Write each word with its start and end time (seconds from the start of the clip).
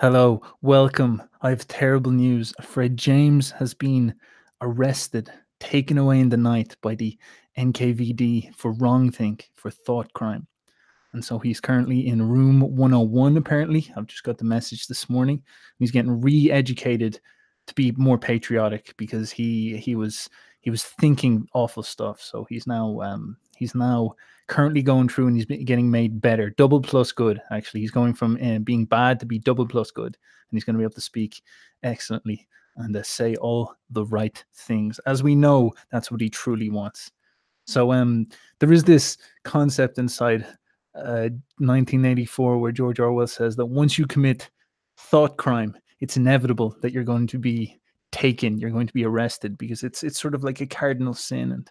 Hello, 0.00 0.40
welcome. 0.62 1.22
I 1.42 1.50
have 1.50 1.68
terrible 1.68 2.10
news. 2.10 2.54
Fred 2.62 2.96
James 2.96 3.50
has 3.50 3.74
been 3.74 4.14
arrested, 4.62 5.30
taken 5.58 5.98
away 5.98 6.20
in 6.20 6.30
the 6.30 6.38
night 6.38 6.74
by 6.80 6.94
the 6.94 7.18
NKVD 7.58 8.54
for 8.54 8.72
wrongthink, 8.72 9.48
for 9.56 9.70
thought 9.70 10.10
crime. 10.14 10.46
And 11.12 11.22
so 11.22 11.38
he's 11.38 11.60
currently 11.60 12.06
in 12.06 12.26
room 12.26 12.60
101, 12.60 13.36
apparently. 13.36 13.92
I've 13.94 14.06
just 14.06 14.22
got 14.22 14.38
the 14.38 14.44
message 14.44 14.86
this 14.86 15.10
morning. 15.10 15.42
He's 15.78 15.90
getting 15.90 16.22
re-educated 16.22 17.20
to 17.66 17.74
be 17.74 17.92
more 17.92 18.16
patriotic 18.16 18.94
because 18.96 19.30
he 19.30 19.76
he 19.76 19.96
was 19.96 20.30
he 20.60 20.70
was 20.70 20.84
thinking 20.84 21.46
awful 21.54 21.82
stuff. 21.82 22.20
So 22.20 22.46
he's 22.48 22.66
now 22.66 23.00
um 23.00 23.36
he's 23.56 23.74
now 23.74 24.14
currently 24.46 24.82
going 24.82 25.08
through 25.08 25.28
and 25.28 25.36
he's 25.36 25.46
getting 25.46 25.90
made 25.90 26.20
better, 26.20 26.50
double 26.50 26.80
plus 26.80 27.12
good. 27.12 27.40
Actually, 27.52 27.80
he's 27.80 27.90
going 27.90 28.14
from 28.14 28.36
uh, 28.42 28.58
being 28.58 28.84
bad 28.84 29.20
to 29.20 29.26
be 29.26 29.38
double 29.38 29.66
plus 29.66 29.90
good, 29.90 30.16
and 30.16 30.56
he's 30.56 30.64
going 30.64 30.74
to 30.74 30.78
be 30.78 30.84
able 30.84 30.94
to 30.94 31.00
speak 31.00 31.42
excellently 31.82 32.46
and 32.76 32.96
uh, 32.96 33.02
say 33.02 33.36
all 33.36 33.74
the 33.90 34.04
right 34.06 34.44
things. 34.54 34.98
As 35.06 35.22
we 35.22 35.34
know, 35.34 35.72
that's 35.90 36.10
what 36.10 36.20
he 36.20 36.28
truly 36.28 36.70
wants. 36.70 37.10
So 37.66 37.92
um, 37.92 38.26
there 38.58 38.72
is 38.72 38.84
this 38.84 39.16
concept 39.44 39.98
inside 39.98 40.42
uh, 40.94 41.30
1984 41.58 42.58
where 42.58 42.72
George 42.72 42.98
Orwell 42.98 43.26
says 43.28 43.54
that 43.56 43.66
once 43.66 43.98
you 43.98 44.06
commit 44.06 44.50
thought 44.96 45.36
crime, 45.36 45.76
it's 46.00 46.16
inevitable 46.16 46.76
that 46.82 46.92
you're 46.92 47.04
going 47.04 47.26
to 47.28 47.38
be 47.38 47.79
taken, 48.12 48.58
you're 48.58 48.70
going 48.70 48.86
to 48.86 48.92
be 48.92 49.04
arrested 49.04 49.58
because 49.58 49.82
it's 49.82 50.02
it's 50.02 50.20
sort 50.20 50.34
of 50.34 50.44
like 50.44 50.60
a 50.60 50.66
cardinal 50.66 51.14
sin 51.14 51.52
and 51.52 51.70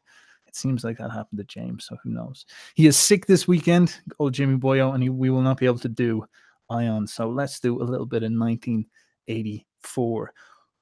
it 0.50 0.56
seems 0.56 0.84
like 0.84 0.98
that 0.98 1.12
happened 1.12 1.38
to 1.38 1.44
James, 1.44 1.86
so 1.86 1.96
who 2.04 2.10
knows? 2.10 2.48
He 2.74 2.88
is 2.88 2.98
sick 2.98 3.28
this 3.28 3.48
weekend, 3.48 3.96
old 4.18 4.34
Jimmy 4.34 4.58
Boyo, 4.58 4.96
and 4.96 5.04
he, 5.04 5.10
we 5.10 5.30
will 5.30 5.44
not 5.44 5.60
be 5.60 5.68
able 5.68 5.78
to 5.78 5.88
do 5.88 6.26
Ion. 6.72 7.06
So 7.06 7.30
let's 7.30 7.60
do 7.60 7.80
a 7.80 7.84
little 7.84 8.08
bit 8.08 8.24
of 8.24 8.32
1984. 8.32 10.34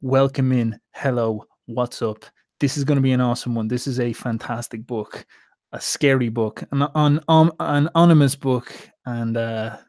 Welcome 0.02 0.54
in. 0.54 0.80
Hello. 0.94 1.44
What's 1.66 2.02
up? 2.02 2.24
This 2.62 2.78
is 2.78 2.86
going 2.86 2.96
to 2.96 3.02
be 3.02 3.12
an 3.12 3.20
awesome 3.20 3.56
one. 3.56 3.68
This 3.68 3.88
is 3.88 4.00
a 4.00 4.14
fantastic 4.14 4.88
book, 4.88 5.26
a 5.74 5.82
scary 5.82 6.30
book, 6.30 6.64
an, 6.72 6.88
an, 6.96 7.20
um, 7.28 7.52
an 7.60 7.90
anonymous 7.94 8.38
book, 8.38 8.74
and 9.06 9.36
a 9.36 9.86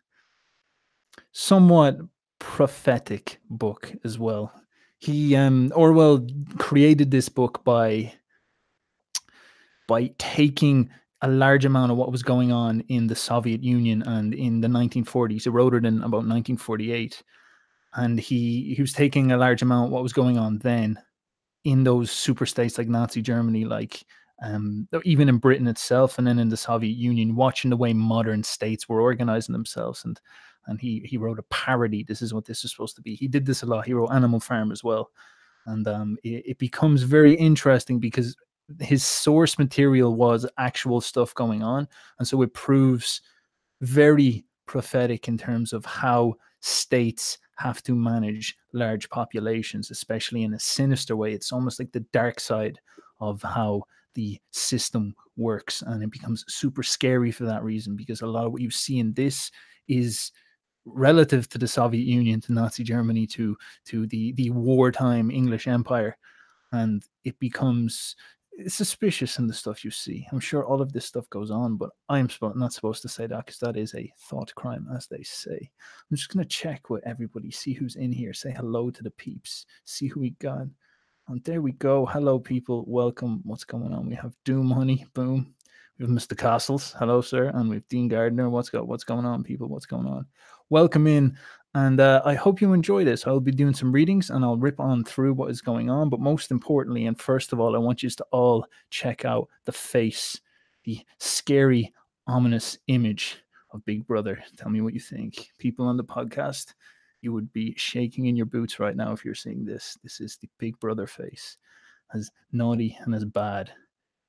somewhat 1.31 1.99
prophetic 2.41 3.39
book 3.49 3.93
as 4.03 4.19
well. 4.19 4.53
He 4.99 5.37
um, 5.37 5.73
Orwell 5.75 6.27
created 6.59 7.11
this 7.11 7.29
book 7.29 7.63
by 7.65 8.13
by 9.87 10.13
taking 10.19 10.91
a 11.23 11.29
large 11.29 11.65
amount 11.65 11.91
of 11.91 11.99
what 11.99 12.13
was 12.13 12.23
going 12.23 12.53
on 12.53 12.81
in 12.89 13.07
the 13.07 13.17
Soviet 13.17 13.63
Union 13.63 14.03
and 14.03 14.35
in 14.35 14.61
the 14.61 14.69
1940s. 14.69 15.45
He 15.45 15.49
wrote 15.49 15.75
it 15.75 15.85
in 15.85 15.99
about 15.99 16.27
1948, 16.27 17.23
and 17.95 18.19
he 18.19 18.75
he 18.75 18.83
was 18.83 18.93
taking 18.93 19.33
a 19.33 19.37
large 19.37 19.63
amount 19.63 19.87
of 19.87 19.93
what 19.93 20.03
was 20.03 20.13
going 20.13 20.39
on 20.39 20.59
then 20.59 20.99
in 21.65 21.85
those 21.85 22.11
super 22.11 22.47
states 22.47 22.79
like 22.79 22.89
Nazi 22.89 23.23
Germany, 23.23 23.65
like 23.65 24.05
um, 24.43 24.89
even 25.05 25.29
in 25.29 25.39
Britain 25.39 25.67
itself, 25.67 26.19
and 26.19 26.27
then 26.27 26.39
in 26.39 26.49
the 26.49 26.57
Soviet 26.57 26.97
Union, 26.97 27.35
watching 27.35 27.71
the 27.71 27.77
way 27.77 27.93
modern 27.93 28.43
states 28.45 28.89
were 28.89 29.01
organizing 29.01 29.53
themselves, 29.53 30.05
and 30.05 30.21
and 30.67 30.81
he 30.81 31.01
he 31.05 31.17
wrote 31.17 31.39
a 31.39 31.45
parody. 31.45 32.05
This 32.05 32.23
is 32.23 32.35
what 32.35 32.45
this 32.45 32.65
is 32.65 32.71
supposed 32.71 32.97
to 32.97 33.03
be. 33.03 33.15
He 33.15 33.29
did 33.29 33.47
this 33.47 33.63
a 33.63 33.67
lot. 33.67 33.87
He 33.87 33.95
wrote 33.95 34.11
Animal 34.11 34.41
Farm 34.41 34.73
as 34.73 34.85
well, 34.85 35.11
and 35.67 35.87
um, 35.89 36.19
it, 36.23 36.45
it 36.47 36.59
becomes 36.59 37.03
very 37.03 37.35
interesting 37.35 37.99
because 37.99 38.37
his 38.81 39.05
source 39.05 39.59
material 39.59 40.15
was 40.15 40.47
actual 40.59 41.01
stuff 41.01 41.35
going 41.35 41.63
on 41.63 41.89
and 42.19 42.29
so 42.29 42.43
it 42.43 42.53
proves 42.53 43.23
very 43.81 44.45
prophetic 44.67 45.29
in 45.29 45.39
terms 45.39 45.73
of 45.73 45.85
how 45.85 46.35
states 46.61 47.39
have 47.57 47.83
to 47.83 47.95
manage 47.95 48.57
large 48.75 49.09
populations 49.09 49.91
especially 49.91 50.43
in 50.43 50.55
a 50.55 50.61
sinister 50.61 51.17
way 51.17 51.33
it's 51.33 51.53
almost 51.53 51.79
like 51.79 51.91
the 51.93 52.05
dark 52.13 52.39
side 52.39 52.79
of 53.21 53.41
how 53.43 53.83
the 54.15 54.39
system 54.51 55.15
works 55.37 55.83
and 55.83 56.03
it 56.03 56.11
becomes 56.11 56.45
super 56.49 56.83
scary 56.83 57.31
for 57.31 57.45
that 57.45 57.65
reason 57.65 57.97
because 57.97 58.21
a 58.21 58.27
lot 58.27 58.47
of 58.47 58.53
what 58.53 58.63
you 58.63 58.71
see 58.71 58.99
in 58.99 59.13
this 59.15 59.51
is 59.89 60.33
relative 60.95 61.49
to 61.51 61.59
the 61.59 61.69
Soviet 61.69 62.07
Union 62.07 62.41
to 62.43 62.53
Nazi 62.53 62.85
Germany 62.85 63.27
to 63.29 63.57
to 63.87 64.07
the 64.07 64.33
the 64.33 64.51
wartime 64.51 65.31
English 65.31 65.67
Empire 65.67 66.17
and 66.73 67.03
it 67.25 67.39
becomes 67.39 68.17
suspicious 68.67 69.39
in 69.39 69.47
the 69.47 69.55
stuff 69.55 69.85
you 69.85 69.91
see. 69.91 70.27
I'm 70.33 70.41
sure 70.41 70.65
all 70.65 70.83
of 70.83 70.93
this 70.93 71.05
stuff 71.05 71.31
goes 71.31 71.51
on, 71.51 71.77
but 71.77 71.91
I'm 72.09 72.29
not 72.57 72.73
supposed 72.73 73.03
to 73.03 73.09
say 73.09 73.27
that 73.27 73.47
because 73.47 73.59
that 73.61 73.77
is 73.77 73.95
a 73.95 74.13
thought 74.29 74.53
crime, 74.57 74.89
as 74.95 75.07
they 75.07 75.23
say. 75.23 75.71
I'm 76.11 76.17
just 76.17 76.31
to 76.33 76.45
check 76.45 76.91
with 76.91 77.07
everybody, 77.07 77.51
see 77.51 77.73
who's 77.73 77.97
in 77.97 78.11
here, 78.11 78.33
say 78.33 78.51
hello 78.51 78.91
to 78.91 79.03
the 79.03 79.13
peeps, 79.13 79.67
see 79.85 80.09
who 80.09 80.21
we 80.21 80.31
got. 80.41 80.67
And 81.29 81.45
there 81.45 81.61
we 81.61 81.73
go. 81.73 82.07
Hello, 82.07 82.39
people. 82.39 82.85
Welcome. 82.89 83.43
What's 83.45 83.65
going 83.65 83.93
on? 83.93 84.09
We 84.09 84.15
have 84.15 84.35
Doom 84.45 84.71
Honey. 84.71 85.07
Boom. 85.13 85.55
We 85.99 86.07
have 86.07 86.11
Mr. 86.11 86.37
Castles. 86.37 86.95
Hello, 86.99 87.21
sir. 87.21 87.51
And 87.55 87.69
we 87.69 87.77
have 87.77 87.89
Dean 87.89 88.09
Gardner. 88.09 88.49
What's 88.49 88.71
go? 88.71 88.83
What's 88.83 89.05
going 89.05 89.27
on, 89.27 89.45
people? 89.45 89.69
What's 89.69 89.85
going 89.85 90.07
on? 90.07 90.27
Welcome 90.71 91.07
in. 91.07 91.37
And 91.75 92.01
uh, 92.01 92.23
I 92.25 92.35
hope 92.35 92.61
you 92.61 92.73
enjoy 92.73 93.05
this. 93.05 93.27
I'll 93.27 93.41
be 93.41 93.53
doing 93.53 93.75
some 93.75 93.93
readings 93.93 94.31
and 94.31 94.45
I'll 94.45 94.57
rip 94.57 94.81
on 94.81 95.05
through 95.05 95.35
what 95.35 95.51
is 95.51 95.61
going 95.63 95.89
on. 95.89 96.11
But 96.11 96.21
most 96.21 96.51
importantly, 96.51 97.07
and 97.07 97.19
first 97.19 97.53
of 97.53 97.61
all, 97.61 97.75
I 97.75 97.79
want 97.79 98.03
you 98.03 98.11
to 98.11 98.27
all 98.33 98.67
check 98.91 99.25
out 99.25 99.49
the 99.65 99.73
face, 99.73 100.41
the 100.85 101.01
scary, 101.19 101.93
ominous 102.27 102.79
image 102.89 103.39
of 103.71 103.85
Big 103.85 104.07
Brother. 104.07 104.43
Tell 104.57 104.71
me 104.71 104.81
what 104.81 104.95
you 104.95 105.01
think. 105.01 105.51
People 105.59 105.87
on 105.87 105.97
the 105.97 106.05
podcast, 106.05 106.75
you 107.21 107.33
would 107.33 107.53
be 107.53 107.75
shaking 107.77 108.27
in 108.27 108.37
your 108.37 108.47
boots 108.47 108.79
right 108.79 108.97
now 108.97 109.13
if 109.13 109.25
you're 109.25 109.35
seeing 109.35 109.65
this. 109.65 109.99
This 110.03 110.21
is 110.21 110.37
the 110.37 110.49
Big 110.59 110.79
Brother 110.81 111.07
face, 111.07 111.59
as 112.15 112.31
naughty 112.53 112.99
and 113.03 113.15
as 113.15 113.25
bad 113.25 113.71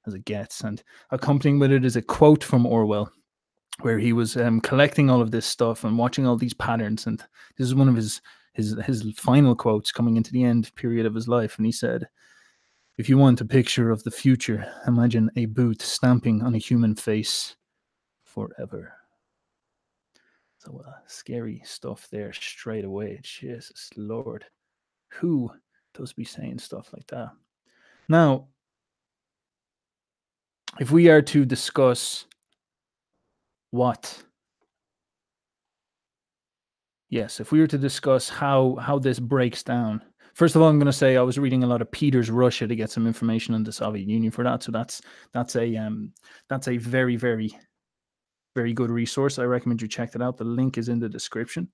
as 0.08 0.14
it 0.14 0.26
gets. 0.26 0.62
And 0.62 0.82
accompanying 1.12 1.60
with 1.60 1.72
it 1.72 1.86
is 1.86 1.96
a 1.96 2.02
quote 2.02 2.44
from 2.44 2.66
Orwell 2.66 3.12
where 3.82 4.00
he 4.00 4.14
was 4.14 4.36
um, 4.38 4.60
collecting 4.62 5.10
all 5.10 5.22
of 5.22 5.32
this 5.32 5.46
stuff 5.46 5.84
and 5.84 5.98
watching 5.98 6.26
all 6.26 6.36
these 6.36 6.54
patterns. 6.54 7.08
And 7.08 7.20
this 7.58 7.68
is 7.68 7.76
one 7.76 7.90
of 7.90 7.96
his 7.96 8.22
his 8.54 8.76
his 8.86 9.04
final 9.18 9.56
quotes 9.56 9.92
coming 9.92 10.18
into 10.18 10.32
the 10.32 10.44
end 10.44 10.74
period 10.76 11.06
of 11.06 11.16
his 11.16 11.28
life. 11.28 11.58
And 11.58 11.66
he 11.66 11.72
said, 11.72 12.08
"If 12.98 13.10
you 13.10 13.18
want 13.18 13.42
a 13.42 13.46
picture 13.46 13.92
of 13.92 14.04
the 14.04 14.12
future, 14.12 14.72
imagine 14.88 15.30
a 15.36 15.46
boot 15.46 15.82
stamping 15.82 16.42
on 16.42 16.56
a 16.56 16.60
human 16.60 16.96
face 16.96 17.56
forever." 18.24 18.94
So 20.58 20.84
uh, 20.86 20.92
scary 21.08 21.62
stuff 21.64 22.08
there 22.12 22.34
straight 22.34 22.84
away. 22.84 23.20
Jesus 23.24 23.90
Lord, 23.96 24.44
who 25.10 25.50
does 25.94 26.12
be 26.12 26.26
saying 26.26 26.60
stuff 26.60 26.92
like 26.94 27.08
that? 27.08 27.30
Now, 28.10 28.48
if 30.80 30.92
we 30.92 31.10
are 31.10 31.22
to 31.22 31.46
discuss 31.46 32.26
what? 33.72 34.24
Yes 37.10 37.40
if 37.40 37.52
we 37.52 37.60
were 37.60 37.68
to 37.68 37.78
discuss 37.78 38.30
how 38.30 38.76
how 38.76 39.00
this 39.00 39.20
breaks 39.20 39.64
down 39.64 40.02
first 40.36 40.56
of 40.56 40.62
all 40.62 40.70
i'm 40.70 40.78
going 40.78 40.86
to 40.86 40.94
say 40.94 41.18
i 41.18 41.22
was 41.22 41.40
reading 41.40 41.64
a 41.64 41.68
lot 41.68 41.82
of 41.82 41.92
peter's 41.92 42.30
russia 42.30 42.68
to 42.68 42.76
get 42.76 42.92
some 42.92 43.08
information 43.08 43.56
on 43.56 43.64
the 43.64 43.72
soviet 43.72 44.08
union 44.08 44.32
for 44.32 44.44
that 44.44 44.62
so 44.62 44.72
that's 44.72 45.02
that's 45.34 45.56
a 45.56 45.76
um 45.76 46.14
that's 46.50 46.68
a 46.68 46.78
very 46.78 47.16
very 47.16 47.52
very 48.56 48.74
good 48.74 48.92
resource. 48.92 49.40
I 49.40 49.44
recommend 49.44 49.82
you 49.82 49.88
check 49.88 50.12
that 50.12 50.22
out. 50.22 50.38
The 50.38 50.44
link 50.44 50.78
is 50.78 50.90
in 50.90 51.00
the 51.00 51.10
description. 51.10 51.70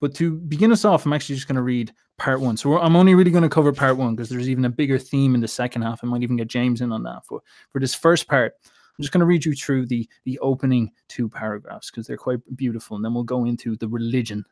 But 0.00 0.14
to 0.14 0.36
begin 0.38 0.72
us 0.72 0.86
off 0.86 1.04
i'm 1.04 1.12
actually 1.12 1.34
just 1.34 1.46
going 1.46 1.56
to 1.56 1.62
read 1.62 1.92
part 2.16 2.40
one. 2.40 2.56
So 2.56 2.78
i'm 2.78 2.96
only 2.96 3.14
really 3.14 3.30
going 3.30 3.42
to 3.42 3.50
cover 3.50 3.72
part 3.72 3.98
one 3.98 4.14
because 4.14 4.30
there's 4.30 4.48
even 4.48 4.64
a 4.64 4.70
bigger 4.70 4.98
theme 4.98 5.34
in 5.34 5.42
the 5.42 5.48
second 5.48 5.82
half. 5.82 6.00
I 6.02 6.06
might 6.06 6.22
even 6.22 6.36
get 6.36 6.48
james 6.48 6.80
in 6.80 6.92
on 6.92 7.02
that 7.02 7.26
for 7.26 7.42
for 7.70 7.80
this 7.80 7.94
first 7.94 8.26
part 8.26 8.54
I'm 8.98 9.02
just 9.02 9.12
going 9.12 9.20
to 9.20 9.26
read 9.26 9.44
you 9.44 9.54
through 9.54 9.86
the 9.86 10.08
the 10.24 10.38
opening 10.40 10.92
two 11.08 11.28
paragraphs 11.28 11.90
because 11.90 12.06
they're 12.06 12.16
quite 12.16 12.40
beautiful, 12.56 12.96
and 12.96 13.04
then 13.04 13.14
we'll 13.14 13.24
go 13.24 13.44
into 13.44 13.76
the 13.76 13.88
religion 13.88 14.44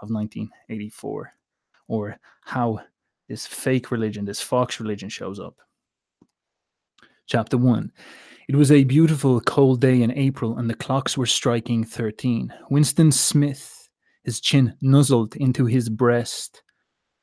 of 0.00 0.10
1984, 0.10 1.32
or 1.88 2.18
how 2.42 2.80
this 3.28 3.46
fake 3.46 3.90
religion, 3.90 4.24
this 4.24 4.42
Fox 4.42 4.80
religion, 4.80 5.08
shows 5.08 5.38
up. 5.38 5.56
Chapter 7.26 7.56
one. 7.56 7.92
It 8.48 8.56
was 8.56 8.72
a 8.72 8.82
beautiful 8.82 9.40
cold 9.40 9.80
day 9.80 10.02
in 10.02 10.10
April, 10.10 10.58
and 10.58 10.68
the 10.68 10.74
clocks 10.74 11.16
were 11.16 11.26
striking 11.26 11.84
13. 11.84 12.52
Winston 12.70 13.12
Smith, 13.12 13.88
his 14.24 14.40
chin 14.40 14.74
nuzzled 14.82 15.36
into 15.36 15.64
his 15.64 15.88
breast, 15.88 16.62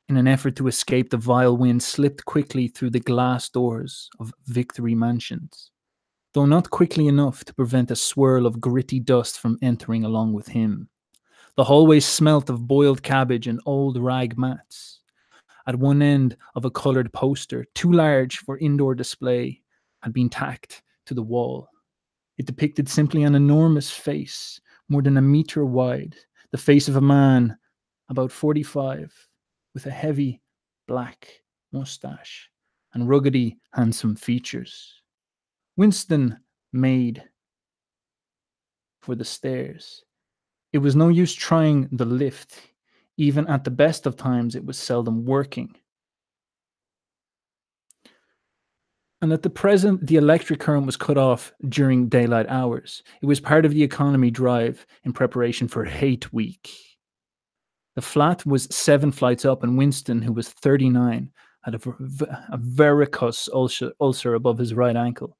in 0.08 0.16
an 0.16 0.26
effort 0.26 0.56
to 0.56 0.66
escape 0.66 1.10
the 1.10 1.18
vile 1.18 1.56
wind, 1.56 1.82
slipped 1.82 2.24
quickly 2.24 2.68
through 2.68 2.90
the 2.90 3.00
glass 3.00 3.50
doors 3.50 4.08
of 4.18 4.32
Victory 4.46 4.94
Mansions 4.94 5.69
though 6.32 6.46
not 6.46 6.70
quickly 6.70 7.08
enough 7.08 7.44
to 7.44 7.54
prevent 7.54 7.90
a 7.90 7.96
swirl 7.96 8.46
of 8.46 8.60
gritty 8.60 9.00
dust 9.00 9.38
from 9.38 9.58
entering 9.62 10.04
along 10.04 10.32
with 10.32 10.48
him. 10.48 10.88
The 11.56 11.64
hallway 11.64 12.00
smelt 12.00 12.48
of 12.48 12.66
boiled 12.66 13.02
cabbage 13.02 13.46
and 13.46 13.60
old 13.66 13.98
rag 13.98 14.38
mats. 14.38 15.00
At 15.66 15.76
one 15.76 16.02
end 16.02 16.36
of 16.54 16.64
a 16.64 16.70
coloured 16.70 17.12
poster, 17.12 17.66
too 17.74 17.92
large 17.92 18.38
for 18.38 18.58
indoor 18.58 18.94
display, 18.94 19.60
had 20.02 20.12
been 20.12 20.30
tacked 20.30 20.82
to 21.06 21.14
the 21.14 21.22
wall. 21.22 21.68
It 22.38 22.46
depicted 22.46 22.88
simply 22.88 23.24
an 23.24 23.34
enormous 23.34 23.90
face, 23.90 24.60
more 24.88 25.02
than 25.02 25.16
a 25.16 25.22
metre 25.22 25.66
wide, 25.66 26.16
the 26.50 26.58
face 26.58 26.88
of 26.88 26.96
a 26.96 27.00
man 27.00 27.56
about 28.08 28.32
45, 28.32 29.28
with 29.74 29.86
a 29.86 29.90
heavy 29.90 30.40
black 30.88 31.42
mustache 31.72 32.50
and 32.94 33.08
ruggedy, 33.08 33.58
handsome 33.72 34.16
features. 34.16 34.99
Winston 35.80 36.38
made 36.74 37.24
for 39.00 39.14
the 39.14 39.24
stairs. 39.24 40.04
It 40.74 40.78
was 40.78 40.94
no 40.94 41.08
use 41.08 41.34
trying 41.34 41.88
the 41.90 42.04
lift. 42.04 42.60
Even 43.16 43.46
at 43.46 43.64
the 43.64 43.70
best 43.70 44.04
of 44.04 44.14
times, 44.14 44.54
it 44.54 44.66
was 44.66 44.76
seldom 44.76 45.24
working. 45.24 45.74
And 49.22 49.32
at 49.32 49.42
the 49.42 49.48
present, 49.48 50.06
the 50.06 50.16
electric 50.16 50.60
current 50.60 50.84
was 50.84 50.98
cut 50.98 51.16
off 51.16 51.50
during 51.66 52.10
daylight 52.10 52.50
hours. 52.50 53.02
It 53.22 53.26
was 53.26 53.40
part 53.40 53.64
of 53.64 53.72
the 53.72 53.82
economy 53.82 54.30
drive 54.30 54.86
in 55.04 55.14
preparation 55.14 55.66
for 55.66 55.86
Hate 55.86 56.30
Week. 56.30 56.68
The 57.96 58.02
flat 58.02 58.44
was 58.44 58.64
seven 58.64 59.12
flights 59.12 59.46
up, 59.46 59.62
and 59.62 59.78
Winston, 59.78 60.20
who 60.20 60.34
was 60.34 60.50
39, 60.50 61.30
had 61.62 61.74
a, 61.74 61.80
a 62.52 62.58
varicose 62.58 63.48
ulcer, 63.54 63.92
ulcer 63.98 64.34
above 64.34 64.58
his 64.58 64.74
right 64.74 64.94
ankle. 64.94 65.38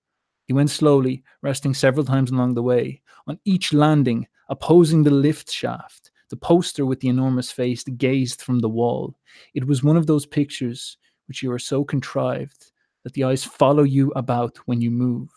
He 0.51 0.55
went 0.55 0.71
slowly, 0.71 1.23
resting 1.43 1.75
several 1.75 2.05
times 2.05 2.33
along 2.33 2.55
the 2.55 2.63
way. 2.65 3.03
On 3.29 3.39
each 3.45 3.73
landing, 3.73 4.27
opposing 4.49 5.05
the 5.05 5.11
lift 5.13 5.49
shaft, 5.49 6.11
the 6.29 6.37
poster 6.37 6.85
with 6.85 6.99
the 6.99 7.07
enormous 7.07 7.53
face 7.53 7.85
gazed 7.85 8.43
from 8.43 8.59
the 8.59 8.69
wall. 8.69 9.15
It 9.55 9.65
was 9.65 9.85
one 9.85 9.97
of 9.97 10.09
those 10.09 10.27
pictures 10.27 10.97
which 11.29 11.41
you 11.41 11.53
are 11.53 11.59
so 11.61 11.85
contrived 11.85 12.73
that 13.05 13.13
the 13.13 13.23
eyes 13.23 13.45
follow 13.45 13.85
you 13.85 14.11
about 14.17 14.57
when 14.67 14.81
you 14.81 14.91
move. 14.91 15.29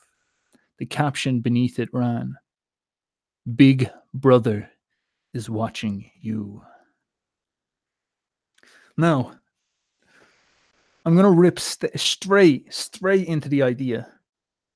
The 0.80 0.88
caption 0.88 1.42
beneath 1.42 1.78
it 1.78 1.94
ran 1.94 2.36
Big 3.56 3.92
Brother 4.16 4.68
is 5.32 5.48
watching 5.48 6.10
you. 6.22 6.64
Now, 8.98 9.34
I'm 11.06 11.14
going 11.14 11.32
to 11.32 11.40
rip 11.40 11.60
st- 11.60 12.00
straight, 12.00 12.74
straight 12.74 13.28
into 13.28 13.48
the 13.48 13.62
idea 13.62 14.08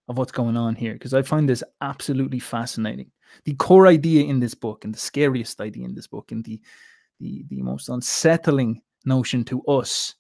of 0.08 0.18
what's 0.18 0.32
going 0.32 0.58
on 0.58 0.76
here 0.76 0.94
because 0.94 1.14
I 1.14 1.22
find 1.22 1.48
this 1.48 1.64
absolutely 1.82 2.40
fascinating. 2.40 3.12
The 3.46 3.56
core 3.56 3.88
idea 3.88 4.24
in 4.24 4.40
this 4.40 4.54
book, 4.56 4.86
and 4.86 4.94
the 4.94 5.00
scariest 5.00 5.60
idea 5.60 5.86
in 5.86 5.96
this 5.96 6.08
book, 6.08 6.32
and 6.32 6.44
the 6.44 6.62
the, 7.20 7.46
the 7.50 7.62
most 7.62 7.90
unsettling 7.90 8.82
notion 9.06 9.44
to 9.46 9.64
us 9.64 10.16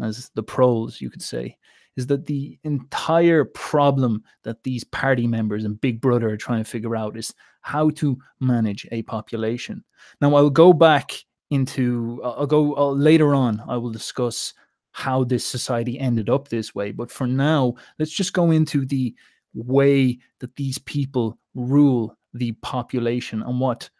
as 0.00 0.30
the 0.34 0.42
proles, 0.42 1.00
you 1.00 1.10
could 1.10 1.22
say, 1.22 1.56
is 1.96 2.06
that 2.06 2.26
the 2.26 2.58
entire 2.64 3.44
problem 3.44 4.22
that 4.44 4.62
these 4.62 4.84
party 4.84 5.26
members 5.26 5.64
and 5.64 5.80
Big 5.80 6.00
Brother 6.00 6.30
are 6.30 6.36
trying 6.36 6.62
to 6.62 6.70
figure 6.70 6.96
out 6.96 7.16
is 7.16 7.34
how 7.62 7.90
to 7.90 8.18
manage 8.40 8.86
a 8.90 9.02
population. 9.02 9.84
Now, 10.20 10.34
I 10.34 10.40
will 10.40 10.50
go 10.50 10.72
back 10.72 11.12
into, 11.50 12.20
I'll 12.24 12.46
go 12.46 12.74
I'll, 12.74 12.96
later 12.96 13.34
on, 13.34 13.62
I 13.68 13.76
will 13.76 13.90
discuss 13.90 14.54
how 14.92 15.24
this 15.24 15.44
society 15.44 15.98
ended 15.98 16.30
up 16.30 16.48
this 16.48 16.74
way. 16.74 16.90
But 16.90 17.10
for 17.10 17.26
now, 17.26 17.74
let's 17.98 18.12
just 18.12 18.32
go 18.32 18.50
into 18.50 18.86
the 18.86 19.14
way 19.54 20.18
that 20.38 20.54
these 20.56 20.78
people 20.78 21.38
rule 21.54 22.16
the 22.34 22.52
population 22.62 23.42
and 23.42 23.60
what 23.60 23.90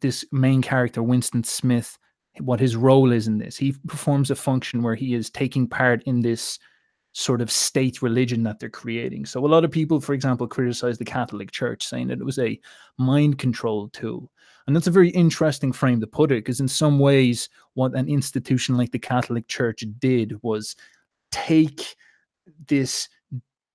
this 0.00 0.24
main 0.32 0.60
character, 0.60 1.02
Winston 1.02 1.42
Smith, 1.42 1.98
what 2.40 2.60
his 2.60 2.76
role 2.76 3.12
is 3.12 3.26
in 3.26 3.38
this. 3.38 3.56
He 3.56 3.74
performs 3.86 4.30
a 4.30 4.34
function 4.34 4.82
where 4.82 4.94
he 4.94 5.14
is 5.14 5.30
taking 5.30 5.66
part 5.66 6.02
in 6.02 6.20
this 6.20 6.58
sort 7.12 7.40
of 7.40 7.50
state 7.50 8.02
religion 8.02 8.42
that 8.42 8.58
they're 8.58 8.68
creating. 8.68 9.24
So 9.24 9.44
a 9.44 9.46
lot 9.46 9.64
of 9.64 9.70
people, 9.70 10.00
for 10.00 10.14
example, 10.14 10.48
criticize 10.48 10.98
the 10.98 11.04
Catholic 11.04 11.52
Church, 11.52 11.86
saying 11.86 12.08
that 12.08 12.18
it 12.18 12.24
was 12.24 12.40
a 12.40 12.60
mind 12.98 13.38
control 13.38 13.88
tool. 13.90 14.30
And 14.66 14.74
that's 14.74 14.88
a 14.88 14.90
very 14.90 15.10
interesting 15.10 15.72
frame 15.72 16.00
to 16.00 16.06
put 16.06 16.32
it, 16.32 16.44
because 16.44 16.58
in 16.58 16.68
some 16.68 16.98
ways, 16.98 17.48
what 17.74 17.94
an 17.94 18.08
institution 18.08 18.76
like 18.76 18.90
the 18.90 18.98
Catholic 18.98 19.46
Church 19.46 19.84
did 20.00 20.42
was 20.42 20.74
take 21.30 21.94
this 22.66 23.08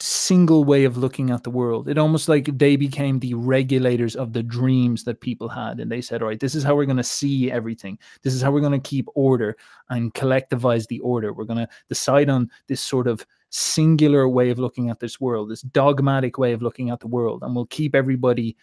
single 0.01 0.63
way 0.63 0.85
of 0.85 0.97
looking 0.97 1.29
at 1.29 1.43
the 1.43 1.49
world. 1.49 1.89
It 1.89 1.97
almost 1.97 2.29
like 2.29 2.57
they 2.57 2.75
became 2.75 3.19
the 3.19 3.33
regulators 3.33 4.15
of 4.15 4.33
the 4.33 4.43
dreams 4.43 5.03
that 5.03 5.21
people 5.21 5.49
had. 5.49 5.79
And 5.79 5.91
they 5.91 6.01
said, 6.01 6.21
all 6.21 6.29
right, 6.29 6.39
this 6.39 6.55
is 6.55 6.63
how 6.63 6.75
we're 6.75 6.85
going 6.85 6.97
to 6.97 7.03
see 7.03 7.51
everything. 7.51 7.99
This 8.21 8.33
is 8.33 8.41
how 8.41 8.51
we're 8.51 8.61
going 8.61 8.79
to 8.79 8.89
keep 8.89 9.07
order 9.15 9.57
and 9.89 10.13
collectivize 10.13 10.87
the 10.87 10.99
order. 11.01 11.33
We're 11.33 11.43
going 11.43 11.59
to 11.59 11.69
decide 11.89 12.29
on 12.29 12.49
this 12.67 12.81
sort 12.81 13.07
of 13.07 13.25
singular 13.49 14.29
way 14.29 14.51
of 14.51 14.59
looking 14.59 14.89
at 14.89 14.99
this 14.99 15.19
world, 15.19 15.49
this 15.49 15.63
dogmatic 15.63 16.37
way 16.37 16.53
of 16.53 16.61
looking 16.61 16.89
at 16.91 16.99
the 17.01 17.07
world. 17.07 17.43
And 17.43 17.55
we'll 17.55 17.65
keep 17.65 17.93
everybody 17.95 18.55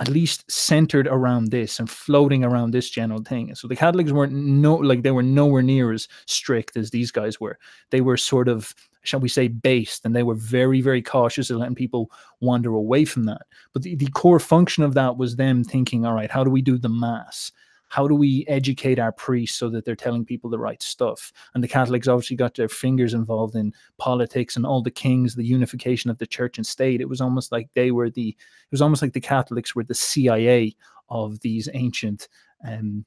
at 0.00 0.08
least 0.08 0.50
centered 0.50 1.08
around 1.08 1.50
this 1.50 1.78
and 1.78 1.90
floating 1.90 2.44
around 2.44 2.70
this 2.70 2.88
general 2.88 3.22
thing. 3.22 3.54
So 3.54 3.66
the 3.66 3.76
Catholics 3.76 4.12
weren't 4.12 4.32
no 4.32 4.76
like 4.76 5.02
they 5.02 5.10
were 5.10 5.22
nowhere 5.22 5.62
near 5.62 5.92
as 5.92 6.06
strict 6.26 6.76
as 6.76 6.90
these 6.90 7.10
guys 7.10 7.40
were. 7.40 7.58
They 7.90 8.00
were 8.00 8.16
sort 8.16 8.48
of, 8.48 8.74
shall 9.02 9.20
we 9.20 9.28
say, 9.28 9.48
based, 9.48 10.04
and 10.04 10.14
they 10.14 10.22
were 10.22 10.34
very, 10.34 10.80
very 10.80 11.02
cautious 11.02 11.50
of 11.50 11.56
letting 11.56 11.74
people 11.74 12.12
wander 12.40 12.70
away 12.74 13.04
from 13.04 13.24
that. 13.24 13.42
But 13.72 13.82
the, 13.82 13.96
the 13.96 14.10
core 14.10 14.40
function 14.40 14.84
of 14.84 14.94
that 14.94 15.16
was 15.16 15.36
them 15.36 15.64
thinking, 15.64 16.06
all 16.06 16.14
right, 16.14 16.30
how 16.30 16.44
do 16.44 16.50
we 16.50 16.62
do 16.62 16.78
the 16.78 16.88
mass? 16.88 17.50
How 17.88 18.06
do 18.06 18.14
we 18.14 18.44
educate 18.48 18.98
our 18.98 19.12
priests 19.12 19.58
so 19.58 19.68
that 19.70 19.84
they're 19.84 19.96
telling 19.96 20.24
people 20.24 20.50
the 20.50 20.58
right 20.58 20.82
stuff? 20.82 21.32
And 21.54 21.64
the 21.64 21.68
Catholics 21.68 22.08
obviously 22.08 22.36
got 22.36 22.54
their 22.54 22.68
fingers 22.68 23.14
involved 23.14 23.54
in 23.54 23.72
politics 23.98 24.56
and 24.56 24.66
all 24.66 24.82
the 24.82 24.90
kings, 24.90 25.34
the 25.34 25.44
unification 25.44 26.10
of 26.10 26.18
the 26.18 26.26
church 26.26 26.58
and 26.58 26.66
state. 26.66 27.00
It 27.00 27.08
was 27.08 27.20
almost 27.20 27.50
like 27.52 27.68
they 27.74 27.90
were 27.90 28.10
the, 28.10 28.28
it 28.28 28.70
was 28.70 28.82
almost 28.82 29.02
like 29.02 29.12
the 29.12 29.20
Catholics 29.20 29.74
were 29.74 29.84
the 29.84 29.94
CIA 29.94 30.76
of 31.08 31.40
these 31.40 31.68
ancient 31.72 32.28
um, 32.66 33.04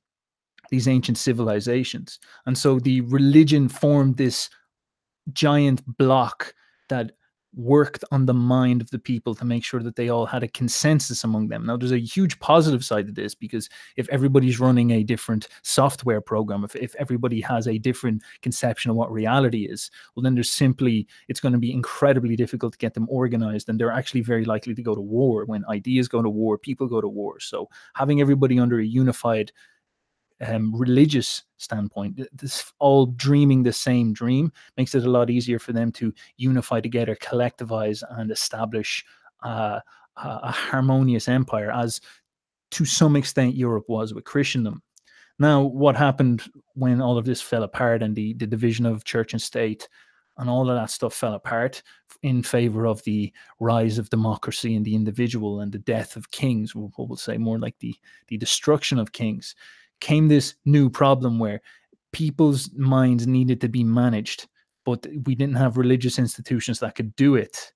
these 0.69 0.87
ancient 0.87 1.17
civilizations. 1.17 2.19
And 2.45 2.57
so 2.57 2.79
the 2.79 3.01
religion 3.01 3.67
formed 3.67 4.15
this 4.15 4.49
giant 5.33 5.85
block 5.97 6.55
that 6.89 7.11
worked 7.53 8.03
on 8.11 8.25
the 8.25 8.33
mind 8.33 8.81
of 8.81 8.89
the 8.91 8.99
people 8.99 9.35
to 9.35 9.43
make 9.43 9.63
sure 9.63 9.81
that 9.83 9.95
they 9.95 10.09
all 10.09 10.25
had 10.25 10.43
a 10.43 10.47
consensus 10.47 11.23
among 11.23 11.49
them. 11.49 11.65
Now, 11.65 11.75
there's 11.75 11.91
a 11.91 11.99
huge 11.99 12.39
positive 12.39 12.83
side 12.83 13.07
to 13.07 13.11
this 13.11 13.35
because 13.35 13.69
if 13.97 14.07
everybody's 14.09 14.59
running 14.59 14.91
a 14.91 15.03
different 15.03 15.47
software 15.61 16.21
program, 16.21 16.63
if, 16.63 16.75
if 16.75 16.95
everybody 16.95 17.41
has 17.41 17.67
a 17.67 17.77
different 17.77 18.23
conception 18.41 18.89
of 18.89 18.97
what 18.97 19.11
reality 19.11 19.65
is, 19.65 19.91
well, 20.15 20.23
then 20.23 20.35
there's 20.35 20.49
simply, 20.49 21.07
it's 21.27 21.41
going 21.41 21.53
to 21.53 21.59
be 21.59 21.73
incredibly 21.73 22.35
difficult 22.35 22.73
to 22.73 22.79
get 22.79 22.93
them 22.93 23.07
organized. 23.09 23.67
And 23.67 23.79
they're 23.79 23.91
actually 23.91 24.21
very 24.21 24.45
likely 24.45 24.73
to 24.73 24.83
go 24.83 24.95
to 24.95 25.01
war. 25.01 25.45
When 25.45 25.65
ideas 25.69 26.07
go 26.07 26.21
to 26.21 26.29
war, 26.29 26.57
people 26.57 26.87
go 26.87 27.01
to 27.01 27.09
war. 27.09 27.39
So 27.39 27.67
having 27.95 28.21
everybody 28.21 28.59
under 28.59 28.79
a 28.79 28.85
unified 28.85 29.51
um, 30.41 30.75
religious 30.75 31.43
standpoint, 31.57 32.19
this 32.33 32.73
all 32.79 33.05
dreaming 33.05 33.63
the 33.63 33.73
same 33.73 34.13
dream 34.13 34.51
makes 34.77 34.95
it 34.95 35.05
a 35.05 35.09
lot 35.09 35.29
easier 35.29 35.59
for 35.59 35.73
them 35.73 35.91
to 35.93 36.13
unify 36.37 36.81
together, 36.81 37.15
collectivize, 37.15 38.03
and 38.17 38.31
establish 38.31 39.05
uh, 39.43 39.79
a 40.17 40.51
harmonious 40.51 41.27
empire, 41.27 41.71
as 41.71 42.01
to 42.71 42.85
some 42.85 43.15
extent 43.15 43.55
Europe 43.55 43.85
was 43.87 44.13
with 44.13 44.23
Christendom. 44.23 44.81
Now, 45.39 45.61
what 45.61 45.95
happened 45.95 46.43
when 46.75 47.01
all 47.01 47.17
of 47.17 47.25
this 47.25 47.41
fell 47.41 47.63
apart 47.63 48.03
and 48.03 48.15
the, 48.15 48.33
the 48.33 48.47
division 48.47 48.85
of 48.85 49.03
church 49.03 49.33
and 49.33 49.41
state 49.41 49.87
and 50.37 50.49
all 50.49 50.69
of 50.69 50.75
that 50.75 50.89
stuff 50.89 51.13
fell 51.13 51.33
apart 51.33 51.81
in 52.23 52.43
favor 52.43 52.85
of 52.85 53.03
the 53.03 53.31
rise 53.59 53.97
of 53.97 54.09
democracy 54.09 54.75
and 54.75 54.85
the 54.85 54.95
individual 54.95 55.61
and 55.61 55.71
the 55.71 55.79
death 55.79 56.15
of 56.15 56.31
kings, 56.31 56.75
what 56.75 56.91
we'll 56.97 57.15
say 57.15 57.37
more 57.37 57.59
like 57.59 57.77
the, 57.79 57.95
the 58.27 58.37
destruction 58.37 58.99
of 58.99 59.11
kings 59.11 59.55
came 60.01 60.27
this 60.27 60.55
new 60.65 60.89
problem 60.89 61.39
where 61.39 61.61
people's 62.11 62.69
minds 62.75 63.25
needed 63.25 63.61
to 63.61 63.69
be 63.69 63.83
managed, 63.83 64.47
but 64.83 65.07
we 65.25 65.35
didn't 65.35 65.55
have 65.55 65.77
religious 65.77 66.19
institutions 66.19 66.79
that 66.79 66.95
could 66.95 67.15
do 67.15 67.35
it. 67.35 67.71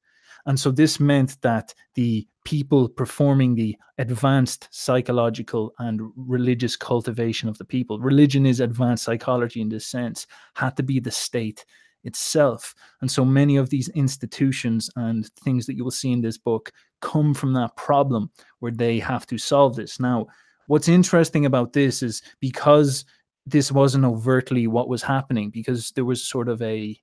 And 0.46 0.60
so 0.60 0.70
this 0.72 1.00
meant 1.00 1.41
that 1.41 1.74
the 1.96 2.27
people 2.44 2.88
performing 2.88 3.55
the 3.55 3.75
advanced 3.98 4.67
psychological 4.72 5.74
and 5.79 6.01
religious 6.15 6.75
cultivation 6.75 7.50
of 7.50 7.58
the 7.58 7.65
people, 7.65 8.00
religion 8.00 8.46
is 8.46 8.60
advanced 8.60 9.03
psychology 9.05 9.62
in 9.62 9.70
this 9.70 9.88
sense, 9.88 10.27
had 10.55 10.77
to 10.77 10.84
be 10.84 11.00
the 11.00 11.12
state 11.12 11.65
itself. 12.03 12.75
And 13.01 13.10
so 13.10 13.25
many 13.25 13.58
of 13.58 13.72
these 13.72 13.89
institutions 13.89 14.89
and 14.96 15.27
things 15.44 15.65
that 15.65 15.75
you 15.75 15.84
will 15.84 15.91
see 15.91 16.12
in 16.12 16.22
this 16.22 16.38
book 16.38 16.72
come 17.01 17.34
from 17.34 17.53
that 17.53 17.75
problem 17.75 18.29
where 18.60 18.72
they 18.72 19.00
have 19.00 19.25
to 19.27 19.38
solve 19.39 19.75
this. 19.75 20.00
Now, 20.00 20.27
what's 20.67 20.88
interesting 20.88 21.45
about 21.45 21.74
this 21.74 22.01
is 22.01 22.22
because 22.39 23.05
this 23.45 23.72
wasn't 23.72 24.05
overtly 24.05 24.67
what 24.67 24.89
was 24.89 25.03
happening 25.03 25.50
because 25.50 25.91
there 25.91 26.05
was 26.05 26.24
sort 26.24 26.50
of 26.50 26.62
a 26.62 27.00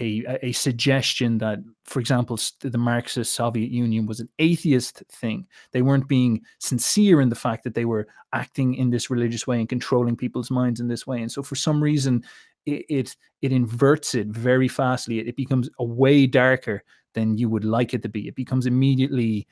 a, 0.00 0.24
a 0.42 0.52
suggestion 0.52 1.36
that, 1.38 1.58
for 1.84 2.00
example, 2.00 2.38
the 2.60 2.78
Marxist 2.78 3.34
Soviet 3.34 3.70
Union 3.70 4.06
was 4.06 4.20
an 4.20 4.28
atheist 4.38 5.02
thing. 5.12 5.46
They 5.72 5.82
weren't 5.82 6.08
being 6.08 6.40
sincere 6.60 7.20
in 7.20 7.28
the 7.28 7.34
fact 7.34 7.62
that 7.64 7.74
they 7.74 7.84
were 7.84 8.06
acting 8.32 8.74
in 8.74 8.88
this 8.88 9.10
religious 9.10 9.46
way 9.46 9.60
and 9.60 9.68
controlling 9.68 10.16
people's 10.16 10.50
minds 10.50 10.80
in 10.80 10.88
this 10.88 11.06
way. 11.06 11.20
And 11.20 11.30
so, 11.30 11.42
for 11.42 11.56
some 11.56 11.82
reason, 11.82 12.24
it 12.64 12.86
it, 12.88 13.16
it 13.42 13.52
inverts 13.52 14.14
it 14.14 14.28
very 14.28 14.68
fastly. 14.68 15.18
It, 15.18 15.28
it 15.28 15.36
becomes 15.36 15.68
a 15.78 15.84
way 15.84 16.26
darker 16.26 16.82
than 17.14 17.36
you 17.36 17.50
would 17.50 17.64
like 17.64 17.92
it 17.92 18.02
to 18.02 18.08
be. 18.08 18.26
It 18.26 18.34
becomes 18.34 18.64
immediately 18.64 19.46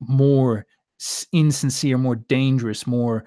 more 0.00 0.66
insincere, 1.32 1.98
more 1.98 2.16
dangerous, 2.16 2.86
more 2.86 3.24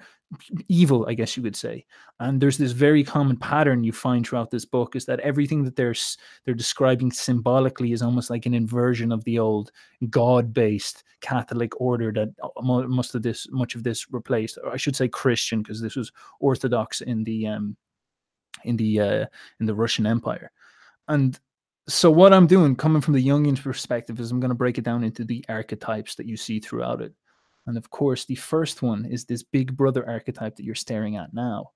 evil, 0.68 1.06
I 1.08 1.14
guess 1.14 1.36
you 1.36 1.42
could 1.42 1.56
say. 1.56 1.84
And 2.20 2.40
there's 2.40 2.58
this 2.58 2.72
very 2.72 3.04
common 3.04 3.36
pattern 3.36 3.84
you 3.84 3.92
find 3.92 4.26
throughout 4.26 4.50
this 4.50 4.64
book 4.64 4.96
is 4.96 5.04
that 5.06 5.20
everything 5.20 5.64
that 5.64 5.76
they're 5.76 5.94
they're 6.44 6.54
describing 6.54 7.10
symbolically 7.10 7.92
is 7.92 8.02
almost 8.02 8.30
like 8.30 8.46
an 8.46 8.54
inversion 8.54 9.12
of 9.12 9.24
the 9.24 9.38
old 9.38 9.72
God-based 10.08 11.04
Catholic 11.20 11.80
order 11.80 12.12
that 12.12 12.30
most 12.62 13.14
of 13.14 13.22
this 13.22 13.46
much 13.50 13.74
of 13.74 13.82
this 13.82 14.10
replaced. 14.12 14.58
Or 14.62 14.72
I 14.72 14.76
should 14.76 14.96
say 14.96 15.08
Christian 15.08 15.62
because 15.62 15.80
this 15.80 15.96
was 15.96 16.12
Orthodox 16.40 17.00
in 17.00 17.24
the 17.24 17.46
um 17.46 17.76
in 18.64 18.76
the 18.76 19.00
uh 19.00 19.26
in 19.60 19.66
the 19.66 19.74
Russian 19.74 20.06
Empire. 20.06 20.50
And 21.08 21.38
so 21.88 22.10
what 22.10 22.32
I'm 22.32 22.46
doing, 22.46 22.76
coming 22.76 23.02
from 23.02 23.14
the 23.14 23.26
Jungian 23.26 23.60
perspective, 23.60 24.20
is 24.20 24.30
I'm 24.30 24.38
going 24.38 24.50
to 24.50 24.54
break 24.54 24.78
it 24.78 24.84
down 24.84 25.02
into 25.02 25.24
the 25.24 25.44
archetypes 25.48 26.14
that 26.14 26.26
you 26.26 26.36
see 26.36 26.60
throughout 26.60 27.02
it. 27.02 27.12
And 27.66 27.76
of 27.76 27.90
course, 27.90 28.24
the 28.24 28.34
first 28.34 28.82
one 28.82 29.04
is 29.04 29.24
this 29.24 29.42
big 29.42 29.76
brother 29.76 30.08
archetype 30.08 30.56
that 30.56 30.64
you're 30.64 30.74
staring 30.74 31.16
at 31.16 31.32
now. 31.32 31.70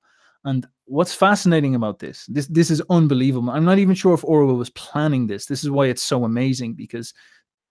And 0.44 0.66
what's 0.84 1.14
fascinating 1.14 1.74
about 1.74 1.98
this, 1.98 2.26
this 2.26 2.46
this 2.46 2.70
is 2.70 2.82
unbelievable. 2.88 3.50
I'm 3.50 3.64
not 3.64 3.78
even 3.78 3.94
sure 3.94 4.14
if 4.14 4.24
Orwell 4.24 4.56
was 4.56 4.70
planning 4.70 5.26
this. 5.26 5.46
This 5.46 5.64
is 5.64 5.70
why 5.70 5.86
it's 5.86 6.02
so 6.02 6.24
amazing 6.24 6.74
because 6.74 7.12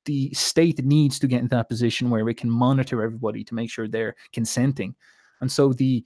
the 0.06 0.32
state 0.34 0.84
needs 0.84 1.18
to 1.20 1.28
get 1.28 1.42
into 1.42 1.56
that 1.56 1.70
position 1.70 2.10
where 2.10 2.28
it 2.30 2.38
can 2.38 2.50
monitor 2.50 3.02
everybody 3.02 3.44
to 3.44 3.56
make 3.56 3.72
sure 3.72 3.88
they're 3.88 4.16
consenting. 4.34 4.94
And 5.42 5.52
so 5.52 5.74
the 5.74 6.04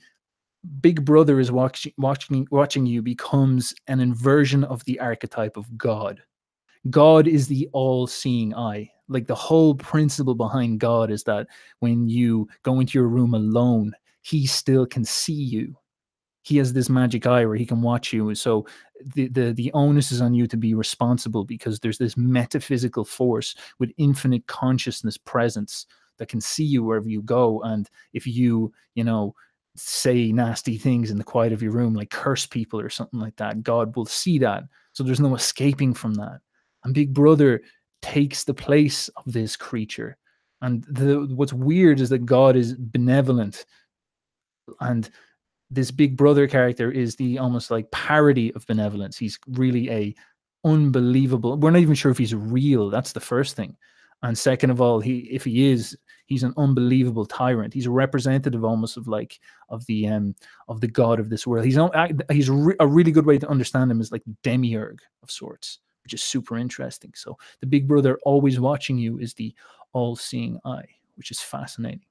big 0.81 1.05
brother 1.05 1.39
is 1.39 1.51
watching 1.51 1.93
watching 1.97 2.47
watching 2.51 2.85
you 2.85 3.01
becomes 3.01 3.73
an 3.87 3.99
inversion 3.99 4.63
of 4.63 4.83
the 4.85 4.99
archetype 4.99 5.57
of 5.57 5.77
God. 5.77 6.21
God 6.89 7.27
is 7.27 7.47
the 7.47 7.67
all-seeing 7.73 8.55
eye 8.55 8.91
like 9.09 9.27
the 9.27 9.35
whole 9.35 9.75
principle 9.75 10.35
behind 10.35 10.79
God 10.79 11.11
is 11.11 11.23
that 11.23 11.47
when 11.79 12.07
you 12.07 12.47
go 12.63 12.79
into 12.79 12.97
your 12.97 13.07
room 13.07 13.33
alone, 13.33 13.93
he 14.21 14.45
still 14.45 14.85
can 14.85 15.03
see 15.03 15.33
you. 15.33 15.75
He 16.43 16.57
has 16.57 16.71
this 16.71 16.89
magic 16.89 17.25
eye 17.25 17.45
where 17.45 17.57
he 17.57 17.65
can 17.65 17.81
watch 17.81 18.13
you. 18.13 18.33
So 18.35 18.65
the, 19.15 19.27
the 19.27 19.51
the 19.51 19.71
onus 19.73 20.11
is 20.11 20.21
on 20.21 20.33
you 20.33 20.47
to 20.47 20.57
be 20.57 20.73
responsible 20.73 21.43
because 21.43 21.79
there's 21.79 21.97
this 21.97 22.15
metaphysical 22.15 23.03
force 23.03 23.55
with 23.79 23.91
infinite 23.97 24.47
consciousness 24.47 25.17
presence 25.17 25.85
that 26.17 26.29
can 26.29 26.41
see 26.41 26.63
you 26.63 26.83
wherever 26.83 27.09
you 27.09 27.21
go. 27.21 27.61
And 27.63 27.89
if 28.13 28.25
you, 28.25 28.71
you 28.95 29.03
know, 29.03 29.35
say 29.75 30.31
nasty 30.31 30.77
things 30.77 31.11
in 31.11 31.17
the 31.17 31.23
quiet 31.23 31.53
of 31.53 31.61
your 31.61 31.71
room, 31.71 31.93
like 31.93 32.09
curse 32.09 32.45
people 32.45 32.79
or 32.79 32.89
something 32.89 33.19
like 33.19 33.35
that, 33.37 33.63
God 33.63 33.95
will 33.95 34.05
see 34.05 34.37
that. 34.39 34.63
So 34.93 35.03
there's 35.03 35.19
no 35.19 35.35
escaping 35.35 35.93
from 35.93 36.13
that. 36.15 36.39
And 36.83 36.93
Big 36.93 37.13
Brother 37.13 37.61
takes 38.01 38.43
the 38.43 38.53
place 38.53 39.09
of 39.09 39.23
this 39.25 39.55
creature. 39.55 40.17
And 40.61 40.83
the, 40.89 41.27
what's 41.35 41.53
weird 41.53 41.99
is 41.99 42.09
that 42.09 42.25
God 42.25 42.55
is 42.55 42.75
benevolent. 42.75 43.65
And 44.81 45.09
this 45.71 45.91
big 45.91 46.17
brother 46.17 46.47
character 46.47 46.91
is 46.91 47.15
the 47.15 47.37
almost 47.37 47.71
like 47.71 47.91
parody 47.91 48.53
of 48.53 48.65
benevolence. 48.67 49.17
He's 49.17 49.39
really 49.47 49.89
a 49.89 50.15
unbelievable. 50.65 51.57
We're 51.57 51.71
not 51.71 51.81
even 51.81 51.95
sure 51.95 52.11
if 52.11 52.17
he's 52.17 52.35
real. 52.35 52.89
That's 52.89 53.13
the 53.13 53.19
first 53.19 53.55
thing. 53.55 53.77
And 54.21 54.37
second 54.37 54.69
of 54.71 54.81
all, 54.81 54.99
he 54.99 55.19
if 55.31 55.45
he 55.45 55.71
is, 55.71 55.97
he's 56.25 56.43
an 56.43 56.53
unbelievable 56.57 57.25
tyrant. 57.25 57.73
He's 57.73 57.85
a 57.85 57.91
representative 57.91 58.65
almost 58.65 58.97
of 58.97 59.07
like 59.07 59.39
of 59.69 59.85
the 59.85 60.07
um 60.07 60.35
of 60.67 60.81
the 60.81 60.87
god 60.87 61.19
of 61.19 61.29
this 61.29 61.47
world. 61.47 61.65
He's 61.65 61.77
he's 62.29 62.49
a 62.49 62.87
really 62.87 63.11
good 63.11 63.25
way 63.25 63.37
to 63.37 63.47
understand 63.47 63.91
him 63.91 64.01
is 64.01 64.11
like 64.11 64.23
demiurge 64.43 64.99
of 65.23 65.31
sorts 65.31 65.79
which 66.09 66.15
is 66.15 66.23
super 66.23 66.57
interesting. 66.57 67.11
So 67.13 67.37
the 67.59 67.67
big 67.67 67.87
brother 67.87 68.17
always 68.23 68.59
watching 68.59 68.97
you 68.97 69.19
is 69.19 69.35
the 69.35 69.53
all-seeing 69.93 70.59
eye, 70.65 70.87
which 71.17 71.29
is 71.29 71.39
fascinating. 71.39 72.01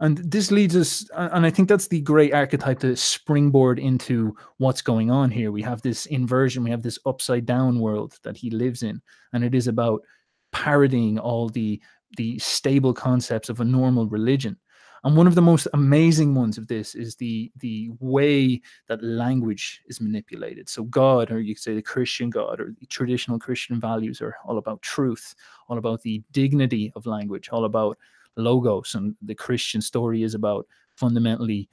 And 0.00 0.18
this 0.18 0.50
leads 0.50 0.74
us, 0.74 1.08
and 1.14 1.46
I 1.46 1.50
think 1.50 1.68
that's 1.68 1.86
the 1.86 2.00
great 2.00 2.34
archetype 2.34 2.80
to 2.80 2.96
springboard 2.96 3.78
into 3.78 4.34
what's 4.56 4.82
going 4.82 5.12
on 5.12 5.30
here. 5.30 5.52
We 5.52 5.62
have 5.62 5.82
this 5.82 6.06
inversion, 6.06 6.64
we 6.64 6.70
have 6.70 6.82
this 6.82 6.98
upside 7.06 7.46
down 7.46 7.78
world 7.78 8.18
that 8.24 8.36
he 8.36 8.50
lives 8.50 8.82
in, 8.82 9.00
and 9.32 9.44
it 9.44 9.54
is 9.54 9.68
about 9.68 10.02
parodying 10.50 11.20
all 11.20 11.48
the 11.48 11.80
the 12.16 12.38
stable 12.40 12.92
concepts 12.92 13.48
of 13.48 13.60
a 13.60 13.64
normal 13.64 14.06
religion. 14.06 14.56
And 15.04 15.16
one 15.16 15.26
of 15.26 15.34
the 15.34 15.42
most 15.42 15.66
amazing 15.74 16.34
ones 16.34 16.58
of 16.58 16.68
this 16.68 16.94
is 16.94 17.16
the 17.16 17.50
the 17.56 17.90
way 17.98 18.60
that 18.86 19.02
language 19.02 19.82
is 19.86 20.00
manipulated. 20.00 20.68
So 20.68 20.84
God, 20.84 21.32
or 21.32 21.40
you 21.40 21.54
could 21.54 21.62
say 21.62 21.74
the 21.74 21.82
Christian 21.82 22.30
God, 22.30 22.60
or 22.60 22.72
the 22.78 22.86
traditional 22.86 23.38
Christian 23.38 23.80
values 23.80 24.20
are 24.20 24.36
all 24.44 24.58
about 24.58 24.80
truth, 24.82 25.34
all 25.68 25.78
about 25.78 26.02
the 26.02 26.22
dignity 26.30 26.92
of 26.94 27.06
language, 27.06 27.48
all 27.48 27.64
about 27.64 27.98
logos. 28.36 28.94
And 28.94 29.16
the 29.22 29.34
Christian 29.34 29.80
story 29.80 30.22
is 30.22 30.34
about 30.34 30.66
fundamentally 30.94 31.68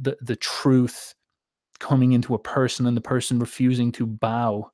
the 0.00 0.16
the 0.20 0.36
truth 0.36 1.14
coming 1.80 2.12
into 2.12 2.34
a 2.34 2.38
person 2.38 2.86
and 2.86 2.96
the 2.96 3.00
person 3.00 3.40
refusing 3.40 3.90
to 3.90 4.06
bow 4.06 4.70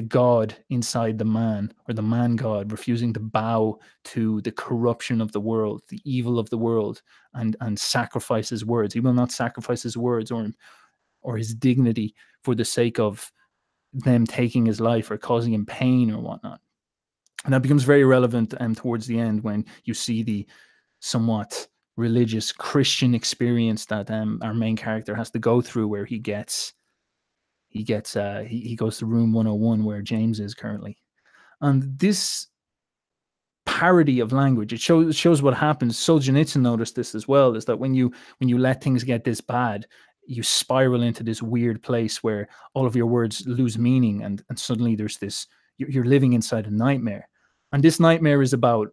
the 0.00 0.06
God 0.06 0.56
inside 0.70 1.18
the 1.18 1.26
man, 1.26 1.74
or 1.86 1.92
the 1.92 2.00
man 2.00 2.34
God, 2.34 2.72
refusing 2.72 3.12
to 3.12 3.20
bow 3.20 3.78
to 4.04 4.40
the 4.40 4.52
corruption 4.52 5.20
of 5.20 5.30
the 5.32 5.40
world, 5.40 5.82
the 5.90 6.00
evil 6.06 6.38
of 6.38 6.48
the 6.48 6.56
world, 6.56 7.02
and 7.34 7.54
and 7.60 7.78
sacrifice 7.78 8.48
his 8.48 8.64
words. 8.64 8.94
He 8.94 9.00
will 9.00 9.12
not 9.12 9.30
sacrifice 9.30 9.82
his 9.82 9.98
words 9.98 10.30
or 10.30 10.48
or 11.20 11.36
his 11.36 11.54
dignity 11.54 12.14
for 12.42 12.54
the 12.54 12.64
sake 12.64 12.98
of 12.98 13.30
them 13.92 14.26
taking 14.26 14.64
his 14.64 14.80
life 14.80 15.10
or 15.10 15.18
causing 15.18 15.52
him 15.52 15.66
pain 15.66 16.10
or 16.10 16.22
whatnot. 16.22 16.60
And 17.44 17.52
that 17.52 17.60
becomes 17.60 17.84
very 17.84 18.04
relevant 18.04 18.54
um, 18.58 18.74
towards 18.74 19.06
the 19.06 19.18
end 19.18 19.42
when 19.42 19.66
you 19.84 19.92
see 19.92 20.22
the 20.22 20.46
somewhat 21.00 21.68
religious 21.98 22.52
Christian 22.52 23.14
experience 23.14 23.84
that 23.86 24.10
um, 24.10 24.38
our 24.42 24.54
main 24.54 24.76
character 24.76 25.14
has 25.14 25.30
to 25.32 25.38
go 25.38 25.60
through, 25.60 25.88
where 25.88 26.06
he 26.06 26.18
gets 26.18 26.72
he 27.70 27.82
gets 27.82 28.16
uh 28.16 28.44
he, 28.46 28.60
he 28.60 28.76
goes 28.76 28.98
to 28.98 29.06
room 29.06 29.32
101 29.32 29.84
where 29.84 30.02
James 30.02 30.40
is 30.40 30.54
currently. 30.54 30.98
And 31.60 31.98
this 31.98 32.48
parody 33.66 34.20
of 34.20 34.32
language 34.32 34.72
it 34.72 34.80
shows 34.80 35.16
shows 35.16 35.42
what 35.42 35.54
happens. 35.54 35.96
Solzhenitsyn 35.96 36.60
noticed 36.60 36.94
this 36.94 37.14
as 37.14 37.26
well 37.26 37.56
is 37.56 37.64
that 37.64 37.78
when 37.78 37.94
you 37.94 38.12
when 38.38 38.48
you 38.48 38.58
let 38.58 38.82
things 38.82 39.04
get 39.04 39.24
this 39.24 39.40
bad 39.40 39.86
you 40.26 40.42
spiral 40.42 41.02
into 41.02 41.22
this 41.24 41.42
weird 41.42 41.82
place 41.82 42.22
where 42.22 42.48
all 42.74 42.86
of 42.86 42.94
your 42.94 43.06
words 43.06 43.46
lose 43.46 43.78
meaning 43.78 44.22
and 44.22 44.44
and 44.48 44.58
suddenly 44.58 44.94
there's 44.94 45.18
this 45.18 45.46
you're, 45.88 46.04
living 46.04 46.34
inside 46.34 46.66
a 46.66 46.70
nightmare. 46.70 47.28
And 47.72 47.82
this 47.82 48.00
nightmare 48.00 48.42
is 48.42 48.52
about 48.52 48.88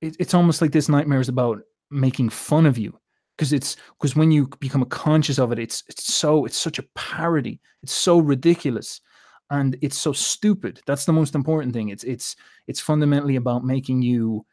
it, 0.00 0.16
it's 0.18 0.34
almost 0.34 0.60
like 0.60 0.72
this 0.72 0.88
nightmare 0.88 1.20
is 1.20 1.28
about 1.28 1.60
making 1.90 2.30
fun 2.30 2.66
of 2.66 2.78
you 2.78 2.98
because 3.40 3.54
it's 3.54 3.76
because 3.98 4.14
when 4.14 4.30
you 4.30 4.46
become 4.58 4.84
conscious 4.84 5.38
of 5.38 5.50
it 5.50 5.58
it's 5.58 5.82
it's 5.88 6.12
so 6.12 6.44
it's 6.44 6.58
such 6.58 6.78
a 6.78 6.84
parody. 6.94 7.58
It's 7.82 7.94
so 7.94 8.18
ridiculous 8.18 9.00
and 9.48 9.78
it's 9.80 9.96
so 9.96 10.12
stupid. 10.12 10.82
That's 10.86 11.06
the 11.06 11.14
most 11.14 11.34
important 11.34 11.72
thing. 11.72 11.88
It's 11.88 12.04
it's 12.04 12.36
it's 12.66 12.80
fundamentally 12.80 13.36
about 13.36 13.64
making 13.64 14.02
you 14.02 14.44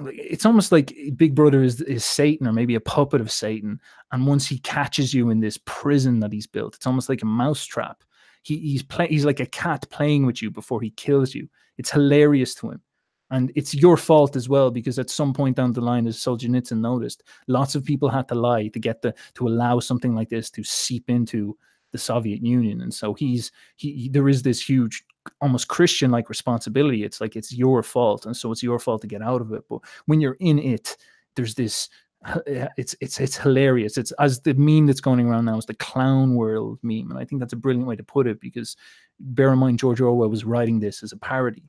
it's 0.00 0.44
almost 0.44 0.72
like 0.72 0.92
big 1.14 1.36
brother 1.36 1.62
is 1.62 1.80
is 1.80 2.04
satan 2.04 2.46
or 2.46 2.52
maybe 2.52 2.74
a 2.74 2.80
puppet 2.80 3.18
of 3.18 3.32
satan 3.32 3.80
and 4.12 4.26
once 4.26 4.46
he 4.46 4.58
catches 4.58 5.14
you 5.14 5.30
in 5.30 5.40
this 5.40 5.58
prison 5.64 6.20
that 6.20 6.34
he's 6.34 6.46
built 6.46 6.74
it's 6.74 6.86
almost 6.86 7.08
like 7.08 7.22
a 7.22 7.26
mousetrap. 7.26 8.02
He, 8.42 8.58
he's 8.58 8.82
play, 8.82 9.06
he's 9.06 9.24
like 9.24 9.40
a 9.40 9.46
cat 9.46 9.86
playing 9.90 10.26
with 10.26 10.42
you 10.42 10.50
before 10.50 10.80
he 10.80 10.90
kills 10.90 11.34
you. 11.34 11.48
It's 11.78 11.90
hilarious 11.90 12.54
to 12.56 12.72
him 12.72 12.82
and 13.30 13.50
it's 13.56 13.74
your 13.74 13.96
fault 13.96 14.36
as 14.36 14.48
well 14.48 14.70
because 14.70 14.98
at 14.98 15.10
some 15.10 15.32
point 15.32 15.56
down 15.56 15.72
the 15.72 15.80
line, 15.80 16.06
as 16.06 16.16
Solzhenitsyn 16.16 16.78
noticed, 16.78 17.24
lots 17.48 17.74
of 17.74 17.84
people 17.84 18.08
had 18.08 18.28
to 18.28 18.34
lie 18.34 18.68
to 18.68 18.78
get 18.78 19.02
the 19.02 19.14
to 19.34 19.48
allow 19.48 19.80
something 19.80 20.14
like 20.14 20.28
this 20.28 20.50
to 20.50 20.62
seep 20.62 21.10
into 21.10 21.56
the 21.92 21.98
Soviet 21.98 22.42
Union. 22.42 22.82
And 22.82 22.92
so 22.92 23.14
he's 23.14 23.50
he, 23.76 23.92
he 23.92 24.08
there 24.08 24.28
is 24.28 24.42
this 24.42 24.66
huge 24.66 25.04
almost 25.40 25.68
Christian 25.68 26.10
like 26.10 26.28
responsibility. 26.28 27.04
It's 27.04 27.20
like 27.20 27.36
it's 27.36 27.52
your 27.52 27.82
fault, 27.82 28.26
and 28.26 28.36
so 28.36 28.52
it's 28.52 28.62
your 28.62 28.78
fault 28.78 29.02
to 29.02 29.08
get 29.08 29.22
out 29.22 29.40
of 29.40 29.52
it. 29.52 29.64
But 29.68 29.80
when 30.06 30.20
you're 30.20 30.36
in 30.40 30.58
it, 30.58 30.96
there's 31.34 31.54
this 31.54 31.88
it's 32.46 32.94
it's 33.00 33.18
it's 33.20 33.36
hilarious. 33.36 33.98
It's 33.98 34.12
as 34.12 34.40
the 34.40 34.54
meme 34.54 34.86
that's 34.86 35.00
going 35.00 35.26
around 35.26 35.46
now 35.46 35.58
is 35.58 35.66
the 35.66 35.74
clown 35.74 36.34
world 36.34 36.78
meme, 36.82 37.10
and 37.10 37.18
I 37.18 37.24
think 37.24 37.40
that's 37.40 37.52
a 37.52 37.56
brilliant 37.56 37.88
way 37.88 37.96
to 37.96 38.04
put 38.04 38.26
it 38.26 38.40
because 38.40 38.76
bear 39.18 39.52
in 39.52 39.58
mind 39.58 39.78
George 39.78 40.00
Orwell 40.00 40.28
was 40.28 40.44
writing 40.44 40.78
this 40.78 41.02
as 41.02 41.12
a 41.12 41.16
parody, 41.16 41.64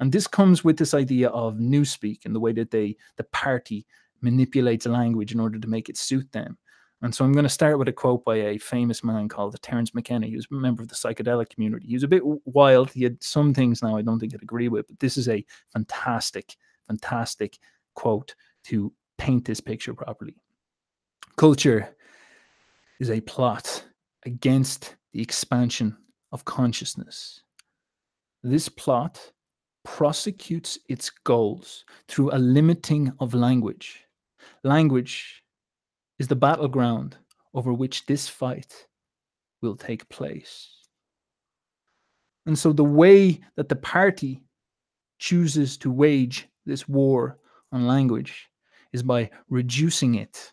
and 0.00 0.12
this 0.12 0.26
comes 0.26 0.64
with 0.64 0.76
this 0.76 0.94
idea 0.94 1.28
of 1.28 1.56
newspeak 1.56 2.24
and 2.24 2.34
the 2.34 2.40
way 2.40 2.52
that 2.52 2.70
they, 2.70 2.96
the 3.16 3.24
party, 3.24 3.86
manipulates 4.20 4.86
language 4.86 5.32
in 5.32 5.40
order 5.40 5.58
to 5.58 5.68
make 5.68 5.88
it 5.88 5.96
suit 5.96 6.30
them. 6.32 6.58
And 7.02 7.14
so 7.14 7.24
I'm 7.24 7.32
going 7.32 7.44
to 7.44 7.50
start 7.50 7.78
with 7.78 7.88
a 7.88 7.92
quote 7.92 8.24
by 8.24 8.36
a 8.36 8.58
famous 8.58 9.04
man 9.04 9.28
called 9.28 9.60
Terence 9.60 9.94
McKenna. 9.94 10.26
He 10.26 10.36
was 10.36 10.46
a 10.50 10.54
member 10.54 10.82
of 10.82 10.88
the 10.88 10.94
psychedelic 10.94 11.50
community. 11.50 11.86
He 11.86 11.94
was 11.94 12.02
a 12.02 12.08
bit 12.08 12.22
wild. 12.46 12.90
He 12.90 13.02
had 13.02 13.22
some 13.22 13.52
things 13.52 13.82
now 13.82 13.96
I 13.96 14.02
don't 14.02 14.18
think 14.18 14.34
I'd 14.34 14.42
agree 14.42 14.68
with, 14.68 14.86
but 14.88 14.98
this 15.00 15.18
is 15.18 15.28
a 15.28 15.44
fantastic, 15.72 16.56
fantastic 16.86 17.58
quote 17.94 18.34
to 18.64 18.90
paint 19.18 19.44
this 19.44 19.60
picture 19.60 19.92
properly. 19.92 20.36
Culture 21.36 21.94
is 23.00 23.10
a 23.10 23.20
plot 23.20 23.84
against 24.24 24.96
the 25.12 25.20
expansion 25.20 25.96
of 26.32 26.46
consciousness. 26.46 27.42
This 28.42 28.68
plot 28.68 29.32
prosecutes 29.84 30.78
its 30.88 31.10
goals 31.10 31.84
through 32.08 32.30
a 32.32 32.38
limiting 32.38 33.12
of 33.20 33.34
language. 33.34 34.04
Language 34.62 35.42
is 36.18 36.28
the 36.28 36.36
battleground 36.36 37.16
over 37.54 37.72
which 37.72 38.06
this 38.06 38.28
fight 38.28 38.86
will 39.62 39.76
take 39.76 40.08
place. 40.08 40.68
And 42.46 42.58
so 42.58 42.72
the 42.72 42.84
way 42.84 43.40
that 43.56 43.68
the 43.68 43.76
party 43.76 44.42
chooses 45.18 45.76
to 45.78 45.90
wage 45.90 46.48
this 46.66 46.88
war 46.88 47.38
on 47.72 47.86
language 47.86 48.48
is 48.92 49.02
by 49.02 49.30
reducing 49.48 50.16
it. 50.16 50.52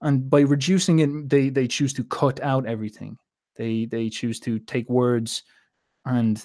And 0.00 0.28
by 0.28 0.40
reducing 0.40 0.98
it, 0.98 1.28
they, 1.28 1.48
they 1.48 1.66
choose 1.66 1.92
to 1.94 2.04
cut 2.04 2.40
out 2.40 2.66
everything. 2.66 3.16
They 3.56 3.86
they 3.86 4.08
choose 4.10 4.40
to 4.40 4.58
take 4.58 4.88
words 4.90 5.42
and 6.04 6.44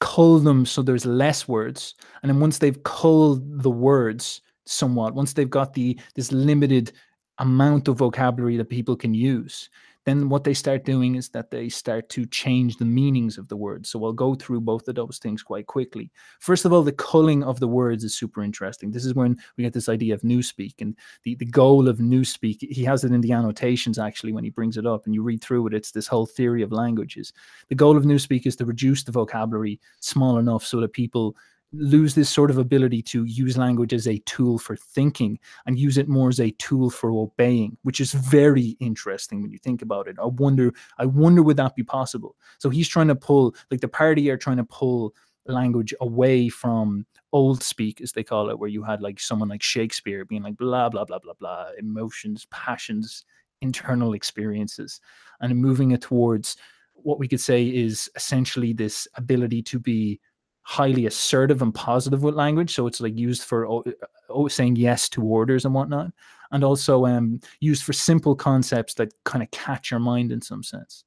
cull 0.00 0.38
them 0.38 0.66
so 0.66 0.82
there's 0.82 1.06
less 1.06 1.48
words. 1.48 1.94
And 2.22 2.30
then 2.30 2.40
once 2.40 2.58
they've 2.58 2.82
culled 2.82 3.62
the 3.62 3.70
words 3.70 4.42
somewhat, 4.64 5.14
once 5.14 5.32
they've 5.32 5.48
got 5.50 5.74
the 5.74 5.98
this 6.14 6.32
limited 6.32 6.92
amount 7.38 7.88
of 7.88 7.98
vocabulary 7.98 8.56
that 8.56 8.68
people 8.68 8.96
can 8.96 9.14
use, 9.14 9.68
then 10.06 10.28
what 10.28 10.44
they 10.44 10.54
start 10.54 10.84
doing 10.84 11.16
is 11.16 11.28
that 11.30 11.50
they 11.50 11.68
start 11.68 12.08
to 12.10 12.24
change 12.26 12.76
the 12.76 12.84
meanings 12.84 13.38
of 13.38 13.48
the 13.48 13.56
words. 13.56 13.90
So 13.90 14.04
I'll 14.04 14.12
go 14.12 14.36
through 14.36 14.60
both 14.60 14.86
of 14.86 14.94
those 14.94 15.18
things 15.18 15.42
quite 15.42 15.66
quickly. 15.66 16.12
First 16.38 16.64
of 16.64 16.72
all, 16.72 16.82
the 16.82 16.92
culling 16.92 17.42
of 17.42 17.58
the 17.58 17.66
words 17.66 18.04
is 18.04 18.16
super 18.16 18.42
interesting. 18.42 18.92
This 18.92 19.04
is 19.04 19.14
when 19.14 19.36
we 19.56 19.64
get 19.64 19.72
this 19.72 19.88
idea 19.88 20.14
of 20.14 20.22
newspeak 20.22 20.74
and 20.80 20.96
the, 21.24 21.34
the 21.34 21.44
goal 21.44 21.88
of 21.88 21.98
newspeak. 21.98 22.58
He 22.60 22.84
has 22.84 23.02
it 23.02 23.10
in 23.10 23.20
the 23.20 23.32
annotations 23.32 23.98
actually 23.98 24.32
when 24.32 24.44
he 24.44 24.50
brings 24.50 24.76
it 24.76 24.86
up 24.86 25.06
and 25.06 25.14
you 25.14 25.24
read 25.24 25.42
through 25.42 25.66
it. 25.66 25.74
It's 25.74 25.90
this 25.90 26.06
whole 26.06 26.26
theory 26.26 26.62
of 26.62 26.70
languages. 26.70 27.32
The 27.68 27.74
goal 27.74 27.96
of 27.96 28.04
newspeak 28.04 28.46
is 28.46 28.54
to 28.56 28.64
reduce 28.64 29.02
the 29.02 29.12
vocabulary 29.12 29.80
small 29.98 30.38
enough 30.38 30.64
so 30.64 30.80
that 30.80 30.92
people 30.92 31.36
lose 31.72 32.14
this 32.14 32.30
sort 32.30 32.50
of 32.50 32.58
ability 32.58 33.02
to 33.02 33.24
use 33.24 33.58
language 33.58 33.92
as 33.92 34.06
a 34.06 34.18
tool 34.18 34.58
for 34.58 34.76
thinking 34.76 35.38
and 35.66 35.78
use 35.78 35.98
it 35.98 36.08
more 36.08 36.28
as 36.28 36.40
a 36.40 36.52
tool 36.52 36.90
for 36.90 37.10
obeying 37.10 37.76
which 37.82 38.00
is 38.00 38.12
very 38.12 38.76
interesting 38.80 39.42
when 39.42 39.50
you 39.50 39.58
think 39.58 39.82
about 39.82 40.06
it. 40.08 40.16
I 40.20 40.26
wonder 40.26 40.72
i 40.98 41.06
wonder 41.06 41.42
would 41.42 41.56
that 41.56 41.74
be 41.74 41.82
possible? 41.82 42.36
So 42.58 42.70
he's 42.70 42.88
trying 42.88 43.08
to 43.08 43.14
pull 43.14 43.54
like 43.70 43.80
the 43.80 43.88
party 43.88 44.30
are 44.30 44.36
trying 44.36 44.58
to 44.58 44.64
pull 44.64 45.14
language 45.46 45.94
away 46.00 46.48
from 46.48 47.06
old 47.32 47.62
speak 47.62 48.00
as 48.00 48.12
they 48.12 48.24
call 48.24 48.50
it 48.50 48.58
where 48.58 48.68
you 48.68 48.82
had 48.82 49.00
like 49.00 49.20
someone 49.20 49.48
like 49.48 49.62
shakespeare 49.62 50.24
being 50.24 50.42
like 50.42 50.56
blah 50.56 50.88
blah 50.88 51.04
blah 51.04 51.18
blah 51.18 51.34
blah 51.38 51.66
emotions 51.78 52.46
passions 52.50 53.24
internal 53.60 54.12
experiences 54.12 55.00
and 55.40 55.56
moving 55.56 55.90
it 55.92 56.02
towards 56.02 56.56
what 56.94 57.18
we 57.18 57.28
could 57.28 57.40
say 57.40 57.66
is 57.66 58.10
essentially 58.16 58.72
this 58.72 59.06
ability 59.14 59.62
to 59.62 59.78
be 59.78 60.20
highly 60.68 61.06
assertive 61.06 61.62
and 61.62 61.72
positive 61.72 62.24
with 62.24 62.34
language. 62.34 62.74
So 62.74 62.88
it's 62.88 63.00
like 63.00 63.16
used 63.16 63.44
for 63.44 63.68
oh, 63.68 63.84
oh, 64.28 64.48
saying 64.48 64.74
yes 64.74 65.08
to 65.10 65.22
orders 65.22 65.64
and 65.64 65.72
whatnot, 65.72 66.10
and 66.50 66.64
also 66.64 67.06
um, 67.06 67.38
used 67.60 67.84
for 67.84 67.92
simple 67.92 68.34
concepts 68.34 68.94
that 68.94 69.12
kind 69.22 69.44
of 69.44 69.50
catch 69.52 69.92
your 69.92 70.00
mind 70.00 70.32
in 70.32 70.42
some 70.42 70.64
sense. 70.64 71.04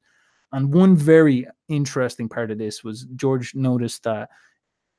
And 0.53 0.73
one 0.73 0.95
very 0.95 1.45
interesting 1.67 2.29
part 2.29 2.51
of 2.51 2.57
this 2.57 2.85
was 2.85 3.05
George 3.17 3.53
noticed 3.53 4.03
that 4.03 4.29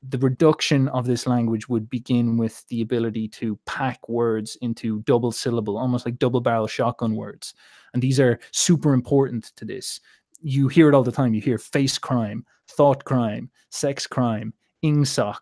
the 0.07 0.19
reduction 0.19 0.87
of 0.89 1.07
this 1.07 1.25
language 1.25 1.67
would 1.67 1.89
begin 1.89 2.37
with 2.37 2.63
the 2.67 2.81
ability 2.81 3.27
to 3.29 3.57
pack 3.65 4.07
words 4.07 4.57
into 4.61 5.01
double 5.01 5.31
syllable, 5.31 5.75
almost 5.75 6.05
like 6.05 6.19
double 6.19 6.39
barrel 6.39 6.67
shotgun 6.67 7.15
words. 7.15 7.55
And 7.93 8.01
these 8.01 8.19
are 8.19 8.39
super 8.51 8.93
important 8.93 9.53
to 9.55 9.65
this. 9.65 9.99
You 10.41 10.67
hear 10.67 10.89
it 10.89 10.95
all 10.95 11.03
the 11.03 11.11
time. 11.11 11.33
You 11.33 11.41
hear 11.41 11.57
face 11.57 11.97
crime, 11.97 12.45
thought 12.67 13.03
crime, 13.05 13.49
sex 13.69 14.07
crime, 14.07 14.53
ingsoc. 14.83 15.37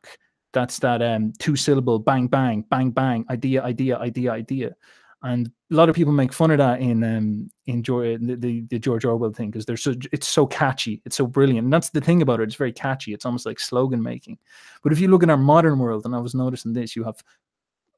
That's 0.51 0.79
that 0.79 1.01
um, 1.01 1.33
two 1.39 1.55
syllable 1.55 1.99
bang 1.99 2.27
bang 2.27 2.63
bang 2.69 2.89
bang 2.91 3.25
idea 3.29 3.61
idea 3.63 3.97
idea 3.99 4.31
idea, 4.31 4.75
and 5.21 5.51
a 5.71 5.75
lot 5.75 5.89
of 5.89 5.95
people 5.95 6.13
make 6.13 6.33
fun 6.33 6.49
of 6.49 6.57
that 6.57 6.79
in 6.79 7.03
um, 7.03 7.49
in 7.67 7.83
George, 7.83 8.19
the, 8.21 8.35
the, 8.35 8.61
the 8.61 8.79
George 8.79 9.05
Orwell 9.05 9.31
thing 9.31 9.51
because 9.51 9.65
they're 9.65 9.77
so 9.77 9.93
it's 10.11 10.27
so 10.27 10.47
catchy, 10.47 11.01
it's 11.05 11.17
so 11.17 11.27
brilliant, 11.27 11.65
and 11.65 11.73
that's 11.73 11.89
the 11.89 12.01
thing 12.01 12.21
about 12.21 12.39
it. 12.39 12.43
It's 12.43 12.55
very 12.55 12.71
catchy. 12.71 13.13
It's 13.13 13.25
almost 13.25 13.45
like 13.45 13.59
slogan 13.59 14.01
making. 14.01 14.39
But 14.81 14.91
if 14.91 14.99
you 14.99 15.07
look 15.07 15.21
in 15.21 15.29
our 15.29 15.37
modern 15.37 15.77
world, 15.77 16.05
and 16.05 16.15
I 16.15 16.19
was 16.19 16.33
noticing 16.33 16.73
this, 16.73 16.95
you 16.95 17.03
have 17.03 17.23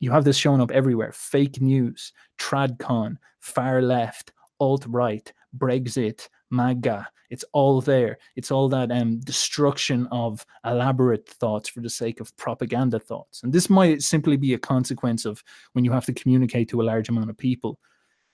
you 0.01 0.11
have 0.11 0.25
this 0.25 0.37
showing 0.37 0.61
up 0.61 0.71
everywhere: 0.71 1.13
fake 1.13 1.61
news, 1.61 2.11
tradcon, 2.37 3.15
far 3.39 3.81
left, 3.81 4.33
alt 4.59 4.85
right, 4.87 5.31
Brexit, 5.57 6.27
MAGA. 6.51 7.07
It's 7.29 7.45
all 7.53 7.79
there. 7.79 8.17
It's 8.35 8.51
all 8.51 8.67
that 8.69 8.91
um, 8.91 9.19
destruction 9.21 10.07
of 10.11 10.45
elaborate 10.65 11.27
thoughts 11.27 11.69
for 11.69 11.79
the 11.79 11.89
sake 11.89 12.19
of 12.19 12.35
propaganda 12.35 12.99
thoughts. 12.99 13.43
And 13.43 13.53
this 13.53 13.69
might 13.69 14.01
simply 14.01 14.35
be 14.35 14.53
a 14.53 14.59
consequence 14.59 15.25
of 15.25 15.41
when 15.73 15.85
you 15.85 15.91
have 15.91 16.05
to 16.05 16.13
communicate 16.13 16.69
to 16.69 16.81
a 16.81 16.83
large 16.83 17.07
amount 17.07 17.29
of 17.29 17.37
people. 17.37 17.79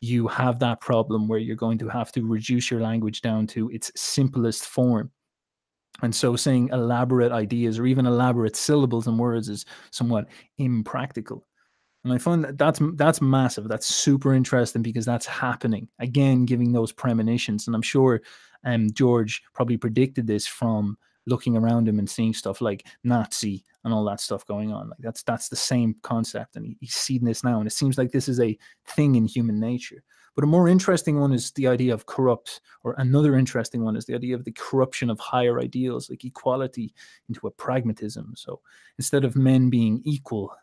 You 0.01 0.27
have 0.27 0.59
that 0.59 0.81
problem 0.81 1.27
where 1.27 1.39
you're 1.39 1.55
going 1.55 1.77
to 1.79 1.89
have 1.89 2.11
to 2.13 2.25
reduce 2.25 2.71
your 2.71 2.81
language 2.81 3.21
down 3.21 3.45
to 3.47 3.69
its 3.69 3.91
simplest 3.95 4.65
form. 4.65 5.11
And 6.01 6.13
so 6.13 6.35
saying 6.35 6.69
elaborate 6.71 7.31
ideas 7.31 7.79
or 7.79 7.85
even 7.85 8.05
elaborate 8.05 8.55
syllables 8.55 9.07
and 9.07 9.17
words 9.17 9.49
is 9.49 9.65
somewhat 9.91 10.27
impractical. 10.57 11.47
And 12.07 12.15
I 12.15 12.19
find 12.19 12.41
that 12.45 12.57
that's 12.57 12.79
that's 12.93 13.21
massive. 13.21 13.67
That's 13.67 13.85
super 13.85 14.33
interesting 14.33 14.81
because 14.81 15.03
that's 15.03 15.25
happening 15.25 15.89
again, 15.99 16.45
giving 16.45 16.71
those 16.71 16.93
premonitions. 16.93 17.67
And 17.67 17.75
I'm 17.75 17.81
sure 17.81 18.21
um, 18.63 18.89
George 18.93 19.43
probably 19.53 19.75
predicted 19.75 20.25
this 20.25 20.47
from 20.47 20.97
looking 21.25 21.57
around 21.57 21.85
him 21.85 21.99
and 21.99 22.09
seeing 22.09 22.33
stuff 22.33 22.61
like 22.61 22.87
Nazi 23.03 23.65
and 23.83 23.93
all 23.93 24.05
that 24.05 24.21
stuff 24.21 24.45
going 24.45 24.71
on. 24.71 24.87
Like 24.87 24.99
that's 24.99 25.21
that's 25.23 25.49
the 25.49 25.57
same 25.57 25.97
concept, 26.01 26.55
and 26.55 26.65
he, 26.65 26.77
he's 26.79 26.95
seeing 26.95 27.25
this 27.25 27.43
now. 27.43 27.57
And 27.59 27.67
it 27.67 27.73
seems 27.73 27.97
like 27.97 28.13
this 28.13 28.29
is 28.29 28.39
a 28.39 28.57
thing 28.85 29.15
in 29.15 29.25
human 29.25 29.59
nature. 29.59 30.01
But 30.33 30.45
a 30.45 30.47
more 30.47 30.69
interesting 30.69 31.19
one 31.19 31.33
is 31.33 31.51
the 31.51 31.67
idea 31.67 31.93
of 31.93 32.05
corrupt, 32.05 32.61
or 32.85 32.95
another 32.99 33.35
interesting 33.35 33.83
one 33.83 33.97
is 33.97 34.05
the 34.05 34.15
idea 34.15 34.33
of 34.33 34.45
the 34.45 34.53
corruption 34.53 35.09
of 35.09 35.19
higher 35.19 35.59
ideals 35.59 36.09
like 36.09 36.23
equality 36.23 36.93
into 37.27 37.47
a 37.47 37.51
pragmatism. 37.51 38.33
So 38.37 38.61
instead 38.97 39.25
of 39.25 39.35
men 39.35 39.69
being 39.69 40.01
equal, 40.05 40.55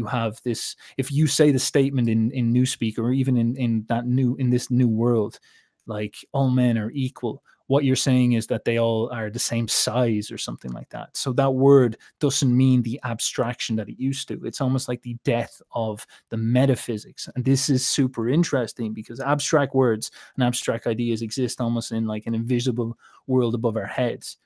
you 0.00 0.06
have 0.06 0.40
this 0.44 0.76
if 0.96 1.12
you 1.12 1.26
say 1.26 1.52
the 1.52 1.58
statement 1.58 2.08
in 2.08 2.30
in 2.32 2.52
newspeak 2.52 2.98
or 2.98 3.12
even 3.12 3.36
in 3.36 3.56
in 3.56 3.84
that 3.88 4.06
new 4.06 4.34
in 4.36 4.50
this 4.50 4.70
new 4.70 4.88
world 4.88 5.38
like 5.86 6.16
all 6.32 6.50
men 6.50 6.78
are 6.78 6.90
equal 6.92 7.42
what 7.70 7.84
you're 7.84 7.94
saying 7.94 8.32
is 8.32 8.48
that 8.48 8.64
they 8.64 8.80
all 8.80 9.08
are 9.12 9.30
the 9.30 9.38
same 9.38 9.68
size 9.68 10.32
or 10.32 10.38
something 10.38 10.72
like 10.72 10.88
that. 10.90 11.16
So 11.16 11.32
that 11.34 11.54
word 11.54 11.96
doesn't 12.18 12.56
mean 12.56 12.82
the 12.82 12.98
abstraction 13.04 13.76
that 13.76 13.88
it 13.88 13.96
used 13.96 14.26
to. 14.26 14.44
It's 14.44 14.60
almost 14.60 14.88
like 14.88 15.02
the 15.02 15.16
death 15.22 15.62
of 15.70 16.04
the 16.30 16.36
metaphysics. 16.36 17.28
And 17.36 17.44
this 17.44 17.68
is 17.68 17.86
super 17.86 18.28
interesting 18.28 18.92
because 18.92 19.20
abstract 19.20 19.72
words 19.72 20.10
and 20.34 20.42
abstract 20.42 20.88
ideas 20.88 21.22
exist 21.22 21.60
almost 21.60 21.92
in 21.92 22.08
like 22.08 22.26
an 22.26 22.34
invisible 22.34 22.98
world 23.28 23.54
above 23.54 23.76
our 23.76 23.86
heads. 23.86 24.38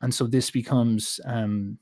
And 0.00 0.12
so 0.12 0.26
this 0.26 0.50
becomes 0.50 1.20
um 1.26 1.78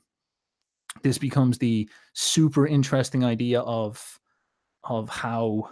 this 1.01 1.17
becomes 1.17 1.57
the 1.57 1.89
super 2.13 2.67
interesting 2.67 3.23
idea 3.23 3.61
of 3.61 4.19
of 4.83 5.09
how 5.09 5.69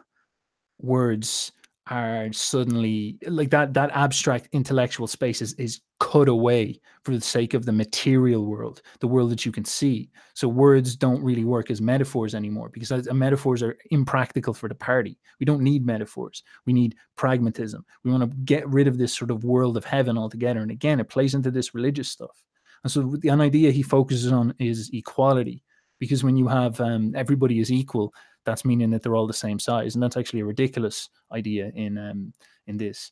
words 0.80 1.52
are 1.88 2.32
suddenly 2.32 3.18
like 3.28 3.50
that 3.50 3.74
that 3.74 3.90
abstract 3.94 4.48
intellectual 4.54 5.08
space 5.08 5.42
is, 5.42 5.54
is 5.56 5.82
cut 6.00 6.28
away 6.28 6.80
for 7.04 7.12
the 7.12 7.20
sake 7.20 7.54
of 7.54 7.66
the 7.66 7.72
material 7.72 8.46
world 8.46 8.82
the 9.00 9.08
world 9.08 9.32
that 9.32 9.46
you 9.46 9.52
can 9.52 9.66
see. 9.66 10.10
So 10.36 10.48
words 10.48 10.96
don't 10.96 11.24
really 11.24 11.44
work 11.44 11.72
as 11.72 11.82
metaphors 11.82 12.36
anymore 12.36 12.70
because 12.72 12.92
as, 12.92 13.12
metaphors 13.12 13.64
are 13.64 13.78
impractical 13.90 14.54
for 14.54 14.70
the 14.70 14.76
party. 14.76 15.20
We 15.40 15.46
don't 15.46 15.62
need 15.62 15.86
metaphors. 15.86 16.44
We 16.66 16.74
need 16.74 16.96
pragmatism. 17.18 17.84
We 18.04 18.12
want 18.12 18.30
to 18.30 18.38
get 18.46 18.68
rid 18.70 18.88
of 18.88 18.98
this 18.98 19.16
sort 19.16 19.32
of 19.32 19.44
world 19.44 19.76
of 19.76 19.84
heaven 19.84 20.18
altogether. 20.18 20.62
And 20.62 20.72
again 20.72 21.00
it 21.00 21.10
plays 21.10 21.34
into 21.34 21.52
this 21.52 21.74
religious 21.74 22.10
stuff 22.10 22.44
and 22.84 22.91
so 22.91 23.02
the 23.02 23.30
an 23.30 23.41
idea 23.41 23.72
he 23.72 23.84
focuses 23.84 24.32
on 24.32 24.54
is 24.60 24.89
equality, 24.94 25.63
because 26.00 26.24
when 26.24 26.36
you 26.36 26.48
have 26.48 26.80
um, 26.82 27.13
everybody 27.15 27.60
is 27.60 27.72
equal, 27.72 28.13
that's 28.46 28.65
meaning 28.65 28.89
that 28.91 29.04
they're 29.04 29.15
all 29.15 29.28
the 29.28 29.34
same 29.34 29.60
size, 29.60 29.96
and 29.96 30.04
that's 30.04 30.17
actually 30.17 30.41
a 30.41 30.46
ridiculous 30.46 31.10
idea 31.32 31.72
in 31.76 31.98
um, 31.98 32.34
in 32.67 32.78
this. 32.78 33.12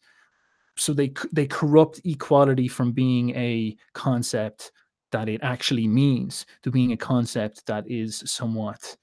So 0.75 0.93
they 0.93 1.13
they 1.32 1.45
corrupt 1.45 2.01
equality 2.05 2.67
from 2.67 2.91
being 2.91 3.32
a 3.36 3.75
concept 3.93 4.71
that 5.12 5.29
it 5.29 5.41
actually 5.43 5.88
means 5.88 6.45
to 6.63 6.71
being 6.71 6.91
a 6.91 6.97
concept 6.97 7.65
that 7.65 7.89
is 7.89 8.23
somewhat 8.25 8.95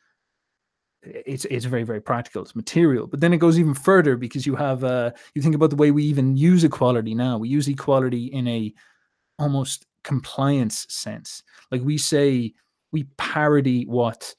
it's 1.03 1.45
it's 1.47 1.65
very 1.65 1.85
very 1.85 2.01
practical 2.01 2.43
it's 2.43 2.57
material 2.57 3.07
but 3.07 3.21
then 3.21 3.33
it 3.33 3.39
goes 3.39 3.59
even 3.59 3.75
further 3.75 4.17
because 4.17 4.47
you 4.47 4.57
have 4.57 4.83
uh 4.83 5.11
you 5.35 5.43
think 5.43 5.55
about 5.55 5.71
the 5.71 5.77
way 5.77 5.91
we 5.91 6.05
even 6.05 6.37
use 6.37 6.65
equality 6.65 7.15
now 7.15 7.39
we 7.39 7.49
use 7.49 7.69
equality 7.69 8.27
in 8.27 8.49
a 8.49 8.73
almost 9.39 9.87
compliance 10.07 10.87
sense. 10.89 11.43
Like 11.71 11.83
we 11.83 11.99
say, 11.99 12.55
we 12.93 13.05
parody 13.19 13.85
what, 13.85 14.35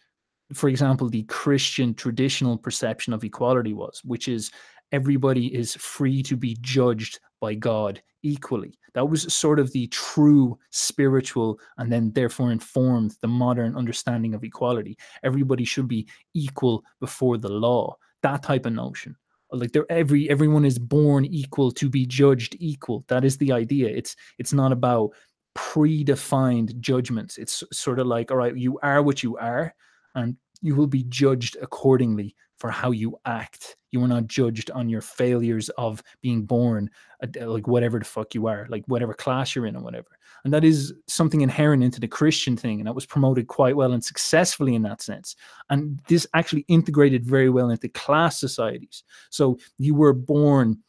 for 0.53 0.69
example, 0.69 1.09
the 1.09 1.23
Christian 1.23 1.93
traditional 1.93 2.57
perception 2.57 3.13
of 3.13 3.23
equality 3.23 3.73
was, 3.73 4.01
which 4.05 4.29
is 4.29 4.49
everybody 4.93 5.53
is 5.53 5.75
free 5.75 6.23
to 6.23 6.37
be 6.37 6.57
judged 6.61 7.19
by 7.41 7.53
God 7.53 8.01
equally. 8.23 8.79
That 8.93 9.09
was 9.09 9.31
sort 9.31 9.59
of 9.59 9.71
the 9.73 9.87
true 9.87 10.57
spiritual 10.71 11.59
and 11.77 11.91
then 11.91 12.11
therefore 12.13 12.51
informed 12.51 13.15
the 13.21 13.27
modern 13.27 13.75
understanding 13.75 14.33
of 14.33 14.45
equality. 14.45 14.97
Everybody 15.23 15.65
should 15.65 15.89
be 15.89 16.07
equal 16.33 16.83
before 17.01 17.37
the 17.37 17.49
law, 17.49 17.97
that 18.23 18.41
type 18.41 18.65
of 18.65 18.73
notion. 18.73 19.15
like 19.51 19.71
they're 19.71 19.91
every 19.91 20.29
everyone 20.29 20.65
is 20.65 20.79
born 20.79 21.25
equal 21.25 21.71
to 21.71 21.89
be 21.89 22.05
judged 22.05 22.55
equal 22.59 23.05
that 23.07 23.23
is 23.23 23.37
the 23.37 23.51
idea 23.51 23.87
it's 23.87 24.13
it's 24.39 24.51
not 24.51 24.71
about 24.73 25.11
predefined 25.57 26.79
judgments 26.79 27.37
it's 27.37 27.63
sort 27.71 27.99
of 27.99 28.07
like 28.07 28.31
all 28.31 28.37
right 28.37 28.55
you 28.55 28.79
are 28.83 29.01
what 29.01 29.23
you 29.23 29.35
are 29.37 29.73
and 30.15 30.37
you 30.61 30.75
will 30.75 30.87
be 30.87 31.03
judged 31.03 31.57
accordingly 31.61 32.35
for 32.57 32.71
how 32.71 32.91
you 32.91 33.15
act. 33.25 33.77
You 33.91 34.03
are 34.03 34.07
not 34.07 34.27
judged 34.27 34.71
on 34.71 34.89
your 34.89 35.01
failures 35.01 35.69
of 35.77 36.03
being 36.21 36.43
born, 36.43 36.89
uh, 37.23 37.47
like 37.47 37.67
whatever 37.67 37.99
the 37.99 38.05
fuck 38.05 38.33
you 38.33 38.47
are, 38.47 38.65
like 38.69 38.83
whatever 38.87 39.13
class 39.13 39.55
you're 39.55 39.67
in 39.67 39.75
or 39.75 39.83
whatever. 39.83 40.07
And 40.43 40.53
that 40.53 40.63
is 40.63 40.93
something 41.07 41.41
inherent 41.41 41.83
into 41.83 41.99
the 41.99 42.07
Christian 42.07 42.57
thing. 42.57 42.79
And 42.79 42.87
that 42.87 42.95
was 42.95 43.05
promoted 43.05 43.47
quite 43.47 43.75
well 43.75 43.93
and 43.93 44.03
successfully 44.03 44.75
in 44.75 44.81
that 44.83 45.01
sense. 45.01 45.35
And 45.69 46.01
this 46.07 46.27
actually 46.33 46.65
integrated 46.67 47.25
very 47.25 47.49
well 47.49 47.69
into 47.69 47.89
class 47.89 48.39
societies. 48.39 49.03
So 49.29 49.57
you 49.77 49.93
were 49.93 50.13
born 50.13 50.79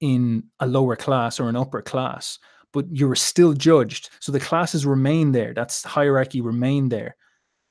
in 0.00 0.44
a 0.60 0.66
lower 0.66 0.96
class 0.96 1.40
or 1.40 1.48
an 1.48 1.56
upper 1.56 1.82
class, 1.82 2.38
but 2.72 2.86
you 2.90 3.08
were 3.08 3.16
still 3.16 3.52
judged. 3.52 4.10
So 4.20 4.32
the 4.32 4.40
classes 4.40 4.86
remain 4.86 5.32
there. 5.32 5.54
That's 5.54 5.82
hierarchy 5.82 6.40
remain 6.40 6.88
there 6.88 7.16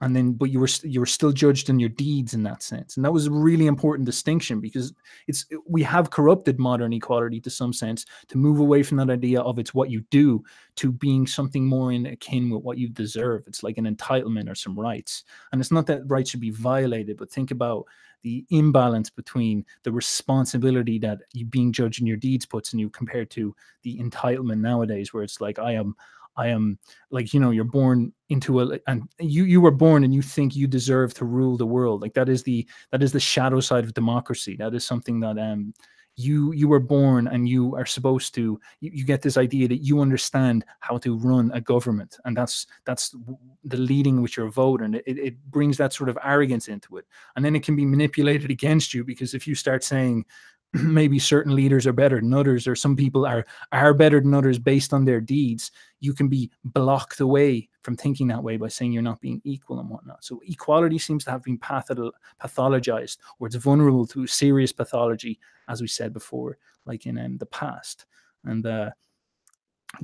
and 0.02 0.16
then 0.16 0.32
but 0.34 0.50
you 0.50 0.60
were 0.60 0.70
you 0.84 1.00
were 1.00 1.06
still 1.06 1.32
judged 1.32 1.70
on 1.70 1.80
your 1.80 1.90
deeds 1.90 2.34
in 2.34 2.44
that 2.44 2.64
sense. 2.64 2.96
And 2.96 3.04
that 3.04 3.12
was 3.12 3.28
a 3.28 3.32
really 3.32 3.68
important 3.68 4.06
distinction 4.06 4.62
because 4.62 4.94
it's 5.28 5.46
we 5.68 5.84
have 5.84 6.10
corrupted 6.10 6.60
modern 6.60 6.94
equality 6.94 7.42
to 7.42 7.50
some 7.50 7.74
sense 7.74 8.06
to 8.30 8.38
move 8.38 8.60
away 8.60 8.82
from 8.84 8.98
that 8.98 9.10
idea 9.10 9.42
of 9.42 9.60
it's 9.60 9.74
what 9.74 9.90
you 9.90 10.02
do 10.10 10.44
to 10.76 10.92
being 10.92 11.28
something 11.28 11.66
more 11.66 11.92
in 11.92 12.06
akin 12.06 12.50
with 12.50 12.64
what 12.64 12.78
you 12.78 12.88
deserve. 12.88 13.44
It's 13.48 13.64
like 13.64 13.78
an 13.78 13.94
entitlement 13.94 14.50
or 14.50 14.56
some 14.56 14.80
rights. 14.80 15.26
And 15.52 15.60
it's 15.60 15.72
not 15.72 15.86
that 15.88 16.10
rights 16.10 16.30
should 16.30 16.40
be 16.40 16.52
violated 16.52 17.18
but 17.18 17.32
think 17.32 17.52
about 17.52 17.86
the 18.22 18.46
imbalance 18.50 19.10
between 19.10 19.66
the 19.84 19.92
responsibility 19.92 21.00
that 21.00 21.20
you 21.34 21.46
being 21.46 21.72
judged 21.72 22.02
in 22.02 22.08
your 22.08 22.18
deeds 22.18 22.46
puts 22.46 22.74
in 22.74 22.80
you 22.80 22.90
compared 22.90 23.30
to 23.32 23.56
the 23.84 23.98
entitlement 24.00 24.60
nowadays 24.60 25.14
where 25.14 25.24
it's 25.24 25.40
like 25.40 25.58
i 25.58 25.72
am 25.72 25.96
I 26.40 26.48
am 26.48 26.80
like 27.12 27.34
you 27.34 27.40
know 27.40 27.52
you're 27.52 27.66
born 27.66 28.14
into 28.30 28.62
a 28.62 28.80
and 28.88 29.04
you 29.20 29.44
you 29.44 29.60
were 29.60 29.72
born 29.86 30.04
and 30.04 30.14
you 30.14 30.22
think 30.22 30.56
you 30.56 30.68
deserve 30.68 31.14
to 31.16 31.26
rule 31.26 31.58
the 31.58 31.66
world. 31.66 32.02
Like 32.02 32.14
that 32.14 32.30
is 32.30 32.44
the 32.44 32.66
that 32.92 33.04
is 33.04 33.12
the 33.12 33.20
shadow 33.20 33.60
side 33.60 33.84
of 33.84 33.94
democracy. 33.94 34.56
That 34.56 34.74
is 34.74 34.86
something 34.86 35.20
that 35.20 35.38
um 35.38 35.74
you 36.16 36.52
you 36.54 36.68
were 36.68 36.80
born 36.82 37.28
and 37.28 37.48
you 37.48 37.76
are 37.76 37.86
supposed 37.86 38.34
to 38.36 38.60
you, 38.82 38.92
you 38.94 39.06
get 39.06 39.22
this 39.22 39.38
idea 39.38 39.68
that 39.68 39.84
you 39.84 40.02
understand 40.02 40.66
how 40.80 40.98
to 40.98 41.18
run 41.18 41.52
a 41.54 41.62
government. 41.62 42.18
And 42.26 42.36
that's 42.36 42.68
that's 42.86 43.16
the 43.64 43.78
leading 43.78 44.22
with 44.22 44.36
your 44.38 44.50
vote. 44.50 44.82
And 44.82 44.96
it, 44.96 45.04
it 45.06 45.52
brings 45.52 45.78
that 45.78 45.94
sort 45.94 46.10
of 46.10 46.18
arrogance 46.24 46.68
into 46.68 46.98
it. 46.98 47.06
And 47.36 47.44
then 47.44 47.56
it 47.56 47.64
can 47.64 47.76
be 47.76 47.86
manipulated 47.86 48.50
against 48.50 48.94
you 48.94 49.04
because 49.04 49.34
if 49.34 49.48
you 49.48 49.56
start 49.56 49.84
saying 49.84 50.26
maybe 50.74 51.18
certain 51.18 51.56
leaders 51.56 51.88
are 51.88 51.94
better 51.94 52.20
than 52.20 52.34
others 52.34 52.68
or 52.68 52.76
some 52.76 52.96
people 52.96 53.26
are 53.26 53.46
are 53.72 53.94
better 53.94 54.20
than 54.20 54.34
others 54.34 54.60
based 54.60 54.94
on 54.94 55.04
their 55.04 55.20
deeds 55.20 55.72
you 56.00 56.14
can 56.14 56.28
be 56.28 56.52
blocked 56.64 57.20
away 57.20 57.68
from 57.82 57.96
thinking 57.96 58.28
that 58.28 58.44
way 58.44 58.56
by 58.56 58.68
saying 58.68 58.92
you're 58.92 59.02
not 59.02 59.22
being 59.22 59.42
equal 59.44 59.80
and 59.80 59.90
whatnot 59.90 60.24
so 60.24 60.40
equality 60.48 61.00
seems 61.00 61.24
to 61.24 61.32
have 61.32 61.44
been 61.44 61.58
pathologized 61.58 63.18
or 63.40 63.48
it's 63.48 63.56
vulnerable 63.56 64.06
to 64.06 64.28
serious 64.28 64.72
pathology 64.72 65.40
as 65.70 65.82
we 65.82 65.88
said 65.88 66.14
before 66.14 66.58
like 66.86 67.06
in 67.08 67.18
um, 67.18 67.38
the 67.38 67.46
past 67.48 68.06
and 68.46 68.66
uh, 68.66 68.90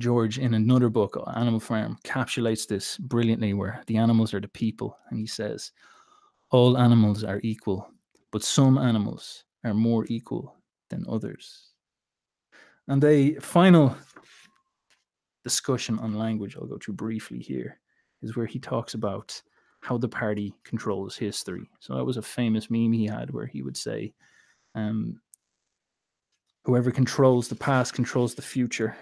George, 0.00 0.38
in 0.38 0.54
another 0.54 0.88
book, 0.88 1.16
Animal 1.36 1.60
Farm, 1.60 1.96
encapsulates 2.04 2.66
this 2.66 2.98
brilliantly, 2.98 3.54
where 3.54 3.82
the 3.86 3.96
animals 3.96 4.34
are 4.34 4.40
the 4.40 4.48
people. 4.48 4.98
And 5.10 5.18
he 5.20 5.26
says, 5.26 5.70
All 6.50 6.76
animals 6.76 7.22
are 7.22 7.40
equal, 7.44 7.88
but 8.32 8.42
some 8.42 8.78
animals 8.78 9.44
are 9.66 9.74
more 9.74 10.06
equal 10.08 10.56
than 10.90 11.04
others. 11.08 11.70
And 12.88 13.02
a 13.02 13.34
final 13.34 13.96
discussion 15.42 15.98
on 15.98 16.14
language 16.14 16.56
I'll 16.56 16.66
go 16.66 16.78
to 16.78 16.92
briefly 16.92 17.40
here 17.40 17.80
is 18.22 18.36
where 18.36 18.46
he 18.46 18.60
talks 18.60 18.94
about 18.94 19.40
how 19.80 19.98
the 19.98 20.08
party 20.08 20.54
controls 20.64 21.16
history. 21.16 21.68
So 21.80 21.94
that 21.96 22.04
was 22.04 22.16
a 22.16 22.22
famous 22.22 22.70
meme 22.70 22.92
he 22.92 23.06
had 23.06 23.30
where 23.30 23.46
he 23.46 23.62
would 23.62 23.76
say, 23.76 24.14
um, 24.74 25.20
whoever 26.64 26.90
controls 26.90 27.48
the 27.48 27.56
past 27.56 27.92
controls 27.92 28.34
the 28.34 28.42
future. 28.42 28.96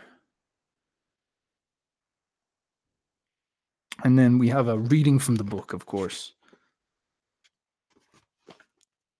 And 4.03 4.19
then 4.19 4.39
we 4.39 4.49
have 4.49 4.69
a 4.69 4.79
reading 4.79 5.19
from 5.19 5.37
the 5.37 5.45
book, 5.45 5.73
of 5.73 5.87
course 5.87 6.33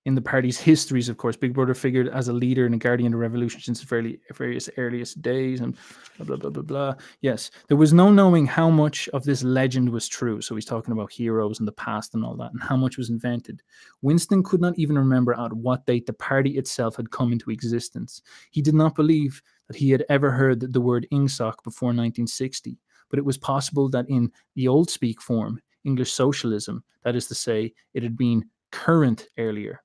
in 0.07 0.15
the 0.15 0.21
party's 0.21 0.59
histories, 0.59 1.09
of 1.09 1.17
course, 1.17 1.35
Big 1.35 1.55
Brother 1.55 1.73
figured 1.73 2.09
as 2.09 2.29
a 2.29 2.33
leader 2.33 2.67
and 2.67 2.75
a 2.75 2.79
guardian 2.79 3.07
of 3.07 3.13
the 3.13 3.23
revolution 3.23 3.61
since 3.61 3.81
the 3.81 3.87
fairly, 3.87 4.21
various 4.35 4.69
earliest 4.77 5.23
days 5.23 5.61
and 5.61 5.75
blah, 6.19 6.27
blah, 6.27 6.37
blah, 6.37 6.51
blah, 6.51 6.63
blah. 6.63 6.95
Yes, 7.23 7.51
there 7.69 7.77
was 7.77 7.95
no 7.95 8.11
knowing 8.11 8.47
how 8.47 8.69
much 8.69 9.09
of 9.15 9.25
this 9.25 9.43
legend 9.43 9.89
was 9.89 10.07
true. 10.07 10.43
So 10.43 10.55
he's 10.55 10.67
talking 10.67 10.93
about 10.93 11.11
heroes 11.11 11.59
in 11.59 11.65
the 11.65 11.73
past 11.73 12.15
and 12.15 12.23
all 12.23 12.37
that, 12.37 12.53
and 12.53 12.63
how 12.63 12.77
much 12.77 12.99
was 12.99 13.09
invented. 13.09 13.63
Winston 14.03 14.43
could 14.43 14.61
not 14.61 14.79
even 14.79 14.99
remember 14.99 15.33
at 15.39 15.53
what 15.55 15.87
date 15.87 16.05
the 16.05 16.13
party 16.13 16.59
itself 16.59 16.97
had 16.97 17.11
come 17.11 17.33
into 17.33 17.51
existence. 17.51 18.21
He 18.51 18.61
did 18.61 18.75
not 18.75 18.95
believe 18.95 19.41
that 19.69 19.77
he 19.77 19.91
had 19.91 20.05
ever 20.11 20.31
heard 20.31 20.61
the 20.61 20.81
word 20.81 21.07
Ingsoc 21.13 21.65
before 21.65 21.89
1960, 21.89 22.79
but 23.09 23.19
it 23.19 23.25
was 23.25 23.39
possible 23.39 23.89
that 23.89 24.09
in 24.11 24.31
the 24.55 24.69
old 24.69 24.91
speak 24.91 25.23
form, 25.23 25.61
English 25.85 26.13
socialism, 26.13 26.85
that 27.05 27.17
is 27.17 27.27
to 27.29 27.35
say, 27.35 27.73
it 27.95 28.03
had 28.03 28.19
been 28.19 28.45
current 28.71 29.29
earlier. 29.39 29.81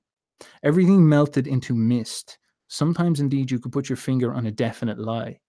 Everything 0.62 1.08
melted 1.08 1.46
into 1.46 1.74
mist. 1.74 2.38
Sometimes, 2.68 3.20
indeed, 3.20 3.50
you 3.50 3.58
could 3.58 3.72
put 3.72 3.88
your 3.88 3.96
finger 3.96 4.32
on 4.32 4.46
a 4.46 4.52
definite 4.52 4.98
lie. 4.98 5.40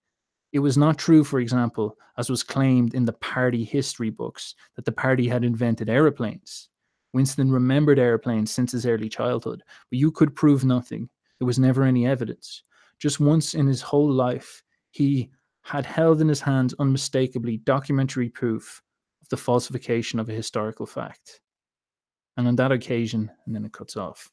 It 0.52 0.60
was 0.60 0.78
not 0.78 0.98
true, 0.98 1.24
for 1.24 1.40
example, 1.40 1.98
as 2.18 2.30
was 2.30 2.44
claimed 2.44 2.94
in 2.94 3.06
the 3.06 3.14
party 3.14 3.64
history 3.64 4.10
books, 4.10 4.56
that 4.76 4.86
the 4.86 4.92
party 4.92 5.28
had 5.28 5.44
invented 5.44 5.90
aeroplanes. 5.90 6.70
Winston 7.14 7.52
remembered 7.52 8.00
aeroplanes 8.00 8.52
since 8.52 8.72
his 8.72 8.86
early 8.86 9.08
childhood, 9.08 9.64
but 9.90 10.00
you 10.00 10.12
could 10.12 10.36
prove 10.36 10.66
nothing. 10.66 11.10
There 11.40 11.46
was 11.46 11.60
never 11.60 11.84
any 11.84 12.06
evidence. 12.06 12.64
Just 13.00 13.20
once 13.20 13.54
in 13.54 13.68
his 13.68 13.82
whole 13.82 14.12
life, 14.12 14.64
he 14.92 15.32
had 15.64 15.86
held 15.86 16.22
in 16.22 16.28
his 16.28 16.42
hands 16.42 16.76
unmistakably 16.80 17.58
documentary 17.58 18.30
proof 18.30 18.82
of 19.22 19.30
the 19.30 19.38
falsification 19.38 20.20
of 20.20 20.30
a 20.30 20.34
historical 20.34 20.86
fact. 20.86 21.40
And 22.38 22.48
on 22.48 22.56
that 22.58 22.72
occasion, 22.72 23.32
and 23.46 23.56
then 23.56 23.66
it 23.66 23.74
cuts 23.74 23.96
off 23.96 24.30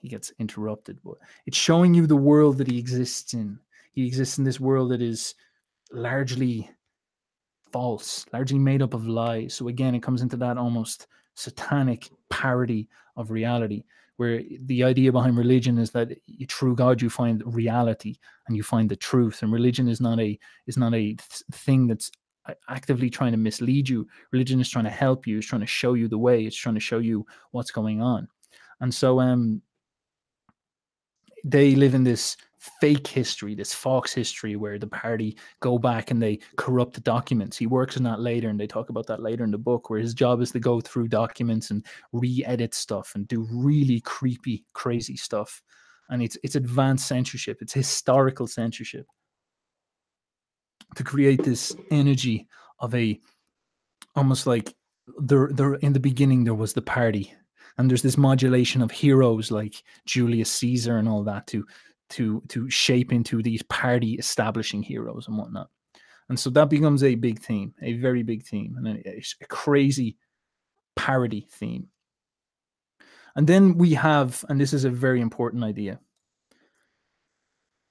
he 0.00 0.08
gets 0.08 0.32
interrupted. 0.38 0.98
But 1.04 1.14
it's 1.46 1.56
showing 1.56 1.94
you 1.94 2.06
the 2.06 2.16
world 2.16 2.58
that 2.58 2.70
he 2.70 2.78
exists 2.78 3.34
in. 3.34 3.58
He 3.92 4.06
exists 4.06 4.38
in 4.38 4.44
this 4.44 4.60
world 4.60 4.90
that 4.92 5.02
is 5.02 5.34
largely 5.92 6.70
false, 7.72 8.26
largely 8.32 8.58
made 8.58 8.82
up 8.82 8.94
of 8.94 9.06
lies. 9.06 9.54
So 9.54 9.68
again, 9.68 9.94
it 9.94 10.02
comes 10.02 10.22
into 10.22 10.36
that 10.38 10.58
almost 10.58 11.06
satanic 11.34 12.10
parody 12.30 12.88
of 13.16 13.30
reality, 13.30 13.84
where 14.16 14.42
the 14.62 14.84
idea 14.84 15.12
behind 15.12 15.36
religion 15.36 15.78
is 15.78 15.90
that 15.92 16.10
you, 16.26 16.46
through 16.46 16.76
God 16.76 17.00
you 17.02 17.10
find 17.10 17.42
reality 17.44 18.16
and 18.46 18.56
you 18.56 18.62
find 18.62 18.88
the 18.88 18.96
truth, 18.96 19.42
and 19.42 19.52
religion 19.52 19.88
is 19.88 20.00
not 20.00 20.20
a 20.20 20.38
is 20.66 20.76
not 20.76 20.94
a 20.94 21.14
th- 21.14 21.42
thing 21.52 21.86
that's 21.86 22.10
actively 22.68 23.10
trying 23.10 23.32
to 23.32 23.38
mislead 23.38 23.88
you. 23.88 24.06
Religion 24.32 24.60
is 24.60 24.70
trying 24.70 24.84
to 24.84 24.90
help 24.90 25.26
you. 25.26 25.38
It's 25.38 25.46
trying 25.46 25.60
to 25.60 25.66
show 25.66 25.94
you 25.94 26.08
the 26.08 26.18
way. 26.18 26.44
It's 26.44 26.56
trying 26.56 26.74
to 26.76 26.80
show 26.80 26.98
you 26.98 27.26
what's 27.50 27.70
going 27.70 28.00
on. 28.00 28.28
And 28.80 28.94
so, 28.94 29.20
um, 29.20 29.60
they 31.44 31.74
live 31.74 31.94
in 31.94 32.04
this 32.04 32.36
fake 32.80 33.06
history, 33.06 33.54
this 33.54 33.72
Fawkes 33.72 34.12
history, 34.12 34.56
where 34.56 34.78
the 34.78 34.86
party 34.86 35.36
go 35.60 35.78
back 35.78 36.10
and 36.10 36.20
they 36.20 36.40
corrupt 36.56 36.94
the 36.94 37.00
documents. 37.00 37.56
He 37.56 37.66
works 37.66 37.96
on 37.96 38.02
that 38.04 38.20
later, 38.20 38.48
and 38.48 38.58
they 38.58 38.66
talk 38.66 38.90
about 38.90 39.06
that 39.06 39.22
later 39.22 39.44
in 39.44 39.50
the 39.50 39.58
book, 39.58 39.90
where 39.90 40.00
his 40.00 40.14
job 40.14 40.40
is 40.40 40.50
to 40.52 40.60
go 40.60 40.80
through 40.80 41.08
documents 41.08 41.70
and 41.70 41.84
re-edit 42.12 42.74
stuff 42.74 43.12
and 43.14 43.28
do 43.28 43.46
really 43.50 44.00
creepy, 44.00 44.64
crazy 44.72 45.16
stuff. 45.16 45.62
And 46.10 46.22
it's 46.22 46.38
it's 46.42 46.56
advanced 46.56 47.06
censorship. 47.06 47.58
It's 47.60 47.72
historical 47.72 48.46
censorship 48.46 49.06
to 50.96 51.04
create 51.04 51.42
this 51.44 51.76
energy 51.90 52.48
of 52.80 52.94
a 52.94 53.20
almost 54.16 54.46
like 54.46 54.74
there 55.18 55.50
there 55.52 55.74
in 55.74 55.92
the 55.92 56.00
beginning 56.00 56.44
there 56.44 56.54
was 56.54 56.72
the 56.72 56.82
party 56.82 57.32
and 57.78 57.88
there's 57.88 58.02
this 58.02 58.18
modulation 58.18 58.82
of 58.82 58.90
heroes 58.90 59.50
like 59.50 59.82
Julius 60.04 60.50
Caesar 60.52 60.98
and 60.98 61.08
all 61.08 61.22
that 61.24 61.46
to 61.48 61.64
to 62.10 62.42
to 62.48 62.68
shape 62.68 63.12
into 63.12 63.42
these 63.42 63.62
party 63.64 64.14
establishing 64.14 64.82
heroes 64.82 65.28
and 65.28 65.38
whatnot. 65.38 65.70
And 66.28 66.38
so 66.38 66.50
that 66.50 66.68
becomes 66.68 67.02
a 67.02 67.14
big 67.14 67.38
theme, 67.38 67.74
a 67.80 67.94
very 67.94 68.22
big 68.22 68.44
theme, 68.44 68.76
and 68.76 68.88
a, 68.88 69.22
a 69.40 69.46
crazy 69.46 70.16
parody 70.96 71.46
theme. 71.50 71.88
And 73.36 73.46
then 73.46 73.78
we 73.78 73.94
have, 73.94 74.44
and 74.48 74.60
this 74.60 74.72
is 74.72 74.84
a 74.84 74.90
very 74.90 75.20
important 75.20 75.64
idea. 75.64 76.00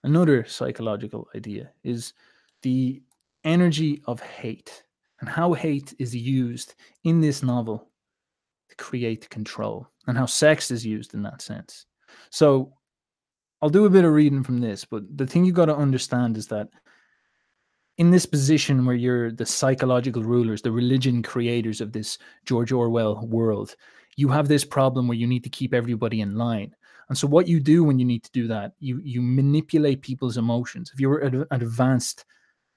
Another 0.03 0.45
psychological 0.45 1.27
idea 1.35 1.71
is 1.83 2.13
the 2.61 3.01
energy 3.43 4.01
of 4.05 4.19
hate 4.19 4.83
and 5.19 5.29
how 5.29 5.53
hate 5.53 5.95
is 5.97 6.15
used 6.15 6.75
in 7.05 7.21
this 7.21 7.41
novel 7.41 7.89
create 8.77 9.29
control 9.29 9.87
and 10.07 10.17
how 10.17 10.25
sex 10.25 10.71
is 10.71 10.85
used 10.85 11.13
in 11.13 11.23
that 11.23 11.41
sense. 11.41 11.85
So 12.29 12.73
I'll 13.61 13.69
do 13.69 13.85
a 13.85 13.89
bit 13.89 14.05
of 14.05 14.13
reading 14.13 14.43
from 14.43 14.59
this, 14.59 14.85
but 14.85 15.03
the 15.17 15.25
thing 15.25 15.45
you 15.45 15.51
got 15.51 15.65
to 15.65 15.75
understand 15.75 16.37
is 16.37 16.47
that 16.47 16.69
in 17.97 18.11
this 18.11 18.25
position 18.25 18.85
where 18.85 18.95
you're 18.95 19.31
the 19.31 19.45
psychological 19.45 20.23
rulers, 20.23 20.61
the 20.61 20.71
religion 20.71 21.23
creators 21.23 21.81
of 21.81 21.91
this 21.91 22.17
George 22.45 22.71
Orwell 22.71 23.25
world, 23.25 23.75
you 24.15 24.29
have 24.29 24.47
this 24.47 24.63
problem 24.63 25.07
where 25.07 25.17
you 25.17 25.27
need 25.27 25.43
to 25.43 25.49
keep 25.49 25.73
everybody 25.73 26.21
in 26.21 26.35
line. 26.35 26.75
And 27.09 27.17
so 27.17 27.27
what 27.27 27.47
you 27.47 27.59
do 27.59 27.83
when 27.83 27.99
you 27.99 28.05
need 28.05 28.23
to 28.23 28.31
do 28.31 28.47
that, 28.47 28.73
you 28.79 28.99
you 29.03 29.21
manipulate 29.21 30.01
people's 30.01 30.37
emotions. 30.37 30.91
If 30.93 30.99
you're 30.99 31.19
an 31.19 31.45
advanced, 31.51 32.25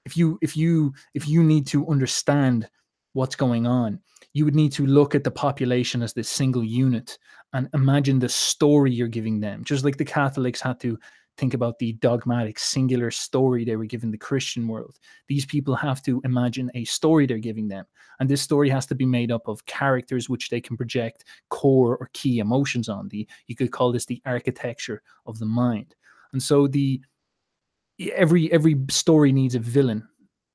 if 0.05 0.15
you 0.15 0.39
if 0.41 0.55
you 0.55 0.93
if 1.13 1.27
you 1.27 1.43
need 1.43 1.67
to 1.67 1.87
understand 1.87 2.69
what's 3.13 3.35
going 3.35 3.67
on, 3.67 3.99
you 4.33 4.45
would 4.45 4.55
need 4.55 4.71
to 4.73 4.85
look 4.85 5.15
at 5.15 5.23
the 5.23 5.31
population 5.31 6.01
as 6.01 6.13
this 6.13 6.29
single 6.29 6.63
unit 6.63 7.17
and 7.53 7.69
imagine 7.73 8.19
the 8.19 8.29
story 8.29 8.91
you're 8.91 9.07
giving 9.07 9.39
them. 9.39 9.63
Just 9.63 9.83
like 9.83 9.97
the 9.97 10.05
Catholics 10.05 10.61
had 10.61 10.79
to 10.81 10.97
think 11.37 11.53
about 11.53 11.79
the 11.79 11.93
dogmatic 11.93 12.59
singular 12.59 13.09
story 13.09 13.63
they 13.63 13.75
were 13.75 13.85
giving 13.85 14.11
the 14.11 14.17
Christian 14.17 14.67
world. 14.67 14.97
These 15.27 15.45
people 15.45 15.75
have 15.75 16.01
to 16.03 16.21
imagine 16.23 16.69
a 16.75 16.85
story 16.85 17.25
they're 17.25 17.37
giving 17.37 17.67
them. 17.67 17.85
And 18.19 18.29
this 18.29 18.41
story 18.41 18.69
has 18.69 18.85
to 18.87 18.95
be 18.95 19.05
made 19.05 19.31
up 19.31 19.47
of 19.47 19.65
characters 19.65 20.29
which 20.29 20.49
they 20.49 20.61
can 20.61 20.77
project 20.77 21.25
core 21.49 21.97
or 21.97 22.09
key 22.13 22.39
emotions 22.39 22.89
on. 22.89 23.07
The 23.09 23.27
you 23.47 23.55
could 23.55 23.71
call 23.71 23.91
this 23.91 24.05
the 24.05 24.21
architecture 24.25 25.01
of 25.25 25.39
the 25.39 25.45
mind. 25.45 25.95
And 26.33 26.41
so 26.41 26.67
the 26.67 27.01
every 28.13 28.51
every 28.51 28.79
story 28.89 29.31
needs 29.31 29.55
a 29.55 29.59
villain 29.59 30.07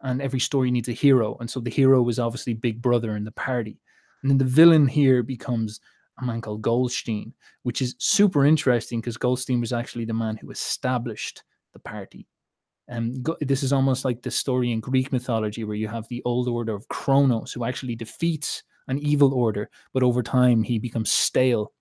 and 0.06 0.22
every 0.22 0.38
story 0.38 0.70
needs 0.70 0.88
a 0.88 0.92
hero. 0.92 1.36
And 1.40 1.50
so 1.50 1.58
the 1.58 1.70
hero 1.70 2.08
is 2.08 2.20
obviously 2.20 2.54
Big 2.54 2.80
Brother 2.80 3.16
in 3.16 3.24
the 3.24 3.32
party. 3.32 3.80
And 4.22 4.30
then 4.30 4.38
the 4.38 4.44
villain 4.44 4.86
here 4.86 5.24
becomes 5.24 5.80
a 6.20 6.24
man 6.24 6.40
called 6.40 6.62
Goldstein, 6.62 7.34
which 7.64 7.82
is 7.82 7.96
super 7.98 8.46
interesting 8.46 9.00
because 9.00 9.16
Goldstein 9.16 9.60
was 9.60 9.72
actually 9.72 10.04
the 10.04 10.14
man 10.14 10.36
who 10.36 10.50
established 10.52 11.42
the 11.72 11.80
party. 11.80 12.28
And 12.86 13.28
um, 13.28 13.36
this 13.40 13.64
is 13.64 13.72
almost 13.72 14.04
like 14.04 14.22
the 14.22 14.30
story 14.30 14.70
in 14.70 14.78
Greek 14.78 15.10
mythology 15.10 15.64
where 15.64 15.76
you 15.76 15.88
have 15.88 16.06
the 16.06 16.22
old 16.24 16.48
order 16.48 16.72
of 16.72 16.88
Kronos 16.88 17.52
who 17.52 17.64
actually 17.64 17.96
defeats 17.96 18.62
an 18.86 19.00
evil 19.00 19.34
order, 19.34 19.68
but 19.92 20.04
over 20.04 20.22
time 20.22 20.62
he 20.62 20.78
becomes 20.78 21.10
stale. 21.10 21.72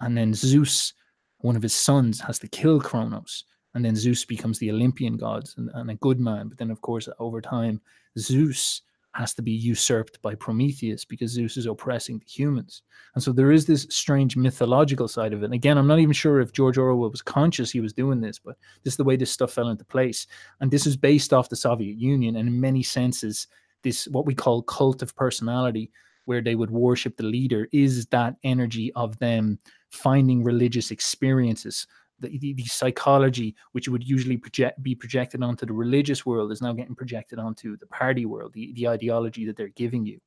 And 0.00 0.16
then 0.16 0.34
Zeus, 0.34 0.94
one 1.38 1.56
of 1.56 1.62
his 1.62 1.74
sons, 1.74 2.20
has 2.20 2.38
to 2.38 2.48
kill 2.48 2.80
Kronos. 2.80 3.42
And 3.76 3.84
then 3.84 3.94
Zeus 3.94 4.24
becomes 4.24 4.58
the 4.58 4.70
Olympian 4.70 5.18
gods 5.18 5.54
and, 5.58 5.70
and 5.74 5.90
a 5.90 5.96
good 5.96 6.18
man. 6.18 6.48
But 6.48 6.56
then, 6.56 6.70
of 6.70 6.80
course, 6.80 7.10
over 7.18 7.42
time, 7.42 7.78
Zeus 8.18 8.80
has 9.12 9.34
to 9.34 9.42
be 9.42 9.52
usurped 9.52 10.20
by 10.22 10.34
Prometheus 10.34 11.04
because 11.04 11.32
Zeus 11.32 11.58
is 11.58 11.66
oppressing 11.66 12.18
the 12.18 12.24
humans. 12.24 12.80
And 13.14 13.22
so 13.22 13.32
there 13.32 13.52
is 13.52 13.66
this 13.66 13.86
strange 13.90 14.34
mythological 14.34 15.08
side 15.08 15.34
of 15.34 15.42
it. 15.42 15.44
And 15.44 15.52
again, 15.52 15.76
I'm 15.76 15.86
not 15.86 15.98
even 15.98 16.14
sure 16.14 16.40
if 16.40 16.54
George 16.54 16.78
Orwell 16.78 17.10
was 17.10 17.20
conscious 17.20 17.70
he 17.70 17.80
was 17.80 17.92
doing 17.92 18.18
this, 18.18 18.38
but 18.38 18.56
this 18.82 18.94
is 18.94 18.96
the 18.96 19.04
way 19.04 19.14
this 19.14 19.30
stuff 19.30 19.52
fell 19.52 19.68
into 19.68 19.84
place. 19.84 20.26
And 20.60 20.70
this 20.70 20.86
is 20.86 20.96
based 20.96 21.34
off 21.34 21.50
the 21.50 21.56
Soviet 21.56 21.98
Union. 21.98 22.36
And 22.36 22.48
in 22.48 22.58
many 22.58 22.82
senses, 22.82 23.46
this 23.82 24.08
what 24.08 24.24
we 24.24 24.34
call 24.34 24.62
cult 24.62 25.02
of 25.02 25.14
personality, 25.16 25.90
where 26.24 26.40
they 26.40 26.54
would 26.54 26.70
worship 26.70 27.18
the 27.18 27.24
leader, 27.24 27.68
is 27.72 28.06
that 28.06 28.36
energy 28.42 28.90
of 28.94 29.18
them 29.18 29.58
finding 29.90 30.42
religious 30.42 30.90
experiences 30.90 31.86
the, 32.20 32.38
the, 32.38 32.54
the, 32.54 32.64
psychology 32.64 33.54
which 33.72 33.88
would 33.88 34.06
usually 34.06 34.36
project 34.36 34.82
be 34.82 34.94
projected 34.94 35.42
onto 35.42 35.66
the 35.66 35.72
religious 35.72 36.24
world 36.24 36.52
is 36.52 36.62
now 36.62 36.72
getting 36.72 36.94
projected 36.94 37.38
onto 37.38 37.76
the 37.76 37.86
party 37.86 38.26
world 38.26 38.52
the, 38.54 38.72
the 38.74 38.88
ideology 38.88 39.44
that 39.46 39.56
they're 39.56 39.68
giving 39.68 40.04
you. 40.06 40.20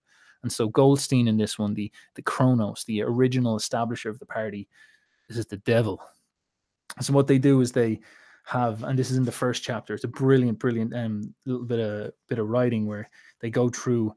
And 0.44 0.52
so 0.52 0.70
goldstein 0.70 1.28
in 1.28 1.38
this 1.38 1.60
one 1.60 1.74
the 1.74 1.92
the 2.16 2.22
kronos 2.22 2.84
the 2.86 3.02
original 3.02 3.58
establisher 3.58 4.10
of 4.10 4.20
the 4.20 4.26
party 4.26 4.68
this 5.28 5.38
is 5.38 5.46
the 5.48 5.58
devil. 5.58 6.02
So 7.02 7.14
what 7.14 7.28
they 7.28 7.38
do 7.38 7.62
is 7.62 7.72
they 7.72 8.00
have 8.46 8.84
and 8.84 8.98
this 8.98 9.12
is 9.12 9.18
in 9.18 9.26
the 9.26 9.32
first 9.32 9.64
chapter 9.64 9.94
it's 9.94 10.06
a 10.06 10.08
brilliant 10.08 10.58
brilliant 10.60 10.96
um 10.96 11.34
little 11.46 11.66
bit 11.66 11.80
of 11.80 12.12
bit 12.28 12.40
of 12.40 12.48
writing 12.48 12.88
where 12.88 13.10
they 13.42 13.50
go 13.50 13.70
through 13.70 14.14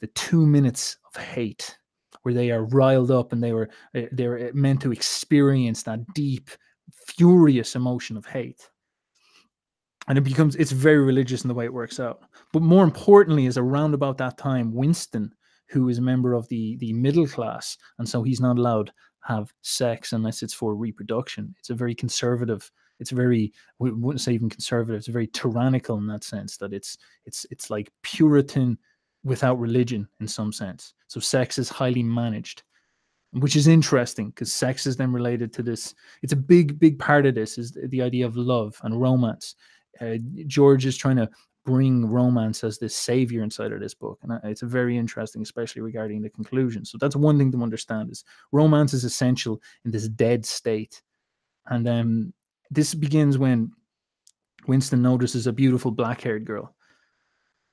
the 0.00 0.06
two 0.08 0.46
minutes 0.46 0.96
of 1.06 1.22
hate 1.22 1.76
where 2.22 2.34
they 2.34 2.50
are 2.50 2.64
riled 2.64 3.10
up 3.10 3.32
and 3.32 3.42
they 3.42 3.52
were 3.52 3.68
eh, 3.94 4.06
they're 4.12 4.50
meant 4.54 4.80
to 4.80 4.92
experience 4.92 5.82
that 5.82 6.00
deep 6.14 6.50
furious 6.92 7.76
emotion 7.76 8.16
of 8.16 8.26
hate. 8.26 8.68
And 10.06 10.18
it 10.18 10.22
becomes 10.22 10.56
it's 10.56 10.72
very 10.72 11.02
religious 11.02 11.44
in 11.44 11.48
the 11.48 11.54
way 11.54 11.64
it 11.64 11.72
works 11.72 11.98
out. 11.98 12.22
But 12.52 12.62
more 12.62 12.84
importantly 12.84 13.46
is 13.46 13.56
around 13.56 13.94
about 13.94 14.18
that 14.18 14.36
time 14.36 14.74
winston 14.74 15.32
who 15.70 15.88
is 15.88 15.98
a 15.98 16.02
member 16.02 16.34
of 16.34 16.46
the 16.48 16.76
the 16.76 16.92
middle 16.92 17.26
class 17.26 17.78
and 17.98 18.08
so 18.08 18.22
he's 18.22 18.40
not 18.40 18.58
allowed 18.58 18.92
have 19.22 19.52
sex 19.62 20.12
unless 20.12 20.42
it's 20.42 20.52
for 20.52 20.74
reproduction. 20.74 21.54
It's 21.58 21.70
a 21.70 21.74
very 21.74 21.94
conservative 21.94 22.70
it's 23.00 23.10
very 23.10 23.52
we 23.78 23.90
wouldn't 23.90 24.20
say 24.20 24.32
even 24.32 24.50
conservative 24.50 24.98
it's 24.98 25.08
very 25.08 25.26
tyrannical 25.28 25.96
in 25.96 26.06
that 26.06 26.22
sense 26.22 26.56
that 26.58 26.72
it's 26.72 26.96
it's 27.24 27.46
it's 27.50 27.70
like 27.70 27.90
puritan 28.02 28.78
without 29.24 29.58
religion 29.58 30.06
in 30.20 30.28
some 30.28 30.52
sense. 30.52 30.92
So 31.08 31.18
sex 31.18 31.58
is 31.58 31.70
highly 31.70 32.02
managed 32.02 32.62
which 33.34 33.56
is 33.56 33.66
interesting 33.66 34.28
because 34.28 34.52
sex 34.52 34.86
is 34.86 34.96
then 34.96 35.12
related 35.12 35.52
to 35.52 35.62
this. 35.62 35.94
It's 36.22 36.32
a 36.32 36.36
big, 36.36 36.78
big 36.78 36.98
part 36.98 37.26
of 37.26 37.34
this 37.34 37.58
is 37.58 37.72
the 37.72 38.02
idea 38.02 38.26
of 38.26 38.36
love 38.36 38.80
and 38.84 39.00
romance. 39.00 39.56
Uh, 40.00 40.16
George 40.46 40.86
is 40.86 40.96
trying 40.96 41.16
to 41.16 41.28
bring 41.64 42.06
romance 42.06 42.62
as 42.62 42.78
this 42.78 42.94
savior 42.94 43.42
inside 43.42 43.72
of 43.72 43.80
this 43.80 43.94
book, 43.94 44.18
and 44.22 44.38
it's 44.44 44.62
a 44.62 44.66
very 44.66 44.96
interesting, 44.96 45.42
especially 45.42 45.82
regarding 45.82 46.22
the 46.22 46.30
conclusion. 46.30 46.84
So 46.84 46.98
that's 46.98 47.16
one 47.16 47.38
thing 47.38 47.50
to 47.52 47.62
understand: 47.62 48.10
is 48.10 48.24
romance 48.52 48.92
is 48.94 49.04
essential 49.04 49.60
in 49.84 49.90
this 49.90 50.08
dead 50.08 50.46
state, 50.46 51.02
and 51.66 51.88
um, 51.88 52.32
this 52.70 52.94
begins 52.94 53.38
when 53.38 53.72
Winston 54.66 55.02
notices 55.02 55.46
a 55.46 55.52
beautiful 55.52 55.90
black-haired 55.90 56.44
girl. 56.44 56.74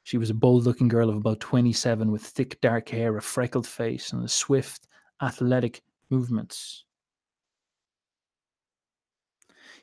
She 0.04 0.18
was 0.18 0.32
a 0.32 0.36
bold-looking 0.36 0.88
girl 0.88 1.10
of 1.10 1.18
about 1.18 1.40
27 1.40 2.12
with 2.12 2.24
thick 2.24 2.60
dark 2.62 2.90
hair, 2.90 3.16
a 3.18 3.22
freckled 3.22 3.68
face, 3.68 4.14
and 4.14 4.24
a 4.24 4.28
swift 4.28 4.88
athletic 5.22 5.82
movements. 6.10 6.86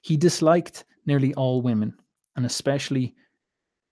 He 0.02 0.16
disliked 0.16 0.84
nearly 1.06 1.34
all 1.34 1.62
women, 1.62 1.94
and 2.36 2.46
especially 2.46 3.14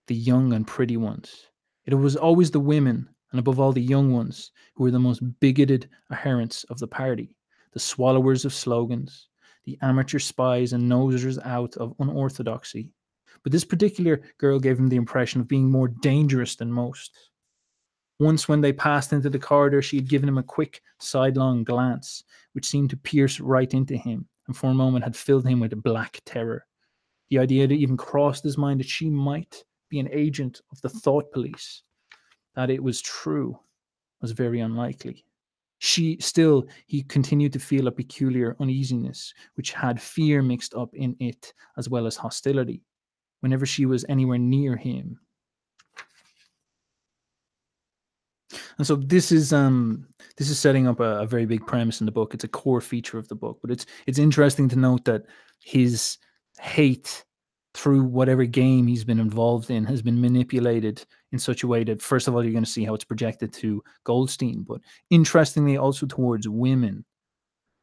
the 0.06 0.14
young 0.14 0.52
and 0.52 0.66
pretty 0.66 0.96
ones. 0.96 1.46
It 1.84 1.94
was 1.94 2.16
always 2.16 2.50
the 2.50 2.60
women, 2.60 3.08
and 3.30 3.38
above 3.38 3.58
all 3.58 3.72
the 3.72 3.80
young 3.80 4.12
ones, 4.12 4.52
who 4.74 4.84
were 4.84 4.90
the 4.90 4.98
most 4.98 5.22
bigoted 5.40 5.88
adherents 6.10 6.64
of 6.64 6.78
the 6.78 6.86
party, 6.86 7.34
the 7.72 7.80
swallowers 7.80 8.44
of 8.44 8.54
slogans, 8.54 9.28
the 9.64 9.78
amateur 9.82 10.18
spies 10.18 10.72
and 10.72 10.90
nosers 10.90 11.44
out 11.44 11.76
of 11.76 11.94
unorthodoxy. 11.98 12.92
But 13.42 13.52
this 13.52 13.64
particular 13.64 14.22
girl 14.38 14.58
gave 14.58 14.78
him 14.78 14.88
the 14.88 14.96
impression 14.96 15.40
of 15.40 15.48
being 15.48 15.70
more 15.70 15.88
dangerous 15.88 16.56
than 16.56 16.72
most. 16.72 17.30
Once, 18.18 18.48
when 18.48 18.62
they 18.62 18.72
passed 18.72 19.12
into 19.12 19.28
the 19.28 19.38
corridor, 19.38 19.82
she 19.82 19.96
had 19.96 20.08
given 20.08 20.28
him 20.28 20.38
a 20.38 20.42
quick, 20.42 20.82
sidelong 20.98 21.64
glance, 21.64 22.24
which 22.52 22.66
seemed 22.66 22.88
to 22.88 22.96
pierce 22.96 23.40
right 23.40 23.74
into 23.74 23.96
him, 23.96 24.26
and 24.46 24.56
for 24.56 24.70
a 24.70 24.74
moment 24.74 25.04
had 25.04 25.14
filled 25.14 25.46
him 25.46 25.60
with 25.60 25.72
a 25.72 25.76
black 25.76 26.20
terror. 26.24 26.66
The 27.28 27.38
idea 27.38 27.62
had 27.62 27.72
even 27.72 27.96
crossed 27.96 28.44
his 28.44 28.56
mind 28.56 28.80
that 28.80 28.88
she 28.88 29.10
might 29.10 29.64
be 29.90 29.98
an 29.98 30.08
agent 30.12 30.62
of 30.72 30.80
the 30.80 30.88
thought 30.88 31.30
police. 31.30 31.82
That 32.54 32.70
it 32.70 32.82
was 32.82 33.02
true 33.02 33.58
was 34.22 34.32
very 34.32 34.60
unlikely. 34.60 35.24
She 35.78 36.16
still, 36.20 36.66
he 36.86 37.02
continued 37.02 37.52
to 37.52 37.58
feel 37.58 37.86
a 37.86 37.92
peculiar 37.92 38.56
uneasiness, 38.60 39.34
which 39.54 39.72
had 39.72 40.00
fear 40.00 40.42
mixed 40.42 40.74
up 40.74 40.94
in 40.94 41.14
it, 41.20 41.52
as 41.76 41.90
well 41.90 42.06
as 42.06 42.16
hostility. 42.16 42.82
Whenever 43.40 43.66
she 43.66 43.84
was 43.84 44.06
anywhere 44.08 44.38
near 44.38 44.74
him, 44.76 45.20
And 48.78 48.86
so 48.86 48.96
this 48.96 49.32
is 49.32 49.52
um 49.52 50.06
this 50.36 50.50
is 50.50 50.58
setting 50.58 50.86
up 50.86 51.00
a, 51.00 51.20
a, 51.20 51.26
very 51.26 51.46
big 51.46 51.66
premise 51.66 52.00
in 52.00 52.06
the 52.06 52.12
book. 52.12 52.34
It's 52.34 52.44
a 52.44 52.48
core 52.48 52.80
feature 52.80 53.18
of 53.18 53.28
the 53.28 53.34
book, 53.34 53.58
but 53.62 53.70
it's 53.70 53.86
it's 54.06 54.18
interesting 54.18 54.68
to 54.68 54.76
note 54.76 55.04
that 55.06 55.24
his 55.62 56.18
hate 56.60 57.24
through 57.74 58.02
whatever 58.02 58.46
game 58.46 58.86
he's 58.86 59.04
been 59.04 59.20
involved 59.20 59.70
in 59.70 59.84
has 59.84 60.00
been 60.00 60.20
manipulated 60.20 61.04
in 61.32 61.38
such 61.38 61.62
a 61.62 61.66
way 61.66 61.84
that 61.84 62.00
first 62.00 62.26
of 62.26 62.34
all 62.34 62.42
you're 62.42 62.52
going 62.52 62.64
to 62.64 62.70
see 62.70 62.84
how 62.84 62.94
it's 62.94 63.04
projected 63.04 63.52
to 63.52 63.82
Goldstein, 64.04 64.62
but 64.62 64.80
interestingly 65.10 65.76
also 65.76 66.06
towards 66.06 66.48
women. 66.48 67.04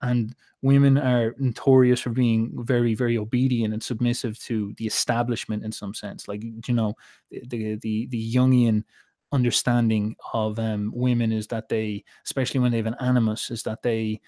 And 0.02 0.36
women 0.62 0.98
are 0.98 1.34
notorious 1.38 2.02
for 2.02 2.10
being 2.10 2.52
very, 2.66 2.94
very 2.94 3.18
obedient 3.18 3.74
and 3.74 3.82
submissive 3.82 4.38
to 4.40 4.74
the 4.78 4.86
establishment 4.86 5.64
in 5.64 5.72
some 5.72 5.94
sense. 5.94 6.28
Like 6.28 6.44
you 6.44 6.74
know, 6.74 6.96
the 7.32 7.78
the 7.82 8.08
the 8.08 8.34
Jungian 8.34 8.84
understanding 9.34 10.16
of 10.34 10.60
um, 10.60 10.92
women 10.96 11.32
is 11.32 11.48
that 11.48 11.68
they, 11.68 12.06
especially 12.26 12.62
when 12.62 12.72
they 12.72 12.78
have 12.78 12.86
an 12.86 12.96
animus, 13.02 13.52
is 13.52 13.64
that 13.64 13.82
they 13.82 14.22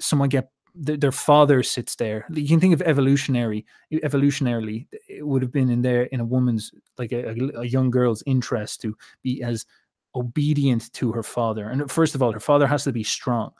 someone 0.00 0.28
get 0.28 0.50
their 0.74 1.12
father 1.12 1.62
sits 1.62 1.96
there. 1.96 2.24
You 2.30 2.46
can 2.46 2.60
think 2.60 2.74
of 2.74 2.82
evolutionary, 2.82 3.66
evolutionarily, 3.92 4.86
it 5.08 5.26
would 5.26 5.42
have 5.42 5.52
been 5.52 5.70
in 5.70 5.82
there 5.82 6.04
in 6.04 6.20
a 6.20 6.24
woman's 6.24 6.72
like 6.98 7.12
a, 7.12 7.34
a, 7.56 7.64
young 7.64 7.90
girl's 7.90 8.22
interest 8.26 8.80
to 8.82 8.96
be 9.22 9.42
as 9.42 9.66
obedient 10.14 10.92
to 10.92 11.10
her 11.12 11.22
father. 11.22 11.68
And 11.68 11.90
first 11.90 12.14
of 12.14 12.22
all, 12.22 12.32
her 12.32 12.40
father 12.40 12.66
has 12.66 12.84
to 12.84 12.92
be 12.92 13.02
strong, 13.02 13.52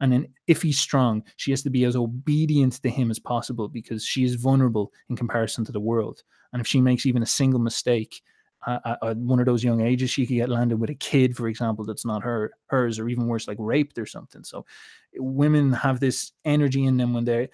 And 0.00 0.12
then 0.12 0.28
if 0.46 0.60
he's 0.60 0.78
strong, 0.78 1.22
she 1.36 1.50
has 1.50 1.62
to 1.62 1.70
be 1.70 1.84
as 1.84 1.96
obedient 1.96 2.74
to 2.82 2.90
him 2.90 3.10
as 3.10 3.18
possible 3.18 3.68
because 3.68 4.04
she 4.04 4.24
is 4.24 4.34
vulnerable 4.34 4.92
in 5.08 5.16
comparison 5.16 5.64
to 5.64 5.72
the 5.72 5.80
world. 5.80 6.22
And 6.52 6.60
if 6.60 6.66
she 6.66 6.80
makes 6.80 7.06
even 7.06 7.22
a 7.22 7.26
single 7.26 7.60
mistake 7.60 8.20
at, 8.66 9.16
one 9.16 9.38
of 9.38 9.46
those 9.46 9.62
young 9.62 9.80
ages, 9.80 10.10
she 10.10 10.26
could 10.26 10.34
get 10.34 10.48
landed 10.48 10.80
with 10.80 10.90
a 10.90 10.94
kid, 10.94 11.36
for 11.36 11.48
example, 11.48 11.84
that's 11.84 12.04
not 12.04 12.22
her 12.22 12.52
hers, 12.66 12.98
or 12.98 13.08
even 13.08 13.26
worse, 13.26 13.46
like 13.46 13.58
raped 13.60 13.98
or 13.98 14.06
something. 14.06 14.42
So 14.44 14.64
women 15.14 15.72
have 15.72 16.00
this 16.00 16.32
energy 16.44 16.84
in 16.84 16.96
them 16.96 17.14
when 17.14 17.24
they're 17.24 17.48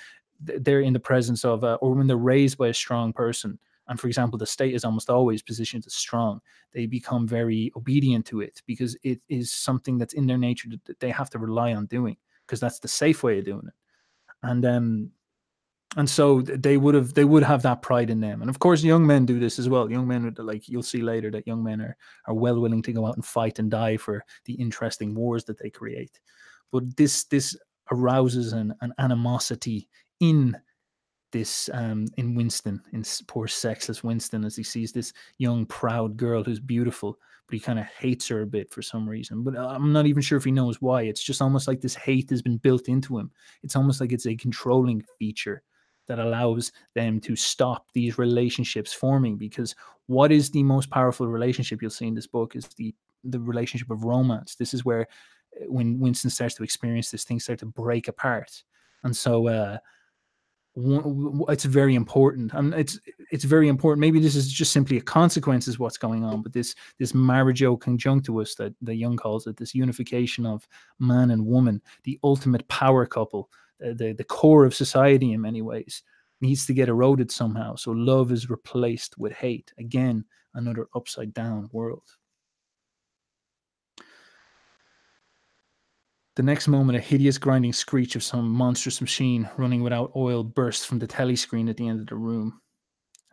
they're 0.45 0.81
in 0.81 0.93
the 0.93 0.99
presence 0.99 1.45
of, 1.45 1.63
uh, 1.63 1.79
or 1.81 1.95
when 1.95 2.09
they're 2.09 2.17
raised 2.17 2.59
by 2.59 2.69
a 2.69 2.75
strong 2.75 3.13
person. 3.13 3.59
And 3.87 4.01
for 4.01 4.09
example, 4.09 4.39
the 4.39 4.47
state 4.47 4.75
is 4.75 4.85
almost 4.85 5.11
always 5.11 5.41
positioned 5.41 5.87
as 5.87 5.95
strong. 5.95 6.41
They 6.73 6.87
become 6.87 7.29
very 7.29 7.73
obedient 7.77 8.27
to 8.27 8.41
it 8.41 8.61
because 8.67 8.97
it 9.05 9.21
is 9.29 9.53
something 9.53 9.99
that's 9.99 10.15
in 10.15 10.27
their 10.27 10.39
nature 10.39 10.69
that 10.85 10.99
they 10.99 11.11
have 11.11 11.31
to 11.31 11.39
rely 11.39 11.75
on 11.75 11.87
doing 11.87 12.17
because 12.47 12.59
that's 12.59 12.81
the 12.81 12.89
safe 12.89 13.23
way 13.23 13.39
of 13.39 13.45
doing 13.45 13.69
it. 13.69 13.75
And 14.43 14.65
um, 14.65 15.11
and 15.97 16.09
so 16.09 16.41
they 16.41 16.77
would 16.77 16.95
have 16.95 17.15
they 17.15 17.25
would 17.25 17.43
have 17.43 17.63
that 17.63 17.83
pride 17.83 18.11
in 18.11 18.21
them 18.21 18.41
and 18.41 18.51
of 18.51 18.59
course 18.59 18.83
young 18.83 19.07
men 19.07 19.27
do 19.27 19.39
this 19.39 19.59
as 19.59 19.69
well 19.69 19.91
young 19.91 20.07
men 20.07 20.35
like 20.39 20.69
you'll 20.69 20.83
see 20.83 21.03
later 21.03 21.31
that 21.31 21.47
young 21.47 21.63
men 21.63 21.81
are 21.81 21.97
are 22.27 22.35
well 22.35 22.61
willing 22.61 22.83
to 22.83 22.93
go 22.93 23.07
out 23.07 23.17
and 23.17 23.25
fight 23.25 23.59
and 23.59 23.71
die 23.71 23.97
for 23.97 24.25
the 24.45 24.55
interesting 24.55 25.15
wars 25.15 25.45
that 25.45 25.59
they 25.59 25.71
create 25.71 26.21
but 26.71 26.97
this 26.97 27.25
this 27.25 27.57
arouses 27.91 28.53
an, 28.53 28.75
an 28.81 28.93
animosity 28.99 29.89
in 30.21 30.57
this 31.31 31.69
um 31.73 32.07
in 32.17 32.35
winston 32.35 32.81
in 32.93 33.05
poor 33.27 33.47
sexless 33.47 34.03
winston 34.03 34.45
as 34.45 34.57
he 34.57 34.63
sees 34.63 34.93
this 34.93 35.13
young 35.39 35.67
proud 35.67 36.17
girl 36.17 36.43
who's 36.43 36.61
beautiful 36.61 37.19
but 37.47 37.55
he 37.55 37.61
kind 37.61 37.79
of 37.79 37.87
hates 37.87 38.29
her 38.29 38.43
a 38.43 38.47
bit 38.47 38.73
for 38.73 38.83
some 38.83 39.07
reason. 39.07 39.43
But 39.43 39.57
uh, 39.57 39.67
I'm 39.67 39.93
not 39.93 40.07
even 40.07 40.23
sure 40.23 40.39
if 40.39 40.45
he 40.45 40.53
knows 40.53 40.81
why. 40.81 41.03
It's 41.03 41.23
just 41.23 41.43
almost 41.43 41.67
like 41.67 41.81
this 41.81 41.97
hate 41.97 42.31
has 42.31 42.41
been 42.41 42.57
built 42.57 42.89
into 42.89 43.19
him. 43.19 43.33
It's 43.65 43.75
almost 43.75 44.01
like 44.01 44.13
it's 44.13 44.27
a 44.27 44.37
controlling 44.37 45.03
feature 45.19 45.65
that 46.09 46.19
allows 46.19 46.73
them 46.95 47.21
to 47.21 47.37
stop 47.37 47.87
these 47.93 48.19
relationships 48.19 48.93
forming. 48.93 49.37
Because 49.37 49.75
what 50.07 50.33
is 50.33 50.51
the 50.51 50.63
most 50.63 50.91
powerful 50.91 51.27
relationship 51.27 51.81
you'll 51.81 51.91
see 51.91 52.07
in 52.07 52.15
this 52.15 52.27
book 52.27 52.57
is 52.57 52.67
the 52.77 52.95
the 53.25 53.41
relationship 53.41 53.91
of 53.91 54.05
romance. 54.05 54.57
This 54.57 54.75
is 54.75 54.85
where 54.85 55.03
uh, 55.03 55.67
when 55.69 56.01
Winston 56.01 56.31
starts 56.31 56.57
to 56.57 56.65
experience 56.65 57.11
this, 57.11 57.25
things 57.25 57.45
start 57.45 57.61
to 57.61 57.67
break 57.67 58.09
apart. 58.09 58.63
And 59.05 59.17
so 59.17 59.47
uh, 59.49 59.79
it's 60.75 61.65
very 61.65 61.95
important 61.95 62.55
and 62.55 62.73
it's 62.73 62.99
it's 63.31 63.45
very 63.45 63.69
important 63.69 64.01
maybe 64.01 64.19
this 64.19 64.35
is 64.35 64.51
just 64.51 64.73
simply 64.73 64.97
a 64.97 65.03
consequence 65.03 65.69
of 65.69 65.79
what's 65.79 65.99
going 65.99 66.25
on 66.25 66.41
but 66.41 66.55
this 66.55 66.75
this 66.99 67.13
marriageo 67.13 67.79
conjunctus 67.79 68.57
that 68.57 68.75
the 68.81 68.95
Jung 68.95 69.19
calls 69.19 69.47
it 69.47 69.59
this 69.59 69.75
unification 69.75 70.47
of 70.47 70.67
man 70.99 71.31
and 71.31 71.45
woman 71.45 71.83
the 72.05 72.19
ultimate 72.25 72.67
power 72.69 73.05
couple 73.05 73.51
the 73.83 74.15
the 74.17 74.25
core 74.25 74.65
of 74.65 74.75
society 74.75 75.33
in 75.33 75.41
many 75.41 75.63
ways 75.63 76.03
needs 76.41 76.67
to 76.67 76.75
get 76.75 76.89
eroded 76.89 77.31
somehow 77.31 77.75
so 77.75 77.91
love 77.91 78.33
is 78.33 78.51
replaced 78.51 79.17
with 79.19 79.33
hate 79.33 79.73
again 79.79 80.25
another 80.55 80.89
upside 80.95 81.33
down 81.35 81.69
world 81.73 82.05
The 86.35 86.43
next 86.43 86.67
moment, 86.67 86.97
a 86.97 87.01
hideous 87.01 87.37
grinding 87.37 87.75
screech 87.75 88.17
of 88.17 88.23
some 88.23 88.49
monstrous 88.49 89.03
machine 89.03 89.51
running 89.59 89.83
without 89.83 90.13
oil 90.17 90.43
burst 90.43 90.87
from 90.87 90.99
the 90.99 91.07
telescreen 91.07 91.69
at 91.69 91.77
the 91.77 91.87
end 91.87 92.01
of 92.01 92.07
the 92.07 92.15
room. 92.15 92.59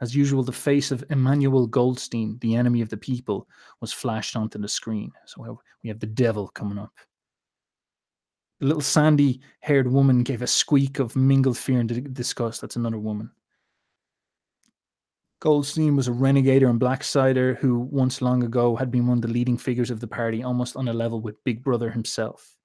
As 0.02 0.14
usual, 0.14 0.44
the 0.44 0.52
face 0.52 0.92
of 0.92 1.06
Emmanuel 1.10 1.66
Goldstein, 1.66 2.38
the 2.42 2.56
enemy 2.56 2.82
of 2.82 2.90
the 2.90 2.98
people, 2.98 3.48
was 3.80 3.94
flashed 3.94 4.36
onto 4.36 4.60
the 4.60 4.68
screen. 4.68 5.14
So 5.26 5.62
we 5.82 5.88
have 5.88 6.02
the 6.02 6.08
devil 6.08 6.50
coming 6.50 6.78
up. 6.78 6.92
The 8.60 8.68
little 8.68 8.82
sandy 8.82 9.42
haired 9.62 9.92
woman 9.92 10.24
gave 10.24 10.42
a 10.42 10.48
squeak 10.48 11.00
of 11.00 11.16
mingled 11.16 11.58
fear 11.58 11.80
and 11.80 12.14
disgust. 12.14 12.62
That's 12.62 12.76
another 12.76 13.00
woman. 13.00 13.32
Goldstein 15.40 15.96
was 15.96 16.10
a 16.10 16.12
renegade 16.12 16.64
and 16.64 16.80
backslider 16.80 17.56
who 17.56 17.80
once 17.80 18.22
long 18.22 18.44
ago 18.44 18.76
had 18.76 18.92
been 18.92 19.08
one 19.08 19.20
of 19.20 19.22
the 19.22 19.30
leading 19.30 19.58
figures 19.58 19.90
of 19.90 20.02
the 20.02 20.08
party, 20.08 20.44
almost 20.44 20.76
on 20.76 20.90
a 20.90 20.94
level 20.94 21.22
with 21.22 21.42
Big 21.46 21.64
Brother 21.64 21.90
himself 21.90 22.58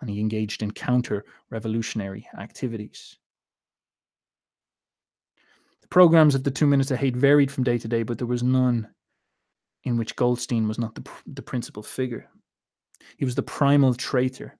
and 0.00 0.10
he 0.10 0.20
engaged 0.20 0.62
in 0.62 0.70
counter 0.70 1.24
revolutionary 1.50 2.26
activities. 2.38 3.16
The 5.82 5.88
programs 5.88 6.34
of 6.34 6.44
the 6.44 6.50
Two 6.50 6.66
Minutes 6.66 6.90
of 6.90 6.98
Hate 6.98 7.16
varied 7.16 7.50
from 7.50 7.64
day 7.64 7.78
to 7.78 7.88
day, 7.88 8.02
but 8.02 8.18
there 8.18 8.26
was 8.26 8.42
none 8.42 8.88
in 9.84 9.96
which 9.96 10.16
Goldstein 10.16 10.68
was 10.68 10.78
not 10.78 10.94
the, 10.94 11.08
the 11.26 11.42
principal 11.42 11.82
figure. 11.82 12.28
He 13.16 13.24
was 13.24 13.34
the 13.34 13.42
primal 13.42 13.94
traitor, 13.94 14.57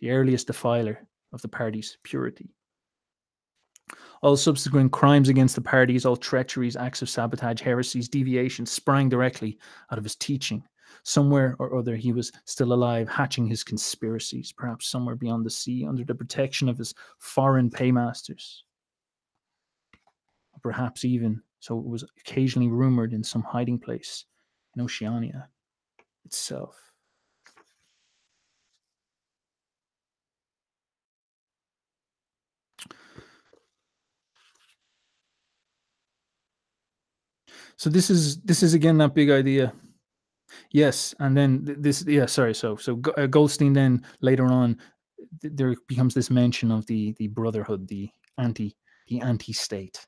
the 0.00 0.10
earliest 0.10 0.46
defiler 0.46 1.06
of 1.32 1.42
the 1.42 1.48
party's 1.48 1.98
purity. 2.02 2.50
All 4.22 4.36
subsequent 4.36 4.92
crimes 4.92 5.28
against 5.28 5.54
the 5.54 5.60
parties, 5.60 6.04
all 6.04 6.16
treacheries, 6.16 6.76
acts 6.76 7.02
of 7.02 7.10
sabotage, 7.10 7.60
heresies, 7.60 8.08
deviations 8.08 8.70
sprang 8.70 9.08
directly 9.08 9.58
out 9.90 9.98
of 9.98 10.04
his 10.04 10.16
teaching 10.16 10.64
Somewhere 11.02 11.54
or 11.58 11.76
other, 11.76 11.96
he 11.96 12.12
was 12.12 12.32
still 12.44 12.72
alive, 12.72 13.08
hatching 13.08 13.46
his 13.46 13.62
conspiracies, 13.62 14.52
perhaps 14.52 14.88
somewhere 14.88 15.14
beyond 15.14 15.46
the 15.46 15.50
sea, 15.50 15.86
under 15.86 16.04
the 16.04 16.14
protection 16.14 16.68
of 16.68 16.78
his 16.78 16.94
foreign 17.18 17.70
paymasters. 17.70 18.64
Perhaps 20.62 21.04
even, 21.04 21.42
so 21.60 21.78
it 21.78 21.86
was 21.86 22.04
occasionally 22.18 22.68
rumored, 22.68 23.12
in 23.12 23.22
some 23.22 23.42
hiding 23.42 23.78
place 23.78 24.24
in 24.74 24.82
Oceania 24.82 25.48
itself. 26.24 26.85
So 37.76 37.90
this 37.90 38.10
is 38.10 38.40
this 38.42 38.62
is 38.62 38.74
again 38.74 38.98
that 38.98 39.14
big 39.14 39.30
idea 39.30 39.72
Yes, 40.70 41.14
and 41.18 41.36
then 41.36 41.76
this, 41.78 42.04
yeah, 42.06 42.26
sorry. 42.26 42.54
So, 42.54 42.76
so 42.76 43.00
uh, 43.16 43.26
Goldstein 43.26 43.72
then 43.72 44.04
later 44.20 44.46
on, 44.46 44.78
there 45.42 45.74
becomes 45.88 46.14
this 46.14 46.30
mention 46.30 46.70
of 46.70 46.86
the 46.86 47.12
the 47.18 47.28
brotherhood, 47.28 47.88
the 47.88 48.10
anti 48.38 48.76
the 49.08 49.20
anti-state. 49.20 50.06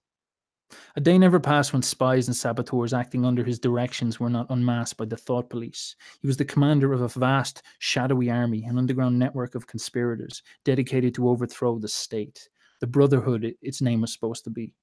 A 0.97 1.01
day 1.01 1.17
never 1.17 1.41
passed 1.41 1.73
when 1.73 1.81
spies 1.81 2.29
and 2.29 2.37
saboteurs 2.37 2.93
acting 2.93 3.25
under 3.25 3.43
his 3.43 3.59
directions 3.59 4.21
were 4.21 4.29
not 4.29 4.51
unmasked 4.51 4.99
by 4.99 5.07
the 5.07 5.17
thought 5.17 5.49
police. 5.49 5.97
He 6.21 6.27
was 6.27 6.37
the 6.37 6.45
commander 6.45 6.93
of 6.93 7.01
a 7.01 7.09
vast, 7.09 7.63
shadowy 7.79 8.31
army, 8.31 8.65
an 8.65 8.77
underground 8.77 9.19
network 9.19 9.55
of 9.55 9.67
conspirators 9.67 10.43
dedicated 10.65 11.15
to 11.15 11.29
overthrow 11.29 11.79
the 11.79 11.89
state. 11.89 12.51
The 12.81 12.87
Brotherhood, 12.87 13.55
its 13.63 13.81
name 13.81 14.03
was 14.03 14.13
supposed 14.13 14.45
to 14.45 14.51
be. 14.51 14.75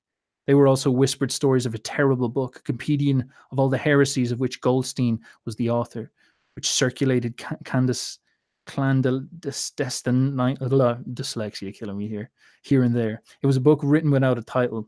They 0.47 0.53
were 0.53 0.67
also 0.67 0.91
whispered 0.91 1.31
stories 1.31 1.65
of 1.65 1.73
a 1.73 1.79
terrible 1.79 2.29
book, 2.29 2.57
a 2.57 2.61
compendium 2.61 3.23
of 3.51 3.59
all 3.59 3.69
the 3.69 3.77
heresies 3.77 4.31
of 4.31 4.39
which 4.39 4.61
Goldstein 4.61 5.19
was 5.45 5.55
the 5.55 5.69
author, 5.69 6.11
which 6.55 6.69
circulated 6.69 7.37
Candace 7.63 8.19
clandestine 8.65 9.29
dyslexia 10.59 11.73
killing 11.73 11.97
me 11.97 12.07
here 12.07 12.31
here 12.63 12.83
and 12.83 12.95
there. 12.95 13.21
It 13.41 13.47
was 13.47 13.57
a 13.57 13.61
book 13.61 13.79
written 13.83 14.11
without 14.11 14.37
a 14.37 14.43
title. 14.43 14.87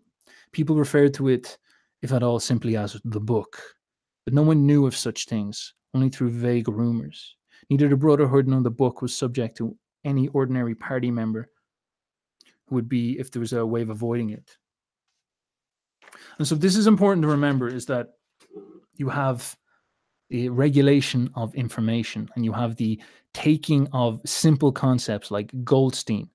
People 0.52 0.76
referred 0.76 1.14
to 1.16 1.30
it 1.30 1.58
if 2.02 2.12
at 2.12 2.24
all 2.24 2.40
simply 2.40 2.76
as 2.76 3.00
the 3.06 3.20
book. 3.20 3.62
But 4.26 4.34
no 4.34 4.42
one 4.42 4.66
knew 4.66 4.86
of 4.86 4.96
such 4.96 5.26
things 5.26 5.74
only 5.94 6.10
through 6.10 6.32
vague 6.32 6.68
rumors. 6.68 7.36
Neither 7.70 7.88
the 7.88 7.96
brotherhood 7.96 8.48
nor 8.48 8.62
the 8.62 8.72
book 8.72 9.02
was 9.02 9.16
subject 9.16 9.58
to 9.58 9.78
any 10.06 10.28
ordinary 10.30 10.76
party 10.76 11.12
member 11.12 11.50
who 12.68 12.76
would 12.76 12.90
be 12.90 13.18
if 13.20 13.32
there 13.32 13.40
was 13.40 13.54
a 13.54 13.66
way 13.66 13.82
of 13.82 13.90
avoiding 13.90 14.32
it 14.32 14.58
and 16.38 16.48
so 16.48 16.56
this 16.56 16.76
is 16.76 16.88
important 16.88 17.24
to 17.24 17.28
remember 17.28 17.68
is 17.68 17.86
that 17.88 18.10
you 18.96 19.10
have 19.10 19.56
the 20.30 20.50
regulation 20.50 21.30
of 21.36 21.56
information 21.56 22.30
and 22.36 22.44
you 22.44 22.52
have 22.52 22.76
the 22.76 23.02
taking 23.34 23.88
of 23.94 24.22
simple 24.26 24.72
concepts 24.72 25.32
like 25.32 25.52
Goldstein. 25.64 26.30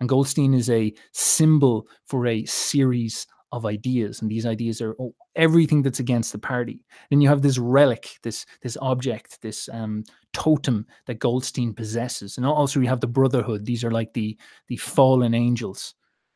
And 0.00 0.08
Goldstein 0.08 0.54
is 0.54 0.70
a 0.70 0.92
symbol 1.12 1.86
for 2.06 2.26
a 2.26 2.44
series 2.44 3.26
of 3.50 3.64
ideas 3.64 4.20
and 4.20 4.30
these 4.30 4.44
ideas 4.44 4.82
are 4.82 4.94
everything 5.34 5.80
that's 5.80 6.00
against 6.00 6.32
the 6.32 6.38
party. 6.38 6.84
Then 7.08 7.22
you 7.22 7.28
have 7.30 7.40
this 7.40 7.56
relic 7.56 8.10
this 8.22 8.44
this 8.62 8.76
object 8.82 9.40
this 9.40 9.70
um, 9.72 10.04
totem 10.34 10.86
that 11.06 11.18
goldstein 11.18 11.72
possesses. 11.72 12.36
And 12.36 12.44
also 12.44 12.78
you 12.78 12.88
have 12.88 13.00
the 13.00 13.06
brotherhood. 13.06 13.64
These 13.64 13.84
are 13.84 13.90
like 13.90 14.12
the 14.12 14.36
the 14.68 14.76
fallen 14.76 15.32
angels 15.32 15.94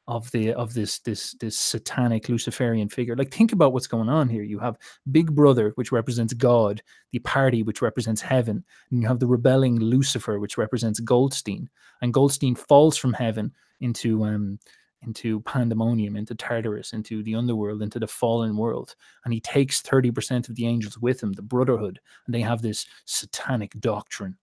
of 0.08 0.30
the 0.32 0.52
of 0.52 0.74
this 0.74 0.98
this 1.00 1.32
this 1.34 1.56
satanic 1.58 2.28
luciferian 2.28 2.88
figure. 2.88 3.16
Like 3.16 3.32
think 3.32 3.52
about 3.52 3.72
what's 3.72 3.86
going 3.86 4.08
on 4.08 4.28
here. 4.28 4.42
You 4.42 4.58
have 4.58 4.76
big 5.10 5.34
brother 5.34 5.72
which 5.76 5.92
represents 5.92 6.34
god 6.34 6.82
the 7.12 7.20
party 7.20 7.62
which 7.62 7.82
represents 7.82 8.20
heaven 8.20 8.64
and 8.90 9.02
you 9.02 9.08
have 9.08 9.20
the 9.20 9.26
rebelling 9.26 9.78
lucifer 9.78 10.38
which 10.38 10.58
represents 10.58 10.98
goldstein 11.00 11.68
and 12.00 12.12
goldstein 12.12 12.54
falls 12.54 12.96
from 12.96 13.12
heaven 13.12 13.52
into 13.80 14.24
um 14.24 14.58
into 15.02 15.40
pandemonium 15.40 16.16
into 16.16 16.34
tartarus 16.34 16.92
into 16.92 17.22
the 17.22 17.34
underworld 17.34 17.82
into 17.82 17.98
the 17.98 18.06
fallen 18.06 18.56
world 18.56 18.94
and 19.24 19.34
he 19.34 19.40
takes 19.40 19.82
30% 19.82 20.48
of 20.48 20.54
the 20.54 20.66
angels 20.66 20.98
with 20.98 21.22
him 21.22 21.32
the 21.32 21.42
brotherhood 21.42 22.00
and 22.26 22.34
they 22.34 22.40
have 22.40 22.62
this 22.62 22.86
satanic 23.04 23.72
doctrine 23.80 24.36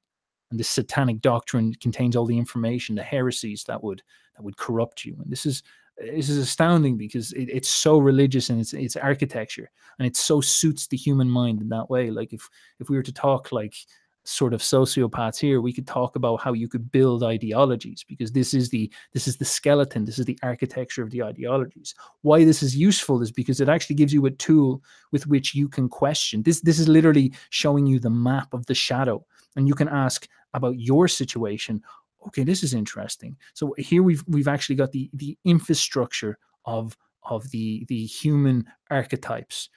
and 0.52 0.60
this 0.60 0.70
satanic 0.70 1.22
doctrine 1.22 1.74
contains 1.76 2.16
all 2.16 2.26
the 2.26 2.38
information, 2.38 2.96
the 2.96 3.04
heresies 3.04 3.64
that 3.66 3.84
would 3.84 4.02
that 4.36 4.44
would 4.44 4.58
corrupt 4.58 5.06
you. 5.06 5.16
And 5.22 5.32
this 5.32 5.46
is 5.46 5.64
this 5.98 6.30
is 6.30 6.38
astounding 6.38 6.98
because 6.98 7.34
it, 7.34 7.50
it's 7.50 7.70
so 7.70 7.98
religious 7.98 8.50
and 8.50 8.60
its 8.60 8.74
its 8.74 8.96
architecture, 8.96 9.70
and 10.00 10.08
it 10.08 10.16
so 10.16 10.42
suits 10.42 10.88
the 10.88 10.98
human 10.98 11.30
mind 11.30 11.62
in 11.62 11.70
that 11.70 11.90
way. 11.90 12.10
Like 12.10 12.34
if 12.34 12.50
if 12.80 12.90
we 12.90 12.96
were 12.96 13.04
to 13.04 13.14
talk 13.14 13.52
like 13.52 13.76
sort 14.26 14.54
of 14.54 14.62
sociopaths 14.62 15.40
here 15.40 15.60
we 15.60 15.74
could 15.74 15.88
talk 15.88 16.16
about 16.16 16.40
how 16.40 16.54
you 16.54 16.68
could 16.68 16.92
build 16.92 17.24
ideologies 17.24 18.06
because 18.08 18.32
this 18.32 18.54
is 18.54 18.70
the 18.70 18.92
this 19.14 19.28
is 19.28 19.38
the 19.38 19.46
skeleton 19.46 20.06
this 20.06 20.20
is 20.20 20.26
the 20.26 20.38
architecture 20.44 21.02
of 21.02 21.10
the 21.10 21.24
ideologies 21.24 21.96
why 22.22 22.44
this 22.44 22.62
is 22.62 22.76
useful 22.76 23.22
is 23.24 23.32
because 23.32 23.60
it 23.60 23.70
actually 23.70 23.96
gives 23.96 24.14
you 24.14 24.26
a 24.26 24.32
tool 24.32 24.84
with 25.12 25.26
which 25.26 25.56
you 25.56 25.68
can 25.68 25.90
question 25.90 26.44
this 26.44 26.62
this 26.62 26.78
is 26.80 26.88
literally 26.88 27.34
showing 27.50 27.88
you 27.88 27.98
the 27.98 28.10
map 28.10 28.54
of 28.54 28.66
the 28.68 28.76
shadow 28.76 29.26
and 29.56 29.68
you 29.68 29.74
can 29.74 29.88
ask 29.88 30.28
about 30.54 30.80
your 30.80 31.08
situation 31.08 31.82
okay 32.26 32.44
this 32.44 32.64
is 32.64 32.74
interesting 32.74 33.36
so 33.54 33.74
here 33.78 34.04
we've 34.04 34.24
we've 34.28 34.48
actually 34.48 34.76
got 34.76 34.92
the 34.92 35.10
the 35.14 35.38
infrastructure 35.46 36.38
of 36.66 36.98
of 37.24 37.50
the 37.52 37.86
the 37.88 38.06
human 38.06 38.66
archetypes 38.90 39.70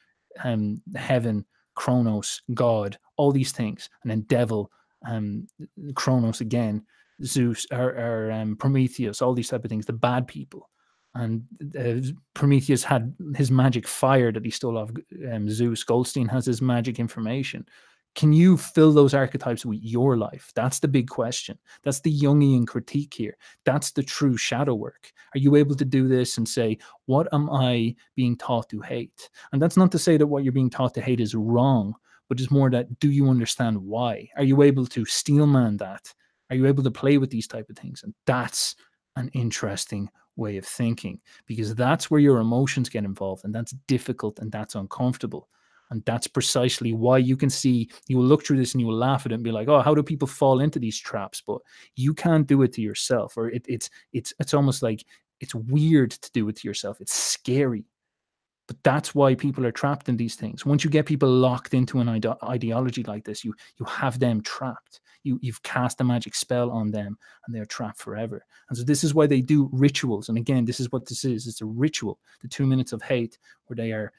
um 0.44 0.80
heaven 0.96 1.44
Kronos, 1.74 2.42
God, 2.54 2.98
all 3.16 3.32
these 3.32 3.52
things, 3.52 3.88
and 4.02 4.10
then 4.10 4.22
Devil, 4.22 4.70
um, 5.06 5.46
Kronos 5.94 6.40
again, 6.40 6.84
Zeus, 7.24 7.66
or, 7.72 7.90
or 7.90 8.32
um, 8.32 8.56
Prometheus, 8.56 9.22
all 9.22 9.34
these 9.34 9.48
type 9.48 9.64
of 9.64 9.70
things, 9.70 9.86
the 9.86 9.92
bad 9.92 10.26
people. 10.26 10.68
And 11.14 11.44
uh, 11.78 12.08
Prometheus 12.34 12.82
had 12.82 13.14
his 13.36 13.50
magic 13.50 13.86
fire 13.86 14.32
that 14.32 14.44
he 14.44 14.50
stole 14.50 14.78
off 14.78 14.90
um, 15.30 15.48
Zeus. 15.48 15.84
Goldstein 15.84 16.28
has 16.28 16.46
his 16.46 16.62
magic 16.62 16.98
information. 16.98 17.66
Can 18.14 18.32
you 18.32 18.58
fill 18.58 18.92
those 18.92 19.14
archetypes 19.14 19.64
with 19.64 19.78
your 19.82 20.16
life? 20.18 20.52
That's 20.54 20.80
the 20.80 20.88
big 20.88 21.08
question. 21.08 21.58
That's 21.82 22.00
the 22.00 22.14
Jungian 22.14 22.66
critique 22.66 23.14
here. 23.14 23.36
That's 23.64 23.92
the 23.92 24.02
true 24.02 24.36
shadow 24.36 24.74
work. 24.74 25.12
Are 25.34 25.38
you 25.38 25.56
able 25.56 25.74
to 25.76 25.84
do 25.84 26.08
this 26.08 26.36
and 26.36 26.46
say, 26.46 26.76
what 27.06 27.26
am 27.32 27.48
I 27.50 27.94
being 28.14 28.36
taught 28.36 28.68
to 28.70 28.80
hate? 28.80 29.30
And 29.52 29.62
that's 29.62 29.78
not 29.78 29.90
to 29.92 29.98
say 29.98 30.18
that 30.18 30.26
what 30.26 30.44
you're 30.44 30.52
being 30.52 30.70
taught 30.70 30.92
to 30.94 31.00
hate 31.00 31.20
is 31.20 31.34
wrong, 31.34 31.94
but 32.28 32.38
it's 32.38 32.50
more 32.50 32.70
that 32.70 32.98
do 32.98 33.10
you 33.10 33.30
understand 33.30 33.78
why? 33.78 34.28
Are 34.36 34.44
you 34.44 34.62
able 34.62 34.86
to 34.86 35.04
steelman 35.06 35.78
that? 35.78 36.12
Are 36.50 36.56
you 36.56 36.66
able 36.66 36.82
to 36.82 36.90
play 36.90 37.16
with 37.16 37.30
these 37.30 37.46
type 37.46 37.70
of 37.70 37.78
things? 37.78 38.02
And 38.02 38.12
that's 38.26 38.76
an 39.16 39.30
interesting 39.32 40.10
way 40.36 40.56
of 40.56 40.66
thinking 40.66 41.20
because 41.46 41.74
that's 41.74 42.10
where 42.10 42.20
your 42.20 42.38
emotions 42.38 42.88
get 42.88 43.04
involved 43.04 43.44
and 43.44 43.54
that's 43.54 43.72
difficult 43.86 44.38
and 44.38 44.52
that's 44.52 44.74
uncomfortable. 44.74 45.48
And 45.92 46.02
that's 46.06 46.26
precisely 46.26 46.94
why 46.94 47.18
you 47.18 47.36
can 47.36 47.50
see, 47.50 47.90
you 48.08 48.16
will 48.16 48.24
look 48.24 48.46
through 48.46 48.56
this 48.56 48.72
and 48.72 48.80
you 48.80 48.86
will 48.86 48.96
laugh 48.96 49.26
at 49.26 49.32
it 49.32 49.34
and 49.34 49.44
be 49.44 49.52
like, 49.52 49.68
oh, 49.68 49.82
how 49.82 49.94
do 49.94 50.02
people 50.02 50.26
fall 50.26 50.60
into 50.60 50.78
these 50.78 50.98
traps? 50.98 51.42
But 51.46 51.58
you 51.96 52.14
can't 52.14 52.46
do 52.46 52.62
it 52.62 52.72
to 52.72 52.80
yourself. 52.80 53.36
Or 53.36 53.50
it, 53.50 53.66
it's 53.68 53.90
it's 54.14 54.32
it's 54.40 54.54
almost 54.54 54.82
like 54.82 55.04
it's 55.40 55.54
weird 55.54 56.12
to 56.12 56.30
do 56.32 56.48
it 56.48 56.56
to 56.56 56.66
yourself. 56.66 57.02
It's 57.02 57.12
scary. 57.12 57.84
But 58.68 58.78
that's 58.84 59.14
why 59.14 59.34
people 59.34 59.66
are 59.66 59.72
trapped 59.72 60.08
in 60.08 60.16
these 60.16 60.34
things. 60.34 60.64
Once 60.64 60.82
you 60.82 60.88
get 60.88 61.04
people 61.04 61.28
locked 61.28 61.74
into 61.74 62.00
an 62.00 62.08
ide- 62.08 62.42
ideology 62.42 63.02
like 63.02 63.24
this, 63.24 63.44
you 63.44 63.54
you 63.78 63.84
have 63.84 64.18
them 64.18 64.40
trapped. 64.40 65.02
You 65.24 65.38
you've 65.42 65.62
cast 65.62 66.00
a 66.00 66.04
magic 66.04 66.34
spell 66.34 66.70
on 66.70 66.90
them, 66.90 67.18
and 67.44 67.54
they're 67.54 67.66
trapped 67.66 67.98
forever. 67.98 68.46
And 68.70 68.78
so 68.78 68.82
this 68.82 69.04
is 69.04 69.12
why 69.12 69.26
they 69.26 69.42
do 69.42 69.68
rituals. 69.74 70.30
And 70.30 70.38
again, 70.38 70.64
this 70.64 70.80
is 70.80 70.90
what 70.90 71.04
this 71.04 71.22
is. 71.26 71.46
It's 71.46 71.60
a 71.60 71.66
ritual. 71.66 72.18
The 72.40 72.48
two 72.48 72.64
minutes 72.64 72.94
of 72.94 73.02
hate, 73.02 73.36
where 73.66 73.76
they 73.76 73.92
are 73.92 74.10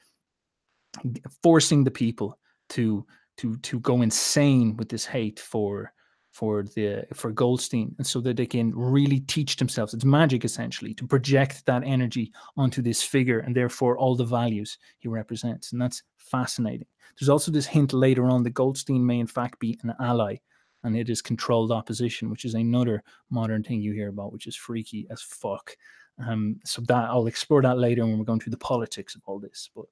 forcing 1.42 1.84
the 1.84 1.90
people 1.90 2.38
to 2.70 3.06
to 3.36 3.56
to 3.58 3.80
go 3.80 4.02
insane 4.02 4.76
with 4.76 4.88
this 4.88 5.04
hate 5.04 5.40
for 5.40 5.92
for 6.32 6.64
the 6.74 7.06
for 7.14 7.30
Goldstein, 7.30 7.94
and 7.98 8.06
so 8.06 8.20
that 8.20 8.36
they 8.36 8.46
can 8.46 8.72
really 8.74 9.20
teach 9.20 9.56
themselves. 9.56 9.94
It's 9.94 10.04
magic 10.04 10.44
essentially 10.44 10.92
to 10.94 11.06
project 11.06 11.64
that 11.66 11.84
energy 11.84 12.32
onto 12.56 12.82
this 12.82 13.02
figure, 13.02 13.38
and 13.38 13.54
therefore 13.54 13.96
all 13.98 14.16
the 14.16 14.24
values 14.24 14.78
he 14.98 15.08
represents, 15.08 15.72
and 15.72 15.80
that's 15.80 16.02
fascinating. 16.16 16.88
There's 17.18 17.28
also 17.28 17.52
this 17.52 17.66
hint 17.66 17.92
later 17.92 18.26
on 18.26 18.42
that 18.42 18.50
Goldstein 18.50 19.06
may 19.06 19.20
in 19.20 19.28
fact 19.28 19.60
be 19.60 19.78
an 19.84 19.94
ally, 20.00 20.36
and 20.82 20.96
it 20.96 21.08
is 21.08 21.22
controlled 21.22 21.70
opposition, 21.70 22.30
which 22.30 22.44
is 22.44 22.54
another 22.54 23.04
modern 23.30 23.62
thing 23.62 23.80
you 23.80 23.92
hear 23.92 24.08
about, 24.08 24.32
which 24.32 24.48
is 24.48 24.56
freaky 24.56 25.06
as 25.10 25.22
fuck. 25.22 25.76
Um, 26.18 26.60
so 26.64 26.82
that 26.88 27.10
I'll 27.10 27.26
explore 27.26 27.62
that 27.62 27.78
later 27.78 28.04
when 28.04 28.18
we're 28.18 28.24
going 28.24 28.40
through 28.40 28.52
the 28.52 28.56
politics 28.56 29.14
of 29.14 29.22
all 29.26 29.38
this, 29.38 29.70
but 29.74 29.86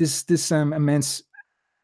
this 0.00 0.22
this 0.22 0.50
um, 0.50 0.72
immense 0.72 1.22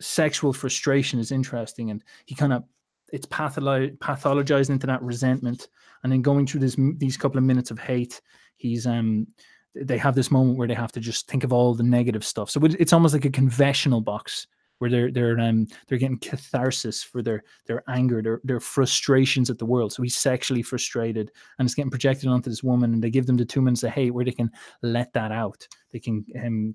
sexual 0.01 0.53
frustration 0.53 1.21
is 1.21 1.31
interesting, 1.31 1.91
and 1.91 2.03
he 2.25 2.35
kind 2.35 2.53
of 2.53 2.65
it's 3.13 3.27
patholo- 3.27 3.95
pathologized 3.99 4.71
into 4.71 4.87
that 4.87 5.03
resentment, 5.03 5.69
and 6.03 6.11
then 6.11 6.23
going 6.23 6.47
through 6.47 6.61
this 6.61 6.77
these 6.97 7.19
couple 7.19 7.39
of 7.39 7.45
minutes 7.45 7.71
of 7.71 7.79
hate, 7.79 8.21
he's 8.57 8.87
um 8.87 9.27
they 9.75 9.99
have 9.99 10.15
this 10.15 10.31
moment 10.31 10.57
where 10.57 10.67
they 10.67 10.75
have 10.75 10.93
to 10.93 11.01
just 11.01 11.29
think 11.29 11.45
of 11.45 11.53
all 11.53 11.75
the 11.75 11.83
negative 11.83 12.25
stuff. 12.25 12.49
So 12.49 12.59
it's 12.65 12.95
almost 12.95 13.13
like 13.13 13.27
a 13.27 13.31
confessional 13.31 14.01
box 14.01 14.47
where 14.79 14.89
they're 14.91 15.13
they're 15.13 15.39
um 15.39 15.67
they're 15.87 15.99
getting 15.99 16.19
catharsis 16.19 17.03
for 17.03 17.21
their 17.21 17.45
their 17.67 17.83
anger, 17.87 18.23
their 18.23 18.41
their 18.45 18.61
frustrations 18.61 19.51
at 19.51 19.59
the 19.59 19.67
world. 19.67 19.93
So 19.93 20.03
he's 20.03 20.17
sexually 20.17 20.63
frustrated 20.63 21.31
and 21.59 21.67
it's 21.67 21.75
getting 21.75 21.91
projected 21.91 22.31
onto 22.31 22.49
this 22.49 22.63
woman, 22.63 22.95
and 22.95 23.05
they 23.05 23.11
give 23.11 23.27
them 23.27 23.37
the 23.37 23.45
two 23.45 23.61
minutes 23.61 23.83
of 23.83 23.91
hate 23.91 24.13
where 24.13 24.25
they 24.25 24.33
can 24.33 24.51
let 24.81 25.13
that 25.13 25.33
out. 25.33 25.69
They 25.93 26.01
can 26.01 26.25
um 26.43 26.75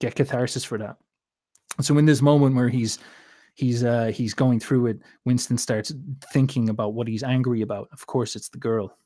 get 0.00 0.14
catharsis 0.14 0.64
for 0.64 0.78
that. 0.78 0.96
So 1.80 1.98
in 1.98 2.06
this 2.06 2.22
moment 2.22 2.54
where 2.54 2.68
he's 2.68 2.98
he's 3.54 3.84
uh 3.84 4.06
he's 4.14 4.34
going 4.34 4.60
through 4.60 4.86
it, 4.86 4.98
Winston 5.24 5.58
starts 5.58 5.92
thinking 6.32 6.68
about 6.68 6.94
what 6.94 7.08
he's 7.08 7.22
angry 7.22 7.62
about. 7.62 7.88
Of 7.92 8.06
course, 8.06 8.36
it's 8.36 8.48
the 8.48 8.58
girl. 8.58 8.96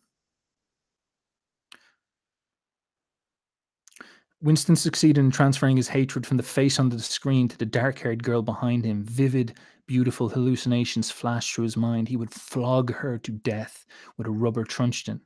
Winston 4.40 4.76
succeeded 4.76 5.18
in 5.18 5.32
transferring 5.32 5.76
his 5.76 5.88
hatred 5.88 6.24
from 6.24 6.36
the 6.36 6.44
face 6.44 6.78
under 6.78 6.94
the 6.94 7.02
screen 7.02 7.48
to 7.48 7.58
the 7.58 7.66
dark 7.66 7.98
haired 7.98 8.22
girl 8.22 8.40
behind 8.40 8.84
him. 8.84 9.02
Vivid, 9.02 9.58
beautiful 9.86 10.28
hallucinations 10.28 11.10
flashed 11.10 11.52
through 11.52 11.64
his 11.64 11.76
mind. 11.76 12.06
He 12.06 12.16
would 12.16 12.32
flog 12.32 12.92
her 12.92 13.18
to 13.18 13.32
death 13.32 13.84
with 14.16 14.28
a 14.28 14.30
rubber 14.30 14.62
truncheon. 14.62 15.20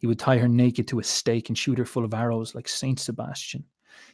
He 0.00 0.08
would 0.08 0.18
tie 0.18 0.38
her 0.38 0.48
naked 0.48 0.88
to 0.88 0.98
a 0.98 1.04
stake 1.04 1.48
and 1.48 1.56
shoot 1.56 1.78
her 1.78 1.84
full 1.84 2.04
of 2.04 2.12
arrows 2.12 2.56
like 2.56 2.66
Saint 2.66 2.98
Sebastian. 2.98 3.64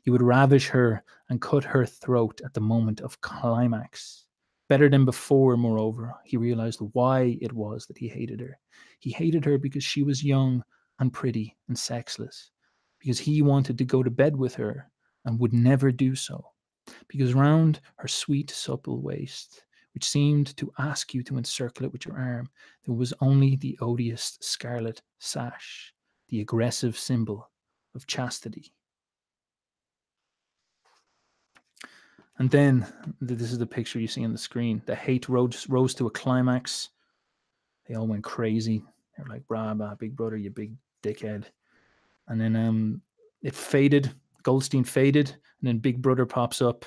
He 0.02 0.10
would 0.10 0.22
ravish 0.22 0.68
her 0.68 1.04
and 1.28 1.40
cut 1.40 1.64
her 1.64 1.86
throat 1.86 2.40
at 2.44 2.54
the 2.54 2.60
moment 2.60 3.00
of 3.00 3.20
climax. 3.20 4.26
Better 4.68 4.88
than 4.88 5.04
before, 5.04 5.56
moreover, 5.56 6.14
he 6.24 6.36
realized 6.36 6.80
why 6.92 7.38
it 7.40 7.52
was 7.52 7.86
that 7.86 7.98
he 7.98 8.08
hated 8.08 8.40
her. 8.40 8.58
He 9.00 9.10
hated 9.10 9.44
her 9.44 9.58
because 9.58 9.84
she 9.84 10.02
was 10.02 10.24
young 10.24 10.64
and 10.98 11.12
pretty 11.12 11.56
and 11.68 11.78
sexless, 11.78 12.50
because 12.98 13.18
he 13.18 13.42
wanted 13.42 13.76
to 13.78 13.84
go 13.84 14.02
to 14.02 14.10
bed 14.10 14.36
with 14.36 14.54
her 14.54 14.90
and 15.24 15.38
would 15.38 15.52
never 15.52 15.92
do 15.92 16.14
so, 16.14 16.44
because 17.08 17.34
round 17.34 17.80
her 17.96 18.08
sweet, 18.08 18.50
supple 18.50 19.02
waist, 19.02 19.64
which 19.94 20.08
seemed 20.08 20.56
to 20.56 20.72
ask 20.78 21.12
you 21.12 21.22
to 21.24 21.36
encircle 21.36 21.84
it 21.84 21.92
with 21.92 22.06
your 22.06 22.16
arm, 22.16 22.48
there 22.84 22.94
was 22.94 23.12
only 23.20 23.56
the 23.56 23.78
odious 23.80 24.38
scarlet 24.40 25.02
sash, 25.18 25.92
the 26.28 26.40
aggressive 26.40 26.96
symbol 26.96 27.50
of 27.94 28.06
chastity. 28.06 28.72
And 32.42 32.50
then 32.50 32.84
this 33.20 33.52
is 33.52 33.58
the 33.58 33.66
picture 33.66 34.00
you 34.00 34.08
see 34.08 34.24
on 34.24 34.32
the 34.32 34.36
screen. 34.36 34.82
The 34.86 34.96
hate 34.96 35.28
rose, 35.28 35.68
rose 35.68 35.94
to 35.94 36.08
a 36.08 36.10
climax. 36.10 36.88
They 37.86 37.94
all 37.94 38.08
went 38.08 38.24
crazy. 38.24 38.82
They're 39.16 39.26
like, 39.28 39.46
brah, 39.46 39.76
brah, 39.76 39.96
big 39.96 40.16
brother, 40.16 40.36
you 40.36 40.50
big 40.50 40.74
dickhead. 41.04 41.44
And 42.26 42.40
then 42.40 42.56
um, 42.56 43.00
it 43.42 43.54
faded. 43.54 44.12
Goldstein 44.42 44.82
faded. 44.82 45.28
And 45.30 45.68
then 45.68 45.78
Big 45.78 46.02
Brother 46.02 46.26
pops 46.26 46.60
up. 46.60 46.84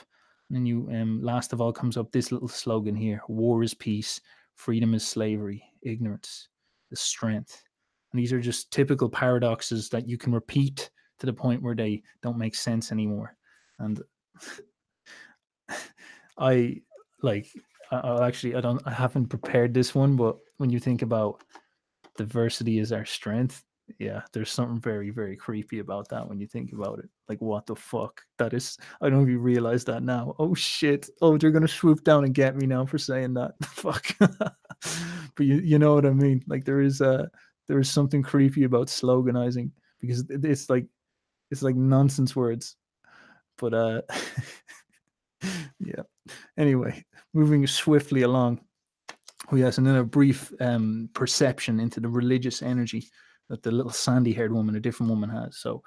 And 0.50 0.58
then 0.58 0.66
you, 0.66 0.90
um, 0.92 1.22
last 1.24 1.54
of 1.54 1.62
all, 1.62 1.72
comes 1.72 1.96
up 1.96 2.12
this 2.12 2.34
little 2.34 2.50
slogan 2.50 2.94
here 2.94 3.22
War 3.30 3.64
is 3.64 3.74
peace, 3.74 4.20
freedom 4.56 4.94
is 4.94 5.08
slavery, 5.08 5.64
ignorance 5.84 6.50
is 6.92 7.00
strength. 7.00 7.64
And 8.12 8.20
these 8.20 8.34
are 8.34 8.42
just 8.42 8.72
typical 8.72 9.08
paradoxes 9.08 9.88
that 9.88 10.06
you 10.06 10.18
can 10.18 10.34
repeat 10.34 10.90
to 11.20 11.26
the 11.26 11.32
point 11.32 11.64
where 11.64 11.76
they 11.76 12.04
don't 12.22 12.38
make 12.38 12.56
sense 12.56 12.92
anymore. 12.92 13.38
And 13.80 14.02
I 16.38 16.82
like 17.22 17.48
I, 17.92 18.26
actually 18.28 18.56
I 18.56 18.62
don't 18.62 18.82
I 18.86 18.92
haven't 18.92 19.28
prepared 19.28 19.74
this 19.74 19.96
one, 19.96 20.16
but 20.16 20.38
when 20.58 20.70
you 20.70 20.80
think 20.80 21.02
about 21.02 21.44
diversity 22.18 22.80
is 22.80 22.92
our 22.92 23.06
strength, 23.06 23.64
yeah, 24.00 24.22
there's 24.34 24.50
something 24.50 24.80
very, 24.80 25.12
very 25.12 25.36
creepy 25.36 25.80
about 25.80 26.10
that 26.10 26.28
when 26.28 26.40
you 26.40 26.48
think 26.48 26.74
about 26.74 27.00
it. 27.00 27.10
Like, 27.30 27.40
what 27.40 27.66
the 27.66 27.76
fuck? 27.76 28.22
That 28.40 28.54
is, 28.54 28.78
I 29.02 29.10
don't 29.10 29.30
you 29.30 29.40
realize 29.40 29.86
that 29.86 30.04
now. 30.04 30.36
Oh 30.40 30.56
shit! 30.56 31.10
Oh, 31.22 31.38
they're 31.38 31.52
gonna 31.52 31.68
swoop 31.68 32.04
down 32.04 32.24
and 32.24 32.34
get 32.34 32.56
me 32.56 32.66
now 32.66 32.86
for 32.86 32.98
saying 32.98 33.36
that. 33.36 33.54
fuck. 33.64 34.08
but 34.20 35.46
you, 35.46 35.56
you 35.58 35.80
know 35.80 35.94
what 35.96 36.06
I 36.06 36.12
mean? 36.12 36.44
Like, 36.48 36.66
there 36.66 36.82
is 36.82 37.02
uh 37.02 37.28
there 37.68 37.80
is 37.80 37.90
something 37.90 38.24
creepy 38.24 38.64
about 38.64 38.88
sloganizing 38.88 39.72
because 40.02 40.24
it's 40.30 40.70
like, 40.70 40.86
it's 41.52 41.62
like 41.62 41.76
nonsense 41.76 42.36
words. 42.36 42.76
But 43.58 43.74
uh, 43.74 44.02
yeah. 45.80 46.04
Anyway, 46.58 47.06
moving 47.34 47.66
swiftly 47.68 48.24
along. 48.24 48.62
Oh 49.52 49.56
yes, 49.56 49.78
and 49.78 49.86
then 49.86 49.98
a 49.98 50.04
brief 50.04 50.52
um, 50.60 51.10
perception 51.14 51.80
into 51.80 52.00
the 52.00 52.10
religious 52.10 52.62
energy 52.62 53.08
that 53.50 53.62
the 53.62 53.72
little 53.72 53.92
sandy-haired 53.92 54.52
woman, 54.52 54.76
a 54.76 54.80
different 54.80 55.10
woman, 55.12 55.30
has. 55.30 55.58
So, 55.58 55.84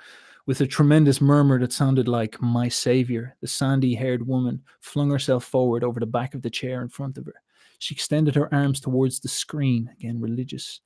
with 0.47 0.61
a 0.61 0.67
tremendous 0.67 1.21
murmur 1.21 1.59
that 1.59 1.73
sounded 1.73 2.07
like 2.07 2.41
"My 2.41 2.69
Savior," 2.69 3.37
the 3.41 3.49
sandy-haired 3.49 4.27
woman 4.27 4.63
flung 4.81 5.11
herself 5.11 5.45
forward 5.45 5.83
over 5.83 5.99
the 5.99 6.07
back 6.07 6.35
of 6.35 6.43
the 6.43 6.51
chair 6.51 6.83
in 6.83 6.89
front 6.89 7.19
of 7.19 7.27
her. 7.27 7.35
She 7.81 7.95
extended 7.95 8.35
her 8.35 8.53
arms 8.55 8.81
towards 8.81 9.21
the 9.21 9.29
screen, 9.29 9.91
again 9.99 10.21
religious. 10.21 10.81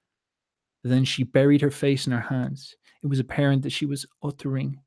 Then 0.82 1.04
she 1.04 1.22
buried 1.22 1.60
her 1.60 1.70
face 1.70 2.06
in 2.06 2.12
her 2.12 2.20
hands. 2.20 2.74
It 3.02 3.06
was 3.06 3.18
apparent 3.18 3.62
that 3.62 3.70
she 3.70 3.86
was 3.86 4.06
uttering 4.22 4.78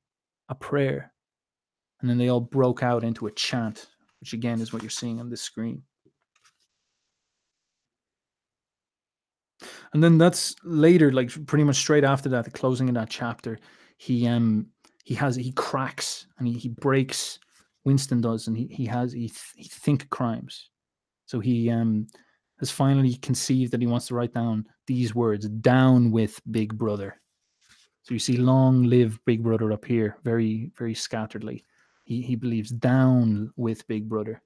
a 0.49 0.55
prayer. 0.55 1.13
And 2.01 2.09
then 2.09 2.18
they 2.18 2.30
all 2.30 2.41
broke 2.41 2.84
out 2.84 3.03
into 3.03 3.28
a 3.28 3.32
chant, 3.32 3.88
which 4.26 4.34
again 4.34 4.59
is 4.59 4.73
what 4.73 4.82
you're 4.82 4.89
seeing 4.89 5.19
on 5.19 5.30
this 5.30 5.43
screen. 5.43 5.84
And 9.93 10.03
then 10.03 10.17
that's 10.17 10.55
later, 10.63 11.11
like 11.11 11.30
pretty 11.45 11.63
much 11.63 11.76
straight 11.76 12.03
after 12.03 12.28
that, 12.30 12.43
the 12.43 12.49
closing 12.49 12.89
of 12.89 12.95
that 12.95 13.11
chapter, 13.11 13.59
he 13.97 14.28
um 14.28 14.65
he 15.03 15.13
has 15.13 15.36
he 15.36 15.51
cracks 15.51 16.26
and 16.39 16.47
he, 16.47 16.55
he 16.55 16.69
breaks 16.69 17.38
Winston 17.84 18.19
does 18.19 18.47
and 18.47 18.57
he, 18.57 18.65
he 18.65 18.88
has 18.88 19.13
he, 19.13 19.28
th- 19.28 19.53
he 19.57 19.65
think 19.65 20.09
crimes. 20.09 20.71
So 21.28 21.39
he 21.39 21.69
um 21.69 22.07
has 22.59 22.71
finally 22.71 23.13
conceived 23.17 23.73
that 23.73 23.82
he 23.82 23.88
wants 23.88 24.07
to 24.07 24.15
write 24.15 24.34
down 24.34 24.65
these 24.88 25.13
words 25.13 25.47
down 25.47 26.09
with 26.09 26.41
big 26.49 26.76
brother 26.76 27.21
so 28.01 28.13
you 28.13 28.19
see 28.19 28.38
long 28.38 28.84
live 28.84 29.19
big 29.26 29.43
brother 29.43 29.73
up 29.73 29.84
here 29.84 30.17
very 30.23 30.71
very 30.78 30.93
scatteredly 30.93 31.63
he 32.06 32.22
he 32.22 32.36
believes 32.36 32.70
down 32.70 33.51
with 33.58 33.88
big 33.88 34.08
brother. 34.08 34.41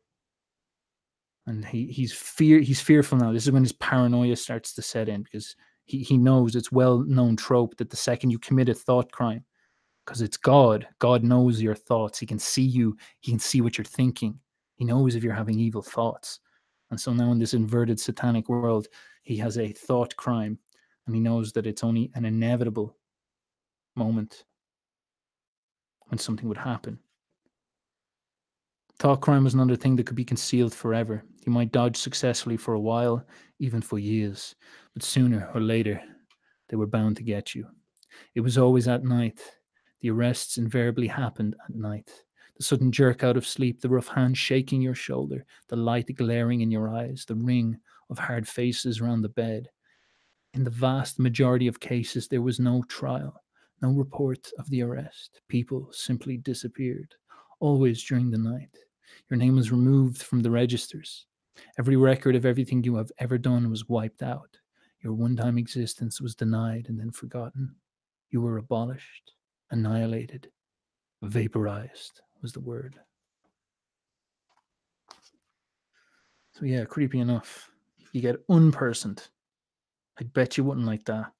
And 1.45 1.63
he 1.63 1.87
he's 1.87 2.13
fear 2.13 2.59
he's 2.59 2.81
fearful 2.81 3.17
now. 3.17 3.31
This 3.31 3.45
is 3.45 3.51
when 3.51 3.63
his 3.63 3.73
paranoia 3.73 4.35
starts 4.35 4.73
to 4.73 4.81
set 4.81 5.09
in 5.09 5.23
because 5.23 5.55
he, 5.85 5.99
he 6.03 6.17
knows 6.17 6.55
it's 6.55 6.71
well 6.71 6.99
known 6.99 7.35
trope 7.35 7.77
that 7.77 7.89
the 7.89 7.97
second 7.97 8.31
you 8.31 8.39
commit 8.39 8.69
a 8.69 8.73
thought 8.73 9.11
crime 9.11 9.43
because 10.05 10.21
it's 10.21 10.37
god 10.37 10.87
god 10.99 11.23
knows 11.23 11.61
your 11.61 11.75
thoughts. 11.75 12.17
He 12.17 12.25
can 12.25 12.39
see 12.39 12.63
you 12.63 12.97
he 13.19 13.31
can 13.31 13.39
see 13.39 13.61
what 13.61 13.77
you're 13.77 13.85
thinking. 13.85 14.39
He 14.75 14.85
knows 14.85 15.15
if 15.15 15.23
you're 15.23 15.33
having 15.33 15.59
evil 15.59 15.81
thoughts. 15.81 16.39
And 16.91 16.99
so 16.99 17.13
now 17.13 17.31
in 17.31 17.39
this 17.39 17.53
inverted 17.53 17.99
satanic 17.99 18.47
world, 18.47 18.87
he 19.23 19.35
has 19.37 19.57
a 19.57 19.73
thought 19.73 20.15
crime 20.15 20.57
and 21.05 21.15
he 21.15 21.21
knows 21.21 21.51
that 21.53 21.67
it's 21.67 21.83
only 21.83 22.09
an 22.15 22.23
inevitable 22.23 22.95
moment 23.95 24.45
when 26.07 26.17
something 26.17 26.47
would 26.47 26.57
happen. 26.57 26.99
Thought 28.99 29.21
crime 29.21 29.45
was 29.45 29.53
another 29.53 29.77
thing 29.77 29.95
that 29.95 30.05
could 30.05 30.15
be 30.15 30.25
concealed 30.25 30.73
forever. 30.73 31.23
You 31.45 31.51
might 31.51 31.71
dodge 31.71 31.97
successfully 31.97 32.57
for 32.57 32.73
a 32.73 32.79
while, 32.79 33.25
even 33.59 33.81
for 33.81 33.97
years, 33.97 34.55
but 34.93 35.03
sooner 35.03 35.49
or 35.55 35.61
later, 35.61 36.01
they 36.67 36.75
were 36.75 36.87
bound 36.87 37.15
to 37.17 37.23
get 37.23 37.55
you. 37.55 37.65
It 38.35 38.41
was 38.41 38.57
always 38.57 38.87
at 38.87 39.03
night. 39.03 39.39
The 40.01 40.09
arrests 40.09 40.57
invariably 40.57 41.07
happened 41.07 41.55
at 41.67 41.75
night 41.75 42.11
the 42.59 42.65
sudden 42.65 42.91
jerk 42.91 43.23
out 43.23 43.37
of 43.37 43.47
sleep, 43.47 43.79
the 43.79 43.87
rough 43.89 44.09
hand 44.09 44.37
shaking 44.37 44.81
your 44.81 44.93
shoulder, 44.93 45.45
the 45.69 45.77
light 45.77 46.13
glaring 46.15 46.59
in 46.59 46.69
your 46.69 46.89
eyes, 46.89 47.23
the 47.25 47.35
ring 47.35 47.79
of 48.09 48.19
hard 48.19 48.45
faces 48.45 48.99
around 48.99 49.21
the 49.21 49.29
bed. 49.29 49.69
In 50.53 50.65
the 50.65 50.69
vast 50.69 51.19
majority 51.19 51.67
of 51.67 51.79
cases, 51.79 52.27
there 52.27 52.41
was 52.41 52.59
no 52.59 52.83
trial, 52.89 53.41
no 53.81 53.91
report 53.91 54.51
of 54.59 54.69
the 54.69 54.81
arrest. 54.81 55.39
People 55.47 55.87
simply 55.93 56.35
disappeared, 56.35 57.15
always 57.61 58.03
during 58.03 58.29
the 58.29 58.37
night. 58.37 58.77
Your 59.29 59.37
name 59.37 59.55
was 59.55 59.71
removed 59.71 60.21
from 60.21 60.41
the 60.41 60.51
registers. 60.51 61.25
Every 61.77 61.95
record 61.95 62.35
of 62.35 62.45
everything 62.45 62.83
you 62.83 62.95
have 62.95 63.11
ever 63.19 63.37
done 63.37 63.69
was 63.69 63.89
wiped 63.89 64.23
out. 64.23 64.57
Your 65.01 65.13
one 65.13 65.35
time 65.35 65.57
existence 65.57 66.19
was 66.19 66.35
denied 66.35 66.87
and 66.89 66.99
then 66.99 67.11
forgotten. 67.11 67.75
You 68.31 68.41
were 68.41 68.57
abolished, 68.57 69.33
annihilated, 69.71 70.51
vaporized 71.21 72.21
was 72.41 72.53
the 72.53 72.59
word. 72.59 72.99
So 76.53 76.65
yeah, 76.65 76.85
creepy 76.85 77.19
enough. 77.19 77.71
You 78.11 78.21
get 78.21 78.45
unpersoned. 78.47 79.29
I 80.19 80.23
bet 80.23 80.57
you 80.57 80.63
wouldn't 80.63 80.85
like 80.85 81.05
that. 81.05 81.31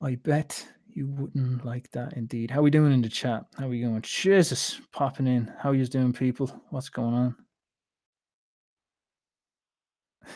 I 0.00 0.14
bet 0.16 0.66
you 0.94 1.08
wouldn't 1.08 1.64
like 1.64 1.90
that 1.90 2.12
indeed. 2.14 2.50
How 2.50 2.62
we 2.62 2.70
doing 2.70 2.92
in 2.92 3.02
the 3.02 3.08
chat? 3.08 3.44
How 3.58 3.66
we 3.66 3.80
going? 3.80 4.00
Jesus, 4.02 4.80
popping 4.92 5.26
in. 5.26 5.52
How 5.58 5.72
you 5.72 5.84
doing, 5.86 6.12
people? 6.12 6.46
What's 6.70 6.88
going 6.88 7.14
on? 7.14 7.36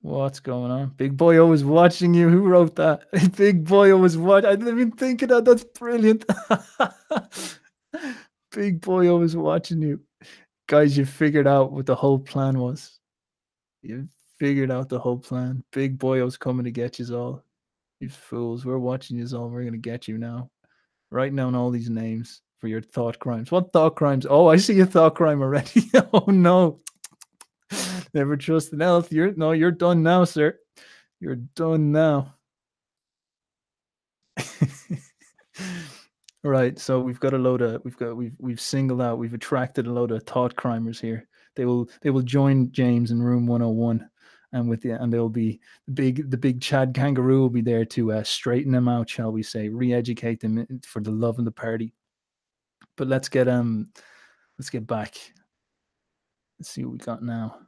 What's 0.00 0.40
going 0.40 0.72
on? 0.72 0.90
Big 0.96 1.16
boy 1.16 1.38
always 1.38 1.64
watching 1.64 2.12
you. 2.12 2.28
Who 2.28 2.40
wrote 2.48 2.74
that? 2.76 3.04
Big 3.36 3.64
boy 3.64 3.92
always 3.92 4.16
watch. 4.16 4.44
I 4.44 4.56
didn't 4.56 4.68
even 4.68 4.90
think 4.90 5.22
of 5.22 5.28
that. 5.28 5.44
That's 5.44 5.64
brilliant. 5.64 6.24
Big 8.52 8.80
boy 8.80 9.08
always 9.08 9.36
watching 9.36 9.80
you. 9.80 10.00
Guys, 10.66 10.98
you 10.98 11.04
figured 11.04 11.46
out 11.46 11.70
what 11.70 11.86
the 11.86 11.94
whole 11.94 12.18
plan 12.18 12.58
was. 12.58 12.98
You 13.82 14.08
figured 14.40 14.72
out 14.72 14.88
the 14.88 14.98
whole 14.98 15.18
plan. 15.18 15.62
Big 15.70 15.98
boy 15.98 16.20
was 16.24 16.36
coming 16.36 16.64
to 16.64 16.72
get 16.72 16.98
you 16.98 17.16
all. 17.16 17.45
You 18.00 18.08
fools. 18.10 18.64
We're 18.64 18.78
watching 18.78 19.16
you 19.16 19.26
all. 19.36 19.48
We're 19.48 19.64
gonna 19.64 19.78
get 19.78 20.06
you 20.06 20.18
now. 20.18 20.50
Writing 21.10 21.36
down 21.36 21.54
all 21.54 21.70
these 21.70 21.88
names 21.88 22.42
for 22.58 22.68
your 22.68 22.82
thought 22.82 23.18
crimes. 23.18 23.50
What 23.50 23.72
thought 23.72 23.96
crimes? 23.96 24.26
Oh, 24.28 24.48
I 24.48 24.56
see 24.56 24.80
a 24.80 24.86
thought 24.86 25.14
crime 25.14 25.40
already. 25.40 25.90
oh 26.12 26.24
no. 26.26 26.80
Never 28.14 28.36
trust 28.36 28.72
an 28.72 28.82
elf. 28.82 29.10
You're 29.10 29.32
no, 29.34 29.52
you're 29.52 29.70
done 29.70 30.02
now, 30.02 30.24
sir. 30.24 30.58
You're 31.20 31.36
done 31.36 31.92
now. 31.92 32.34
right. 36.44 36.78
So 36.78 37.00
we've 37.00 37.20
got 37.20 37.32
a 37.32 37.38
load 37.38 37.62
of 37.62 37.82
we've 37.84 37.96
got 37.96 38.14
we've 38.16 38.36
we've 38.38 38.60
singled 38.60 39.00
out, 39.00 39.18
we've 39.18 39.32
attracted 39.34 39.86
a 39.86 39.92
load 39.92 40.10
of 40.10 40.22
thought 40.24 40.54
crimers 40.54 41.00
here. 41.00 41.26
They 41.54 41.64
will 41.64 41.88
they 42.02 42.10
will 42.10 42.22
join 42.22 42.70
James 42.72 43.10
in 43.10 43.22
room 43.22 43.46
101 43.46 44.06
and 44.52 44.68
with 44.68 44.82
the 44.82 44.90
and 44.90 45.12
they'll 45.12 45.28
be 45.28 45.60
the 45.86 45.92
big 45.92 46.30
the 46.30 46.36
big 46.36 46.60
Chad 46.60 46.94
kangaroo 46.94 47.40
will 47.40 47.50
be 47.50 47.60
there 47.60 47.84
to 47.86 48.12
uh, 48.12 48.22
straighten 48.22 48.72
them 48.72 48.88
out, 48.88 49.08
shall 49.08 49.32
we 49.32 49.42
say, 49.42 49.68
re-educate 49.68 50.40
them 50.40 50.66
for 50.84 51.00
the 51.00 51.10
love 51.10 51.38
of 51.38 51.44
the 51.44 51.50
party. 51.50 51.92
But 52.96 53.08
let's 53.08 53.28
get 53.28 53.48
um 53.48 53.88
let's 54.58 54.70
get 54.70 54.86
back. 54.86 55.16
Let's 56.58 56.70
see 56.70 56.84
what 56.84 56.92
we 56.92 56.98
got 56.98 57.22
now. 57.22 57.58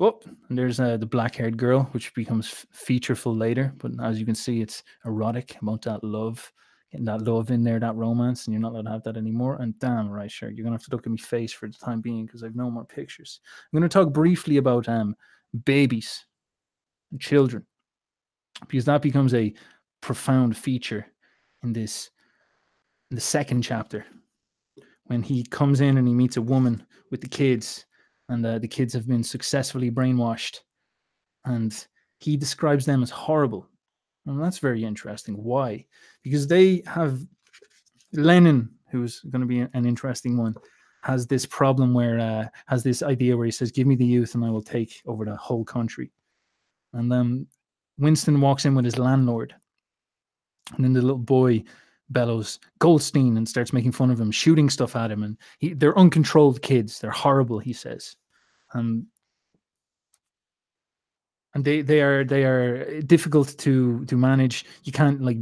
Oh, 0.00 0.20
and 0.48 0.56
there's 0.56 0.78
uh, 0.78 0.96
the 0.96 1.06
black-haired 1.06 1.56
girl, 1.56 1.88
which 1.90 2.14
becomes 2.14 2.66
featureful 2.72 3.36
later. 3.36 3.74
But 3.78 3.92
as 4.00 4.20
you 4.20 4.26
can 4.26 4.36
see, 4.36 4.60
it's 4.60 4.84
erotic 5.04 5.56
about 5.60 5.82
that 5.82 6.04
love, 6.04 6.52
getting 6.92 7.06
that 7.06 7.22
love 7.22 7.50
in 7.50 7.64
there, 7.64 7.80
that 7.80 7.96
romance, 7.96 8.46
and 8.46 8.54
you're 8.54 8.60
not 8.60 8.72
allowed 8.72 8.84
to 8.84 8.90
have 8.90 9.02
that 9.04 9.16
anymore. 9.16 9.56
And 9.60 9.76
damn 9.80 10.08
right, 10.08 10.30
sure, 10.30 10.50
you're 10.50 10.62
gonna 10.62 10.76
have 10.76 10.84
to 10.84 10.92
look 10.92 11.04
at 11.04 11.10
me 11.10 11.18
face 11.18 11.52
for 11.52 11.66
the 11.66 11.74
time 11.74 12.00
being 12.00 12.26
because 12.26 12.44
I've 12.44 12.54
no 12.54 12.70
more 12.70 12.84
pictures. 12.84 13.40
I'm 13.72 13.76
gonna 13.76 13.88
talk 13.88 14.12
briefly 14.12 14.58
about 14.58 14.88
um 14.88 15.16
babies 15.64 16.24
and 17.10 17.20
children 17.20 17.64
because 18.68 18.84
that 18.84 19.02
becomes 19.02 19.34
a 19.34 19.52
profound 20.00 20.56
feature 20.56 21.06
in 21.62 21.72
this 21.72 22.10
in 23.10 23.14
the 23.14 23.20
second 23.20 23.62
chapter 23.62 24.04
when 25.04 25.22
he 25.22 25.42
comes 25.44 25.80
in 25.80 25.96
and 25.98 26.06
he 26.06 26.14
meets 26.14 26.36
a 26.36 26.42
woman 26.42 26.84
with 27.10 27.20
the 27.20 27.28
kids 27.28 27.86
and 28.28 28.44
uh, 28.44 28.58
the 28.58 28.68
kids 28.68 28.92
have 28.92 29.08
been 29.08 29.22
successfully 29.22 29.90
brainwashed 29.90 30.60
and 31.46 31.86
he 32.18 32.36
describes 32.36 32.84
them 32.84 33.02
as 33.02 33.10
horrible. 33.10 33.66
And 34.26 34.42
that's 34.42 34.58
very 34.58 34.84
interesting. 34.84 35.34
Why? 35.34 35.86
Because 36.22 36.46
they 36.46 36.82
have 36.86 37.20
lenin 38.12 38.70
who's 38.90 39.20
going 39.30 39.40
to 39.40 39.46
be 39.46 39.60
an 39.60 39.86
interesting 39.86 40.36
one 40.36 40.54
has 41.02 41.26
this 41.26 41.46
problem 41.46 41.94
where 41.94 42.18
uh, 42.18 42.46
has 42.66 42.82
this 42.82 43.02
idea 43.02 43.36
where 43.36 43.46
he 43.46 43.52
says 43.52 43.70
give 43.70 43.86
me 43.86 43.96
the 43.96 44.04
youth 44.04 44.34
and 44.34 44.44
i 44.44 44.50
will 44.50 44.62
take 44.62 45.02
over 45.06 45.24
the 45.24 45.36
whole 45.36 45.64
country 45.64 46.10
and 46.92 47.10
then 47.10 47.46
winston 47.98 48.40
walks 48.40 48.64
in 48.64 48.74
with 48.74 48.84
his 48.84 48.98
landlord 48.98 49.54
and 50.74 50.84
then 50.84 50.92
the 50.92 51.02
little 51.02 51.18
boy 51.18 51.62
bellows 52.10 52.58
Goldstein 52.78 53.36
and 53.36 53.48
starts 53.48 53.72
making 53.72 53.92
fun 53.92 54.10
of 54.10 54.20
him, 54.20 54.30
shooting 54.30 54.70
stuff 54.70 54.96
at 54.96 55.10
him, 55.10 55.22
and 55.22 55.36
he, 55.58 55.74
they're 55.74 55.98
uncontrolled 55.98 56.62
kids. 56.62 56.98
They're 56.98 57.10
horrible, 57.10 57.58
he 57.58 57.72
says. 57.72 58.16
Um, 58.74 59.06
and 61.54 61.64
they 61.64 61.80
they 61.80 62.02
are 62.02 62.24
they 62.24 62.44
are 62.44 63.00
difficult 63.02 63.56
to 63.58 64.04
to 64.06 64.16
manage. 64.16 64.64
You 64.84 64.92
can't 64.92 65.20
like 65.22 65.38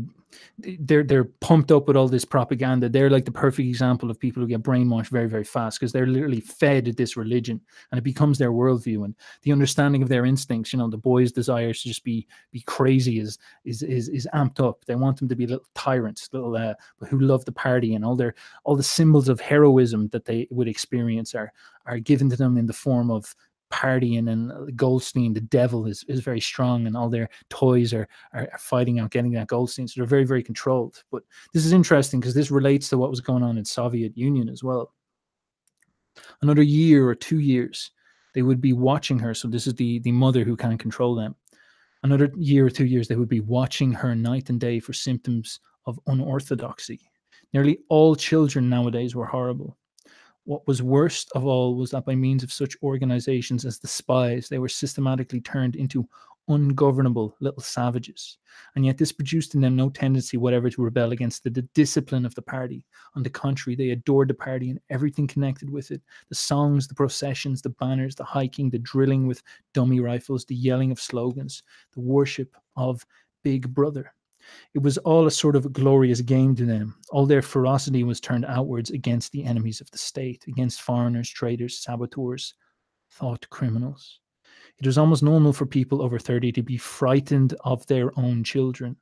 they're 0.59 1.03
they're 1.03 1.25
pumped 1.25 1.71
up 1.71 1.87
with 1.87 1.97
all 1.97 2.09
this 2.09 2.25
propaganda. 2.25 2.89
They're 2.89 3.11
like 3.11 3.25
the 3.25 3.31
perfect 3.31 3.69
example 3.69 4.11
of 4.11 4.19
people 4.19 4.43
who 4.43 4.49
get 4.49 4.63
brainwashed 4.63 5.09
very 5.09 5.29
very 5.29 5.45
fast 5.45 5.79
because 5.79 5.93
they're 5.93 6.07
literally 6.07 6.41
fed 6.41 6.87
this 6.97 7.17
religion 7.17 7.61
and 7.91 7.99
it 7.99 8.03
becomes 8.03 8.39
their 8.39 8.53
worldview 8.53 9.05
and 9.05 9.15
the 9.43 9.53
understanding 9.53 10.03
of 10.03 10.09
their 10.09 10.25
instincts. 10.25 10.73
You 10.73 10.79
know, 10.79 10.91
the 10.91 10.97
boys' 10.97 11.33
desires 11.33 11.83
to 11.83 11.89
just 11.89 12.05
be 12.05 12.27
be 12.53 12.61
crazy 12.61 13.21
is 13.21 13.39
is 13.65 13.83
is 13.83 14.09
is 14.09 14.29
amped 14.35 14.61
up. 14.61 14.85
They 14.85 14.95
want 14.95 15.19
them 15.19 15.29
to 15.29 15.37
be 15.37 15.47
little 15.47 15.67
tyrants, 15.75 16.29
little 16.33 16.57
uh, 16.57 16.75
who 17.09 17.21
love 17.21 17.45
the 17.45 17.53
party 17.53 17.95
and 17.95 18.05
all 18.05 18.17
their 18.17 18.35
all 18.65 18.77
the 18.77 18.83
symbols 18.83 19.29
of 19.29 19.41
heroism 19.41 20.09
that 20.09 20.25
they 20.25 20.47
would 20.51 20.69
experience 20.69 21.35
are 21.35 21.53
are 21.87 21.99
given 21.99 22.29
to 22.31 22.37
them 22.37 22.57
in 22.57 22.67
the 22.67 22.73
form 22.73 23.11
of 23.11 23.35
partying 23.73 24.29
and 24.29 24.53
uh, 24.53 24.67
Goldstein, 24.75 25.33
the 25.33 25.41
devil, 25.41 25.87
is 25.87 26.05
is 26.09 26.21
very 26.21 26.41
strong, 26.41 26.87
and 26.87 26.97
all 26.97 27.09
their 27.09 27.29
toys 27.51 27.93
are, 27.93 28.09
are, 28.33 28.49
fighting 28.59 28.99
out 28.99 29.11
getting 29.11 29.33
that 29.33 29.49
Goldstein. 29.49 29.89
So 29.89 30.01
they're 30.01 30.07
very 30.07 30.25
very 30.25 30.43
controlled. 30.43 31.03
But 31.11 31.23
this 31.53 31.65
is 31.65 31.73
interesting 31.73 32.21
because 32.21 32.35
this 32.35 32.51
relates 32.51 32.89
to 32.91 32.99
what 32.99 33.11
was 33.11 33.21
going 33.21 33.43
on 33.43 33.59
in 33.59 33.65
Soviet 33.65 34.17
Union 34.17 34.49
as 34.49 34.63
well. 34.63 34.93
Another 36.43 36.63
year 36.63 37.09
or 37.09 37.15
two 37.15 37.41
years, 37.41 37.91
they 38.35 38.43
would 38.43 38.61
be 38.61 38.73
watching 38.73 39.19
her. 39.19 39.35
So 39.35 39.49
this 39.49 39.67
is 39.67 39.75
the 39.75 39.99
the 40.01 40.13
mother 40.13 40.45
who 40.45 40.57
can't 40.57 40.81
control 40.81 41.15
them. 41.15 41.35
Another 42.03 42.31
year 42.37 42.67
or 42.67 42.71
two 42.71 42.87
years, 42.87 43.09
they 43.09 43.17
would 43.17 43.29
be 43.29 43.41
watching 43.41 43.93
her 43.93 44.15
night 44.15 44.49
and 44.51 44.61
day 44.61 44.79
for 44.79 44.93
symptoms 44.93 45.61
of 45.87 45.99
unorthodoxy. 46.07 47.01
Nearly 47.53 47.79
all 47.89 48.15
children 48.15 48.69
nowadays 48.69 49.15
were 49.15 49.27
horrible. 49.27 49.77
What 50.47 50.67
was 50.67 50.83
worst 50.83 51.31
of 51.35 51.45
all 51.45 51.75
was 51.75 51.91
that 51.91 52.07
by 52.07 52.15
means 52.15 52.43
of 52.43 52.53
such 52.53 52.77
organizations 52.83 53.65
as 53.65 53.79
the 53.79 53.89
spies, 53.89 54.49
they 54.49 54.59
were 54.59 54.69
systematically 54.69 55.41
turned 55.41 55.77
into 55.77 56.09
ungovernable 56.49 57.37
little 57.41 57.63
savages. 57.63 58.39
And 58.75 58.87
yet, 58.87 58.97
this 58.97 59.13
produced 59.13 59.55
in 59.55 59.61
them 59.61 59.75
no 59.75 59.91
tendency 59.91 60.37
whatever 60.37 60.71
to 60.71 60.83
rebel 60.83 61.13
against 61.13 61.43
the, 61.43 61.51
the, 61.51 61.63
discipline 61.75 62.25
of 62.25 62.35
the 62.35 62.43
party. 62.43 62.85
On 63.17 63.23
the 63.23 63.31
contrary, 63.31 63.75
they 63.75 63.91
adored 63.91 64.29
the 64.29 64.35
party 64.35 64.71
and 64.71 64.81
everything 64.89 65.27
connected 65.27 65.69
with 65.69 65.91
it 65.91 66.01
the 66.29 66.35
songs, 66.35 66.87
the 66.87 66.95
processions, 66.95 67.61
the 67.61 67.71
banners, 67.71 68.15
the 68.15 68.25
hiking, 68.25 68.71
the 68.71 68.79
drilling 68.79 69.27
with 69.27 69.43
dummy 69.75 70.01
rifles, 70.01 70.45
the 70.45 70.55
yelling 70.55 70.93
of 70.93 71.01
slogans, 71.01 71.63
the 71.95 72.01
worship 72.01 72.57
of 72.77 73.05
Big 73.43 73.73
Brother. 73.75 74.13
It 74.75 74.83
was 74.83 74.99
all 74.99 75.27
a 75.27 75.31
sort 75.31 75.57
of 75.57 75.73
glorious 75.73 76.21
game 76.21 76.55
to 76.57 76.65
them. 76.65 76.97
All 77.11 77.27
their 77.27 77.43
ferocity 77.43 78.05
was 78.05 78.21
turned 78.21 78.45
outwards 78.45 78.91
against 78.91 79.33
the 79.33 79.45
enemies 79.45 79.81
of 79.81 79.91
the 79.91 79.99
state, 79.99 80.45
against 80.47 80.83
foreigners, 80.83 81.31
traitors, 81.31 81.79
saboteurs, 81.79 82.55
thought 83.11 83.49
criminals. 83.51 84.21
It 84.79 84.87
was 84.87 84.99
almost 84.99 85.23
normal 85.23 85.53
for 85.53 85.67
people 85.67 86.03
over 86.03 86.19
30 86.19 86.53
to 86.53 86.63
be 86.63 86.77
frightened 86.77 87.55
of 87.65 87.87
their 87.87 88.11
own 88.19 88.45
children, 88.45 88.97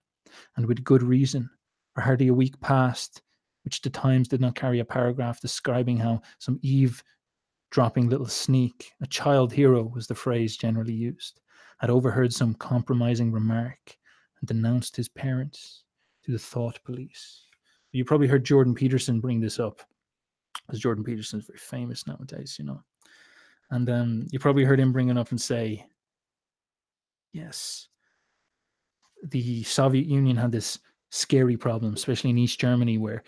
and 0.56 0.66
with 0.66 0.84
good 0.84 1.02
reason. 1.02 1.50
For 1.94 2.00
hardly 2.00 2.28
a 2.28 2.34
week 2.34 2.60
passed, 2.60 3.22
which 3.64 3.80
the 3.80 3.90
Times 3.90 4.28
did 4.28 4.40
not 4.40 4.54
carry 4.54 4.80
a 4.80 4.84
paragraph 4.84 5.40
describing 5.40 5.96
how 5.96 6.22
some 6.38 6.58
Eve 6.62 7.02
dropping 7.70 8.08
little 8.08 8.26
sneak, 8.26 8.92
a 9.00 9.06
child 9.06 9.52
hero 9.52 9.82
was 9.82 10.06
the 10.06 10.14
phrase 10.14 10.56
generally 10.56 10.94
used, 10.94 11.40
had 11.78 11.90
overheard 11.90 12.32
some 12.32 12.54
compromising 12.54 13.32
remark 13.32 13.96
and 14.44 14.48
denounced 14.48 14.94
his 14.94 15.08
parents 15.08 15.84
to 16.22 16.32
the 16.32 16.38
thought 16.38 16.78
police. 16.84 17.44
You 17.92 18.04
probably 18.04 18.26
heard 18.26 18.44
Jordan 18.44 18.74
Peterson 18.74 19.20
bring 19.20 19.40
this 19.40 19.58
up, 19.58 19.80
because 20.66 20.80
Jordan 20.80 21.04
Peterson 21.04 21.38
is 21.38 21.46
very 21.46 21.58
famous 21.58 22.06
nowadays, 22.06 22.56
you 22.58 22.64
know. 22.66 22.82
And 23.70 23.88
um, 23.88 24.26
you 24.30 24.38
probably 24.38 24.64
heard 24.64 24.80
him 24.80 24.92
bring 24.92 25.08
it 25.08 25.16
up 25.16 25.30
and 25.30 25.40
say, 25.40 25.86
yes, 27.32 27.88
the 29.30 29.62
Soviet 29.62 30.06
Union 30.06 30.36
had 30.36 30.52
this 30.52 30.78
scary 31.10 31.56
problem, 31.56 31.94
especially 31.94 32.30
in 32.30 32.38
East 32.38 32.60
Germany, 32.60 32.98
where 32.98 33.22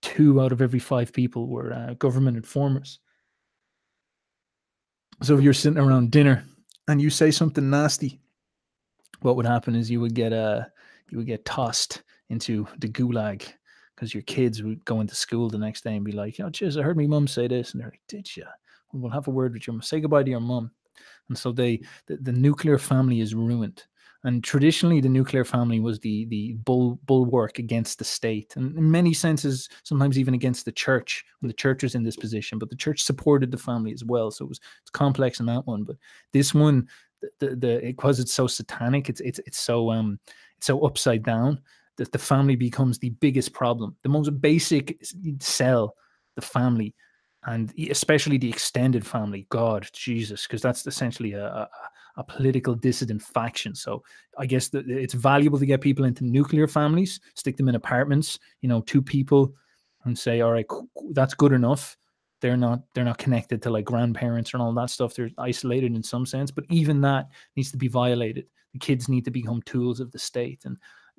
two 0.00 0.40
out 0.40 0.50
of 0.50 0.60
every 0.60 0.80
five 0.80 1.12
people 1.12 1.46
were 1.46 1.72
uh, 1.72 1.94
government 1.94 2.36
informers. 2.36 2.98
So 5.22 5.36
if 5.36 5.42
you're 5.42 5.52
sitting 5.52 5.78
around 5.78 6.10
dinner 6.10 6.44
and 6.88 7.00
you 7.00 7.10
say 7.10 7.30
something 7.30 7.70
nasty 7.70 8.18
what 9.20 9.36
would 9.36 9.46
happen 9.46 9.74
is 9.74 9.90
you 9.90 10.00
would 10.00 10.14
get 10.14 10.32
uh 10.32 10.62
you 11.10 11.18
would 11.18 11.26
get 11.26 11.44
tossed 11.44 12.02
into 12.30 12.66
the 12.78 12.88
gulag 12.88 13.44
because 13.94 14.14
your 14.14 14.22
kids 14.22 14.62
would 14.62 14.84
go 14.84 15.00
into 15.00 15.14
school 15.14 15.48
the 15.50 15.58
next 15.58 15.84
day 15.84 15.94
and 15.94 16.04
be 16.04 16.12
like, 16.12 16.36
"Oh, 16.40 16.48
jeez, 16.48 16.78
I 16.78 16.82
heard 16.82 16.96
my 16.96 17.06
mum 17.06 17.28
say 17.28 17.46
this," 17.46 17.72
and 17.72 17.80
they're 17.80 17.90
like, 17.90 18.00
"Did 18.08 18.34
you?" 18.36 18.44
We'll 18.92 19.12
have 19.12 19.28
a 19.28 19.30
word 19.30 19.54
with 19.54 19.66
your 19.66 19.74
mom. 19.74 19.82
Say 19.82 20.00
goodbye 20.00 20.22
to 20.22 20.30
your 20.30 20.40
mum. 20.40 20.70
And 21.28 21.38
so 21.38 21.52
they 21.52 21.82
the, 22.06 22.16
the 22.16 22.32
nuclear 22.32 22.78
family 22.78 23.20
is 23.20 23.34
ruined. 23.34 23.84
And 24.24 24.44
traditionally, 24.44 25.00
the 25.00 25.08
nuclear 25.08 25.44
family 25.44 25.80
was 25.80 25.98
the 25.98 26.26
the 26.26 26.52
bull, 26.64 27.00
bulwark 27.06 27.58
against 27.58 27.98
the 27.98 28.04
state, 28.04 28.54
and 28.56 28.76
in 28.78 28.88
many 28.88 29.12
senses, 29.12 29.68
sometimes 29.82 30.16
even 30.16 30.34
against 30.34 30.64
the 30.64 30.70
church 30.70 31.24
when 31.40 31.48
the 31.48 31.54
church 31.54 31.82
was 31.82 31.96
in 31.96 32.04
this 32.04 32.16
position. 32.16 32.58
But 32.58 32.70
the 32.70 32.76
church 32.76 33.02
supported 33.02 33.50
the 33.50 33.58
family 33.58 33.92
as 33.92 34.04
well, 34.04 34.30
so 34.30 34.44
it 34.44 34.48
was 34.48 34.60
it's 34.82 34.90
complex 34.90 35.40
in 35.40 35.46
that 35.46 35.66
one. 35.66 35.82
But 35.82 35.96
this 36.32 36.54
one, 36.54 36.88
the, 37.38 37.56
the 37.56 37.80
because 37.82 38.20
it's 38.20 38.32
so 38.32 38.46
satanic, 38.46 39.08
it's 39.08 39.20
it's 39.20 39.38
it's 39.40 39.58
so 39.58 39.90
um 39.90 40.18
it's 40.56 40.66
so 40.66 40.80
upside 40.80 41.22
down 41.22 41.60
that 41.96 42.12
the 42.12 42.18
family 42.18 42.56
becomes 42.56 42.98
the 42.98 43.10
biggest 43.10 43.52
problem. 43.52 43.96
The 44.02 44.08
most 44.08 44.40
basic 44.40 45.04
cell, 45.40 45.94
the 46.36 46.42
family, 46.42 46.94
and 47.44 47.72
especially 47.90 48.38
the 48.38 48.48
extended 48.48 49.06
family. 49.06 49.46
God, 49.50 49.88
Jesus, 49.92 50.46
because 50.46 50.62
that's 50.62 50.86
essentially 50.86 51.32
a, 51.34 51.46
a, 51.46 51.68
a 52.16 52.24
political 52.24 52.74
dissident 52.74 53.22
faction. 53.22 53.74
So 53.74 54.02
I 54.38 54.46
guess 54.46 54.68
that 54.68 54.88
it's 54.88 55.14
valuable 55.14 55.58
to 55.58 55.66
get 55.66 55.80
people 55.80 56.04
into 56.04 56.24
nuclear 56.24 56.66
families, 56.66 57.20
stick 57.34 57.56
them 57.56 57.68
in 57.68 57.74
apartments, 57.74 58.38
you 58.60 58.68
know, 58.68 58.80
two 58.80 59.02
people, 59.02 59.54
and 60.04 60.18
say, 60.18 60.40
all 60.40 60.52
right, 60.52 60.66
that's 61.10 61.34
good 61.34 61.52
enough 61.52 61.96
they're 62.42 62.56
not 62.56 62.82
they're 62.92 63.04
not 63.04 63.16
connected 63.18 63.62
to 63.62 63.70
like 63.70 63.86
grandparents 63.86 64.52
and 64.52 64.60
all 64.60 64.74
that 64.74 64.90
stuff. 64.90 65.14
They're 65.14 65.30
isolated 65.38 65.94
in 65.94 66.02
some 66.02 66.26
sense 66.26 66.50
but 66.50 66.64
even 66.68 67.00
that 67.00 67.28
needs 67.56 67.70
to 67.70 67.78
be 67.78 67.88
violated. 67.88 68.46
The 68.74 68.78
kids 68.78 69.08
need 69.08 69.24
to 69.24 69.30
become 69.30 69.62
tools 69.62 70.00
of 70.00 70.10
the 70.12 70.18
state 70.18 70.64
and 70.66 70.76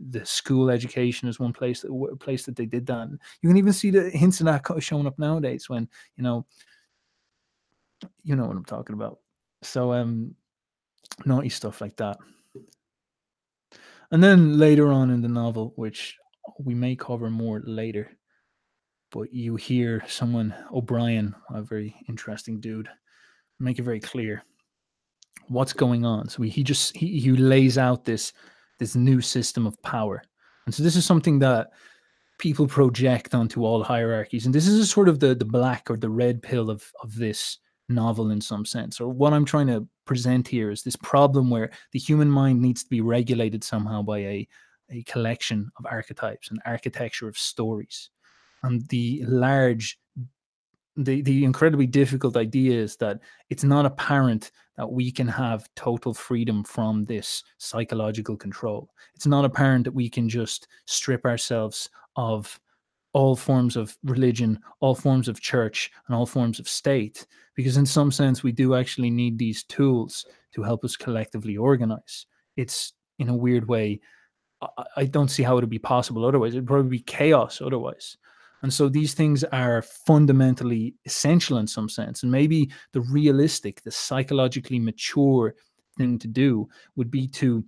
the 0.10 0.26
school 0.26 0.70
education 0.70 1.30
is 1.30 1.40
one 1.40 1.54
place 1.54 1.82
that 1.82 2.18
place 2.20 2.46
that 2.46 2.56
they 2.56 2.66
did 2.66 2.86
that. 2.88 3.08
And 3.08 3.20
you 3.42 3.50
can 3.50 3.58
even 3.58 3.74
see 3.74 3.90
the 3.90 4.10
hints 4.10 4.42
of 4.42 4.48
that 4.48 4.64
showing 4.84 5.08
up 5.08 5.18
nowadays 5.18 5.70
when 5.70 5.88
you 6.18 6.24
know 6.24 6.46
you 8.24 8.36
know 8.36 8.46
what 8.46 8.58
i'm 8.58 8.66
talking 8.66 8.96
about. 8.96 9.20
So 9.62 9.94
um 9.94 10.36
naughty 11.26 11.50
stuff 11.50 11.80
like 11.80 11.96
that. 11.98 12.18
And 14.12 14.22
then 14.22 14.58
later 14.60 14.92
on 14.92 15.10
in 15.10 15.22
the 15.22 15.30
novel 15.30 15.74
which 15.78 16.18
we 16.60 16.76
may 16.76 16.96
cover 16.96 17.30
more 17.30 17.62
later 17.66 18.12
but 19.14 19.32
you 19.32 19.56
hear 19.56 20.04
someone, 20.08 20.54
O'Brien, 20.74 21.36
a 21.52 21.62
very 21.62 21.96
interesting 22.10 22.60
dude, 22.60 22.90
make 23.60 23.78
it 23.78 23.84
very 23.84 24.00
clear 24.00 24.44
what's 25.50 25.72
going 25.72 26.04
on. 26.04 26.28
So 26.28 26.42
he, 26.42 26.64
just 26.64 26.98
he, 26.98 27.20
he 27.20 27.32
lays 27.32 27.78
out 27.78 28.04
this 28.04 28.34
this 28.80 28.96
new 28.96 29.22
system 29.22 29.68
of 29.68 29.82
power. 29.84 30.22
And 30.66 30.74
so 30.74 30.82
this 30.82 30.96
is 30.96 31.06
something 31.06 31.38
that 31.40 31.70
people 32.40 32.68
project 32.68 33.36
onto 33.36 33.64
all 33.64 33.84
hierarchies. 33.84 34.46
And 34.48 34.56
this 34.56 34.68
is 34.68 34.80
a 34.80 34.86
sort 34.86 35.08
of 35.08 35.20
the 35.20 35.36
the 35.36 35.46
black 35.46 35.92
or 35.92 35.96
the 35.96 36.10
red 36.10 36.42
pill 36.42 36.72
of 36.72 36.84
of 37.04 37.16
this 37.16 37.60
novel 37.90 38.32
in 38.32 38.42
some 38.42 38.66
sense. 38.66 39.00
Or 39.00 39.10
what 39.10 39.32
I'm 39.32 39.46
trying 39.46 39.68
to 39.68 39.88
present 40.06 40.48
here 40.48 40.72
is 40.72 40.82
this 40.82 40.96
problem 40.96 41.52
where 41.52 41.70
the 41.92 42.00
human 42.00 42.32
mind 42.32 42.62
needs 42.62 42.84
to 42.84 42.90
be 42.90 43.02
regulated 43.02 43.64
somehow 43.64 44.02
by 44.02 44.20
a 44.20 44.48
a 44.90 45.04
collection 45.04 45.70
of 45.78 45.86
archetypes, 45.86 46.50
an 46.50 46.58
architecture 46.66 47.28
of 47.28 47.38
stories 47.38 48.10
and 48.64 48.88
the 48.90 49.24
large 49.28 50.00
the 50.96 51.22
the 51.24 51.44
incredibly 51.44 51.88
difficult 51.88 52.38
idea 52.38 52.80
is 52.80 52.96
that 52.98 53.20
it's 53.50 53.64
not 53.64 53.86
apparent 53.86 54.52
that 54.78 54.92
we 54.92 55.12
can 55.12 55.28
have 55.28 55.70
total 55.76 56.14
freedom 56.14 56.64
from 56.64 57.06
this 57.06 57.44
psychological 57.58 58.36
control. 58.36 58.90
It's 59.16 59.28
not 59.28 59.46
apparent 59.46 59.86
that 59.86 59.94
we 59.94 60.10
can 60.10 60.28
just 60.28 60.68
strip 60.86 61.26
ourselves 61.26 61.90
of 62.16 62.60
all 63.14 63.36
forms 63.36 63.76
of 63.76 63.96
religion, 64.04 64.60
all 64.80 64.96
forms 64.96 65.28
of 65.28 65.40
church, 65.40 65.92
and 66.08 66.16
all 66.16 66.26
forms 66.26 66.60
of 66.60 66.68
state, 66.68 67.28
because 67.56 67.78
in 67.78 67.86
some 67.86 68.12
sense 68.12 68.42
we 68.42 68.52
do 68.52 68.74
actually 68.76 69.12
need 69.12 69.38
these 69.38 69.64
tools 69.64 70.26
to 70.54 70.64
help 70.64 70.84
us 70.84 70.96
collectively 70.96 71.58
organize. 71.58 72.26
It's 72.58 72.94
in 73.20 73.30
a 73.30 73.36
weird 73.36 73.68
way. 73.68 74.02
I 74.96 75.06
don't 75.06 75.28
see 75.28 75.44
how 75.44 75.58
it 75.58 75.62
would 75.62 75.70
be 75.70 75.80
possible 75.80 76.26
otherwise. 76.26 76.54
It'd 76.54 76.68
probably 76.68 76.90
be 76.90 77.04
chaos 77.04 77.62
otherwise. 77.62 78.18
And 78.64 78.74
so 78.74 78.90
these 78.90 79.14
things 79.14 79.44
are 79.44 79.82
fundamentally 79.82 80.96
essential 81.06 81.58
in 81.58 81.68
some 81.68 81.90
sense. 81.90 82.24
And 82.24 82.32
maybe 82.32 82.72
the 82.94 83.02
realistic, 83.02 83.84
the 83.84 83.92
psychologically 83.92 84.80
mature 84.80 85.54
thing 85.98 86.18
to 86.20 86.28
do 86.28 86.70
would 86.96 87.12
be 87.12 87.28
to 87.28 87.64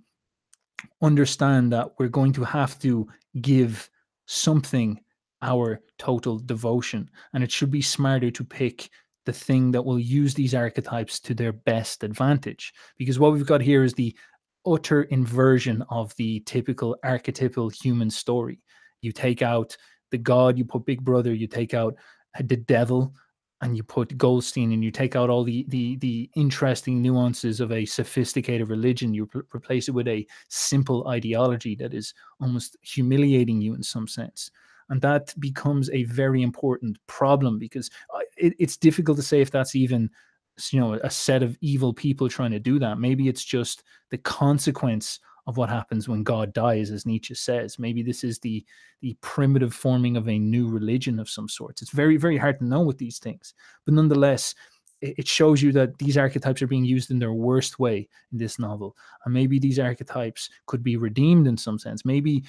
understand 1.02 1.72
that 1.72 1.90
we're 1.98 2.08
going 2.08 2.32
to 2.32 2.44
have 2.44 2.78
to 2.80 3.06
give 3.40 3.88
something 4.26 4.98
our 5.42 5.80
total 5.98 6.38
devotion. 6.38 7.10
And 7.34 7.44
it 7.44 7.52
should 7.52 7.70
be 7.70 7.82
smarter 7.82 8.30
to 8.30 8.44
pick 8.44 8.88
the 9.26 9.32
thing 9.32 9.72
that 9.72 9.84
will 9.84 9.98
use 9.98 10.34
these 10.34 10.54
archetypes 10.54 11.20
to 11.20 11.34
their 11.34 11.52
best 11.52 12.04
advantage. 12.04 12.72
Because 12.96 13.18
what 13.18 13.32
we've 13.32 13.46
got 13.46 13.60
here 13.60 13.84
is 13.84 13.92
the 13.92 14.16
utter 14.66 15.02
inversion 15.04 15.84
of 15.90 16.14
the 16.16 16.40
typical 16.40 16.96
archetypal 17.04 17.68
human 17.68 18.10
story. 18.10 18.60
You 19.02 19.12
take 19.12 19.42
out 19.42 19.76
the 20.10 20.18
God, 20.18 20.58
you 20.58 20.64
put 20.64 20.86
Big 20.86 21.02
Brother, 21.02 21.34
you 21.34 21.46
take 21.46 21.74
out 21.74 21.94
uh, 22.38 22.42
the 22.44 22.56
devil, 22.56 23.14
and 23.62 23.76
you 23.76 23.82
put 23.82 24.16
Goldstein, 24.18 24.72
and 24.72 24.84
you 24.84 24.90
take 24.90 25.16
out 25.16 25.30
all 25.30 25.44
the 25.44 25.64
the 25.68 25.96
the 25.96 26.30
interesting 26.36 27.00
nuances 27.00 27.60
of 27.60 27.72
a 27.72 27.84
sophisticated 27.84 28.68
religion. 28.68 29.14
You 29.14 29.28
replace 29.54 29.88
it 29.88 29.92
with 29.92 30.08
a 30.08 30.26
simple 30.48 31.08
ideology 31.08 31.74
that 31.76 31.94
is 31.94 32.14
almost 32.40 32.76
humiliating 32.82 33.60
you 33.60 33.74
in 33.74 33.82
some 33.82 34.06
sense 34.06 34.50
and 34.88 35.00
that 35.02 35.34
becomes 35.40 35.90
a 35.90 36.04
very 36.04 36.42
important 36.42 36.98
problem 37.06 37.58
because 37.58 37.90
uh, 38.14 38.20
it, 38.36 38.54
it's 38.58 38.76
difficult 38.76 39.16
to 39.16 39.22
say 39.22 39.40
if 39.40 39.50
that's 39.50 39.74
even 39.74 40.10
you 40.70 40.80
know 40.80 40.94
a 41.04 41.10
set 41.10 41.42
of 41.42 41.56
evil 41.60 41.92
people 41.92 42.28
trying 42.28 42.50
to 42.50 42.58
do 42.58 42.78
that 42.78 42.98
maybe 42.98 43.28
it's 43.28 43.44
just 43.44 43.82
the 44.10 44.18
consequence 44.18 45.20
of 45.46 45.56
what 45.56 45.68
happens 45.68 46.08
when 46.08 46.22
god 46.22 46.52
dies 46.52 46.90
as 46.90 47.06
nietzsche 47.06 47.34
says. 47.34 47.78
Maybe 47.78 48.02
this 48.02 48.24
is 48.24 48.38
the 48.38 48.64
the 49.00 49.16
primitive 49.20 49.74
forming 49.74 50.16
of 50.16 50.28
a 50.28 50.38
new 50.38 50.68
religion 50.68 51.18
of 51.18 51.28
some 51.28 51.48
sorts. 51.48 51.82
It's 51.82 51.92
very 51.92 52.16
very 52.16 52.36
hard 52.36 52.58
to 52.58 52.64
know 52.64 52.80
with 52.80 52.98
these 52.98 53.18
things. 53.18 53.54
But 53.84 53.94
nonetheless 53.94 54.54
it 55.02 55.28
shows 55.28 55.62
you 55.62 55.72
that 55.72 55.98
these 55.98 56.16
archetypes 56.16 56.62
are 56.62 56.66
being 56.66 56.84
used 56.84 57.10
in 57.10 57.18
their 57.18 57.32
worst 57.32 57.78
way 57.78 58.08
in 58.32 58.38
this 58.38 58.58
novel. 58.58 58.96
And 59.24 59.34
maybe 59.34 59.58
these 59.58 59.78
archetypes 59.78 60.48
could 60.66 60.82
be 60.82 60.96
redeemed 60.96 61.46
in 61.46 61.56
some 61.56 61.78
sense. 61.78 62.04
Maybe 62.04 62.44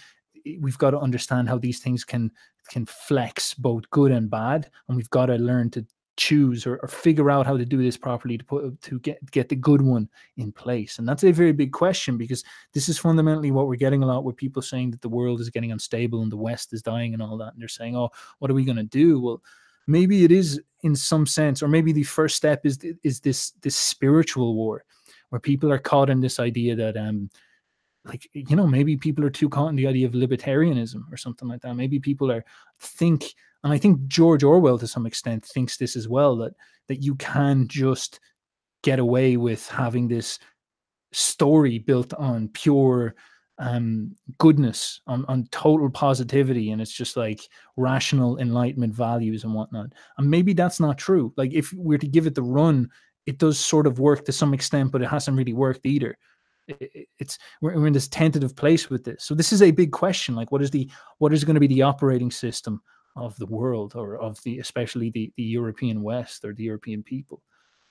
we've 0.62 0.78
got 0.78 0.92
to 0.92 1.00
understand 1.00 1.50
how 1.50 1.58
these 1.58 1.80
things 1.80 2.04
can 2.04 2.32
can 2.70 2.86
flex 2.86 3.54
both 3.54 3.90
good 3.90 4.12
and 4.12 4.30
bad. 4.30 4.70
And 4.88 4.98
we've 4.98 5.10
got 5.10 5.28
to 5.28 5.36
learn 5.36 5.70
to 5.72 5.86
choose 6.18 6.66
or, 6.66 6.78
or, 6.78 6.88
figure 6.88 7.30
out 7.30 7.46
how 7.46 7.56
to 7.56 7.64
do 7.64 7.82
this 7.82 7.96
properly 7.96 8.38
to 8.38 8.44
put 8.44 8.82
to 8.82 9.00
get 9.00 9.20
get 9.32 9.48
the 9.50 9.56
good 9.56 9.82
one 9.82 10.10
in 10.38 10.52
place. 10.52 11.00
And 11.00 11.08
that's 11.08 11.24
a 11.24 11.32
very 11.32 11.54
big 11.54 11.72
question 11.72 12.18
because 12.18 12.44
this 12.74 12.90
is 12.90 12.98
fundamentally 12.98 13.52
what 13.52 13.68
we're 13.68 13.76
getting 13.76 14.04
a 14.04 14.06
lot 14.06 14.24
with 14.24 14.36
people 14.36 14.62
saying 14.62 14.92
that 14.92 15.02
the 15.02 15.10
world 15.10 15.40
is 15.40 15.50
getting 15.50 15.72
unstable 15.72 16.24
and 16.24 16.32
the 16.32 16.38
west 16.38 16.74
is 16.74 16.82
dying 16.82 17.14
and 17.14 17.22
all 17.22 17.38
that. 17.38 17.54
And 17.54 17.62
they're 17.62 17.68
saying 17.68 17.96
oh 17.96 18.10
what 18.40 18.52
are 18.52 18.56
we 18.56 18.66
going 18.66 18.78
to 18.78 18.84
do? 18.84 19.22
Well 19.22 19.44
maybe 19.86 20.24
it 20.26 20.32
is 20.32 20.62
in 20.82 20.96
some 20.96 21.26
sense 21.26 21.64
or 21.64 21.68
maybe 21.68 21.94
the 21.94 22.04
first 22.04 22.36
step 22.36 22.66
is 22.66 22.80
is 23.04 23.20
this 23.22 23.52
this 23.62 23.76
spiritual 23.76 24.56
war 24.56 24.84
where 25.30 25.40
people 25.40 25.72
are 25.72 25.80
caught 25.80 26.10
in 26.10 26.20
this 26.20 26.40
idea 26.40 26.76
that 26.76 26.98
um 26.98 27.30
like 28.06 28.28
you 28.34 28.56
know 28.56 28.68
maybe 28.68 28.98
people 28.98 29.24
are 29.26 29.30
too 29.30 29.50
caught 29.50 29.70
in 29.70 29.76
the 29.76 29.88
idea 29.88 30.08
of 30.08 30.14
libertarianism 30.14 31.02
or 31.12 31.18
something 31.18 31.48
like 31.48 31.62
that. 31.62 31.76
Maybe 31.76 32.00
people 32.00 32.32
are 32.32 32.44
think 32.80 33.34
and 33.64 33.74
i 33.74 33.78
think 33.78 34.08
george 34.08 34.44
orwell 34.44 34.78
to 34.78 34.88
some 34.88 35.06
extent 35.06 35.46
thinks 35.46 35.78
this 35.78 35.96
as 35.96 36.08
well 36.08 36.36
that 36.36 36.54
that 36.88 37.04
you 37.04 37.16
can 37.16 37.68
just 37.68 38.20
get 38.84 39.00
away 39.00 39.38
with 39.38 39.68
having 39.68 40.08
this 40.08 40.40
story 41.12 41.80
built 41.80 42.14
on 42.14 42.48
pure 42.50 43.16
um 43.60 44.16
goodness 44.38 45.02
on 45.08 45.26
on 45.26 45.48
total 45.52 45.90
positivity 45.90 46.72
and 46.72 46.82
it's 46.82 46.92
just 46.92 47.18
like 47.18 47.42
rational 47.76 48.38
enlightenment 48.38 48.94
values 48.94 49.44
and 49.44 49.54
whatnot. 49.54 49.94
And 50.18 50.30
maybe 50.30 50.54
that's 50.54 50.80
not 50.80 51.00
true. 51.00 51.34
Like 51.38 51.54
if 51.54 51.74
we're 51.74 51.98
to 51.98 52.08
give 52.08 52.28
it 52.28 52.36
the 52.36 52.44
run 52.44 52.90
it 53.26 53.40
does 53.40 53.60
sort 53.60 53.88
of 53.88 54.00
work 54.00 54.26
to 54.26 54.32
some 54.32 54.54
extent 54.54 54.92
but 54.92 55.02
it 55.02 55.10
hasn't 55.10 55.38
really 55.38 55.54
worked 55.54 55.86
either. 55.86 56.18
It's 56.68 57.40
we're, 57.62 57.76
we're 57.76 57.88
in 57.88 57.94
this 57.94 58.08
tentative 58.08 58.56
place 58.56 58.90
with 58.90 59.04
this. 59.04 59.24
So 59.24 59.34
this 59.34 59.52
is 59.52 59.64
a 59.64 59.72
big 59.72 59.92
question 59.92 60.36
like 60.36 60.52
what 60.52 60.62
is 60.62 60.70
the 60.70 60.90
what 61.18 61.34
is 61.34 61.44
going 61.44 61.56
to 61.56 61.60
be 61.60 61.68
the 61.68 61.82
operating 61.82 62.30
system 62.30 62.82
of 63.18 63.36
the 63.38 63.46
world 63.46 63.94
or 63.96 64.18
of 64.18 64.42
the 64.44 64.60
especially 64.60 65.10
the, 65.10 65.32
the 65.38 65.44
european 65.44 66.02
west 66.02 66.46
or 66.46 66.54
the 66.54 66.64
european 66.64 67.04
people. 67.04 67.42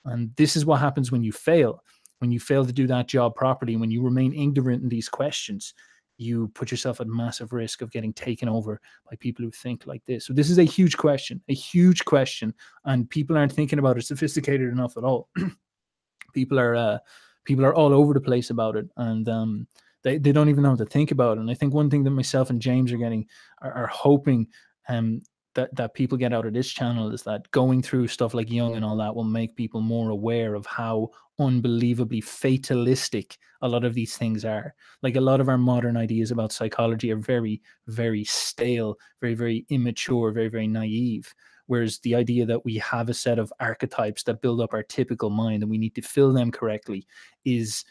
And 0.05 0.33
this 0.35 0.55
is 0.55 0.65
what 0.65 0.79
happens 0.79 1.11
when 1.11 1.23
you 1.23 1.31
fail. 1.31 1.83
When 2.19 2.31
you 2.31 2.39
fail 2.39 2.65
to 2.65 2.73
do 2.73 2.87
that 2.87 3.07
job 3.07 3.35
properly 3.35 3.75
when 3.75 3.91
you 3.91 4.01
remain 4.01 4.33
ignorant 4.33 4.83
in 4.83 4.89
these 4.89 5.09
questions 5.09 5.73
you 6.19 6.47
put 6.55 6.71
yourself 6.71 6.99
at 6.99 7.05
massive 7.05 7.53
risk 7.53 7.83
of 7.83 7.91
getting 7.91 8.11
taken 8.11 8.49
over 8.49 8.81
by 9.07 9.15
people 9.17 9.45
who 9.45 9.51
think 9.51 9.85
like 9.85 10.03
this. 10.05 10.25
So 10.25 10.33
this 10.33 10.49
is 10.49 10.57
a 10.57 10.63
huge 10.63 10.97
question 10.97 11.41
a 11.49 11.53
huge 11.53 12.05
question 12.05 12.53
and 12.85 13.09
people 13.09 13.37
aren't 13.37 13.51
thinking 13.51 13.79
about 13.79 13.97
it 13.97 14.05
sophisticated 14.05 14.71
enough 14.71 14.97
at 14.97 15.03
all. 15.03 15.29
People 16.33 16.59
are 16.59 16.75
uh, 16.75 16.97
people 17.45 17.65
are 17.65 17.73
all 17.73 17.93
over 17.93 18.13
the 18.13 18.21
place 18.21 18.51
about 18.51 18.75
it 18.75 18.87
and 18.97 19.27
um, 19.29 19.67
they, 20.03 20.17
they 20.17 20.31
don't 20.31 20.49
even 20.49 20.63
know 20.63 20.71
what 20.71 20.79
to 20.79 20.85
think 20.85 21.11
about 21.11 21.37
it. 21.37 21.41
And 21.41 21.49
I 21.49 21.53
think 21.53 21.73
one 21.73 21.89
thing 21.89 22.03
that 22.03 22.11
myself 22.11 22.49
and 22.49 22.61
James 22.61 22.91
are 22.91 22.97
getting 22.97 23.25
are, 23.61 23.71
are 23.71 23.87
hoping 23.87 24.47
um, 24.89 25.21
that, 25.55 25.75
that 25.75 25.95
people 25.95 26.17
get 26.17 26.33
out 26.33 26.45
of 26.45 26.53
this 26.53 26.69
channel 26.69 27.11
is 27.11 27.23
that 27.23 27.49
going 27.51 27.81
through 27.81 28.07
stuff 28.07 28.33
like 28.33 28.51
Jung 28.51 28.75
and 28.75 28.85
all 28.85 28.95
that 28.97 29.15
will 29.15 29.23
make 29.23 29.55
people 29.55 29.81
more 29.81 30.11
aware 30.11 30.53
of 30.53 30.65
how 30.67 31.09
unbelievably 31.39 32.21
fatalistic 32.21 33.37
a 33.61 33.67
lot 33.67 33.83
of 33.83 33.95
these 33.95 34.15
things 34.15 34.45
are. 34.45 34.75
Like 35.01 35.15
a 35.15 35.21
lot 35.21 35.41
of 35.41 35.49
our 35.49 35.57
modern 35.57 35.97
ideas 35.97 36.29
about 36.29 36.51
psychology 36.51 37.11
are 37.11 37.17
very, 37.17 37.61
very 37.87 38.23
stale, 38.23 38.97
very, 39.19 39.33
very 39.33 39.65
immature, 39.69 40.31
very, 40.31 40.47
very 40.47 40.67
naive. 40.67 41.33
Whereas 41.65 41.99
the 41.99 42.15
idea 42.15 42.45
that 42.45 42.63
we 42.63 42.75
have 42.77 43.09
a 43.09 43.13
set 43.13 43.39
of 43.39 43.51
archetypes 43.59 44.23
that 44.23 44.41
build 44.41 44.61
up 44.61 44.73
our 44.73 44.83
typical 44.83 45.31
mind 45.31 45.63
and 45.63 45.71
we 45.71 45.79
need 45.79 45.95
to 45.95 46.01
fill 46.01 46.33
them 46.33 46.51
correctly 46.51 47.07
is 47.45 47.83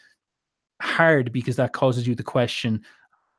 hard 0.81 1.31
because 1.31 1.57
that 1.57 1.73
causes 1.73 2.07
you 2.07 2.15
to 2.15 2.23
question 2.23 2.81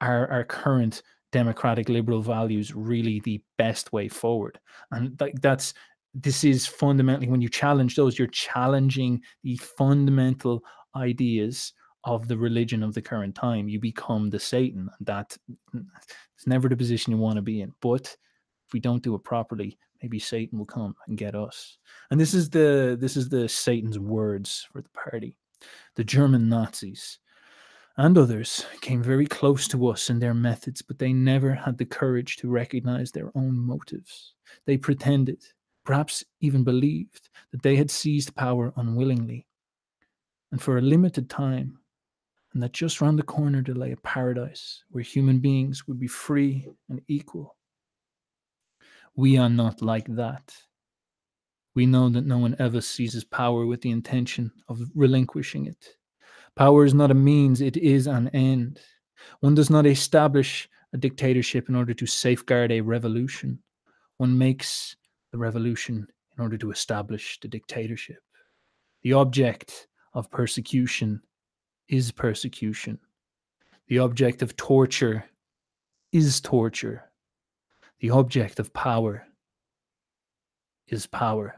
are 0.00 0.30
our 0.30 0.44
current 0.44 1.02
democratic 1.32 1.88
liberal 1.88 2.22
values 2.22 2.74
really 2.74 3.20
the 3.20 3.40
best 3.56 3.92
way 3.92 4.08
forward 4.08 4.58
and 4.92 5.20
like 5.20 5.34
that's 5.40 5.74
this 6.14 6.42
is 6.42 6.66
fundamentally 6.66 7.28
when 7.28 7.40
you 7.40 7.48
challenge 7.48 7.94
those 7.94 8.18
you're 8.18 8.28
challenging 8.28 9.20
the 9.42 9.56
fundamental 9.56 10.62
ideas 10.96 11.72
of 12.04 12.28
the 12.28 12.36
religion 12.36 12.82
of 12.82 12.94
the 12.94 13.02
current 13.02 13.34
time 13.34 13.68
you 13.68 13.78
become 13.78 14.30
the 14.30 14.38
satan 14.38 14.88
and 14.98 15.06
that 15.06 15.36
mm, 15.74 15.84
it's 16.34 16.46
never 16.46 16.68
the 16.68 16.76
position 16.76 17.12
you 17.12 17.18
want 17.18 17.36
to 17.36 17.42
be 17.42 17.60
in 17.60 17.72
but 17.80 18.16
if 18.66 18.72
we 18.72 18.80
don't 18.80 19.02
do 19.02 19.14
it 19.14 19.24
properly 19.24 19.78
maybe 20.02 20.18
Satan 20.18 20.58
will 20.58 20.66
come 20.66 20.94
and 21.06 21.18
get 21.18 21.34
us. 21.34 21.78
And 22.10 22.20
this 22.20 22.34
is 22.34 22.50
the 22.50 22.96
this 23.00 23.16
is 23.16 23.28
the 23.28 23.48
Satan's 23.48 23.98
words 23.98 24.66
for 24.72 24.82
the 24.82 24.88
party. 24.90 25.36
The 25.96 26.04
German 26.04 26.48
Nazis 26.48 27.18
and 27.98 28.16
others 28.16 28.64
came 28.80 29.02
very 29.02 29.26
close 29.26 29.68
to 29.68 29.88
us 29.88 30.08
in 30.08 30.18
their 30.18 30.32
methods, 30.32 30.80
but 30.80 30.98
they 30.98 31.12
never 31.12 31.52
had 31.52 31.76
the 31.76 31.84
courage 31.84 32.36
to 32.36 32.48
recognize 32.48 33.12
their 33.12 33.30
own 33.34 33.58
motives. 33.58 34.34
They 34.64 34.78
pretended, 34.78 35.44
perhaps 35.84 36.24
even 36.40 36.64
believed, 36.64 37.28
that 37.52 37.62
they 37.62 37.76
had 37.76 37.90
seized 37.90 38.34
power 38.34 38.72
unwillingly 38.76 39.46
and 40.50 40.62
for 40.62 40.78
a 40.78 40.82
limited 40.82 41.28
time, 41.28 41.78
and 42.54 42.62
that 42.62 42.72
just 42.72 43.02
round 43.02 43.18
the 43.18 43.22
corner 43.24 43.60
there 43.60 43.74
lay 43.74 43.92
a 43.92 43.96
paradise 43.98 44.82
where 44.88 45.04
human 45.04 45.40
beings 45.40 45.86
would 45.86 46.00
be 46.00 46.06
free 46.06 46.66
and 46.88 47.02
equal 47.08 47.58
we 49.18 49.36
are 49.36 49.50
not 49.50 49.82
like 49.82 50.06
that. 50.14 50.54
We 51.74 51.86
know 51.86 52.08
that 52.08 52.24
no 52.24 52.38
one 52.38 52.54
ever 52.60 52.80
seizes 52.80 53.24
power 53.24 53.66
with 53.66 53.80
the 53.80 53.90
intention 53.90 54.52
of 54.68 54.80
relinquishing 54.94 55.66
it. 55.66 55.97
Power 56.58 56.84
is 56.84 56.92
not 56.92 57.12
a 57.12 57.14
means, 57.14 57.60
it 57.60 57.76
is 57.76 58.08
an 58.08 58.26
end. 58.30 58.80
One 59.38 59.54
does 59.54 59.70
not 59.70 59.86
establish 59.86 60.68
a 60.92 60.98
dictatorship 60.98 61.68
in 61.68 61.76
order 61.76 61.94
to 61.94 62.04
safeguard 62.04 62.72
a 62.72 62.80
revolution. 62.80 63.60
One 64.16 64.36
makes 64.36 64.96
the 65.30 65.38
revolution 65.38 66.08
in 66.36 66.42
order 66.42 66.58
to 66.58 66.72
establish 66.72 67.38
the 67.38 67.46
dictatorship. 67.46 68.18
The 69.02 69.12
object 69.12 69.86
of 70.14 70.32
persecution 70.32 71.22
is 71.86 72.10
persecution. 72.10 72.98
The 73.86 74.00
object 74.00 74.42
of 74.42 74.56
torture 74.56 75.26
is 76.10 76.40
torture. 76.40 77.08
The 78.00 78.10
object 78.10 78.58
of 78.58 78.74
power 78.74 79.24
is 80.88 81.06
power. 81.06 81.54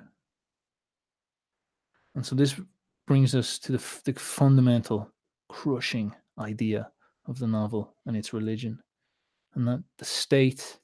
And 2.15 2.27
so 2.27 2.35
this 2.35 2.61
brings 3.11 3.35
us 3.35 3.59
to 3.59 3.73
the, 3.73 4.01
the 4.05 4.13
fundamental 4.21 5.11
crushing 5.49 6.15
idea 6.39 6.89
of 7.27 7.41
the 7.41 7.47
novel 7.49 7.93
and 8.07 8.17
its 8.17 8.33
religion, 8.33 8.81
and 9.57 9.67
that 9.67 9.83
the 9.99 10.05
state, 10.05 10.79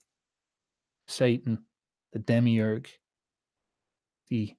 Satan, 1.07 1.65
the 2.13 2.19
demiurge, 2.19 2.99
the 4.29 4.53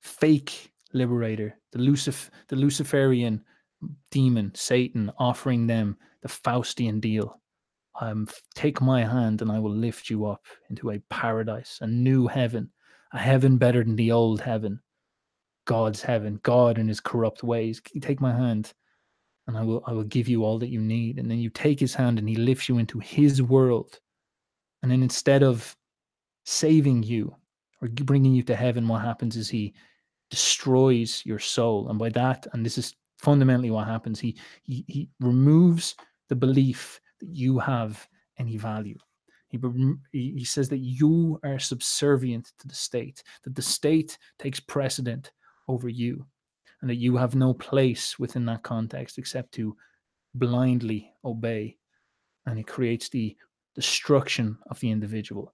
fake 0.00 0.72
liberator, 0.94 1.54
the 1.72 1.78
Lucif- 1.78 2.30
the 2.48 2.56
Luciferian 2.56 3.44
demon, 4.10 4.50
Satan, 4.54 5.12
offering 5.18 5.66
them 5.66 5.98
the 6.22 6.28
Faustian 6.28 6.98
deal. 6.98 7.38
Um, 8.00 8.26
take 8.54 8.80
my 8.80 9.04
hand 9.04 9.42
and 9.42 9.52
I 9.52 9.58
will 9.58 9.76
lift 9.76 10.08
you 10.08 10.24
up 10.24 10.46
into 10.70 10.92
a 10.92 11.02
paradise, 11.10 11.76
a 11.82 11.86
new 11.86 12.26
heaven, 12.26 12.70
a 13.12 13.18
heaven 13.18 13.58
better 13.58 13.84
than 13.84 13.96
the 13.96 14.12
old 14.12 14.40
heaven, 14.40 14.80
God's 15.66 16.02
heaven, 16.02 16.40
God 16.42 16.78
in 16.78 16.88
his 16.88 17.00
corrupt 17.00 17.42
ways. 17.42 17.82
Take 18.00 18.20
my 18.20 18.32
hand 18.32 18.72
and 19.46 19.56
I 19.56 19.62
will 19.62 19.82
I 19.86 19.92
will 19.92 20.04
give 20.04 20.28
you 20.28 20.44
all 20.44 20.58
that 20.58 20.70
you 20.70 20.80
need. 20.80 21.18
And 21.18 21.30
then 21.30 21.38
you 21.38 21.50
take 21.50 21.78
his 21.78 21.94
hand 21.94 22.18
and 22.18 22.28
he 22.28 22.36
lifts 22.36 22.68
you 22.68 22.78
into 22.78 22.98
his 22.98 23.42
world. 23.42 24.00
And 24.82 24.90
then 24.90 25.02
instead 25.02 25.42
of 25.42 25.76
saving 26.44 27.02
you 27.02 27.34
or 27.82 27.88
bringing 27.88 28.34
you 28.34 28.42
to 28.44 28.56
heaven, 28.56 28.88
what 28.88 29.02
happens 29.02 29.36
is 29.36 29.48
he 29.48 29.74
destroys 30.30 31.22
your 31.24 31.38
soul. 31.38 31.88
And 31.88 31.98
by 31.98 32.08
that, 32.10 32.46
and 32.52 32.64
this 32.64 32.78
is 32.78 32.94
fundamentally 33.18 33.70
what 33.70 33.86
happens. 33.86 34.18
He 34.18 34.36
he 34.62 34.84
he 34.88 35.08
removes 35.20 35.94
the 36.28 36.36
belief 36.36 37.00
that 37.20 37.28
you 37.28 37.58
have 37.58 38.06
any 38.38 38.56
value. 38.56 38.98
He, 39.48 39.58
he 40.12 40.44
says 40.44 40.68
that 40.68 40.78
you 40.78 41.38
are 41.44 41.58
subservient 41.58 42.52
to 42.58 42.68
the 42.68 42.74
state, 42.74 43.22
that 43.44 43.54
the 43.54 43.62
state 43.62 44.18
takes 44.38 44.60
precedent 44.60 45.30
over 45.68 45.88
you, 45.88 46.26
and 46.80 46.90
that 46.90 46.96
you 46.96 47.16
have 47.16 47.34
no 47.34 47.54
place 47.54 48.18
within 48.18 48.44
that 48.46 48.62
context 48.62 49.18
except 49.18 49.52
to 49.52 49.76
blindly 50.34 51.12
obey. 51.24 51.76
And 52.46 52.58
it 52.58 52.66
creates 52.66 53.08
the 53.08 53.36
destruction 53.74 54.56
of 54.70 54.78
the 54.80 54.90
individual. 54.90 55.52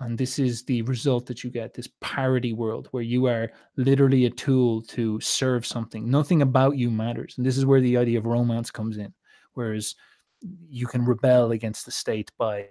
And 0.00 0.18
this 0.18 0.38
is 0.38 0.64
the 0.64 0.82
result 0.82 1.26
that 1.26 1.44
you 1.44 1.50
get 1.50 1.72
this 1.72 1.88
parody 2.00 2.52
world 2.52 2.88
where 2.90 3.02
you 3.02 3.26
are 3.26 3.52
literally 3.76 4.26
a 4.26 4.30
tool 4.30 4.82
to 4.82 5.20
serve 5.20 5.64
something. 5.64 6.10
Nothing 6.10 6.42
about 6.42 6.76
you 6.76 6.90
matters. 6.90 7.34
And 7.36 7.46
this 7.46 7.56
is 7.56 7.64
where 7.64 7.80
the 7.80 7.96
idea 7.96 8.18
of 8.18 8.26
romance 8.26 8.70
comes 8.70 8.98
in. 8.98 9.12
Whereas 9.52 9.94
you 10.68 10.86
can 10.86 11.04
rebel 11.04 11.52
against 11.52 11.84
the 11.84 11.92
state 11.92 12.30
by 12.38 12.68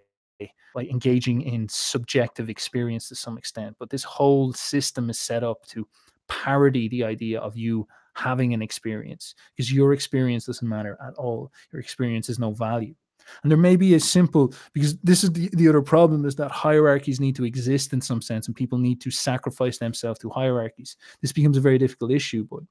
by 0.73 0.83
engaging 0.85 1.41
in 1.41 1.67
subjective 1.69 2.49
experience 2.49 3.07
to 3.07 3.15
some 3.15 3.37
extent. 3.37 3.75
But 3.79 3.89
this 3.89 4.03
whole 4.03 4.51
system 4.53 5.09
is 5.09 5.19
set 5.19 5.43
up 5.43 5.65
to 5.67 5.87
parody 6.27 6.87
the 6.89 7.03
idea 7.03 7.39
of 7.39 7.57
you 7.57 7.87
having 8.15 8.53
an 8.53 8.61
experience 8.61 9.35
because 9.55 9.71
your 9.71 9.93
experience 9.93 10.45
doesn't 10.45 10.67
matter 10.67 10.97
at 11.05 11.13
all. 11.15 11.51
Your 11.71 11.79
experience 11.79 12.27
has 12.27 12.39
no 12.39 12.51
value. 12.51 12.95
And 13.41 13.51
there 13.51 13.57
may 13.57 13.75
be 13.75 13.93
a 13.95 13.99
simple, 13.99 14.53
because 14.73 14.97
this 14.99 15.23
is 15.23 15.31
the, 15.31 15.49
the 15.53 15.69
other 15.69 15.81
problem 15.81 16.25
is 16.25 16.35
that 16.35 16.51
hierarchies 16.51 17.19
need 17.19 17.35
to 17.37 17.45
exist 17.45 17.93
in 17.93 18.01
some 18.01 18.21
sense 18.21 18.47
and 18.47 18.55
people 18.55 18.77
need 18.77 18.99
to 19.01 19.11
sacrifice 19.11 19.77
themselves 19.77 20.19
to 20.19 20.29
hierarchies. 20.29 20.97
This 21.21 21.31
becomes 21.31 21.57
a 21.57 21.61
very 21.61 21.77
difficult 21.77 22.11
issue, 22.11 22.45
but 22.49 22.61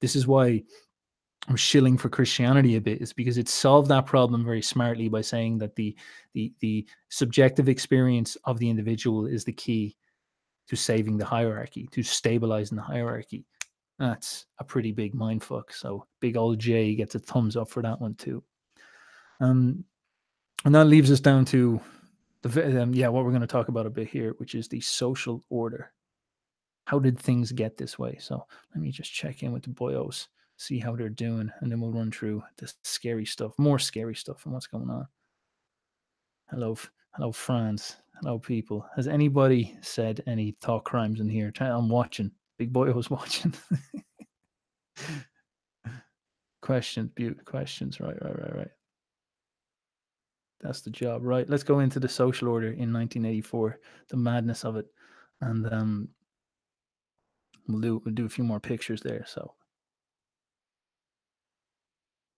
this 0.00 0.14
is 0.14 0.26
why 0.26 0.62
I'm 1.48 1.56
shilling 1.56 1.96
for 1.96 2.08
Christianity 2.08 2.76
a 2.76 2.80
bit, 2.80 3.00
is 3.00 3.12
because 3.12 3.38
it 3.38 3.48
solved 3.48 3.88
that 3.88 4.06
problem 4.06 4.44
very 4.44 4.62
smartly 4.62 5.08
by 5.08 5.20
saying 5.20 5.58
that 5.58 5.76
the 5.76 5.96
the 6.32 6.52
the 6.60 6.86
subjective 7.08 7.68
experience 7.68 8.36
of 8.44 8.58
the 8.58 8.68
individual 8.68 9.26
is 9.26 9.44
the 9.44 9.52
key 9.52 9.96
to 10.68 10.76
saving 10.76 11.16
the 11.16 11.24
hierarchy, 11.24 11.88
to 11.92 12.02
stabilizing 12.02 12.76
the 12.76 12.82
hierarchy. 12.82 13.44
That's 13.98 14.46
a 14.58 14.64
pretty 14.64 14.92
big 14.92 15.14
mindfuck. 15.14 15.72
So 15.72 16.06
big 16.20 16.36
old 16.36 16.58
J 16.58 16.94
gets 16.94 17.14
a 17.14 17.18
thumbs 17.18 17.56
up 17.56 17.70
for 17.70 17.82
that 17.82 18.00
one 18.00 18.14
too. 18.14 18.42
Um, 19.40 19.84
and 20.64 20.74
that 20.74 20.86
leaves 20.86 21.10
us 21.10 21.20
down 21.20 21.44
to 21.46 21.80
the 22.42 22.82
um, 22.82 22.94
yeah 22.94 23.08
what 23.08 23.24
we're 23.24 23.30
going 23.30 23.40
to 23.40 23.46
talk 23.46 23.68
about 23.68 23.86
a 23.86 23.90
bit 23.90 24.08
here 24.08 24.34
which 24.38 24.54
is 24.54 24.68
the 24.68 24.80
social 24.80 25.42
order 25.48 25.92
how 26.84 26.98
did 26.98 27.18
things 27.18 27.52
get 27.52 27.76
this 27.76 27.98
way 27.98 28.16
so 28.18 28.44
let 28.74 28.82
me 28.82 28.90
just 28.90 29.12
check 29.12 29.42
in 29.42 29.52
with 29.52 29.62
the 29.62 29.70
boyos 29.70 30.28
see 30.56 30.78
how 30.78 30.94
they're 30.94 31.08
doing 31.08 31.50
and 31.60 31.70
then 31.70 31.80
we'll 31.80 31.92
run 31.92 32.10
through 32.10 32.42
the 32.58 32.72
scary 32.84 33.24
stuff 33.24 33.52
more 33.58 33.78
scary 33.78 34.14
stuff 34.14 34.44
and 34.44 34.54
what's 34.54 34.66
going 34.66 34.90
on 34.90 35.06
hello 36.50 36.76
hello 37.14 37.32
france 37.32 37.96
hello 38.20 38.38
people. 38.38 38.86
Has 38.96 39.08
anybody 39.08 39.76
said 39.82 40.22
any 40.26 40.56
thought 40.60 40.84
crimes 40.84 41.20
in 41.20 41.28
here? 41.28 41.52
I'm 41.60 41.88
watching. 41.88 42.30
Big 42.58 42.72
boy 42.72 42.90
was 42.92 43.10
watching. 43.18 43.54
Questions 46.62 47.10
beauty 47.14 47.36
questions. 47.44 48.00
Right 48.00 48.16
right 48.20 48.38
right 48.38 48.56
right. 48.56 48.70
That's 50.60 50.80
the 50.80 50.90
job, 50.90 51.22
right? 51.22 51.48
Let's 51.48 51.62
go 51.62 51.80
into 51.80 52.00
the 52.00 52.08
social 52.08 52.48
order 52.48 52.68
in 52.68 52.92
1984, 52.92 53.78
the 54.08 54.16
madness 54.16 54.64
of 54.64 54.76
it, 54.76 54.86
and 55.42 55.70
um, 55.72 56.08
we'll 57.68 57.80
do 57.80 58.02
we'll 58.04 58.14
do 58.14 58.24
a 58.24 58.30
few 58.30 58.42
more 58.42 58.58
pictures 58.58 59.02
there. 59.02 59.24
So, 59.28 59.52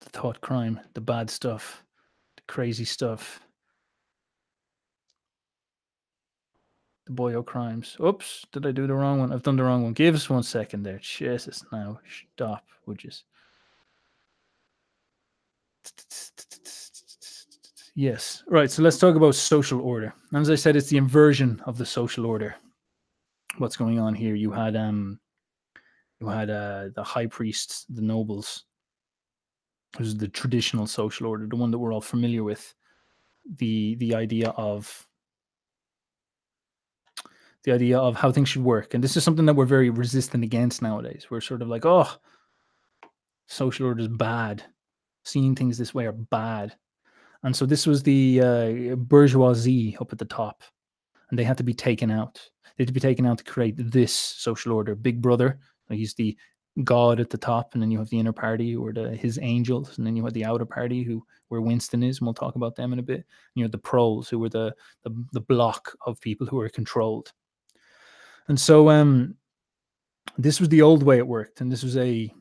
the 0.00 0.10
thought 0.10 0.40
crime, 0.40 0.80
the 0.94 1.00
bad 1.00 1.30
stuff, 1.30 1.84
the 2.36 2.42
crazy 2.48 2.84
stuff, 2.84 3.40
the 7.09 7.14
boyo 7.14 7.44
crimes. 7.44 7.96
Oops, 8.04 8.46
did 8.52 8.66
I 8.66 8.70
do 8.70 8.86
the 8.86 8.94
wrong 8.94 9.18
one? 9.18 9.32
I've 9.32 9.42
done 9.42 9.56
the 9.56 9.64
wrong 9.64 9.82
one. 9.82 9.94
Give 9.94 10.14
us 10.14 10.28
one 10.28 10.42
second 10.42 10.82
there. 10.82 10.98
Jesus, 10.98 11.64
now 11.72 11.98
stop, 12.36 12.64
would 12.86 13.02
you? 13.02 13.11
Yes. 17.94 18.44
Right. 18.46 18.70
So 18.70 18.82
let's 18.82 18.98
talk 18.98 19.16
about 19.16 19.34
social 19.34 19.80
order. 19.80 20.14
And 20.30 20.40
as 20.40 20.50
I 20.50 20.54
said, 20.54 20.76
it's 20.76 20.88
the 20.88 20.98
inversion 20.98 21.61
of 21.66 21.78
the 21.78 21.86
social 21.86 22.26
order. 22.26 22.54
What's 23.56 23.76
going 23.76 23.98
on 23.98 24.14
here? 24.14 24.36
You 24.36 24.52
had 24.52 24.76
um 24.76 25.18
you 26.20 26.28
had 26.28 26.50
uh 26.50 26.90
the 26.94 27.02
high 27.02 27.26
priests, 27.26 27.86
the 27.88 28.02
nobles. 28.02 28.66
This 29.98 30.09
is 30.09 30.16
the 30.16 30.28
traditional 30.28 30.86
social 30.86 31.26
order, 31.26 31.46
the 31.46 31.56
one 31.56 31.72
that 31.72 31.78
we're 31.78 31.92
all 31.92 32.00
familiar 32.00 32.44
with. 32.44 32.72
The 33.56 33.96
the 33.96 34.14
idea 34.14 34.50
of 34.50 35.07
the 37.64 37.72
idea 37.72 37.98
of 37.98 38.16
how 38.16 38.32
things 38.32 38.48
should 38.48 38.64
work. 38.64 38.94
And 38.94 39.02
this 39.02 39.16
is 39.16 39.24
something 39.24 39.46
that 39.46 39.54
we're 39.54 39.66
very 39.66 39.90
resistant 39.90 40.44
against 40.44 40.82
nowadays. 40.82 41.26
We're 41.30 41.40
sort 41.40 41.62
of 41.62 41.68
like, 41.68 41.84
oh, 41.84 42.09
social 43.46 43.86
order 43.86 44.00
is 44.00 44.09
bad. 44.09 44.62
Seeing 45.24 45.54
things 45.54 45.76
this 45.76 45.92
way 45.92 46.06
are 46.06 46.12
bad 46.12 46.74
and 47.42 47.54
so 47.54 47.66
this 47.66 47.86
was 47.86 48.02
the 48.02 48.40
uh, 48.40 48.96
bourgeoisie 48.96 49.96
up 50.00 50.12
at 50.12 50.18
the 50.18 50.24
top, 50.24 50.62
and 51.30 51.38
they 51.38 51.44
had 51.44 51.56
to 51.59 51.64
be 51.64 51.74
taken 51.74 52.11
out. 52.11 52.40
They 52.76 52.82
had 52.82 52.88
to 52.88 52.94
be 52.94 53.00
taken 53.00 53.26
out 53.26 53.38
to 53.38 53.44
create 53.44 53.74
this 53.78 54.12
social 54.12 54.72
order. 54.72 54.94
Big 54.94 55.22
Brother, 55.22 55.59
he's 55.88 56.14
the 56.14 56.36
god 56.84 57.20
at 57.20 57.30
the 57.30 57.38
top, 57.38 57.74
and 57.74 57.82
then 57.82 57.90
you 57.90 57.98
have 57.98 58.09
the 58.11 58.18
inner 58.18 58.32
party 58.32 58.74
or 58.74 58.92
the 58.92 59.11
his 59.16 59.38
angels, 59.40 59.98
and 59.98 60.06
then 60.06 60.16
you 60.16 60.24
have 60.24 60.34
the 60.34 60.44
outer 60.44 60.66
party 60.66 61.04
who 61.04 61.24
where 61.48 61.61
Winston 61.61 62.02
is, 62.02 62.18
and 62.18 62.26
we'll 62.26 62.34
talk 62.34 62.56
about 62.56 62.74
them 62.74 62.92
in 62.92 62.98
a 62.98 63.02
bit. 63.02 63.18
And 63.18 63.26
you 63.54 63.64
have 63.64 63.72
the 63.72 63.78
proles 63.78 64.28
who 64.28 64.38
were 64.40 64.48
the 64.50 64.74
the, 65.04 65.11
the 65.32 65.40
block 65.40 65.96
of 66.06 66.20
people 66.20 66.46
who 66.46 66.56
were 66.56 66.68
controlled. 66.68 67.32
And 68.49 68.59
so 68.59 68.88
um 68.90 69.34
this 70.36 70.61
was 70.61 70.68
the 70.68 70.82
old 70.82 71.03
way 71.03 71.18
it 71.18 71.26
worked, 71.26 71.61
and 71.61 71.70
this 71.70 71.82
was 71.82 71.96
a 71.96 72.32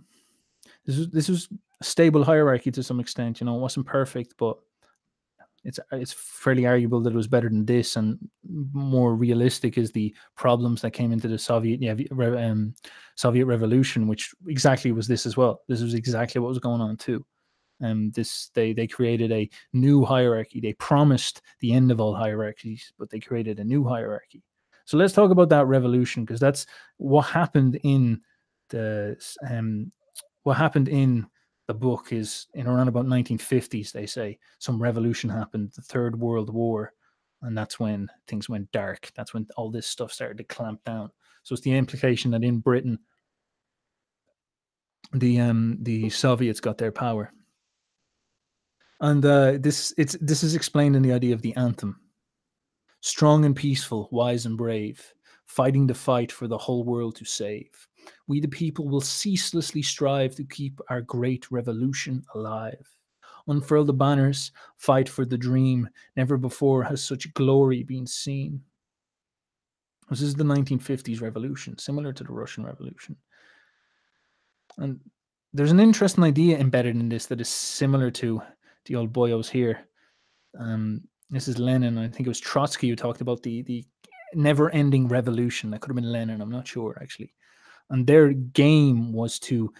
this 0.85 0.97
was 0.97 1.09
this 1.09 1.29
was 1.29 1.49
a 1.81 1.83
stable 1.83 2.23
hierarchy 2.23 2.71
to 2.71 2.83
some 2.83 2.99
extent. 2.99 3.39
You 3.39 3.45
know, 3.45 3.57
it 3.57 3.61
wasn't 3.61 3.85
perfect, 3.85 4.35
but 4.37 4.57
it's 5.63 5.79
it's 5.91 6.13
fairly 6.13 6.65
arguable 6.65 7.01
that 7.01 7.13
it 7.13 7.15
was 7.17 7.27
better 7.27 7.49
than 7.49 7.65
this 7.65 7.97
and 7.97 8.17
more 8.71 9.15
realistic 9.15 9.77
is 9.77 9.91
the 9.91 10.15
problems 10.35 10.81
that 10.81 10.91
came 10.91 11.11
into 11.11 11.27
the 11.27 11.37
Soviet 11.37 11.81
um, 12.11 12.73
Soviet 13.15 13.45
Revolution, 13.45 14.07
which 14.07 14.33
exactly 14.47 14.91
was 14.91 15.07
this 15.07 15.25
as 15.25 15.35
well. 15.35 15.61
This 15.67 15.81
was 15.81 15.93
exactly 15.93 16.39
what 16.39 16.49
was 16.49 16.59
going 16.59 16.81
on 16.81 16.95
too. 16.97 17.25
Um, 17.81 18.11
this 18.11 18.49
they 18.53 18.73
they 18.73 18.87
created 18.87 19.31
a 19.31 19.49
new 19.73 20.05
hierarchy. 20.05 20.61
They 20.61 20.73
promised 20.73 21.41
the 21.59 21.73
end 21.73 21.91
of 21.91 21.99
all 21.99 22.15
hierarchies, 22.15 22.93
but 22.97 23.09
they 23.09 23.19
created 23.19 23.59
a 23.59 23.63
new 23.63 23.83
hierarchy. 23.83 24.43
So 24.87 24.95
let's 24.97 25.11
talk 25.11 25.31
about 25.31 25.49
that 25.49 25.67
revolution 25.67 26.23
because 26.23 26.39
that's 26.39 26.65
what 26.95 27.23
happened 27.23 27.77
in 27.83 28.21
the 28.69 29.17
um, 29.47 29.91
what 30.43 30.55
happened 30.55 30.87
in 30.87 31.27
the 31.67 31.73
book 31.73 32.13
is 32.13 32.47
in 32.53 32.67
around 32.67 32.87
about 32.87 33.05
1950s 33.05 33.91
they 33.91 34.05
say 34.05 34.39
some 34.59 34.81
revolution 34.81 35.29
happened 35.29 35.73
the 35.75 35.81
third 35.81 36.17
world 36.17 36.49
war 36.49 36.93
and 37.41 37.57
that's 37.57 37.77
when 37.81 38.09
things 38.29 38.47
went 38.47 38.71
dark. 38.71 39.11
That's 39.13 39.33
when 39.33 39.45
all 39.57 39.69
this 39.69 39.87
stuff 39.87 40.13
started 40.13 40.37
to 40.37 40.45
clamp 40.45 40.81
down. 40.85 41.11
So 41.43 41.51
it's 41.51 41.61
the 41.61 41.75
implication 41.75 42.31
that 42.31 42.45
in 42.45 42.59
britain 42.59 42.97
the 45.11 45.41
um 45.41 45.79
the 45.81 46.09
soviets 46.09 46.61
got 46.61 46.77
their 46.77 46.93
power. 46.93 47.33
And 49.01 49.25
uh 49.25 49.57
this 49.59 49.93
it's 49.97 50.15
this 50.21 50.43
is 50.43 50.55
explained 50.55 50.95
in 50.95 51.01
the 51.01 51.11
idea 51.11 51.33
of 51.33 51.41
the 51.41 51.55
anthem 51.57 51.99
strong 53.01 53.45
and 53.45 53.55
peaceful 53.55 54.09
wise 54.11 54.45
and 54.45 54.57
brave 54.57 55.13
fighting 55.45 55.87
the 55.87 55.93
fight 55.93 56.31
for 56.31 56.47
the 56.47 56.57
whole 56.57 56.83
world 56.83 57.15
to 57.15 57.25
save 57.25 57.87
we 58.27 58.39
the 58.39 58.47
people 58.47 58.87
will 58.87 59.01
ceaselessly 59.01 59.81
strive 59.81 60.35
to 60.35 60.43
keep 60.43 60.79
our 60.89 61.01
great 61.01 61.49
revolution 61.51 62.23
alive. 62.35 62.87
Unfurl 63.47 63.85
the 63.85 63.93
banners, 63.93 64.51
fight 64.77 65.07
for 65.07 65.25
the 65.25 65.37
dream. 65.37 65.89
Never 66.15 66.37
before 66.37 66.83
has 66.83 67.03
such 67.03 67.33
glory 67.33 67.83
been 67.83 68.05
seen. 68.05 68.61
This 70.09 70.21
is 70.21 70.35
the 70.35 70.43
1950s 70.43 71.21
revolution, 71.21 71.77
similar 71.77 72.13
to 72.13 72.23
the 72.23 72.31
Russian 72.31 72.65
Revolution. 72.65 73.15
And 74.77 74.99
there's 75.53 75.71
an 75.71 75.79
interesting 75.79 76.23
idea 76.23 76.57
embedded 76.57 76.95
in 76.95 77.09
this 77.09 77.25
that 77.27 77.41
is 77.41 77.49
similar 77.49 78.11
to 78.11 78.41
the 78.85 78.95
old 78.95 79.11
boyos 79.11 79.49
here. 79.49 79.87
Um, 80.59 81.01
this 81.29 81.47
is 81.47 81.59
Lenin. 81.59 81.97
I 81.97 82.07
think 82.07 82.27
it 82.27 82.29
was 82.29 82.39
Trotsky 82.39 82.89
who 82.89 82.95
talked 82.95 83.21
about 83.21 83.43
the 83.43 83.61
the 83.63 83.85
never-ending 84.33 85.07
revolution. 85.07 85.71
That 85.71 85.81
could 85.81 85.89
have 85.89 85.95
been 85.95 86.11
Lenin. 86.11 86.41
I'm 86.41 86.51
not 86.51 86.67
sure 86.67 86.97
actually 87.01 87.33
and 87.89 88.05
their 88.05 88.33
game 88.33 89.13
was 89.13 89.39
to 89.39 89.73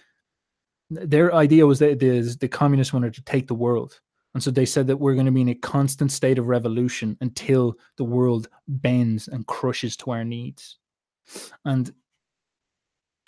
their 0.89 1.33
idea 1.33 1.65
was 1.65 1.79
that 1.79 1.99
the, 1.99 2.21
the 2.39 2.47
communists 2.47 2.93
wanted 2.93 3.13
to 3.13 3.21
take 3.23 3.47
the 3.47 3.53
world 3.53 3.99
and 4.33 4.43
so 4.43 4.51
they 4.51 4.65
said 4.65 4.87
that 4.87 4.97
we're 4.97 5.15
going 5.15 5.25
to 5.25 5.31
be 5.31 5.41
in 5.41 5.49
a 5.49 5.55
constant 5.55 6.11
state 6.11 6.37
of 6.37 6.47
revolution 6.47 7.17
until 7.21 7.75
the 7.97 8.03
world 8.03 8.49
bends 8.67 9.27
and 9.27 9.47
crushes 9.47 9.97
to 9.97 10.11
our 10.11 10.23
needs 10.23 10.77
and 11.65 11.93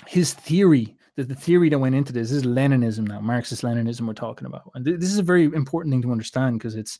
his 0.07 0.33
theory 0.33 0.95
the, 1.17 1.25
the 1.25 1.35
theory 1.35 1.67
that 1.67 1.79
went 1.79 1.95
into 1.95 2.13
this, 2.13 2.29
this 2.29 2.37
is 2.37 2.43
Leninism 2.43 3.05
now, 3.05 3.19
Marxist 3.19 3.63
Leninism 3.63 4.07
we're 4.07 4.13
talking 4.13 4.47
about. 4.47 4.71
And 4.73 4.85
th- 4.85 5.01
this 5.01 5.09
is 5.09 5.17
a 5.17 5.23
very 5.23 5.43
important 5.43 5.91
thing 5.91 6.01
to 6.03 6.13
understand 6.13 6.57
because 6.57 6.75
it's 6.75 6.97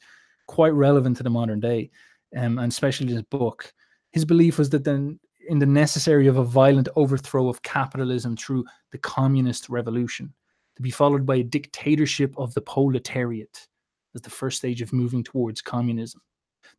quite 0.50 0.74
relevant 0.74 1.16
to 1.16 1.24
the 1.24 1.30
modern 1.30 1.60
day, 1.60 1.92
um, 2.36 2.58
and 2.58 2.72
especially 2.72 3.14
this 3.14 3.22
book. 3.22 3.72
His 4.12 4.26
belief 4.26 4.58
was 4.58 4.72
that 4.72 4.84
then 4.84 5.20
in 5.48 5.60
the 5.60 5.66
necessary 5.66 6.26
of 6.26 6.38
a 6.38 6.44
violent 6.44 6.90
overthrow 6.96 7.48
of 7.48 7.62
capitalism 7.62 8.36
through 8.36 8.66
the 8.92 8.98
communist 8.98 9.70
revolution, 9.70 10.34
to 10.76 10.82
be 10.82 10.90
followed 10.90 11.24
by 11.24 11.36
a 11.36 11.44
dictatorship 11.44 12.34
of 12.36 12.52
the 12.56 12.62
proletariat 12.62 13.68
as 14.16 14.22
the 14.24 14.30
first 14.30 14.58
stage 14.58 14.82
of 14.82 14.92
moving 14.92 15.24
towards 15.24 15.62
communism. 15.62 16.20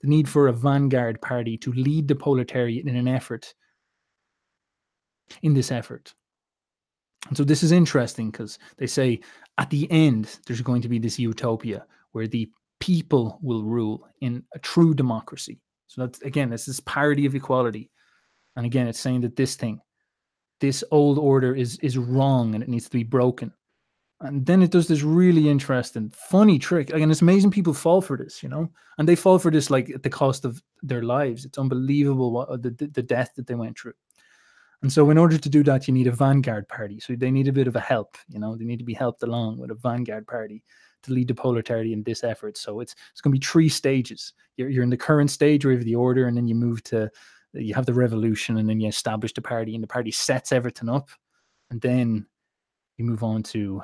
The 0.00 0.08
need 0.08 0.28
for 0.28 0.48
a 0.48 0.52
vanguard 0.52 1.22
party 1.22 1.56
to 1.58 1.72
lead 1.72 2.08
the 2.08 2.16
proletariat 2.16 2.86
in 2.86 2.96
an 2.96 3.06
effort, 3.06 3.54
in 5.42 5.54
this 5.54 5.70
effort. 5.70 6.12
And 7.28 7.36
so 7.36 7.44
this 7.44 7.62
is 7.62 7.70
interesting 7.70 8.32
because 8.32 8.58
they 8.78 8.88
say 8.88 9.20
at 9.58 9.70
the 9.70 9.88
end, 9.92 10.40
there's 10.46 10.60
going 10.60 10.82
to 10.82 10.88
be 10.88 10.98
this 10.98 11.20
utopia 11.20 11.86
where 12.12 12.26
the 12.26 12.50
people 12.80 13.38
will 13.42 13.62
rule 13.62 14.08
in 14.20 14.42
a 14.54 14.58
true 14.58 14.94
democracy. 14.94 15.60
So 15.86 16.02
that's 16.02 16.20
again, 16.22 16.52
it's 16.52 16.66
this 16.66 16.80
parity 16.80 17.26
of 17.26 17.34
equality. 17.34 17.90
And 18.56 18.66
again, 18.66 18.88
it's 18.88 19.00
saying 19.00 19.20
that 19.20 19.36
this 19.36 19.54
thing, 19.54 19.80
this 20.60 20.82
old 20.90 21.18
order 21.18 21.54
is 21.54 21.78
is 21.78 21.98
wrong 21.98 22.54
and 22.54 22.62
it 22.62 22.68
needs 22.68 22.86
to 22.86 22.96
be 22.96 23.04
broken. 23.04 23.52
And 24.22 24.44
then 24.44 24.62
it 24.62 24.70
does 24.70 24.86
this 24.86 25.02
really 25.02 25.48
interesting, 25.48 26.12
funny 26.14 26.58
trick. 26.58 26.90
Again, 26.90 27.10
it's 27.10 27.22
amazing 27.22 27.50
people 27.50 27.72
fall 27.72 28.02
for 28.02 28.18
this, 28.18 28.42
you 28.42 28.50
know, 28.50 28.68
and 28.98 29.08
they 29.08 29.16
fall 29.16 29.38
for 29.38 29.50
this 29.50 29.70
like 29.70 29.88
at 29.90 30.02
the 30.02 30.10
cost 30.10 30.44
of 30.44 30.62
their 30.82 31.02
lives. 31.02 31.46
It's 31.46 31.56
unbelievable 31.56 32.30
what 32.30 32.48
uh, 32.50 32.58
the, 32.58 32.70
the 32.70 33.02
death 33.02 33.32
that 33.36 33.46
they 33.46 33.54
went 33.54 33.78
through. 33.78 33.94
And 34.82 34.92
so, 34.92 35.10
in 35.10 35.18
order 35.18 35.38
to 35.38 35.48
do 35.48 35.62
that, 35.64 35.88
you 35.88 35.94
need 35.94 36.06
a 36.06 36.12
vanguard 36.12 36.68
party. 36.68 37.00
So 37.00 37.14
they 37.14 37.30
need 37.30 37.48
a 37.48 37.52
bit 37.52 37.66
of 37.66 37.76
a 37.76 37.80
help. 37.80 38.16
You 38.28 38.38
know, 38.38 38.56
they 38.56 38.64
need 38.64 38.78
to 38.78 38.84
be 38.84 38.94
helped 38.94 39.22
along 39.22 39.58
with 39.58 39.70
a 39.70 39.74
vanguard 39.74 40.26
party 40.26 40.64
to 41.02 41.12
lead 41.12 41.28
the 41.28 41.34
proletariat 41.34 41.90
in 41.90 42.02
this 42.02 42.24
effort. 42.24 42.56
So 42.56 42.80
it's 42.80 42.94
it's 43.12 43.20
going 43.20 43.32
to 43.34 43.38
be 43.38 43.46
three 43.46 43.68
stages. 43.68 44.32
You're 44.56 44.68
you're 44.68 44.84
in 44.84 44.90
the 44.90 44.96
current 44.96 45.30
stage 45.30 45.64
where 45.64 45.72
you 45.72 45.78
have 45.78 45.86
the 45.86 45.94
order, 45.94 46.26
and 46.26 46.36
then 46.36 46.48
you 46.48 46.54
move 46.54 46.82
to 46.84 47.10
you 47.52 47.74
have 47.74 47.86
the 47.86 47.94
revolution, 47.94 48.58
and 48.58 48.68
then 48.68 48.80
you 48.80 48.88
establish 48.88 49.32
the 49.32 49.42
party, 49.42 49.74
and 49.74 49.82
the 49.82 49.88
party 49.88 50.10
sets 50.10 50.52
everything 50.52 50.88
up, 50.88 51.08
and 51.70 51.80
then 51.80 52.26
you 52.98 53.04
move 53.04 53.22
on 53.22 53.42
to 53.42 53.82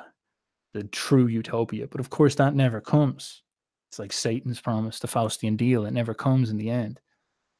the 0.73 0.83
true 0.85 1.27
utopia. 1.27 1.87
But 1.87 1.99
of 1.99 2.09
course, 2.09 2.35
that 2.35 2.55
never 2.55 2.79
comes. 2.79 3.43
It's 3.89 3.99
like 3.99 4.13
Satan's 4.13 4.61
promise, 4.61 4.99
the 4.99 5.07
Faustian 5.07 5.57
deal. 5.57 5.85
It 5.85 5.93
never 5.93 6.13
comes 6.13 6.49
in 6.49 6.57
the 6.57 6.69
end. 6.69 6.99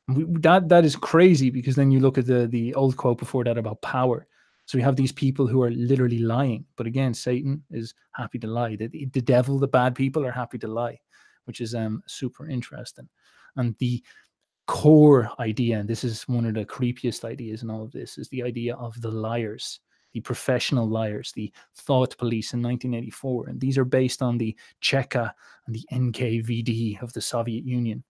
We, 0.09 0.25
that 0.41 0.69
that 0.69 0.85
is 0.85 0.95
crazy 0.95 1.49
because 1.49 1.75
then 1.75 1.91
you 1.91 1.99
look 1.99 2.17
at 2.17 2.25
the 2.25 2.47
the 2.47 2.73
old 2.75 2.95
quote 2.97 3.17
before 3.17 3.43
that 3.43 3.57
about 3.57 3.81
power. 3.81 4.27
So 4.67 4.77
we 4.77 4.81
have 4.83 4.97
these 4.97 5.13
people 5.13 5.47
who 5.47 5.63
are 5.63 5.71
literally 5.71 6.19
lying. 6.19 6.65
But 6.75 6.87
again, 6.87 7.13
Satan 7.13 7.63
is 7.71 7.93
happy 8.11 8.37
to 8.39 8.47
lie. 8.47 8.75
The, 8.75 8.89
the 9.13 9.21
devil, 9.21 9.57
the 9.57 9.67
bad 9.67 9.95
people 9.95 10.25
are 10.25 10.31
happy 10.31 10.57
to 10.59 10.67
lie, 10.67 10.99
which 11.45 11.61
is 11.61 11.73
um, 11.73 12.03
super 12.05 12.49
interesting. 12.49 13.07
And 13.55 13.75
the 13.79 14.03
core 14.67 15.31
idea, 15.39 15.79
and 15.79 15.89
this 15.89 16.03
is 16.03 16.27
one 16.27 16.45
of 16.45 16.53
the 16.53 16.65
creepiest 16.65 17.23
ideas 17.23 17.63
in 17.63 17.69
all 17.69 17.81
of 17.81 17.93
this, 17.93 18.17
is 18.17 18.27
the 18.27 18.43
idea 18.43 18.75
of 18.75 18.99
the 18.99 19.09
liars, 19.09 19.79
the 20.11 20.19
professional 20.19 20.85
liars, 20.85 21.31
the 21.33 21.49
thought 21.77 22.17
police 22.17 22.51
in 22.51 22.61
1984. 22.61 23.47
And 23.47 23.61
these 23.61 23.77
are 23.77 23.85
based 23.85 24.21
on 24.21 24.37
the 24.37 24.53
Cheka 24.83 25.31
and 25.65 25.73
the 25.73 25.85
NKVD 25.93 27.01
of 27.01 27.13
the 27.13 27.21
Soviet 27.21 27.63
Union. 27.63 28.03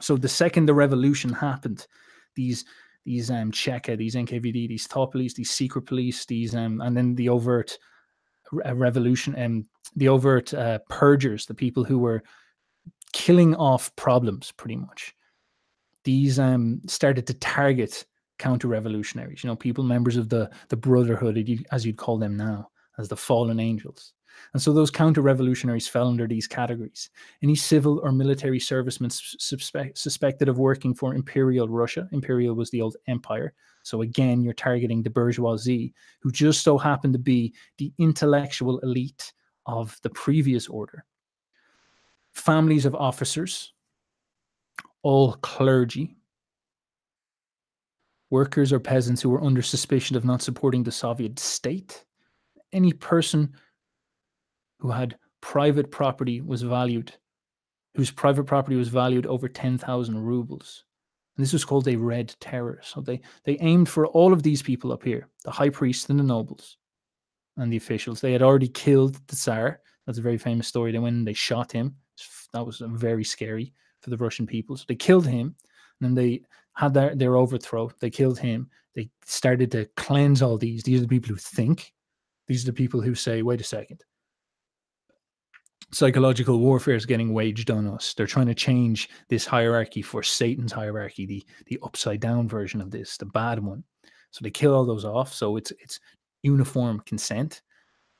So 0.00 0.16
the 0.16 0.28
second 0.28 0.64
the 0.64 0.72
revolution 0.72 1.30
happened, 1.30 1.86
these 2.34 2.64
these 3.04 3.30
um 3.30 3.50
Cheka, 3.50 3.96
these 3.96 4.14
NKVD, 4.14 4.68
these 4.68 4.86
thought 4.86 5.12
police, 5.12 5.34
these 5.34 5.50
secret 5.50 5.82
police, 5.82 6.24
these 6.26 6.54
um 6.54 6.80
and 6.80 6.96
then 6.96 7.14
the 7.14 7.28
overt 7.28 7.78
uh, 8.64 8.74
revolution 8.74 9.34
and 9.34 9.62
um, 9.62 9.68
the 9.96 10.08
overt 10.08 10.52
uh, 10.54 10.78
purgers, 10.88 11.46
the 11.46 11.54
people 11.54 11.84
who 11.84 11.98
were 11.98 12.22
killing 13.12 13.54
off 13.56 13.94
problems 13.96 14.52
pretty 14.52 14.76
much. 14.76 15.14
These 16.04 16.38
um 16.38 16.80
started 16.86 17.26
to 17.28 17.34
target 17.34 18.06
counter 18.38 18.68
revolutionaries, 18.68 19.44
you 19.44 19.48
know, 19.48 19.56
people 19.56 19.84
members 19.84 20.16
of 20.16 20.28
the 20.28 20.50
the 20.68 20.76
brotherhood 20.76 21.36
as 21.70 21.86
you'd 21.86 21.96
call 21.96 22.18
them 22.18 22.36
now, 22.36 22.68
as 22.98 23.08
the 23.08 23.16
fallen 23.16 23.60
angels. 23.60 24.12
And 24.52 24.62
so 24.62 24.72
those 24.72 24.90
counter 24.90 25.22
revolutionaries 25.22 25.88
fell 25.88 26.08
under 26.08 26.26
these 26.26 26.46
categories. 26.46 27.10
Any 27.42 27.54
civil 27.54 28.00
or 28.00 28.12
military 28.12 28.60
servicemen 28.60 29.10
suspect, 29.10 29.98
suspected 29.98 30.48
of 30.48 30.58
working 30.58 30.94
for 30.94 31.14
Imperial 31.14 31.68
Russia, 31.68 32.08
Imperial 32.12 32.54
was 32.54 32.70
the 32.70 32.82
old 32.82 32.96
empire. 33.06 33.54
So 33.82 34.02
again, 34.02 34.42
you're 34.42 34.54
targeting 34.54 35.02
the 35.02 35.10
bourgeoisie, 35.10 35.94
who 36.20 36.30
just 36.30 36.62
so 36.62 36.78
happened 36.78 37.14
to 37.14 37.18
be 37.18 37.54
the 37.78 37.92
intellectual 37.98 38.78
elite 38.80 39.32
of 39.66 39.98
the 40.02 40.10
previous 40.10 40.68
order. 40.68 41.04
Families 42.32 42.86
of 42.86 42.94
officers, 42.94 43.72
all 45.02 45.34
clergy, 45.34 46.16
workers 48.30 48.72
or 48.72 48.80
peasants 48.80 49.20
who 49.20 49.28
were 49.28 49.44
under 49.44 49.60
suspicion 49.60 50.16
of 50.16 50.24
not 50.24 50.40
supporting 50.40 50.82
the 50.82 50.90
Soviet 50.90 51.38
state, 51.38 52.04
any 52.72 52.92
person 52.92 53.52
who 54.82 54.90
had 54.90 55.16
private 55.40 55.92
property 55.92 56.40
was 56.40 56.62
valued, 56.62 57.14
whose 57.94 58.10
private 58.10 58.44
property 58.44 58.74
was 58.74 58.88
valued 58.88 59.26
over 59.26 59.48
10,000 59.48 60.18
rubles. 60.18 60.84
And 61.36 61.44
this 61.44 61.52
was 61.52 61.64
called 61.64 61.86
a 61.86 61.94
red 61.94 62.34
terror. 62.40 62.80
So 62.82 63.00
they, 63.00 63.20
they 63.44 63.58
aimed 63.60 63.88
for 63.88 64.08
all 64.08 64.32
of 64.32 64.42
these 64.42 64.60
people 64.60 64.90
up 64.92 65.04
here, 65.04 65.28
the 65.44 65.52
high 65.52 65.68
priests 65.68 66.10
and 66.10 66.18
the 66.18 66.24
nobles 66.24 66.78
and 67.56 67.72
the 67.72 67.76
officials. 67.76 68.20
They 68.20 68.32
had 68.32 68.42
already 68.42 68.66
killed 68.66 69.20
the 69.28 69.36
Tsar. 69.36 69.80
That's 70.04 70.18
a 70.18 70.22
very 70.22 70.36
famous 70.36 70.66
story. 70.66 70.90
They 70.90 70.98
went 70.98 71.14
and 71.14 71.26
they 71.26 71.32
shot 71.32 71.70
him. 71.70 71.94
That 72.52 72.66
was 72.66 72.82
very 72.84 73.24
scary 73.24 73.72
for 74.00 74.10
the 74.10 74.16
Russian 74.16 74.48
people. 74.48 74.76
So 74.76 74.84
they 74.88 74.96
killed 74.96 75.28
him. 75.28 75.54
And 76.00 76.18
they 76.18 76.42
had 76.74 76.92
their, 76.92 77.14
their 77.14 77.36
overthrow. 77.36 77.88
They 78.00 78.10
killed 78.10 78.40
him. 78.40 78.68
They 78.96 79.10
started 79.24 79.70
to 79.70 79.88
cleanse 79.96 80.42
all 80.42 80.58
these. 80.58 80.82
These 80.82 80.98
are 80.98 81.02
the 81.02 81.08
people 81.08 81.28
who 81.28 81.36
think. 81.36 81.92
These 82.48 82.64
are 82.64 82.72
the 82.72 82.72
people 82.72 83.00
who 83.00 83.14
say, 83.14 83.42
wait 83.42 83.60
a 83.60 83.64
second, 83.64 84.02
psychological 85.92 86.58
warfare 86.58 86.94
is 86.94 87.06
getting 87.06 87.32
waged 87.32 87.70
on 87.70 87.86
us. 87.86 88.14
They're 88.14 88.26
trying 88.26 88.46
to 88.46 88.54
change 88.54 89.10
this 89.28 89.44
hierarchy 89.46 90.02
for 90.02 90.22
Satan's 90.22 90.72
hierarchy, 90.72 91.26
the 91.26 91.44
the 91.66 91.78
upside 91.82 92.20
down 92.20 92.48
version 92.48 92.80
of 92.80 92.90
this, 92.90 93.16
the 93.16 93.26
bad 93.26 93.62
one. 93.62 93.84
So 94.30 94.42
they 94.42 94.50
kill 94.50 94.74
all 94.74 94.86
those 94.86 95.04
off. 95.04 95.32
So 95.32 95.56
it's 95.56 95.70
it's 95.72 96.00
uniform 96.42 97.02
consent. 97.06 97.62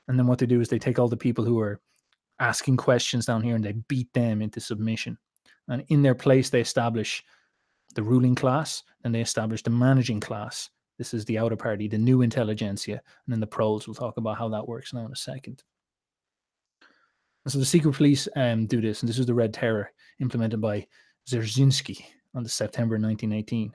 And 0.09 0.19
then 0.19 0.27
what 0.27 0.39
they 0.39 0.47
do 0.47 0.61
is 0.61 0.69
they 0.69 0.79
take 0.79 0.99
all 0.99 1.09
the 1.09 1.17
people 1.17 1.45
who 1.45 1.59
are 1.61 1.81
asking 2.39 2.77
questions 2.77 3.27
down 3.27 3.43
here 3.43 3.55
and 3.55 3.65
they 3.65 3.73
beat 3.89 4.13
them 4.13 4.43
into 4.43 4.61
submission. 4.61 5.17
And 5.69 5.85
in 5.89 6.03
their 6.03 6.15
place, 6.15 6.51
they 6.51 6.61
establish 6.61 7.25
the 7.95 8.03
ruling 8.03 8.35
class 8.35 8.83
and 9.05 9.15
they 9.15 9.21
establish 9.21 9.63
the 9.63 9.71
managing 9.71 10.21
class. 10.21 10.71
This 10.99 11.15
is 11.15 11.25
the 11.25 11.39
outer 11.39 11.57
party, 11.57 11.89
the 11.89 11.99
new 11.99 12.23
intelligentsia. 12.23 12.95
And 12.95 13.33
then 13.33 13.41
the 13.41 13.47
proles, 13.47 13.87
we'll 13.87 13.95
talk 13.95 14.17
about 14.17 14.39
how 14.39 14.49
that 14.51 14.67
works 14.67 14.93
now 14.93 15.07
in 15.07 15.13
a 15.13 15.17
second. 15.17 15.63
And 17.45 17.53
so 17.53 17.59
the 17.59 17.65
secret 17.65 17.95
police 17.95 18.29
um, 18.37 18.67
do 18.67 18.81
this, 18.81 19.01
and 19.01 19.09
this 19.09 19.19
is 19.19 19.27
the 19.27 19.35
Red 19.35 19.53
Terror 19.53 19.91
implemented 20.21 20.61
by 20.61 20.87
Dzerzhinsky 21.29 22.05
on 22.35 22.43
the 22.43 22.49
September 22.49 22.95
1918. 22.95 23.75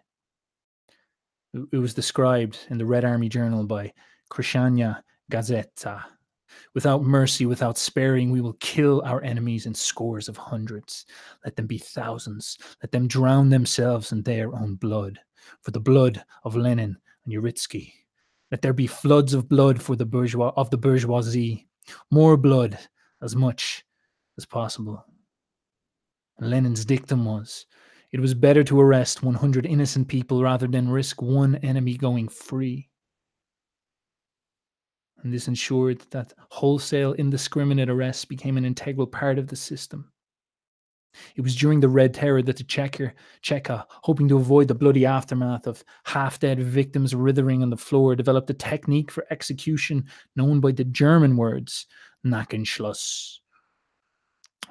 It 1.71 1.77
was 1.77 1.93
described 1.93 2.59
in 2.69 2.77
the 2.77 2.85
Red 2.85 3.03
Army 3.03 3.29
Journal 3.29 3.65
by 3.65 3.91
Krasnaya 4.31 5.01
Gazeta. 5.31 6.03
Without 6.73 7.03
mercy, 7.03 7.45
without 7.45 7.77
sparing, 7.77 8.31
we 8.31 8.41
will 8.41 8.57
kill 8.59 9.01
our 9.05 9.21
enemies 9.23 9.65
in 9.65 9.73
scores 9.73 10.29
of 10.29 10.37
hundreds. 10.37 11.05
Let 11.43 11.55
them 11.55 11.67
be 11.67 11.77
thousands. 11.77 12.57
Let 12.81 12.91
them 12.91 13.07
drown 13.07 13.49
themselves 13.49 14.11
in 14.11 14.23
their 14.23 14.53
own 14.55 14.75
blood. 14.75 15.19
For 15.61 15.71
the 15.71 15.79
blood 15.79 16.23
of 16.43 16.55
Lenin 16.55 16.97
and 17.25 17.33
Uritsky. 17.33 17.91
Let 18.51 18.61
there 18.61 18.73
be 18.73 18.87
floods 18.87 19.33
of 19.33 19.49
blood 19.49 19.81
for 19.81 19.95
the 19.95 20.05
bourgeois 20.05 20.53
of 20.55 20.69
the 20.69 20.77
bourgeoisie. 20.77 21.67
More 22.11 22.37
blood 22.37 22.77
as 23.21 23.35
much 23.35 23.83
as 24.37 24.45
possible. 24.45 25.03
Lenin's 26.39 26.85
dictum 26.85 27.25
was 27.25 27.65
it 28.11 28.19
was 28.19 28.33
better 28.33 28.63
to 28.63 28.79
arrest 28.79 29.23
100 29.23 29.65
innocent 29.65 30.07
people 30.07 30.41
rather 30.41 30.67
than 30.67 30.89
risk 30.89 31.21
one 31.21 31.55
enemy 31.57 31.97
going 31.97 32.29
free. 32.29 32.89
And 35.23 35.33
this 35.33 35.47
ensured 35.47 36.01
that 36.11 36.33
wholesale 36.49 37.13
indiscriminate 37.13 37.89
arrests 37.89 38.23
became 38.23 38.55
an 38.55 38.65
integral 38.65 39.07
part 39.07 39.37
of 39.39 39.47
the 39.47 39.55
system. 39.55 40.11
It 41.35 41.41
was 41.41 41.55
during 41.55 41.79
the 41.79 41.89
Red 41.89 42.13
Terror 42.13 42.43
that 42.43 42.57
the 42.57 42.63
Checker, 42.63 43.13
Cheka, 43.43 43.85
hoping 43.89 44.27
to 44.29 44.37
avoid 44.37 44.67
the 44.67 44.75
bloody 44.75 45.05
aftermath 45.05 45.65
of 45.65 45.83
half 46.03 46.39
dead 46.39 46.59
victims 46.59 47.15
writhing 47.15 47.63
on 47.63 47.71
the 47.71 47.77
floor, 47.77 48.15
developed 48.15 48.49
a 48.51 48.53
technique 48.53 49.11
for 49.11 49.25
execution 49.31 50.05
known 50.35 50.59
by 50.59 50.71
the 50.71 50.83
German 50.83 51.35
words 51.35 51.87
Nackenschluss. 52.25 53.39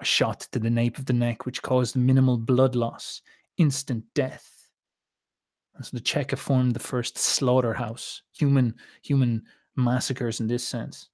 A 0.01 0.05
shot 0.05 0.40
to 0.53 0.59
the 0.59 0.70
nape 0.70 0.99
of 0.99 1.07
the 1.07 1.12
neck, 1.12 1.47
which 1.47 1.62
caused 1.62 1.97
minimal 1.97 2.36
blood 2.36 2.74
loss, 2.74 3.22
instant 3.57 4.05
death. 4.14 4.53
And 5.74 5.84
so 5.84 5.97
the 5.97 6.03
Cheka 6.03 6.36
formed 6.36 6.74
the 6.74 6.80
first 6.80 7.18
slaughterhouse, 7.18 8.22
human 8.32 8.74
human 9.03 9.42
massacres 9.76 10.40
in 10.40 10.47
this 10.47 10.66
sense. 10.66 11.09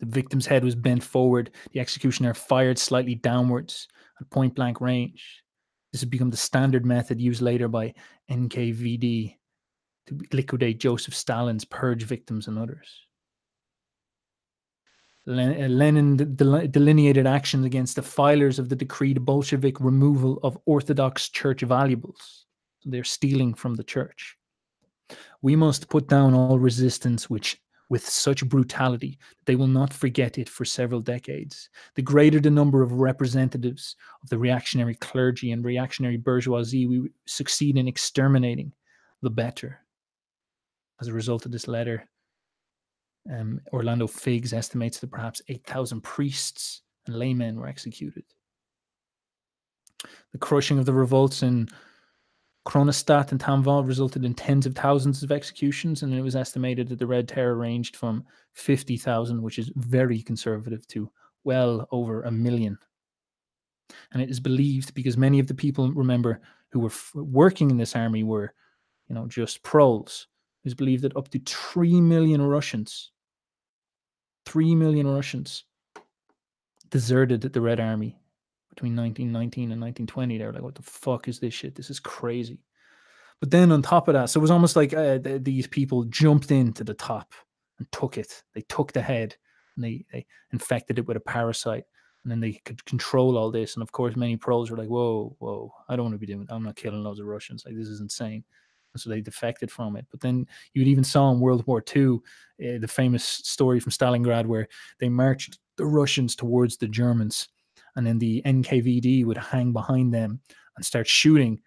The 0.00 0.06
victim's 0.06 0.46
head 0.46 0.64
was 0.64 0.74
bent 0.74 1.02
forward. 1.02 1.52
The 1.72 1.80
executioner 1.80 2.34
fired 2.34 2.78
slightly 2.78 3.14
downwards 3.14 3.88
at 4.20 4.30
point 4.30 4.54
blank 4.54 4.80
range. 4.80 5.44
This 5.92 6.00
has 6.00 6.08
become 6.08 6.30
the 6.30 6.36
standard 6.36 6.84
method 6.84 7.20
used 7.20 7.42
later 7.42 7.68
by 7.68 7.94
NKVD 8.30 9.36
to 10.06 10.18
liquidate 10.32 10.80
Joseph 10.80 11.14
Stalin's 11.14 11.64
purge 11.64 12.02
victims 12.02 12.48
and 12.48 12.58
others. 12.58 13.06
Uh, 15.28 15.68
Lenin 15.68 16.16
delineated 16.16 17.26
actions 17.26 17.64
against 17.64 17.94
the 17.94 18.02
filers 18.02 18.58
of 18.58 18.68
the 18.68 18.76
decreed 18.76 19.24
Bolshevik 19.24 19.80
removal 19.80 20.40
of 20.42 20.58
Orthodox 20.66 21.28
church 21.28 21.60
valuables. 21.60 22.46
They're 22.84 23.04
stealing 23.04 23.54
from 23.54 23.76
the 23.76 23.84
church. 23.84 24.36
We 25.40 25.54
must 25.54 25.88
put 25.88 26.08
down 26.08 26.34
all 26.34 26.58
resistance 26.58 27.30
which 27.30 27.60
with 27.88 28.08
such 28.08 28.48
brutality 28.48 29.18
that 29.38 29.44
they 29.44 29.54
will 29.54 29.66
not 29.66 29.92
forget 29.92 30.38
it 30.38 30.48
for 30.48 30.64
several 30.64 31.00
decades. 31.00 31.68
The 31.94 32.00
greater 32.00 32.40
the 32.40 32.50
number 32.50 32.82
of 32.82 32.92
representatives 32.94 33.96
of 34.22 34.30
the 34.30 34.38
reactionary 34.38 34.94
clergy 34.94 35.52
and 35.52 35.62
reactionary 35.62 36.16
bourgeoisie 36.16 36.86
we 36.86 37.10
succeed 37.26 37.76
in 37.76 37.86
exterminating, 37.86 38.72
the 39.20 39.28
better. 39.28 39.80
As 41.02 41.08
a 41.08 41.12
result 41.12 41.44
of 41.44 41.52
this 41.52 41.68
letter, 41.68 42.08
um, 43.30 43.60
Orlando 43.72 44.06
Figes 44.06 44.52
estimates 44.52 44.98
that 44.98 45.10
perhaps 45.10 45.42
8,000 45.48 46.00
priests 46.00 46.82
and 47.06 47.16
laymen 47.16 47.58
were 47.58 47.68
executed. 47.68 48.24
The 50.32 50.38
crushing 50.38 50.78
of 50.78 50.86
the 50.86 50.92
revolts 50.92 51.42
in 51.42 51.68
Kronstadt 52.66 53.32
and 53.32 53.40
Tambov 53.40 53.86
resulted 53.86 54.24
in 54.24 54.34
tens 54.34 54.66
of 54.66 54.74
thousands 54.74 55.22
of 55.22 55.32
executions, 55.32 56.02
and 56.02 56.14
it 56.14 56.22
was 56.22 56.36
estimated 56.36 56.88
that 56.88 56.98
the 56.98 57.06
Red 57.06 57.28
Terror 57.28 57.56
ranged 57.56 57.96
from 57.96 58.24
50,000, 58.52 59.42
which 59.42 59.58
is 59.58 59.72
very 59.76 60.22
conservative, 60.22 60.86
to 60.88 61.10
well 61.44 61.88
over 61.90 62.22
a 62.22 62.30
million. 62.30 62.78
And 64.12 64.22
it 64.22 64.30
is 64.30 64.40
believed 64.40 64.94
because 64.94 65.16
many 65.16 65.38
of 65.38 65.46
the 65.46 65.54
people, 65.54 65.92
remember, 65.92 66.40
who 66.70 66.80
were 66.80 66.86
f- 66.86 67.12
working 67.14 67.70
in 67.70 67.76
this 67.76 67.96
army 67.96 68.22
were, 68.22 68.54
you 69.08 69.14
know, 69.14 69.26
just 69.26 69.62
proles. 69.62 70.28
It 70.64 70.68
is 70.68 70.74
believed 70.74 71.02
that 71.02 71.16
up 71.16 71.28
to 71.30 71.40
3 71.44 72.00
million 72.00 72.42
Russians, 72.42 73.10
3 74.46 74.74
million 74.74 75.06
Russians 75.06 75.64
deserted 76.90 77.40
the 77.40 77.60
Red 77.60 77.80
Army 77.80 78.16
between 78.70 78.96
1919 78.96 79.72
and 79.72 79.80
1920. 79.80 80.38
They 80.38 80.44
were 80.46 80.52
like, 80.52 80.62
what 80.62 80.74
the 80.74 80.82
fuck 80.82 81.28
is 81.28 81.40
this 81.40 81.54
shit? 81.54 81.74
This 81.74 81.90
is 81.90 82.00
crazy. 82.00 82.60
But 83.40 83.50
then 83.50 83.72
on 83.72 83.82
top 83.82 84.06
of 84.08 84.14
that, 84.14 84.30
so 84.30 84.38
it 84.38 84.42
was 84.42 84.50
almost 84.52 84.76
like 84.76 84.94
uh, 84.94 85.18
th- 85.18 85.42
these 85.42 85.66
people 85.66 86.04
jumped 86.04 86.52
into 86.52 86.84
the 86.84 86.94
top 86.94 87.32
and 87.78 87.90
took 87.90 88.16
it. 88.16 88.42
They 88.54 88.60
took 88.62 88.92
the 88.92 89.02
head 89.02 89.34
and 89.76 89.84
they, 89.84 90.04
they 90.12 90.26
infected 90.52 90.98
it 90.98 91.08
with 91.08 91.16
a 91.16 91.20
parasite. 91.20 91.84
And 92.22 92.30
then 92.30 92.38
they 92.38 92.52
could 92.64 92.84
control 92.84 93.36
all 93.36 93.50
this. 93.50 93.74
And 93.74 93.82
of 93.82 93.90
course, 93.90 94.14
many 94.14 94.36
proles 94.36 94.70
were 94.70 94.76
like, 94.76 94.88
whoa, 94.88 95.34
whoa, 95.40 95.72
I 95.88 95.96
don't 95.96 96.04
want 96.04 96.14
to 96.14 96.20
be 96.20 96.26
doing 96.26 96.46
I'm 96.50 96.62
not 96.62 96.76
killing 96.76 97.02
loads 97.02 97.18
of 97.18 97.26
Russians. 97.26 97.64
Like, 97.66 97.74
this 97.74 97.88
is 97.88 98.00
insane. 98.00 98.44
So 98.96 99.10
they 99.10 99.20
defected 99.20 99.70
from 99.70 99.96
it. 99.96 100.06
But 100.10 100.20
then 100.20 100.46
you'd 100.74 100.88
even 100.88 101.04
saw 101.04 101.30
in 101.30 101.40
World 101.40 101.66
War 101.66 101.82
II 101.94 102.14
uh, 102.14 102.78
the 102.78 102.88
famous 102.88 103.24
story 103.24 103.80
from 103.80 103.92
Stalingrad 103.92 104.46
where 104.46 104.68
they 104.98 105.08
marched 105.08 105.58
the 105.76 105.86
Russians 105.86 106.36
towards 106.36 106.76
the 106.76 106.88
Germans 106.88 107.48
and 107.96 108.06
then 108.06 108.18
the 108.18 108.42
NKVD 108.44 109.24
would 109.24 109.36
hang 109.36 109.72
behind 109.72 110.12
them 110.12 110.40
and 110.76 110.84
start 110.84 111.06
shooting 111.06 111.60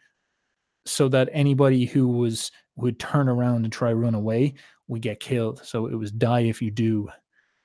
so 0.85 1.07
that 1.09 1.29
anybody 1.31 1.85
who 1.85 2.07
was 2.07 2.51
would 2.75 2.99
turn 2.99 3.29
around 3.29 3.63
and 3.63 3.71
try 3.71 3.93
run 3.93 4.15
away 4.15 4.53
would 4.87 5.01
get 5.01 5.19
killed. 5.19 5.61
So 5.63 5.87
it 5.87 5.95
was 5.95 6.11
die 6.11 6.41
if 6.41 6.61
you 6.61 6.71
do, 6.71 7.09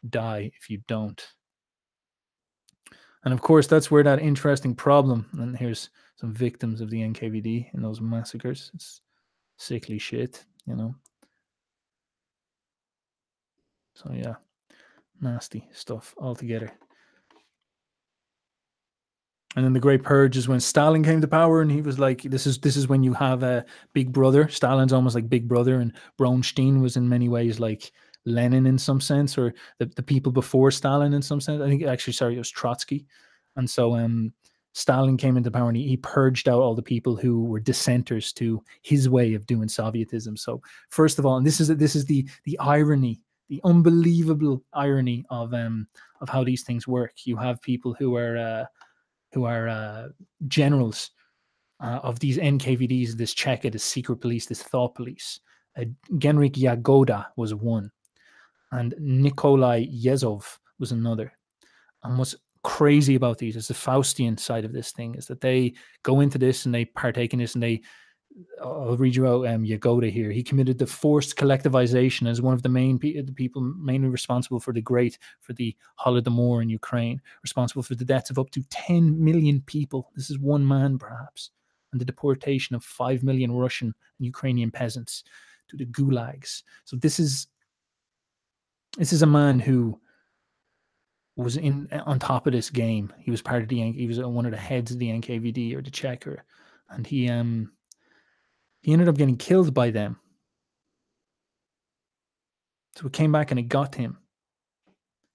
die 0.09 0.53
if 0.59 0.71
you 0.71 0.81
don't. 0.87 1.27
And 3.25 3.35
of 3.35 3.43
course, 3.43 3.67
that's 3.67 3.91
where 3.91 4.05
that 4.05 4.21
interesting 4.21 4.75
problem. 4.75 5.27
And 5.39 5.57
here's 5.57 5.91
some 6.17 6.33
victims 6.33 6.81
of 6.81 6.91
the 6.91 7.01
NKVD 7.01 7.75
in 7.75 7.83
those 7.83 8.01
massacres. 8.01 8.71
It's 8.75 9.01
sickly 9.61 9.99
shit, 9.99 10.45
you 10.67 10.75
know. 10.75 10.95
So 13.95 14.11
yeah, 14.13 14.37
nasty 15.21 15.69
stuff 15.73 16.15
altogether. 16.19 16.73
And 19.57 19.65
then 19.65 19.73
the 19.73 19.81
Great 19.81 20.03
Purge 20.05 20.37
is 20.37 20.49
when 20.49 20.61
Stalin 20.61 21.03
came 21.03 21.21
to 21.21 21.29
power, 21.29 21.61
and 21.61 21.71
he 21.71 21.83
was 21.83 21.99
like, 21.99 22.23
"This 22.23 22.47
is 22.47 22.59
this 22.59 22.77
is 22.77 22.89
when 22.89 23.03
you 23.03 23.13
have 23.15 23.43
a 23.43 23.65
Big 23.93 24.13
Brother." 24.13 24.49
Stalin's 24.49 24.93
almost 24.93 25.15
like 25.15 25.29
Big 25.29 25.49
Brother, 25.49 25.81
and 25.81 25.93
Bronstein 26.19 26.81
was 26.81 26.97
in 26.97 27.09
many 27.09 27.29
ways 27.29 27.61
like 27.61 27.93
Lenin 28.25 28.67
in 28.67 28.79
some 28.79 29.01
sense, 29.01 29.37
or 29.37 29.53
the, 29.79 29.87
the 29.97 30.03
people 30.03 30.33
before 30.33 30.71
Stalin 30.71 31.13
in 31.13 31.23
some 31.23 31.41
sense. 31.41 31.61
I 31.61 31.69
think 31.69 31.83
actually, 31.83 32.13
sorry, 32.15 32.37
it 32.37 32.39
was 32.39 32.51
Trotsky. 32.51 33.07
And 33.57 33.69
so, 33.69 33.97
um, 33.97 34.33
Stalin 34.73 35.17
came 35.17 35.37
into 35.37 35.51
power, 35.51 35.69
and 35.69 35.77
he, 35.77 35.89
he 35.89 35.97
purged 35.97 36.49
out 36.49 36.61
all 36.61 36.75
the 36.75 36.83
people 36.83 37.17
who 37.17 37.45
were 37.45 37.61
dissenters 37.61 38.33
to 38.35 38.63
his 38.83 39.09
way 39.09 39.35
of 39.35 39.47
doing 39.47 39.69
Sovietism. 39.69 40.39
So, 40.39 40.63
first 40.91 41.19
of 41.19 41.27
all, 41.27 41.37
and 41.37 41.47
this 41.47 41.61
is 41.61 41.69
this 41.69 41.97
is 41.97 42.05
the 42.05 42.29
the 42.45 42.59
irony, 42.59 43.21
the 43.49 43.61
unbelievable 43.65 44.63
irony 44.73 45.25
of 45.31 45.53
um 45.55 45.89
of 46.21 46.29
how 46.29 46.45
these 46.45 46.63
things 46.63 46.87
work. 46.87 47.13
You 47.25 47.37
have 47.37 47.61
people 47.63 47.95
who 47.99 48.17
are 48.17 48.37
uh, 48.37 48.65
who 49.33 49.45
are 49.45 49.69
uh, 49.69 50.09
generals 50.47 51.11
uh, 51.81 52.01
of 52.03 52.21
these 52.21 52.39
NKVDs, 52.39 53.13
this 53.13 53.35
Cheka, 53.35 53.73
this 53.73 53.85
secret 53.85 54.17
police, 54.17 54.47
this 54.47 54.63
thought 54.63 54.95
police. 54.95 55.41
Uh, 55.77 55.85
Genrikh 56.15 56.57
Yagoda 56.57 57.27
was 57.37 57.55
one, 57.55 57.91
and 58.73 58.95
Nikolai 58.99 59.87
Yezhov 59.87 60.59
was 60.79 60.93
another. 60.93 61.33
And 62.03 62.19
what's 62.19 62.35
crazy 62.63 63.15
about 63.15 63.39
these 63.39 63.57
is 63.57 63.69
the 63.69 63.75
Faustian 63.75 64.39
side 64.39 64.65
of 64.65 64.73
this 64.73 64.93
thing 64.93 65.15
is 65.15 65.27
that 65.27 65.41
they 65.41 65.75
go 66.03 66.21
into 66.21 66.39
this 66.39 66.67
and 66.67 66.75
they 66.75 66.85
partake 66.85 67.33
in 67.33 67.39
this 67.39 67.55
and 67.55 67.63
they 67.63 67.83
I'll 68.63 68.97
read 68.97 69.17
you 69.17 69.27
out 69.27 69.49
um, 69.49 69.65
Yagoda 69.65 70.09
here. 70.09 70.31
He 70.31 70.43
committed 70.43 70.79
the 70.79 70.87
forced 70.87 71.37
collectivization 71.37 72.29
as 72.29 72.41
one 72.41 72.55
of 72.55 72.63
the 72.63 72.69
main 72.69 72.99
pe- 72.99 73.21
the 73.21 73.33
people 73.33 73.61
mainly 73.61 74.09
responsible 74.09 74.61
for 74.61 74.73
the 74.73 74.81
great 74.81 75.19
for 75.41 75.53
the 75.53 75.77
Holodomor 75.99 76.63
in 76.63 76.69
Ukraine, 76.69 77.21
responsible 77.43 77.83
for 77.83 77.97
the 77.97 78.05
deaths 78.05 78.31
of 78.31 78.39
up 78.39 78.51
to 78.51 78.63
10 78.71 79.23
million 79.23 79.63
people. 79.63 80.13
This 80.15 80.31
is 80.31 80.39
one 80.39 80.67
man, 80.67 80.97
perhaps, 80.97 81.51
and 81.91 82.01
the 82.01 82.05
deportation 82.05 82.77
of 82.77 82.85
5 82.85 83.25
million 83.25 83.51
Russian 83.51 83.89
and 83.89 84.27
Ukrainian 84.27 84.71
peasants 84.71 85.25
to 85.69 85.77
the 85.77 85.87
gulags. 85.87 86.63
So 86.85 86.97
this 86.97 87.19
is 87.19 87.49
this 88.97 89.13
is 89.13 89.23
a 89.23 89.27
man 89.27 89.59
who 89.59 90.00
was 91.41 91.57
in 91.57 91.89
on 92.07 92.19
top 92.19 92.47
of 92.47 92.53
this 92.53 92.71
game. 92.71 93.13
He 93.19 93.31
was 93.31 93.43
part 93.43 93.63
of 93.63 93.69
the 93.69 93.93
he 93.93 94.07
was 94.07 94.21
one 94.21 94.47
of 94.47 94.53
the 94.53 94.59
heads 94.59 94.91
of 94.91 94.99
the 94.99 95.09
NKVD 95.09 95.77
or 95.77 95.83
the 95.83 95.91
Checker, 95.91 96.45
and 96.91 97.07
he 97.07 97.29
um 97.29 97.73
he 98.83 98.93
ended 98.93 99.09
up 99.09 99.17
getting 99.17 99.37
killed 99.37 99.75
by 99.75 99.91
them. 99.91 100.19
So 102.97 103.07
it 103.07 103.13
came 103.13 103.33
back 103.33 103.51
and 103.51 103.61
it 103.61 103.69
got 103.69 103.95
him. 103.95 104.19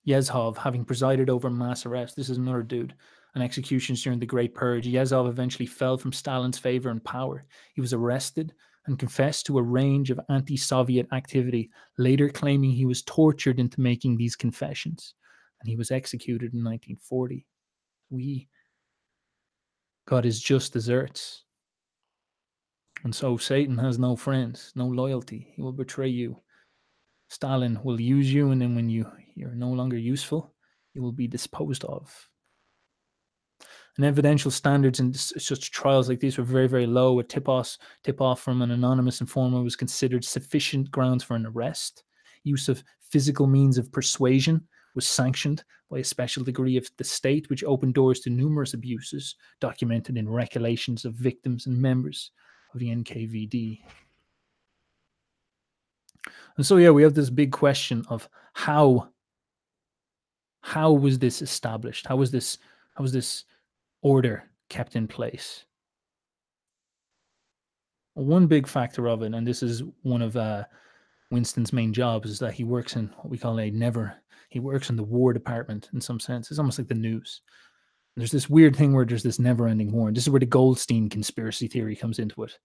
Yezhov, 0.07 0.57
having 0.57 0.85
presided 0.85 1.29
over 1.29 1.49
mass 1.49 1.85
arrests, 1.85 2.15
this 2.15 2.29
is 2.29 2.37
another 2.37 2.61
dude, 2.61 2.93
and 3.33 3.43
executions 3.43 4.03
during 4.03 4.19
the 4.19 4.25
Great 4.25 4.53
Purge, 4.53 4.85
Yezhov 4.85 5.27
eventually 5.27 5.65
fell 5.65 5.97
from 5.97 6.13
Stalin's 6.13 6.59
favor 6.59 6.89
and 6.89 7.03
power. 7.03 7.45
He 7.73 7.81
was 7.81 7.93
arrested 7.93 8.53
and 8.85 8.99
confessed 8.99 9.47
to 9.47 9.57
a 9.57 9.63
range 9.63 10.11
of 10.11 10.19
anti 10.29 10.57
Soviet 10.57 11.07
activity, 11.11 11.71
later 11.97 12.29
claiming 12.29 12.71
he 12.71 12.85
was 12.85 13.01
tortured 13.01 13.59
into 13.59 13.81
making 13.81 14.17
these 14.17 14.35
confessions. 14.35 15.15
And 15.65 15.71
he 15.71 15.77
was 15.77 15.89
executed 15.89 16.53
in 16.53 16.63
1940. 16.63 17.43
We 18.11 18.47
got 20.07 20.23
his 20.23 20.39
just 20.39 20.73
deserts. 20.73 21.43
And 23.03 23.15
so 23.15 23.35
Satan 23.35 23.75
has 23.79 23.97
no 23.97 24.15
friends, 24.15 24.71
no 24.75 24.85
loyalty. 24.85 25.53
He 25.55 25.63
will 25.63 25.71
betray 25.71 26.07
you. 26.07 26.39
Stalin 27.29 27.79
will 27.83 27.99
use 27.99 28.31
you, 28.31 28.51
and 28.51 28.61
then 28.61 28.75
when 28.75 28.89
you, 28.89 29.11
you're 29.33 29.55
no 29.55 29.69
longer 29.69 29.97
useful, 29.97 30.53
you 30.93 31.01
will 31.01 31.11
be 31.11 31.27
disposed 31.27 31.83
of. 31.85 32.29
And 33.97 34.05
evidential 34.05 34.51
standards 34.51 34.99
in 34.99 35.15
such 35.15 35.71
trials 35.71 36.09
like 36.09 36.19
these 36.19 36.37
were 36.37 36.43
very, 36.43 36.67
very 36.67 36.85
low. 36.85 37.17
A 37.17 37.23
tip 37.23 37.49
off, 37.49 37.75
tip 38.03 38.21
off 38.21 38.39
from 38.39 38.61
an 38.61 38.69
anonymous 38.69 39.19
informer 39.19 39.63
was 39.63 39.75
considered 39.75 40.23
sufficient 40.23 40.91
grounds 40.91 41.23
for 41.23 41.35
an 41.35 41.47
arrest. 41.47 42.03
Use 42.43 42.69
of 42.69 42.83
physical 43.01 43.47
means 43.47 43.79
of 43.79 43.91
persuasion 43.91 44.67
was 44.95 45.07
sanctioned 45.07 45.63
by 45.89 45.99
a 45.99 46.03
special 46.03 46.43
degree 46.43 46.77
of 46.77 46.89
the 46.97 47.03
state, 47.03 47.49
which 47.49 47.63
opened 47.63 47.93
doors 47.93 48.21
to 48.21 48.29
numerous 48.29 48.73
abuses 48.73 49.35
documented 49.59 50.17
in 50.17 50.27
recollections 50.27 51.05
of 51.05 51.13
victims 51.13 51.67
and 51.67 51.79
members 51.79 52.31
of 52.73 52.79
the 52.79 52.87
NKVD. 52.87 53.81
And 56.57 56.65
so, 56.65 56.77
yeah, 56.77 56.89
we 56.89 57.03
have 57.03 57.13
this 57.13 57.29
big 57.29 57.51
question 57.51 58.03
of 58.09 58.27
how 58.53 59.09
how 60.61 60.91
was 60.91 61.19
this 61.19 61.43
established? 61.43 62.07
How 62.07 62.15
was 62.15 62.31
this 62.31 62.57
how 62.95 63.03
was 63.03 63.13
this 63.13 63.43
order 64.01 64.49
kept 64.69 64.95
in 64.95 65.07
place? 65.07 65.65
One 68.15 68.47
big 68.47 68.65
factor 68.65 69.07
of 69.07 69.21
it, 69.21 69.33
and 69.33 69.45
this 69.45 69.61
is 69.61 69.83
one 70.03 70.21
of 70.21 70.37
uh, 70.37 70.63
Winston's 71.29 71.73
main 71.73 71.93
jobs, 71.93 72.29
is 72.29 72.39
that 72.39 72.53
he 72.53 72.63
works 72.63 72.95
in 72.95 73.07
what 73.17 73.29
we 73.29 73.37
call 73.37 73.59
a 73.59 73.69
never. 73.69 74.15
He 74.49 74.59
works 74.59 74.89
in 74.89 74.95
the 74.95 75.03
war 75.03 75.33
department 75.33 75.89
in 75.93 76.01
some 76.01 76.19
sense. 76.19 76.49
It's 76.49 76.59
almost 76.59 76.77
like 76.77 76.87
the 76.87 76.95
news. 76.95 77.41
There's 78.15 78.31
this 78.31 78.49
weird 78.49 78.75
thing 78.75 78.93
where 78.93 79.05
there's 79.05 79.23
this 79.23 79.39
never-ending 79.39 79.91
war, 79.91 80.07
and 80.07 80.15
this 80.15 80.23
is 80.23 80.29
where 80.29 80.39
the 80.39 80.45
Goldstein 80.45 81.09
conspiracy 81.09 81.67
theory 81.67 81.95
comes 81.95 82.19
into 82.19 82.43
it. 82.43 82.57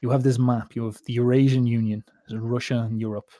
You 0.00 0.10
have 0.10 0.22
this 0.22 0.38
map. 0.38 0.74
You 0.74 0.84
have 0.86 1.00
the 1.06 1.14
Eurasian 1.14 1.66
Union, 1.66 2.04
Russia 2.30 2.86
and 2.88 3.00
Europe, 3.00 3.30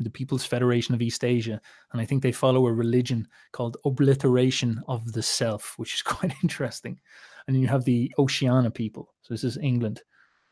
the 0.00 0.10
People's 0.10 0.44
Federation 0.44 0.94
of 0.94 1.02
East 1.02 1.24
Asia, 1.24 1.60
and 1.92 2.00
I 2.00 2.04
think 2.04 2.22
they 2.22 2.32
follow 2.32 2.66
a 2.66 2.72
religion 2.72 3.26
called 3.52 3.76
obliteration 3.84 4.82
of 4.88 5.12
the 5.12 5.22
self, 5.22 5.74
which 5.76 5.94
is 5.94 6.02
quite 6.14 6.34
interesting. 6.42 6.98
And 7.46 7.54
then 7.54 7.62
you 7.62 7.68
have 7.68 7.84
the 7.84 8.12
Oceania 8.18 8.70
people. 8.70 9.14
So 9.22 9.34
this 9.34 9.44
is 9.44 9.58
England 9.58 10.02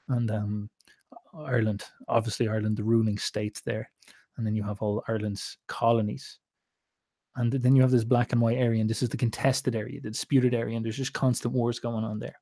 and 0.09 0.31
um, 0.31 0.71
Ireland. 1.35 1.85
Obviously, 2.09 2.49
Ireland, 2.49 2.77
the 2.77 2.85
ruling 2.85 3.19
state 3.19 3.61
there, 3.65 3.91
and 4.37 4.47
then 4.47 4.55
you 4.55 4.63
have 4.63 4.81
all 4.81 5.03
Ireland's 5.09 5.59
colonies. 5.67 6.39
And 7.37 7.51
then 7.51 7.75
you 7.75 7.83
have 7.83 7.91
this 7.91 8.05
black 8.05 8.33
and 8.33 8.41
white 8.41 8.59
area, 8.59 8.81
and 8.81 8.91
this 8.91 9.03
is 9.03 9.09
the 9.09 9.17
contested 9.17 9.75
area, 9.75 10.01
the 10.01 10.11
disputed 10.11 10.55
area, 10.55 10.77
and 10.77 10.85
there's 10.85 10.99
just 10.99 11.15
constant 11.15 11.55
wars 11.55 11.79
going 11.79 12.05
on 12.05 12.19
there. 12.19 12.37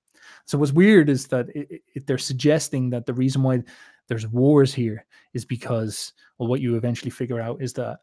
So 0.46 0.58
what's 0.58 0.72
weird 0.72 1.08
is 1.08 1.28
that 1.28 1.48
it, 1.54 1.82
it, 1.94 2.06
they're 2.06 2.18
suggesting 2.18 2.90
that 2.90 3.06
the 3.06 3.14
reason 3.14 3.42
why 3.42 3.62
there's 4.08 4.26
wars 4.26 4.74
here 4.74 5.06
is 5.32 5.44
because, 5.44 6.12
well, 6.38 6.48
what 6.48 6.60
you 6.60 6.76
eventually 6.76 7.10
figure 7.10 7.40
out 7.40 7.62
is 7.62 7.72
that 7.74 8.00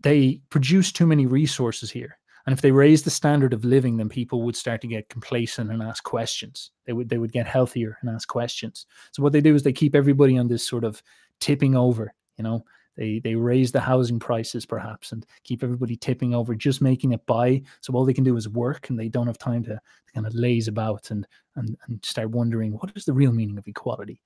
they 0.00 0.40
produce 0.50 0.92
too 0.92 1.06
many 1.06 1.26
resources 1.26 1.90
here. 1.90 2.18
And 2.46 2.52
if 2.52 2.60
they 2.60 2.72
raise 2.72 3.02
the 3.02 3.10
standard 3.10 3.54
of 3.54 3.64
living, 3.64 3.96
then 3.96 4.08
people 4.08 4.42
would 4.42 4.54
start 4.54 4.82
to 4.82 4.86
get 4.86 5.08
complacent 5.08 5.70
and 5.70 5.82
ask 5.82 6.04
questions. 6.04 6.72
They 6.84 6.92
would 6.92 7.08
they 7.08 7.16
would 7.16 7.32
get 7.32 7.46
healthier 7.46 7.96
and 8.00 8.10
ask 8.10 8.28
questions. 8.28 8.86
So 9.12 9.22
what 9.22 9.32
they 9.32 9.40
do 9.40 9.54
is 9.54 9.62
they 9.62 9.72
keep 9.72 9.94
everybody 9.94 10.36
on 10.36 10.46
this 10.46 10.66
sort 10.66 10.84
of 10.84 11.02
tipping 11.40 11.74
over. 11.74 12.12
You 12.36 12.44
know, 12.44 12.64
they 12.96 13.18
they 13.18 13.34
raise 13.34 13.72
the 13.72 13.80
housing 13.80 14.18
prices 14.18 14.66
perhaps 14.66 15.12
and 15.12 15.26
keep 15.42 15.62
everybody 15.62 15.96
tipping 15.96 16.34
over, 16.34 16.54
just 16.54 16.80
making 16.80 17.12
it 17.12 17.26
buy. 17.26 17.62
So 17.80 17.92
all 17.92 18.04
they 18.04 18.14
can 18.14 18.24
do 18.24 18.36
is 18.36 18.48
work, 18.48 18.88
and 18.88 18.98
they 18.98 19.08
don't 19.08 19.26
have 19.26 19.38
time 19.38 19.62
to, 19.64 19.70
to 19.70 20.12
kind 20.14 20.26
of 20.26 20.34
laze 20.34 20.68
about 20.68 21.10
and 21.10 21.26
and 21.56 21.76
and 21.88 22.04
start 22.04 22.30
wondering 22.30 22.72
what 22.72 22.92
is 22.96 23.04
the 23.04 23.12
real 23.12 23.32
meaning 23.32 23.58
of 23.58 23.66
equality. 23.66 24.20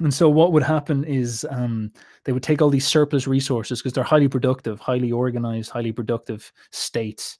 And 0.00 0.12
so 0.12 0.28
what 0.28 0.52
would 0.52 0.64
happen 0.64 1.04
is 1.04 1.46
um, 1.50 1.92
they 2.24 2.32
would 2.32 2.42
take 2.42 2.60
all 2.60 2.70
these 2.70 2.86
surplus 2.86 3.28
resources 3.28 3.80
because 3.80 3.92
they're 3.92 4.02
highly 4.02 4.28
productive, 4.28 4.80
highly 4.80 5.12
organized, 5.12 5.70
highly 5.70 5.92
productive 5.92 6.52
states, 6.72 7.38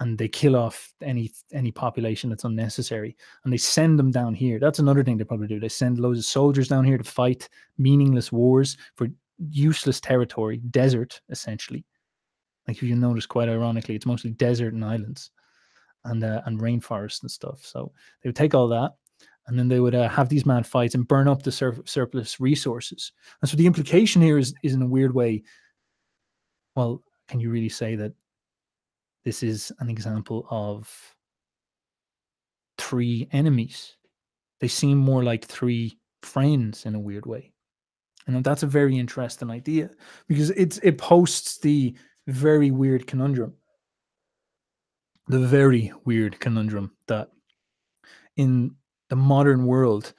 and 0.00 0.18
they 0.18 0.26
kill 0.26 0.56
off 0.56 0.92
any 1.02 1.30
any 1.52 1.70
population 1.70 2.30
that's 2.30 2.44
unnecessary, 2.44 3.16
and 3.44 3.52
they 3.52 3.56
send 3.56 3.96
them 3.96 4.10
down 4.10 4.34
here. 4.34 4.58
That's 4.58 4.80
another 4.80 5.04
thing 5.04 5.18
they 5.18 5.24
probably 5.24 5.46
do. 5.46 5.60
They 5.60 5.68
send 5.68 6.00
loads 6.00 6.18
of 6.18 6.24
soldiers 6.24 6.66
down 6.66 6.84
here 6.84 6.98
to 6.98 7.04
fight 7.04 7.48
meaningless 7.78 8.32
wars 8.32 8.76
for 8.96 9.08
useless 9.38 10.00
territory, 10.00 10.58
desert 10.70 11.20
essentially. 11.30 11.84
Like 12.66 12.78
if 12.78 12.82
you 12.82 12.96
notice, 12.96 13.26
quite 13.26 13.48
ironically, 13.48 13.94
it's 13.94 14.06
mostly 14.06 14.30
desert 14.30 14.72
and 14.74 14.84
islands, 14.84 15.30
and 16.04 16.24
uh, 16.24 16.42
and 16.46 16.60
rainforest 16.60 17.22
and 17.22 17.30
stuff. 17.30 17.64
So 17.64 17.92
they 18.22 18.28
would 18.28 18.36
take 18.36 18.54
all 18.54 18.68
that 18.68 18.92
and 19.46 19.58
then 19.58 19.68
they 19.68 19.80
would 19.80 19.94
uh, 19.94 20.08
have 20.08 20.28
these 20.28 20.46
mad 20.46 20.66
fights 20.66 20.94
and 20.94 21.06
burn 21.06 21.28
up 21.28 21.42
the 21.42 21.52
sur- 21.52 21.82
surplus 21.84 22.40
resources. 22.40 23.12
And 23.42 23.50
so 23.50 23.56
the 23.56 23.66
implication 23.66 24.22
here 24.22 24.38
is, 24.38 24.54
is 24.62 24.74
in 24.74 24.82
a 24.82 24.86
weird 24.86 25.14
way. 25.14 25.42
Well, 26.76 27.02
can 27.28 27.40
you 27.40 27.50
really 27.50 27.68
say 27.68 27.94
that 27.96 28.12
this 29.24 29.42
is 29.42 29.70
an 29.80 29.90
example 29.90 30.46
of 30.50 31.14
three 32.78 33.28
enemies? 33.32 33.96
They 34.60 34.68
seem 34.68 34.98
more 34.98 35.22
like 35.22 35.44
three 35.44 35.98
friends 36.22 36.86
in 36.86 36.94
a 36.94 37.00
weird 37.00 37.26
way. 37.26 37.53
And 38.26 38.42
that's 38.42 38.62
a 38.62 38.68
very 38.68 38.98
interesting 38.98 39.50
idea 39.50 39.90
because 40.28 40.50
it's 40.50 40.78
it 40.78 40.98
posts 40.98 41.58
the 41.58 41.94
very 42.26 42.70
weird 42.70 43.06
conundrum. 43.06 43.54
The 45.28 45.40
very 45.40 45.92
weird 46.04 46.38
conundrum 46.40 46.92
that 47.06 47.30
in 48.36 48.74
the 49.10 49.16
modern 49.16 49.66
world, 49.66 50.12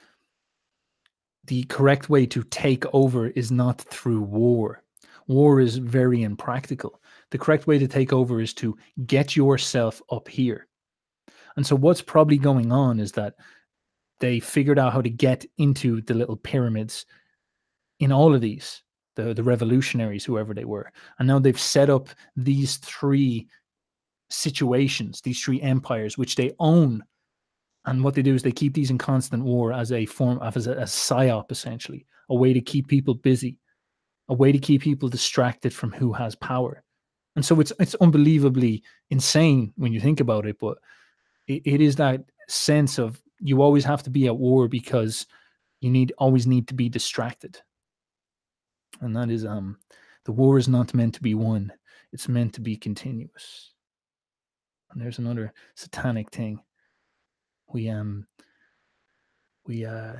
the 1.44 1.64
correct 1.64 2.08
way 2.08 2.26
to 2.26 2.42
take 2.44 2.84
over 2.92 3.28
is 3.28 3.50
not 3.50 3.80
through 3.80 4.22
war. 4.22 4.82
War 5.28 5.60
is 5.60 5.76
very 5.76 6.22
impractical. 6.22 7.00
The 7.30 7.38
correct 7.38 7.66
way 7.66 7.78
to 7.78 7.88
take 7.88 8.12
over 8.12 8.40
is 8.40 8.54
to 8.54 8.76
get 9.06 9.36
yourself 9.36 10.00
up 10.10 10.28
here. 10.28 10.68
And 11.56 11.66
so, 11.66 11.74
what's 11.74 12.02
probably 12.02 12.38
going 12.38 12.70
on 12.70 13.00
is 13.00 13.12
that 13.12 13.34
they 14.20 14.40
figured 14.40 14.78
out 14.78 14.92
how 14.92 15.02
to 15.02 15.10
get 15.10 15.44
into 15.58 16.00
the 16.02 16.14
little 16.14 16.36
pyramids 16.36 17.06
in 18.00 18.12
all 18.12 18.34
of 18.34 18.40
these, 18.40 18.82
the, 19.14 19.34
the 19.34 19.42
revolutionaries, 19.42 20.24
whoever 20.24 20.54
they 20.54 20.64
were. 20.64 20.90
And 21.18 21.28
now 21.28 21.38
they've 21.38 21.58
set 21.58 21.90
up 21.90 22.08
these 22.36 22.76
three 22.78 23.48
situations, 24.28 25.20
these 25.20 25.40
three 25.40 25.60
empires, 25.60 26.18
which 26.18 26.36
they 26.36 26.52
own 26.58 27.02
and 27.86 28.02
what 28.02 28.14
they 28.14 28.22
do 28.22 28.34
is 28.34 28.42
they 28.42 28.52
keep 28.52 28.74
these 28.74 28.90
in 28.90 28.98
constant 28.98 29.44
war 29.44 29.72
as 29.72 29.92
a 29.92 30.06
form 30.06 30.38
of 30.40 30.56
as 30.56 30.66
a, 30.66 30.72
a 30.72 30.82
psyop, 30.82 31.50
essentially, 31.50 32.04
a 32.28 32.34
way 32.34 32.52
to 32.52 32.60
keep 32.60 32.88
people 32.88 33.14
busy, 33.14 33.58
a 34.28 34.34
way 34.34 34.50
to 34.50 34.58
keep 34.58 34.82
people 34.82 35.08
distracted 35.08 35.72
from 35.72 35.92
who 35.92 36.12
has 36.12 36.34
power. 36.34 36.82
And 37.36 37.44
so 37.44 37.60
it's 37.60 37.72
it's 37.78 37.94
unbelievably 37.96 38.82
insane 39.10 39.72
when 39.76 39.92
you 39.92 40.00
think 40.00 40.20
about 40.20 40.46
it, 40.46 40.58
but 40.58 40.78
it, 41.46 41.62
it 41.64 41.80
is 41.80 41.96
that 41.96 42.24
sense 42.48 42.98
of 42.98 43.22
you 43.38 43.62
always 43.62 43.84
have 43.84 44.02
to 44.02 44.10
be 44.10 44.26
at 44.26 44.36
war 44.36 44.66
because 44.66 45.26
you 45.80 45.90
need 45.90 46.12
always 46.18 46.46
need 46.46 46.66
to 46.68 46.74
be 46.74 46.88
distracted. 46.88 47.60
And 49.00 49.14
that 49.16 49.30
is 49.30 49.44
um 49.44 49.78
the 50.24 50.32
war 50.32 50.58
is 50.58 50.68
not 50.68 50.94
meant 50.94 51.14
to 51.14 51.22
be 51.22 51.34
won, 51.34 51.72
it's 52.12 52.28
meant 52.28 52.52
to 52.54 52.60
be 52.60 52.76
continuous. 52.76 53.72
And 54.90 55.00
there's 55.00 55.18
another 55.18 55.52
satanic 55.74 56.30
thing. 56.30 56.60
We 57.72 57.88
um 57.88 58.26
we 59.66 59.84
uh 59.84 60.14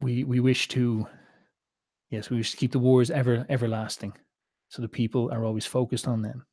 we 0.00 0.24
we 0.24 0.40
wish 0.40 0.68
to 0.68 1.06
yes 2.10 2.30
we 2.30 2.38
wish 2.38 2.52
to 2.52 2.56
keep 2.56 2.72
the 2.72 2.78
wars 2.78 3.10
ever 3.10 3.44
everlasting. 3.48 4.12
So 4.68 4.82
the 4.82 4.88
people 4.88 5.30
are 5.32 5.44
always 5.44 5.66
focused 5.66 6.06
on 6.06 6.22
them. 6.22 6.46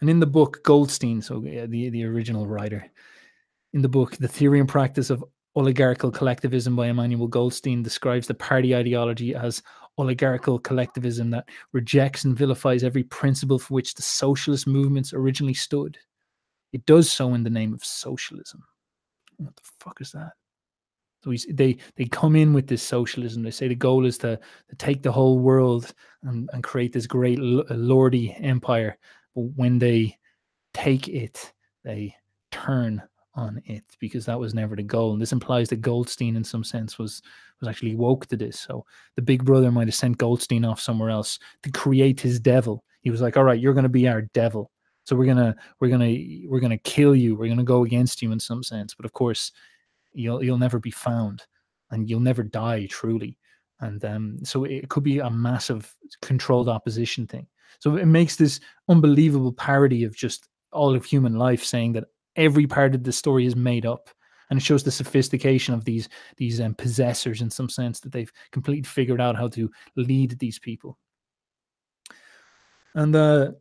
And 0.00 0.10
in 0.10 0.20
the 0.20 0.26
book 0.26 0.62
goldstein 0.62 1.22
so 1.22 1.40
the 1.40 1.66
the 1.66 2.04
original 2.04 2.46
writer 2.46 2.86
in 3.72 3.82
the 3.82 3.88
book 3.88 4.16
the 4.16 4.28
theory 4.28 4.60
and 4.60 4.68
practice 4.68 5.10
of 5.10 5.24
oligarchical 5.56 6.10
collectivism 6.10 6.76
by 6.76 6.86
emmanuel 6.86 7.26
goldstein 7.26 7.82
describes 7.82 8.26
the 8.26 8.34
party 8.34 8.76
ideology 8.76 9.34
as 9.34 9.62
oligarchical 9.98 10.58
collectivism 10.58 11.30
that 11.30 11.48
rejects 11.72 12.24
and 12.24 12.36
vilifies 12.36 12.84
every 12.84 13.02
principle 13.04 13.58
for 13.58 13.74
which 13.74 13.94
the 13.94 14.02
socialist 14.02 14.66
movements 14.66 15.12
originally 15.12 15.54
stood 15.54 15.98
it 16.76 16.84
does 16.84 17.10
so 17.10 17.32
in 17.32 17.42
the 17.42 17.50
name 17.50 17.72
of 17.72 17.82
socialism. 17.84 18.62
What 19.38 19.56
the 19.56 19.62
fuck 19.80 20.00
is 20.02 20.12
that? 20.12 20.32
So 21.22 21.30
we, 21.30 21.38
they 21.50 21.78
they 21.96 22.04
come 22.04 22.36
in 22.36 22.52
with 22.52 22.66
this 22.66 22.82
socialism. 22.82 23.42
They 23.42 23.50
say 23.50 23.68
the 23.68 23.74
goal 23.74 24.04
is 24.04 24.18
to, 24.18 24.38
to 24.68 24.76
take 24.76 25.02
the 25.02 25.10
whole 25.10 25.38
world 25.38 25.94
and, 26.22 26.50
and 26.52 26.62
create 26.62 26.92
this 26.92 27.06
great 27.06 27.38
uh, 27.38 27.64
lordy 27.70 28.36
empire. 28.40 28.98
But 29.34 29.42
when 29.56 29.78
they 29.78 30.18
take 30.74 31.08
it, 31.08 31.52
they 31.82 32.14
turn 32.50 33.02
on 33.36 33.62
it 33.66 33.84
because 34.00 34.26
that 34.26 34.40
was 34.40 34.54
never 34.54 34.74
the 34.74 34.82
goal. 34.82 35.12
And 35.12 35.22
this 35.22 35.32
implies 35.32 35.68
that 35.68 35.82
Goldstein, 35.82 36.36
in 36.36 36.44
some 36.44 36.64
sense, 36.64 36.98
was 36.98 37.22
was 37.60 37.68
actually 37.68 37.94
woke 37.94 38.26
to 38.26 38.36
this. 38.36 38.58
So 38.58 38.84
the 39.14 39.22
big 39.22 39.44
brother 39.44 39.70
might 39.70 39.88
have 39.88 39.94
sent 39.94 40.18
Goldstein 40.18 40.64
off 40.64 40.80
somewhere 40.80 41.10
else 41.10 41.38
to 41.62 41.70
create 41.70 42.20
his 42.20 42.40
devil. 42.40 42.84
He 43.02 43.10
was 43.10 43.20
like, 43.20 43.36
"All 43.36 43.44
right, 43.44 43.60
you're 43.60 43.74
going 43.74 43.84
to 43.84 43.88
be 43.88 44.08
our 44.08 44.22
devil." 44.22 44.70
So 45.04 45.14
we're 45.14 45.26
gonna 45.26 45.54
we're 45.78 45.88
gonna 45.88 46.16
we're 46.48 46.60
gonna 46.60 46.78
kill 46.78 47.14
you. 47.14 47.36
We're 47.36 47.48
gonna 47.48 47.62
go 47.62 47.84
against 47.84 48.22
you 48.22 48.32
in 48.32 48.40
some 48.40 48.62
sense. 48.62 48.94
But 48.94 49.06
of 49.06 49.12
course, 49.12 49.52
you'll 50.12 50.42
you'll 50.42 50.58
never 50.58 50.80
be 50.80 50.90
found, 50.90 51.44
and 51.90 52.10
you'll 52.10 52.20
never 52.20 52.42
die 52.42 52.86
truly. 52.86 53.38
And 53.80 54.04
um, 54.04 54.38
so 54.42 54.64
it 54.64 54.88
could 54.88 55.04
be 55.04 55.18
a 55.18 55.30
massive 55.30 55.94
controlled 56.22 56.68
opposition 56.68 57.26
thing. 57.26 57.46
So 57.78 57.96
it 57.96 58.06
makes 58.06 58.36
this 58.36 58.58
unbelievable 58.88 59.52
parody 59.52 60.02
of 60.04 60.16
just 60.16 60.48
all 60.72 60.94
of 60.94 61.04
human 61.04 61.36
life, 61.36 61.62
saying 61.62 61.92
that 61.92 62.04
every 62.36 62.66
part 62.66 62.94
of 62.94 63.04
the 63.04 63.12
story 63.12 63.46
is 63.46 63.56
made 63.56 63.86
up 63.86 64.10
and 64.50 64.58
it 64.58 64.62
shows 64.62 64.84
the 64.84 64.90
sophistication 64.90 65.74
of 65.74 65.84
these 65.84 66.08
these 66.36 66.60
um, 66.60 66.74
possessors 66.74 67.40
in 67.40 67.50
some 67.50 67.68
sense 67.68 68.00
that 68.00 68.12
they've 68.12 68.32
completely 68.52 68.82
figured 68.82 69.20
out 69.20 69.36
how 69.36 69.48
to 69.48 69.70
lead 69.96 70.38
these 70.38 70.58
people 70.58 70.98
and 72.94 73.14
uh, 73.14 73.52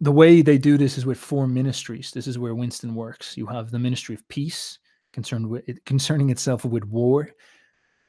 the 0.00 0.12
way 0.12 0.42
they 0.42 0.58
do 0.58 0.76
this 0.76 0.98
is 0.98 1.06
with 1.06 1.18
four 1.18 1.46
ministries. 1.46 2.10
This 2.10 2.26
is 2.26 2.38
where 2.38 2.54
Winston 2.54 2.94
works. 2.94 3.36
You 3.36 3.46
have 3.46 3.70
the 3.70 3.78
Ministry 3.78 4.14
of 4.14 4.26
Peace, 4.28 4.78
concerned 5.12 5.48
with 5.48 5.64
concerning 5.84 6.30
itself 6.30 6.64
with 6.64 6.84
war. 6.84 7.30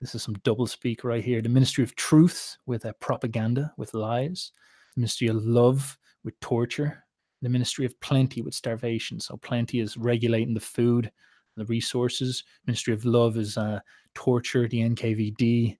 This 0.02 0.14
is 0.14 0.24
some 0.24 0.36
double 0.44 0.68
speak 0.68 1.04
right 1.04 1.24
here. 1.24 1.42
The 1.42 1.50
Ministry 1.50 1.84
of 1.84 1.96
Truth 1.96 2.58
with 2.66 2.86
a 2.86 2.94
propaganda, 2.94 3.74
with 3.78 3.94
lies. 3.94 4.52
The 4.96 5.02
Ministry 5.02 5.28
of 5.28 5.38
Love 5.38 5.98
with 6.24 6.40
torture. 6.40 7.04
The 7.42 7.50
Ministry 7.50 7.86
of 7.86 8.00
Plenty 8.02 8.42
with 8.42 8.54
starvation. 8.54 9.20
So 9.20 9.38
plenty 9.38 9.80
is 9.80 9.98
regulating 9.98 10.54
the 10.54 10.60
food 10.60 11.12
the 11.58 11.66
resources. 11.66 12.44
Ministry 12.66 12.94
of 12.94 13.04
Love 13.04 13.38
is 13.38 13.58
uh, 13.58 13.80
torture, 14.14 14.68
the 14.68 14.82
NKVD, 14.82 15.78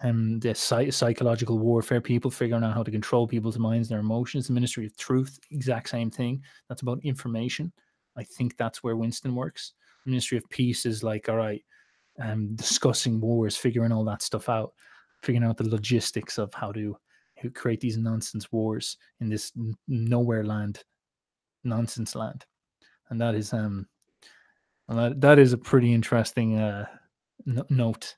and 0.00 0.42
the 0.42 0.54
psych- 0.54 0.92
psychological 0.92 1.58
warfare, 1.58 2.00
people 2.00 2.30
figuring 2.30 2.64
out 2.64 2.74
how 2.74 2.82
to 2.82 2.90
control 2.90 3.26
people's 3.26 3.58
minds, 3.58 3.88
their 3.88 4.00
emotions. 4.00 4.48
The 4.48 4.52
Ministry 4.52 4.84
of 4.84 4.96
Truth, 4.96 5.38
exact 5.50 5.88
same 5.88 6.10
thing. 6.10 6.42
That's 6.68 6.82
about 6.82 7.00
information. 7.04 7.72
I 8.16 8.24
think 8.24 8.56
that's 8.56 8.82
where 8.82 8.96
Winston 8.96 9.34
works. 9.34 9.72
The 10.04 10.10
Ministry 10.10 10.36
of 10.36 10.48
Peace 10.50 10.84
is 10.84 11.02
like, 11.02 11.28
all 11.28 11.36
right, 11.36 11.62
um, 12.20 12.54
discussing 12.56 13.20
wars, 13.20 13.56
figuring 13.56 13.92
all 13.92 14.04
that 14.04 14.22
stuff 14.22 14.48
out, 14.48 14.72
figuring 15.22 15.48
out 15.48 15.56
the 15.56 15.68
logistics 15.68 16.36
of 16.36 16.52
how 16.52 16.72
to 16.72 16.96
who 17.40 17.50
create 17.50 17.80
these 17.80 17.96
nonsense 17.96 18.52
wars 18.52 18.98
in 19.20 19.28
this 19.28 19.52
nowhere 19.88 20.44
land, 20.44 20.84
nonsense 21.64 22.14
land, 22.14 22.44
and 23.10 23.20
that 23.20 23.34
is 23.34 23.52
um, 23.52 23.86
that, 24.88 25.20
that 25.20 25.38
is 25.38 25.52
a 25.52 25.58
pretty 25.58 25.92
interesting 25.92 26.58
uh, 26.58 26.86
note. 27.70 28.16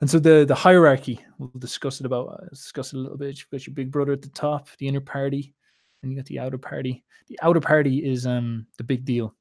And 0.00 0.10
so 0.10 0.18
the 0.18 0.44
the 0.44 0.54
hierarchy, 0.54 1.20
we'll 1.38 1.50
discuss 1.58 2.00
it 2.00 2.06
about 2.06 2.28
uh, 2.28 2.48
discuss 2.50 2.92
it 2.92 2.96
a 2.96 3.00
little 3.00 3.18
bit. 3.18 3.38
You've 3.38 3.50
got 3.50 3.66
your 3.66 3.74
big 3.74 3.90
brother 3.90 4.12
at 4.12 4.22
the 4.22 4.30
top, 4.30 4.68
the 4.78 4.88
inner 4.88 5.00
party, 5.00 5.54
and 6.02 6.10
you 6.10 6.18
got 6.18 6.26
the 6.26 6.40
outer 6.40 6.58
party. 6.58 7.04
The 7.28 7.38
outer 7.42 7.60
party 7.60 8.04
is 8.04 8.26
um 8.26 8.66
the 8.78 8.84
big 8.84 9.04
deal. 9.04 9.34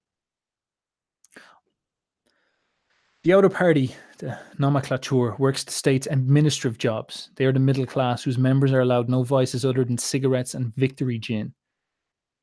The 3.23 3.33
outer 3.33 3.49
party, 3.49 3.93
the 4.17 4.39
nomenclature, 4.57 5.35
works 5.37 5.63
the 5.63 5.71
state's 5.71 6.07
administrative 6.07 6.79
jobs. 6.79 7.29
They 7.35 7.45
are 7.45 7.51
the 7.51 7.59
middle 7.59 7.85
class 7.85 8.23
whose 8.23 8.39
members 8.39 8.71
are 8.71 8.81
allowed 8.81 9.09
no 9.09 9.21
vices 9.21 9.63
other 9.63 9.85
than 9.85 9.99
cigarettes 9.99 10.55
and 10.55 10.75
victory 10.75 11.19
gin. 11.19 11.53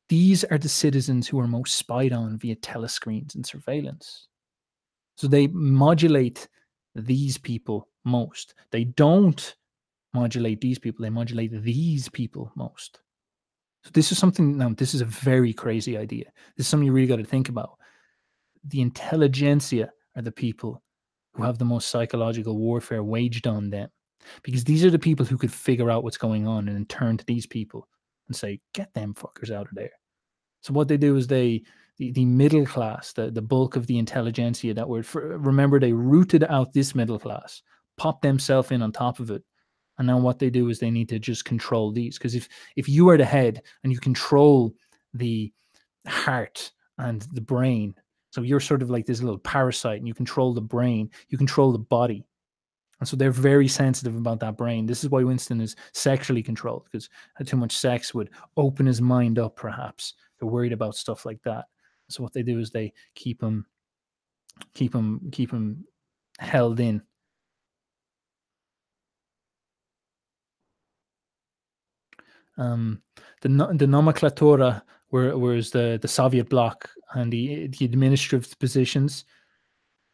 These 0.08 0.44
are 0.44 0.58
the 0.58 0.68
citizens 0.68 1.28
who 1.28 1.38
are 1.38 1.46
most 1.46 1.76
spied 1.76 2.12
on 2.12 2.38
via 2.38 2.56
telescreens 2.56 3.34
and 3.34 3.44
surveillance. 3.44 4.28
So 5.16 5.26
they 5.26 5.48
modulate 5.48 6.48
these 6.94 7.36
people 7.36 7.88
most. 8.04 8.54
They 8.70 8.84
don't 8.84 9.54
modulate 10.14 10.60
these 10.60 10.78
people, 10.78 11.02
they 11.02 11.10
modulate 11.10 11.62
these 11.62 12.08
people 12.08 12.50
most. 12.56 13.00
So 13.84 13.90
this 13.92 14.10
is 14.10 14.18
something 14.18 14.56
now, 14.56 14.70
this 14.70 14.94
is 14.94 15.02
a 15.02 15.06
very 15.06 15.52
crazy 15.52 15.96
idea. 15.96 16.24
This 16.56 16.66
is 16.66 16.68
something 16.68 16.86
you 16.86 16.92
really 16.92 17.06
got 17.06 17.16
to 17.16 17.24
think 17.24 17.48
about. 17.48 17.78
The 18.64 18.80
intelligentsia 18.80 19.90
are 20.16 20.22
the 20.22 20.32
people 20.32 20.82
who 21.34 21.42
have 21.42 21.58
the 21.58 21.64
most 21.64 21.88
psychological 21.88 22.56
warfare 22.56 23.04
waged 23.04 23.46
on 23.46 23.70
them. 23.70 23.90
Because 24.42 24.64
these 24.64 24.84
are 24.84 24.90
the 24.90 24.98
people 24.98 25.24
who 25.24 25.38
could 25.38 25.52
figure 25.52 25.90
out 25.90 26.02
what's 26.02 26.18
going 26.18 26.46
on 26.46 26.66
and 26.66 26.76
then 26.76 26.86
turn 26.86 27.16
to 27.16 27.24
these 27.26 27.46
people 27.46 27.86
and 28.26 28.36
say, 28.36 28.60
get 28.74 28.92
them 28.94 29.14
fuckers 29.14 29.50
out 29.50 29.68
of 29.68 29.74
there. 29.74 29.92
So 30.60 30.72
what 30.72 30.88
they 30.88 30.96
do 30.96 31.16
is 31.16 31.26
they 31.26 31.62
the, 31.98 32.12
the 32.12 32.24
middle 32.24 32.66
class, 32.66 33.12
the, 33.12 33.30
the 33.30 33.42
bulk 33.42 33.76
of 33.76 33.86
the 33.86 33.98
intelligentsia 33.98 34.74
that 34.74 34.88
were 34.88 35.04
remember 35.12 35.80
they 35.80 35.92
rooted 35.92 36.44
out 36.44 36.72
this 36.72 36.94
middle 36.94 37.18
class, 37.18 37.62
popped 37.96 38.22
themselves 38.22 38.70
in 38.70 38.82
on 38.82 38.92
top 38.92 39.20
of 39.20 39.30
it. 39.30 39.42
And 39.98 40.06
now 40.06 40.18
what 40.18 40.38
they 40.38 40.50
do 40.50 40.68
is 40.68 40.78
they 40.78 40.92
need 40.92 41.08
to 41.08 41.18
just 41.18 41.44
control 41.44 41.90
these. 41.90 42.18
Because 42.18 42.34
if 42.34 42.48
if 42.76 42.88
you 42.88 43.08
are 43.08 43.16
the 43.16 43.24
head 43.24 43.62
and 43.82 43.92
you 43.92 43.98
control 43.98 44.74
the 45.14 45.52
heart 46.06 46.70
and 46.98 47.22
the 47.32 47.40
brain 47.40 47.94
so 48.30 48.42
you're 48.42 48.60
sort 48.60 48.82
of 48.82 48.90
like 48.90 49.06
this 49.06 49.22
little 49.22 49.38
parasite 49.38 49.98
and 49.98 50.06
you 50.06 50.14
control 50.14 50.52
the 50.52 50.60
brain, 50.60 51.10
you 51.28 51.38
control 51.38 51.72
the 51.72 51.78
body. 51.78 52.24
And 53.00 53.08
so 53.08 53.16
they're 53.16 53.30
very 53.30 53.68
sensitive 53.68 54.16
about 54.16 54.40
that 54.40 54.56
brain. 54.56 54.86
This 54.86 55.04
is 55.04 55.10
why 55.10 55.22
Winston 55.22 55.60
is 55.60 55.76
sexually 55.92 56.42
controlled 56.42 56.84
because 56.84 57.08
too 57.46 57.56
much 57.56 57.76
sex 57.76 58.12
would 58.12 58.30
open 58.56 58.86
his 58.86 59.00
mind 59.00 59.38
up, 59.38 59.56
perhaps. 59.56 60.14
They're 60.38 60.48
worried 60.48 60.72
about 60.72 60.96
stuff 60.96 61.24
like 61.26 61.42
that. 61.44 61.66
So 62.08 62.22
what 62.22 62.32
they 62.32 62.42
do 62.42 62.58
is 62.58 62.70
they 62.70 62.92
keep 63.14 63.40
them, 63.40 63.66
keep 64.74 64.92
them, 64.92 65.28
keep 65.32 65.50
them 65.50 65.84
held 66.38 66.80
in. 66.80 67.02
Um, 72.56 73.02
the 73.40 73.48
the 73.48 73.86
nomenclatura 73.86 74.82
whereas 75.10 75.70
the, 75.70 75.98
the 76.00 76.08
Soviet 76.08 76.48
bloc 76.48 76.90
and 77.14 77.32
the, 77.32 77.68
the 77.68 77.84
administrative 77.84 78.58
positions, 78.58 79.24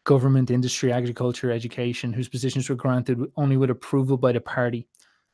government, 0.04 0.50
industry, 0.50 0.92
agriculture, 0.92 1.50
education, 1.50 2.12
whose 2.12 2.28
positions 2.28 2.68
were 2.68 2.76
granted 2.76 3.20
only 3.36 3.56
with 3.56 3.70
approval 3.70 4.16
by 4.16 4.32
the 4.32 4.40
party. 4.40 4.86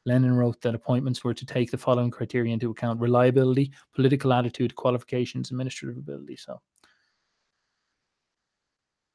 Lenin 0.07 0.35
wrote 0.35 0.61
that 0.63 0.75
appointments 0.75 1.23
were 1.23 1.35
to 1.35 1.47
take 1.47 1.71
the 1.71 1.79
following 1.79 2.11
criteria 2.11 2.53
into 2.53 2.71
account 2.71 3.01
reliability, 3.01 3.73
political 3.95 4.33
attitude, 4.33 4.75
qualifications, 4.75 5.51
administrative 5.51 5.99
ability. 5.99 6.37
So, 6.37 6.61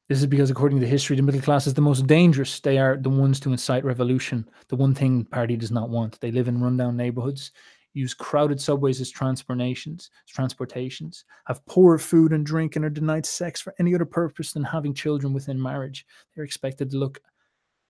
this 0.08 0.20
is 0.20 0.26
because, 0.26 0.50
according 0.50 0.80
to 0.80 0.86
history, 0.86 1.16
the 1.16 1.22
middle 1.22 1.40
class 1.40 1.66
is 1.66 1.74
the 1.74 1.80
most 1.80 2.06
dangerous. 2.06 2.60
They 2.60 2.78
are 2.78 2.96
the 2.96 3.10
ones 3.10 3.40
to 3.40 3.50
incite 3.50 3.84
revolution. 3.84 4.48
The 4.68 4.76
one 4.76 4.94
thing 4.94 5.18
the 5.18 5.24
party 5.24 5.56
does 5.56 5.72
not 5.72 5.90
want. 5.90 6.20
They 6.20 6.30
live 6.30 6.46
in 6.46 6.62
rundown 6.62 6.96
neighborhoods 6.96 7.50
use 7.96 8.12
crowded 8.12 8.60
subways 8.60 9.00
as 9.00 9.10
transportations, 9.10 10.10
transportations, 10.28 11.24
have 11.46 11.64
poor 11.64 11.96
food 11.98 12.32
and 12.32 12.44
drink, 12.44 12.76
and 12.76 12.84
are 12.84 12.90
denied 12.90 13.24
sex 13.24 13.60
for 13.60 13.74
any 13.80 13.94
other 13.94 14.04
purpose 14.04 14.52
than 14.52 14.62
having 14.62 14.92
children 14.92 15.32
within 15.32 15.60
marriage. 15.60 16.06
They're 16.34 16.44
expected 16.44 16.90
to 16.90 16.98
look 16.98 17.20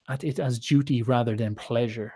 at 0.08 0.22
it 0.22 0.38
as 0.38 0.60
duty 0.60 1.02
rather 1.02 1.36
than 1.36 1.56
pleasure. 1.56 2.14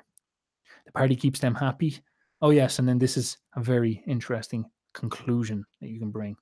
The 0.91 0.99
party 0.99 1.15
keeps 1.15 1.39
them 1.39 1.55
happy. 1.55 1.99
Oh, 2.43 2.51
yes, 2.51 2.81
and 2.81 2.89
then 2.89 2.99
this 2.99 3.17
is 3.17 3.39
a 3.55 3.63
very 3.63 4.03
interesting 4.09 4.65
conclusion 4.93 5.65
that 5.81 5.89
you 5.89 6.01
can 6.01 6.11
bring. 6.11 6.37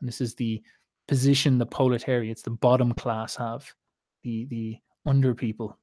And 0.00 0.06
this 0.06 0.20
is 0.20 0.34
the 0.34 0.62
position 1.08 1.56
the 1.56 1.64
proletariats, 1.64 2.42
the 2.42 2.50
bottom 2.50 2.92
class, 2.92 3.36
have, 3.36 3.72
the, 4.22 4.44
the 4.46 4.76
under 5.06 5.34
people 5.34 5.78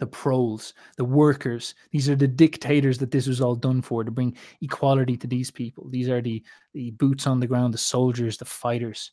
the 0.00 0.06
proles, 0.06 0.74
the 0.96 1.04
workers. 1.04 1.74
These 1.92 2.08
are 2.08 2.16
the 2.16 2.26
dictators 2.26 2.98
that 2.98 3.12
this 3.12 3.28
was 3.28 3.40
all 3.40 3.54
done 3.54 3.80
for 3.80 4.02
to 4.02 4.10
bring 4.10 4.36
equality 4.60 5.16
to 5.18 5.28
these 5.28 5.52
people. 5.52 5.88
These 5.88 6.08
are 6.08 6.20
the, 6.20 6.42
the 6.72 6.90
boots 6.90 7.28
on 7.28 7.38
the 7.38 7.46
ground, 7.46 7.72
the 7.72 7.78
soldiers, 7.78 8.36
the 8.36 8.44
fighters, 8.44 9.12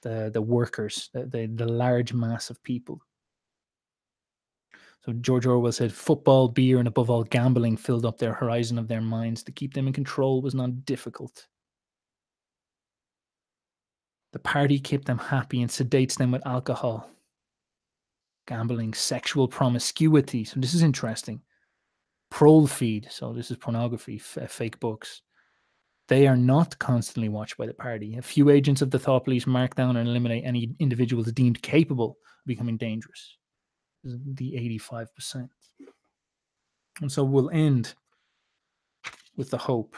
the, 0.00 0.30
the 0.32 0.40
workers, 0.40 1.10
the, 1.12 1.26
the, 1.26 1.46
the 1.46 1.66
large 1.66 2.14
mass 2.14 2.48
of 2.48 2.62
people. 2.62 3.02
So 5.04 5.12
George 5.14 5.46
Orwell 5.46 5.72
said, 5.72 5.92
football, 5.92 6.48
beer, 6.48 6.78
and 6.78 6.86
above 6.86 7.10
all, 7.10 7.24
gambling 7.24 7.76
filled 7.76 8.06
up 8.06 8.18
their 8.18 8.32
horizon 8.32 8.78
of 8.78 8.86
their 8.86 9.00
minds. 9.00 9.42
To 9.42 9.52
keep 9.52 9.74
them 9.74 9.88
in 9.88 9.92
control 9.92 10.40
was 10.42 10.54
not 10.54 10.84
difficult. 10.84 11.46
The 14.32 14.38
party 14.38 14.78
kept 14.78 15.04
them 15.04 15.18
happy 15.18 15.60
and 15.60 15.70
sedates 15.70 16.16
them 16.16 16.30
with 16.30 16.46
alcohol 16.46 17.08
gambling, 18.46 18.94
sexual 18.94 19.48
promiscuity. 19.48 20.44
So 20.44 20.58
this 20.58 20.74
is 20.74 20.82
interesting. 20.82 21.40
Prole 22.30 22.66
feed. 22.66 23.08
So 23.10 23.32
this 23.32 23.50
is 23.50 23.56
pornography, 23.56 24.16
f- 24.16 24.38
uh, 24.40 24.46
fake 24.46 24.80
books. 24.80 25.22
They 26.08 26.26
are 26.26 26.36
not 26.36 26.78
constantly 26.78 27.28
watched 27.28 27.56
by 27.56 27.66
the 27.66 27.74
party. 27.74 28.16
A 28.16 28.22
few 28.22 28.50
agents 28.50 28.82
of 28.82 28.90
the 28.90 28.98
thought 28.98 29.24
police 29.24 29.46
mark 29.46 29.74
down 29.74 29.96
and 29.96 30.08
eliminate 30.08 30.44
any 30.44 30.74
individuals 30.80 31.30
deemed 31.32 31.62
capable 31.62 32.10
of 32.10 32.46
becoming 32.46 32.76
dangerous. 32.76 33.36
The 34.04 34.80
85%. 34.80 35.48
And 37.00 37.10
so 37.10 37.24
we'll 37.24 37.50
end 37.50 37.94
with 39.36 39.50
the 39.50 39.58
hope. 39.58 39.96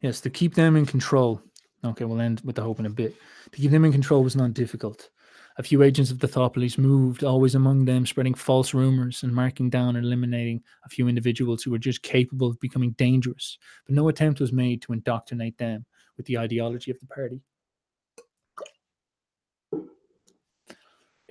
Yes, 0.00 0.20
to 0.20 0.30
keep 0.30 0.54
them 0.54 0.76
in 0.76 0.84
control 0.84 1.42
Okay, 1.84 2.04
we'll 2.04 2.20
end 2.20 2.40
with 2.44 2.56
the 2.56 2.62
hope 2.62 2.78
in 2.78 2.86
a 2.86 2.90
bit. 2.90 3.16
To 3.50 3.60
keep 3.60 3.70
them 3.70 3.84
in 3.84 3.92
control 3.92 4.22
was 4.22 4.36
not 4.36 4.54
difficult. 4.54 5.10
A 5.58 5.62
few 5.62 5.82
agents 5.82 6.10
of 6.10 6.20
the 6.20 6.28
thought 6.28 6.54
police 6.54 6.78
moved, 6.78 7.24
always 7.24 7.54
among 7.56 7.84
them, 7.84 8.06
spreading 8.06 8.34
false 8.34 8.72
rumors 8.72 9.22
and 9.22 9.34
marking 9.34 9.68
down 9.68 9.96
and 9.96 10.06
eliminating 10.06 10.62
a 10.84 10.88
few 10.88 11.08
individuals 11.08 11.62
who 11.62 11.70
were 11.70 11.78
just 11.78 12.02
capable 12.02 12.46
of 12.46 12.60
becoming 12.60 12.92
dangerous. 12.92 13.58
But 13.84 13.96
no 13.96 14.08
attempt 14.08 14.40
was 14.40 14.52
made 14.52 14.80
to 14.82 14.92
indoctrinate 14.92 15.58
them 15.58 15.84
with 16.16 16.24
the 16.26 16.38
ideology 16.38 16.90
of 16.90 17.00
the 17.00 17.06
party. 17.06 17.40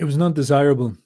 It 0.01 0.05
was 0.05 0.17
not 0.17 0.33
desirable 0.33 0.97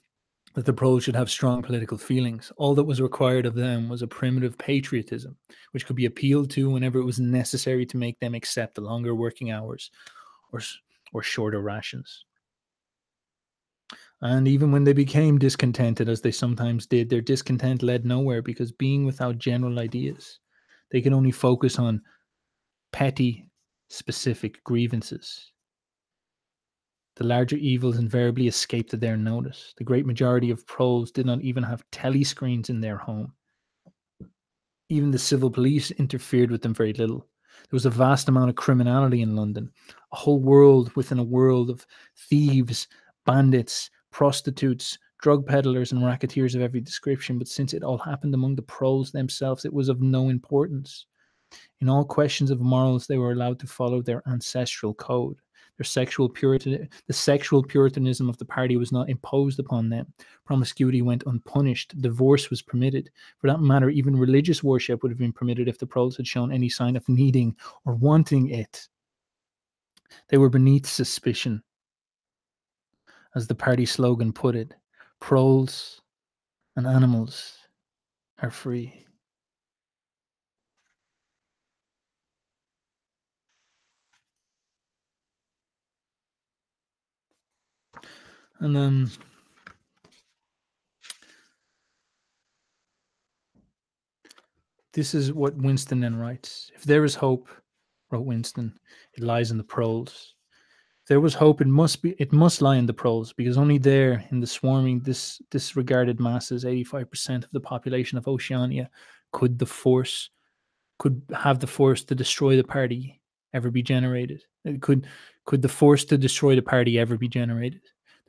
that 0.54 0.64
the 0.64 0.72
proles 0.72 1.04
should 1.04 1.16
have 1.16 1.28
strong 1.28 1.60
political 1.62 1.98
feelings. 1.98 2.50
All 2.56 2.74
that 2.76 2.84
was 2.84 2.98
required 2.98 3.44
of 3.44 3.54
them 3.54 3.90
was 3.90 4.00
a 4.00 4.06
primitive 4.06 4.56
patriotism, 4.56 5.36
which 5.72 5.84
could 5.84 5.96
be 5.96 6.06
appealed 6.06 6.48
to 6.52 6.70
whenever 6.70 6.98
it 6.98 7.04
was 7.04 7.20
necessary 7.20 7.84
to 7.84 7.98
make 7.98 8.18
them 8.20 8.34
accept 8.34 8.74
the 8.74 8.80
longer 8.80 9.14
working 9.14 9.50
hours 9.50 9.90
or, 10.50 10.62
or 11.12 11.22
shorter 11.22 11.60
rations. 11.60 12.24
And 14.22 14.48
even 14.48 14.72
when 14.72 14.84
they 14.84 14.94
became 14.94 15.36
discontented, 15.36 16.08
as 16.08 16.22
they 16.22 16.32
sometimes 16.32 16.86
did, 16.86 17.10
their 17.10 17.20
discontent 17.20 17.82
led 17.82 18.06
nowhere 18.06 18.40
because 18.40 18.72
being 18.72 19.04
without 19.04 19.36
general 19.36 19.78
ideas, 19.78 20.40
they 20.90 21.02
could 21.02 21.12
only 21.12 21.32
focus 21.32 21.78
on 21.78 22.00
petty, 22.92 23.50
specific 23.90 24.64
grievances 24.64 25.52
the 27.16 27.24
larger 27.24 27.56
evils 27.56 27.98
invariably 27.98 28.46
escaped 28.46 28.98
their 28.98 29.16
notice. 29.16 29.72
The 29.78 29.84
great 29.84 30.06
majority 30.06 30.50
of 30.50 30.66
proles 30.66 31.10
did 31.10 31.24
not 31.24 31.40
even 31.40 31.62
have 31.62 31.88
telescreens 31.90 32.68
in 32.68 32.80
their 32.80 32.98
home. 32.98 33.32
Even 34.90 35.10
the 35.10 35.18
civil 35.18 35.50
police 35.50 35.90
interfered 35.92 36.50
with 36.50 36.62
them 36.62 36.74
very 36.74 36.92
little. 36.92 37.26
There 37.62 37.76
was 37.76 37.86
a 37.86 37.90
vast 37.90 38.28
amount 38.28 38.50
of 38.50 38.56
criminality 38.56 39.22
in 39.22 39.34
London, 39.34 39.70
a 40.12 40.16
whole 40.16 40.40
world 40.40 40.94
within 40.94 41.18
a 41.18 41.24
world 41.24 41.70
of 41.70 41.86
thieves, 42.28 42.86
bandits, 43.24 43.90
prostitutes, 44.12 44.98
drug 45.22 45.46
peddlers, 45.46 45.92
and 45.92 46.04
racketeers 46.04 46.54
of 46.54 46.60
every 46.60 46.80
description. 46.80 47.38
But 47.38 47.48
since 47.48 47.72
it 47.72 47.82
all 47.82 47.98
happened 47.98 48.34
among 48.34 48.56
the 48.56 48.62
proles 48.62 49.10
themselves, 49.10 49.64
it 49.64 49.72
was 49.72 49.88
of 49.88 50.02
no 50.02 50.28
importance. 50.28 51.06
In 51.80 51.88
all 51.88 52.04
questions 52.04 52.50
of 52.50 52.60
morals, 52.60 53.06
they 53.06 53.16
were 53.16 53.32
allowed 53.32 53.58
to 53.60 53.66
follow 53.66 54.02
their 54.02 54.22
ancestral 54.28 54.92
code. 54.92 55.38
Their 55.78 55.84
sexual 55.84 56.28
puritan, 56.28 56.88
the 57.06 57.12
sexual 57.12 57.62
puritanism 57.62 58.28
of 58.28 58.38
the 58.38 58.44
party 58.44 58.76
was 58.76 58.92
not 58.92 59.10
imposed 59.10 59.58
upon 59.58 59.90
them. 59.90 60.12
Promiscuity 60.46 61.02
went 61.02 61.24
unpunished. 61.26 62.00
Divorce 62.00 62.48
was 62.48 62.62
permitted. 62.62 63.10
For 63.38 63.46
that 63.48 63.60
matter, 63.60 63.90
even 63.90 64.16
religious 64.16 64.62
worship 64.62 65.02
would 65.02 65.12
have 65.12 65.18
been 65.18 65.32
permitted 65.32 65.68
if 65.68 65.78
the 65.78 65.86
proles 65.86 66.16
had 66.16 66.26
shown 66.26 66.50
any 66.50 66.68
sign 66.68 66.96
of 66.96 67.08
needing 67.08 67.54
or 67.84 67.94
wanting 67.94 68.48
it. 68.50 68.88
They 70.28 70.38
were 70.38 70.48
beneath 70.48 70.86
suspicion. 70.86 71.62
As 73.34 73.46
the 73.46 73.54
party 73.54 73.84
slogan 73.84 74.32
put 74.32 74.56
it, 74.56 74.74
proles 75.20 76.00
and 76.76 76.86
animals 76.86 77.58
are 78.42 78.50
free. 78.50 79.05
And 88.60 88.74
then 88.74 89.10
this 94.92 95.14
is 95.14 95.32
what 95.32 95.56
Winston 95.56 96.00
then 96.00 96.16
writes. 96.16 96.70
If 96.74 96.84
there 96.84 97.04
is 97.04 97.14
hope, 97.14 97.48
wrote 98.10 98.24
Winston, 98.24 98.78
it 99.14 99.22
lies 99.22 99.50
in 99.50 99.58
the 99.58 99.64
proles. 99.64 100.34
If 101.02 101.08
there 101.08 101.20
was 101.20 101.34
hope, 101.34 101.60
it 101.60 101.66
must 101.66 102.02
be 102.02 102.16
it 102.18 102.32
must 102.32 102.62
lie 102.62 102.76
in 102.76 102.86
the 102.86 102.94
proles, 102.94 103.32
because 103.32 103.58
only 103.58 103.78
there, 103.78 104.24
in 104.30 104.40
the 104.40 104.46
swarming, 104.46 105.00
this 105.00 105.40
disregarded 105.50 106.18
masses, 106.18 106.64
85% 106.64 107.44
of 107.44 107.50
the 107.52 107.60
population 107.60 108.18
of 108.18 108.26
Oceania, 108.26 108.90
could 109.32 109.58
the 109.58 109.66
force 109.66 110.30
could 110.98 111.22
have 111.34 111.60
the 111.60 111.66
force 111.66 112.02
to 112.04 112.14
destroy 112.14 112.56
the 112.56 112.64
party 112.64 113.20
ever 113.52 113.70
be 113.70 113.82
generated. 113.82 114.42
Could 114.80 115.06
could 115.44 115.62
the 115.62 115.68
force 115.68 116.04
to 116.06 116.18
destroy 116.18 116.56
the 116.56 116.62
party 116.62 116.98
ever 116.98 117.16
be 117.16 117.28
generated? 117.28 117.82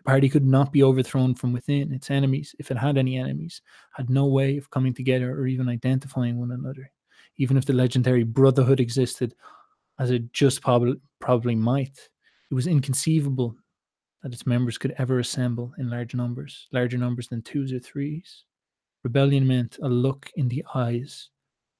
Party 0.07 0.29
could 0.29 0.45
not 0.45 0.71
be 0.71 0.83
overthrown 0.83 1.35
from 1.35 1.51
within. 1.51 1.91
Its 1.91 2.09
enemies, 2.09 2.55
if 2.59 2.71
it 2.71 2.77
had 2.77 2.97
any 2.97 3.17
enemies, 3.17 3.61
had 3.91 4.09
no 4.09 4.25
way 4.25 4.55
of 4.55 4.71
coming 4.71 4.93
together 4.93 5.31
or 5.33 5.47
even 5.47 5.67
identifying 5.67 6.39
one 6.39 6.51
another. 6.51 6.89
Even 7.35 7.57
if 7.57 7.65
the 7.65 7.73
legendary 7.73 8.23
brotherhood 8.23 8.79
existed, 8.79 9.35
as 9.99 10.09
it 10.09 10.31
just 10.31 10.61
probably, 10.61 10.95
probably 11.19 11.55
might, 11.55 12.09
it 12.49 12.53
was 12.53 12.67
inconceivable 12.67 13.53
that 14.23 14.31
its 14.31 14.47
members 14.47 14.77
could 14.77 14.95
ever 14.97 15.19
assemble 15.19 15.73
in 15.77 15.89
large 15.89 16.15
numbers, 16.15 16.67
larger 16.71 16.97
numbers 16.97 17.27
than 17.27 17.41
twos 17.41 17.73
or 17.73 17.79
threes. 17.79 18.45
Rebellion 19.03 19.45
meant 19.45 19.77
a 19.83 19.89
look 19.89 20.31
in 20.37 20.47
the 20.47 20.63
eyes, 20.73 21.29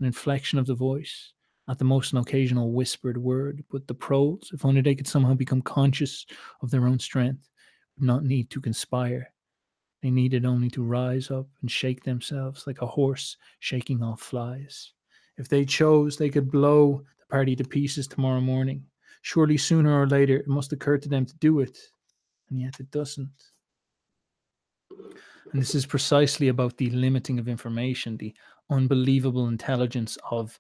an 0.02 0.06
inflection 0.06 0.60
of 0.60 0.68
the 0.68 0.76
voice, 0.76 1.32
at 1.70 1.80
the 1.80 1.86
most 1.86 2.12
an 2.12 2.20
occasional 2.20 2.74
whispered 2.74 3.18
word. 3.18 3.64
But 3.72 3.88
the 3.88 3.94
proles, 3.94 4.52
if 4.54 4.66
only 4.66 4.82
they 4.82 4.96
could 4.96 5.08
somehow 5.08 5.34
become 5.34 5.62
conscious 5.62 6.26
of 6.62 6.72
their 6.72 6.88
own 6.88 7.00
strength, 7.00 7.48
not 8.00 8.24
need 8.24 8.50
to 8.52 8.62
conspire. 8.62 9.34
They 10.02 10.12
needed 10.12 10.46
only 10.46 10.70
to 10.72 10.84
rise 10.84 11.32
up 11.32 11.48
and 11.62 11.72
shake 11.72 12.04
themselves 12.04 12.68
like 12.68 12.82
a 12.82 12.88
horse 12.88 13.38
shaking 13.60 14.04
off 14.04 14.22
flies. 14.22 14.94
If 15.38 15.50
they 15.50 15.66
chose, 15.66 16.18
they 16.18 16.30
could 16.30 16.52
blow 16.52 17.04
the 17.20 17.26
party 17.26 17.56
to 17.56 17.64
pieces 17.64 18.08
tomorrow 18.08 18.42
morning. 18.42 18.86
Surely 19.22 19.58
sooner 19.58 20.00
or 20.00 20.08
later 20.08 20.38
it 20.38 20.48
must 20.48 20.74
occur 20.74 20.98
to 20.98 21.10
them 21.10 21.26
to 21.26 21.36
do 21.38 21.60
it, 21.60 21.78
and 22.50 22.60
yet 22.60 22.80
it 22.80 22.92
doesn't. 22.92 23.32
And 24.90 25.62
this 25.62 25.76
is 25.76 25.86
precisely 25.86 26.50
about 26.50 26.78
the 26.78 26.90
limiting 26.92 27.40
of 27.40 27.48
information, 27.48 28.18
the 28.18 28.36
unbelievable 28.70 29.48
intelligence 29.48 30.18
of 30.30 30.60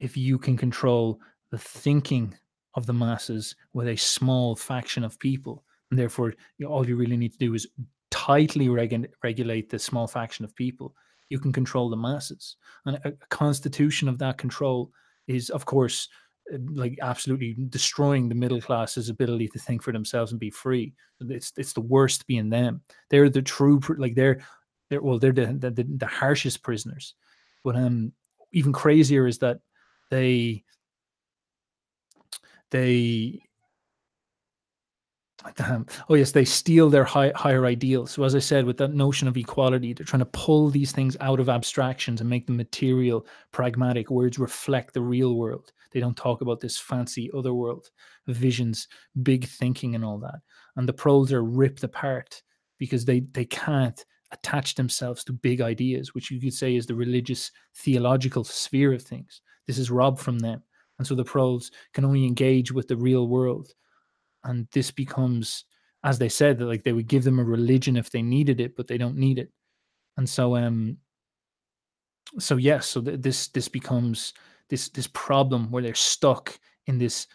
if 0.00 0.16
you 0.16 0.38
can 0.38 0.56
control 0.56 1.20
the 1.50 1.58
thinking 1.58 2.34
of 2.74 2.86
the 2.86 2.92
masses 2.92 3.56
with 3.72 3.88
a 3.88 3.96
small 3.96 4.54
faction 4.54 5.04
of 5.04 5.18
people, 5.18 5.64
and 5.90 5.98
therefore, 5.98 6.34
you 6.58 6.66
know, 6.66 6.72
all 6.72 6.86
you 6.86 6.96
really 6.96 7.16
need 7.16 7.32
to 7.32 7.38
do 7.38 7.54
is 7.54 7.66
tightly 8.10 8.68
reg- 8.68 9.12
regulate 9.22 9.70
the 9.70 9.78
small 9.78 10.06
faction 10.06 10.44
of 10.44 10.54
people. 10.54 10.94
You 11.28 11.38
can 11.38 11.52
control 11.52 11.90
the 11.90 11.96
masses. 11.96 12.56
And 12.86 12.96
a, 12.96 13.08
a 13.08 13.26
constitution 13.28 14.08
of 14.08 14.18
that 14.18 14.38
control 14.38 14.90
is, 15.26 15.50
of 15.50 15.66
course, 15.66 16.08
uh, 16.52 16.58
like 16.72 16.98
absolutely 17.02 17.56
destroying 17.68 18.28
the 18.28 18.34
middle 18.34 18.60
class's 18.60 19.08
ability 19.08 19.48
to 19.48 19.58
think 19.58 19.82
for 19.82 19.92
themselves 19.92 20.32
and 20.32 20.40
be 20.40 20.50
free. 20.50 20.94
It's 21.20 21.52
it's 21.56 21.72
the 21.72 21.80
worst 21.80 22.26
being 22.26 22.48
them. 22.48 22.82
They're 23.10 23.28
the 23.28 23.42
true 23.42 23.80
like 23.98 24.14
they're 24.14 24.40
they're 24.88 25.02
well 25.02 25.18
they're 25.18 25.32
the 25.32 25.46
the, 25.46 25.70
the, 25.70 25.82
the 25.84 26.06
harshest 26.06 26.62
prisoners. 26.62 27.14
But 27.64 27.76
um 27.76 28.12
even 28.52 28.72
crazier 28.72 29.26
is 29.26 29.38
that 29.38 29.60
they 30.10 30.64
they 32.70 33.42
Damn. 35.56 35.86
Oh 36.08 36.14
yes, 36.14 36.32
they 36.32 36.44
steal 36.44 36.90
their 36.90 37.04
high, 37.04 37.32
higher 37.34 37.66
ideals. 37.66 38.10
So 38.10 38.24
as 38.24 38.34
I 38.34 38.38
said, 38.38 38.64
with 38.64 38.76
that 38.78 38.94
notion 38.94 39.28
of 39.28 39.36
equality, 39.36 39.92
they're 39.92 40.06
trying 40.06 40.20
to 40.20 40.26
pull 40.26 40.70
these 40.70 40.92
things 40.92 41.16
out 41.20 41.40
of 41.40 41.48
abstractions 41.48 42.20
and 42.20 42.28
make 42.28 42.46
them 42.46 42.56
material, 42.56 43.26
pragmatic. 43.52 44.10
Words 44.10 44.38
reflect 44.38 44.94
the 44.94 45.00
real 45.00 45.36
world. 45.36 45.72
They 45.92 46.00
don't 46.00 46.16
talk 46.16 46.40
about 46.40 46.60
this 46.60 46.78
fancy 46.78 47.30
other 47.36 47.54
world, 47.54 47.90
visions, 48.26 48.88
big 49.22 49.46
thinking, 49.46 49.94
and 49.94 50.04
all 50.04 50.18
that. 50.18 50.40
And 50.76 50.88
the 50.88 50.92
proles 50.92 51.32
are 51.32 51.44
ripped 51.44 51.84
apart 51.84 52.42
because 52.78 53.04
they 53.04 53.20
they 53.32 53.44
can't 53.44 54.04
attach 54.32 54.74
themselves 54.74 55.24
to 55.24 55.32
big 55.32 55.60
ideas, 55.60 56.14
which 56.14 56.30
you 56.30 56.40
could 56.40 56.52
say 56.54 56.76
is 56.76 56.86
the 56.86 56.94
religious, 56.94 57.50
theological 57.74 58.44
sphere 58.44 58.92
of 58.92 59.02
things. 59.02 59.40
This 59.66 59.78
is 59.78 59.90
robbed 59.90 60.20
from 60.20 60.38
them, 60.38 60.62
and 60.98 61.06
so 61.06 61.14
the 61.14 61.24
proles 61.24 61.70
can 61.92 62.04
only 62.04 62.24
engage 62.26 62.72
with 62.72 62.88
the 62.88 62.96
real 62.96 63.28
world 63.28 63.72
and 64.44 64.66
this 64.72 64.90
becomes 64.90 65.64
as 66.04 66.18
they 66.18 66.28
said 66.28 66.58
that 66.58 66.66
like 66.66 66.84
they 66.84 66.92
would 66.92 67.08
give 67.08 67.24
them 67.24 67.38
a 67.38 67.44
religion 67.44 67.96
if 67.96 68.10
they 68.10 68.22
needed 68.22 68.60
it 68.60 68.76
but 68.76 68.86
they 68.86 68.98
don't 68.98 69.16
need 69.16 69.38
it. 69.38 69.50
And 70.16 70.28
so 70.28 70.56
um 70.56 70.98
so 72.38 72.56
yes 72.56 72.86
so 72.86 73.00
th- 73.00 73.20
this 73.20 73.48
this 73.48 73.68
becomes 73.68 74.34
this 74.68 74.88
this 74.90 75.06
problem 75.08 75.70
where 75.70 75.82
they're 75.82 75.94
stuck 75.94 76.58
in 76.86 76.98
this 76.98 77.26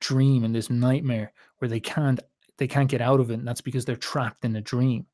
dream 0.00 0.44
and 0.44 0.54
this 0.54 0.70
nightmare 0.70 1.32
where 1.58 1.68
they 1.68 1.80
can't 1.80 2.20
they 2.56 2.66
can't 2.66 2.90
get 2.90 3.00
out 3.00 3.20
of 3.20 3.30
it 3.30 3.34
and 3.34 3.46
that's 3.46 3.60
because 3.60 3.84
they're 3.84 3.96
trapped 3.96 4.44
in 4.44 4.56
a 4.56 4.60
dream. 4.60 5.06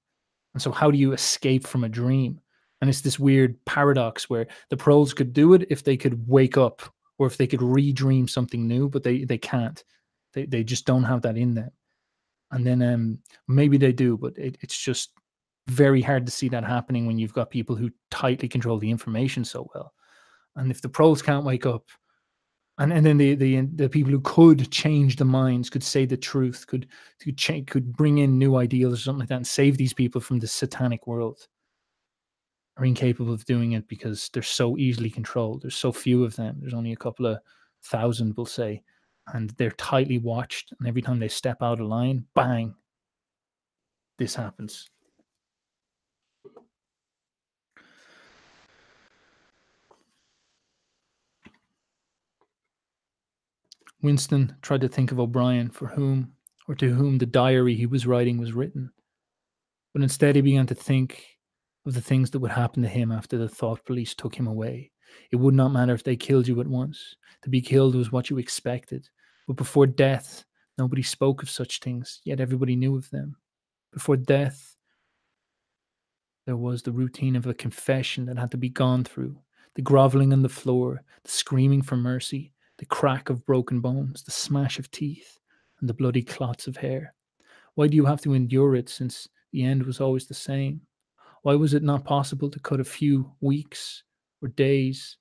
And 0.54 0.62
so 0.62 0.70
how 0.70 0.90
do 0.90 0.98
you 0.98 1.12
escape 1.12 1.66
from 1.66 1.84
a 1.84 1.88
dream? 1.88 2.40
And 2.80 2.88
it's 2.88 3.00
this 3.00 3.18
weird 3.18 3.62
paradox 3.64 4.30
where 4.30 4.46
the 4.70 4.76
proles 4.76 5.14
could 5.14 5.32
do 5.32 5.54
it 5.54 5.66
if 5.70 5.82
they 5.82 5.96
could 5.96 6.28
wake 6.28 6.56
up 6.56 6.82
or 7.18 7.26
if 7.26 7.36
they 7.36 7.46
could 7.46 7.60
redream 7.60 8.28
something 8.28 8.66
new 8.66 8.88
but 8.88 9.02
they 9.02 9.24
they 9.24 9.38
can't 9.38 9.84
they 10.34 10.46
they 10.46 10.64
just 10.64 10.86
don't 10.86 11.04
have 11.04 11.22
that 11.22 11.36
in 11.36 11.54
them. 11.54 11.70
And 12.50 12.66
then 12.66 12.82
um, 12.82 13.18
maybe 13.48 13.78
they 13.78 13.92
do, 13.92 14.16
but 14.16 14.36
it, 14.38 14.58
it's 14.60 14.78
just 14.78 15.12
very 15.66 16.02
hard 16.02 16.26
to 16.26 16.32
see 16.32 16.48
that 16.50 16.64
happening 16.64 17.06
when 17.06 17.18
you've 17.18 17.32
got 17.32 17.50
people 17.50 17.74
who 17.74 17.90
tightly 18.10 18.48
control 18.48 18.78
the 18.78 18.90
information 18.90 19.44
so 19.44 19.68
well. 19.74 19.94
And 20.56 20.70
if 20.70 20.80
the 20.80 20.88
proles 20.88 21.22
can't 21.22 21.44
wake 21.44 21.66
up, 21.66 21.84
and, 22.78 22.92
and 22.92 23.06
then 23.06 23.16
the, 23.16 23.34
the 23.34 23.60
the 23.74 23.88
people 23.88 24.12
who 24.12 24.20
could 24.20 24.70
change 24.70 25.16
the 25.16 25.24
minds, 25.24 25.70
could 25.70 25.82
say 25.82 26.06
the 26.06 26.16
truth, 26.16 26.66
could 26.66 26.88
could 27.20 27.38
change, 27.38 27.68
could 27.68 27.96
bring 27.96 28.18
in 28.18 28.38
new 28.38 28.56
ideals 28.56 28.94
or 28.94 29.02
something 29.02 29.20
like 29.20 29.28
that, 29.28 29.36
and 29.36 29.46
save 29.46 29.76
these 29.78 29.94
people 29.94 30.20
from 30.20 30.38
the 30.40 30.46
satanic 30.46 31.06
world, 31.06 31.48
are 32.76 32.84
incapable 32.84 33.32
of 33.32 33.44
doing 33.44 33.72
it 33.72 33.88
because 33.88 34.28
they're 34.32 34.42
so 34.42 34.76
easily 34.76 35.10
controlled. 35.10 35.62
There's 35.62 35.76
so 35.76 35.92
few 35.92 36.24
of 36.24 36.34
them. 36.36 36.56
There's 36.60 36.74
only 36.74 36.92
a 36.92 36.96
couple 36.96 37.26
of 37.26 37.38
thousand, 37.84 38.34
we'll 38.36 38.46
say, 38.46 38.82
and 39.32 39.50
they're 39.50 39.70
tightly 39.72 40.18
watched. 40.18 40.72
And 40.78 40.88
every 40.88 41.02
time 41.02 41.18
they 41.18 41.28
step 41.28 41.62
out 41.62 41.80
of 41.80 41.86
line, 41.86 42.26
bang, 42.34 42.74
this 44.18 44.34
happens. 44.34 44.88
Winston 54.02 54.54
tried 54.60 54.82
to 54.82 54.88
think 54.88 55.12
of 55.12 55.18
O'Brien 55.18 55.70
for 55.70 55.86
whom 55.86 56.32
or 56.68 56.74
to 56.74 56.92
whom 56.92 57.18
the 57.18 57.26
diary 57.26 57.74
he 57.74 57.86
was 57.86 58.06
writing 58.06 58.36
was 58.38 58.52
written. 58.52 58.90
But 59.94 60.02
instead, 60.02 60.36
he 60.36 60.42
began 60.42 60.66
to 60.66 60.74
think 60.74 61.24
of 61.86 61.94
the 61.94 62.00
things 62.00 62.30
that 62.30 62.40
would 62.40 62.50
happen 62.50 62.82
to 62.82 62.88
him 62.88 63.12
after 63.12 63.38
the 63.38 63.48
thought 63.48 63.84
police 63.84 64.14
took 64.14 64.34
him 64.34 64.46
away. 64.46 64.90
It 65.30 65.36
would 65.36 65.54
not 65.54 65.72
matter 65.72 65.94
if 65.94 66.04
they 66.04 66.16
killed 66.16 66.48
you 66.48 66.60
at 66.60 66.66
once. 66.66 67.16
To 67.42 67.50
be 67.50 67.60
killed 67.60 67.94
was 67.94 68.12
what 68.12 68.30
you 68.30 68.38
expected. 68.38 69.08
But 69.46 69.56
before 69.56 69.86
death, 69.86 70.44
nobody 70.78 71.02
spoke 71.02 71.42
of 71.42 71.50
such 71.50 71.80
things, 71.80 72.20
yet 72.24 72.40
everybody 72.40 72.76
knew 72.76 72.96
of 72.96 73.10
them. 73.10 73.36
Before 73.92 74.16
death, 74.16 74.76
there 76.46 76.56
was 76.56 76.82
the 76.82 76.92
routine 76.92 77.36
of 77.36 77.46
a 77.46 77.54
confession 77.54 78.26
that 78.26 78.38
had 78.38 78.50
to 78.50 78.56
be 78.56 78.68
gone 78.68 79.04
through 79.04 79.38
the 79.76 79.82
groveling 79.82 80.32
on 80.32 80.42
the 80.42 80.48
floor, 80.48 81.02
the 81.24 81.30
screaming 81.30 81.82
for 81.82 81.96
mercy, 81.96 82.52
the 82.78 82.84
the 82.84 82.88
crack 82.88 83.30
of 83.30 83.46
broken 83.46 83.80
bones, 83.80 84.22
the 84.22 84.30
smash 84.30 84.78
of 84.78 84.90
teeth, 84.90 85.38
and 85.80 85.88
the 85.88 85.94
bloody 85.94 86.22
clots 86.22 86.66
of 86.66 86.76
hair? 86.76 87.14
Why 87.76 87.86
do 87.86 87.96
you 87.96 88.04
have 88.04 88.20
to 88.22 88.34
endure 88.34 88.74
it 88.74 88.88
since 88.90 89.26
the 89.52 89.64
end 89.64 89.84
was 89.84 90.00
always 90.00 90.26
the 90.26 90.34
same? 90.34 90.82
Why 91.42 91.54
was 91.54 91.72
it 91.72 91.82
not 91.82 92.04
possible 92.04 92.50
to 92.50 92.60
cut 92.60 92.80
a 92.80 92.84
few 92.84 93.32
weeks 93.40 94.02
or 94.44 94.48
days 94.48 95.16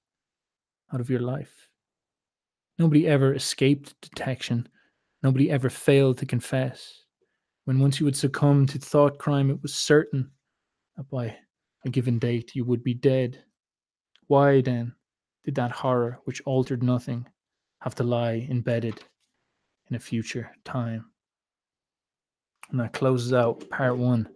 out 0.93 0.99
of 0.99 1.09
your 1.09 1.21
life? 1.21 1.69
Nobody 2.77 3.07
ever 3.07 3.33
escaped 3.33 3.99
detection. 4.01 4.67
Nobody 5.21 5.49
ever 5.49 5.69
failed 5.69 6.17
to 6.17 6.25
confess. 6.25 7.03
When 7.65 7.79
once 7.79 7.99
you 7.99 8.05
had 8.05 8.17
succumbed 8.17 8.69
to 8.69 8.79
thought 8.79 9.19
crime, 9.19 9.49
it 9.49 9.61
was 9.61 9.73
certain 9.73 10.29
that 10.97 11.09
by 11.09 11.37
a 11.85 11.89
given 11.89 12.19
date 12.19 12.55
you 12.55 12.65
would 12.65 12.83
be 12.83 12.93
dead. 12.93 13.41
Why 14.27 14.61
then 14.61 14.93
did 15.45 15.55
that 15.55 15.71
horror, 15.71 16.19
which 16.25 16.41
altered 16.45 16.83
nothing, 16.83 17.25
have 17.79 17.95
to 17.95 18.03
lie 18.03 18.47
embedded 18.49 19.01
in 19.89 19.95
a 19.95 19.99
future 19.99 20.51
time? 20.65 21.05
And 22.71 22.79
that 22.79 22.93
closes 22.93 23.33
out 23.33 23.69
part 23.69 23.97
one 23.97 24.27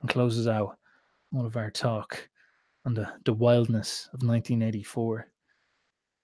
and 0.00 0.10
closes 0.10 0.48
out 0.48 0.78
all 1.34 1.46
of 1.46 1.56
our 1.56 1.70
talk 1.70 2.28
on 2.84 2.94
the, 2.94 3.08
the 3.24 3.32
wildness 3.32 4.06
of 4.12 4.22
1984. 4.22 5.28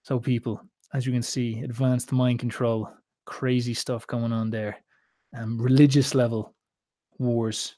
So, 0.02 0.18
people, 0.18 0.60
as 0.93 1.06
you 1.06 1.12
can 1.12 1.22
see, 1.22 1.60
advanced 1.60 2.12
mind 2.12 2.39
control, 2.39 2.90
crazy 3.24 3.74
stuff 3.74 4.06
going 4.06 4.32
on 4.32 4.51
there, 4.51 4.78
um, 5.36 5.60
religious 5.60 6.14
level 6.14 6.55
wars. 7.18 7.76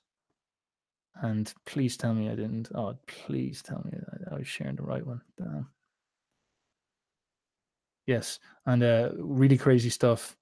And 1.23 1.53
please 1.65 1.97
tell 1.97 2.13
me 2.13 2.29
I 2.29 2.35
didn't. 2.35 2.69
Oh, 2.75 2.95
please 3.07 3.63
tell 3.63 3.83
me 3.85 3.99
I, 4.31 4.35
I 4.35 4.39
was 4.39 4.49
sharing 4.49 4.77
the 4.77 4.83
right 4.83 5.07
one. 5.07 5.23
Damn. 5.39 5.69
Yes, 8.07 8.39
and 8.67 8.83
uh, 8.83 9.11
really 9.19 9.59
crazy 9.59 9.91
stuff, 9.91 10.37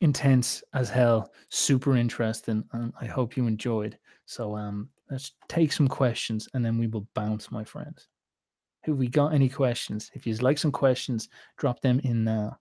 intense 0.00 0.64
as 0.74 0.90
hell, 0.90 1.32
super 1.48 1.96
interesting, 1.96 2.64
and 2.72 2.92
I 3.00 3.06
hope 3.06 3.36
you 3.36 3.46
enjoyed. 3.46 3.96
So, 4.26 4.56
um, 4.56 4.88
let's 5.10 5.32
take 5.48 5.72
some 5.72 5.88
questions, 5.88 6.48
and 6.54 6.64
then 6.64 6.78
we 6.78 6.86
will 6.86 7.06
bounce, 7.14 7.50
my 7.50 7.64
friends. 7.64 8.08
Have 8.82 8.96
we 8.96 9.08
got 9.08 9.34
any 9.34 9.48
questions? 9.48 10.10
If 10.14 10.26
you'd 10.26 10.42
like 10.42 10.58
some 10.58 10.72
questions, 10.72 11.28
drop 11.56 11.80
them 11.80 12.00
in 12.04 12.24
now. 12.24 12.58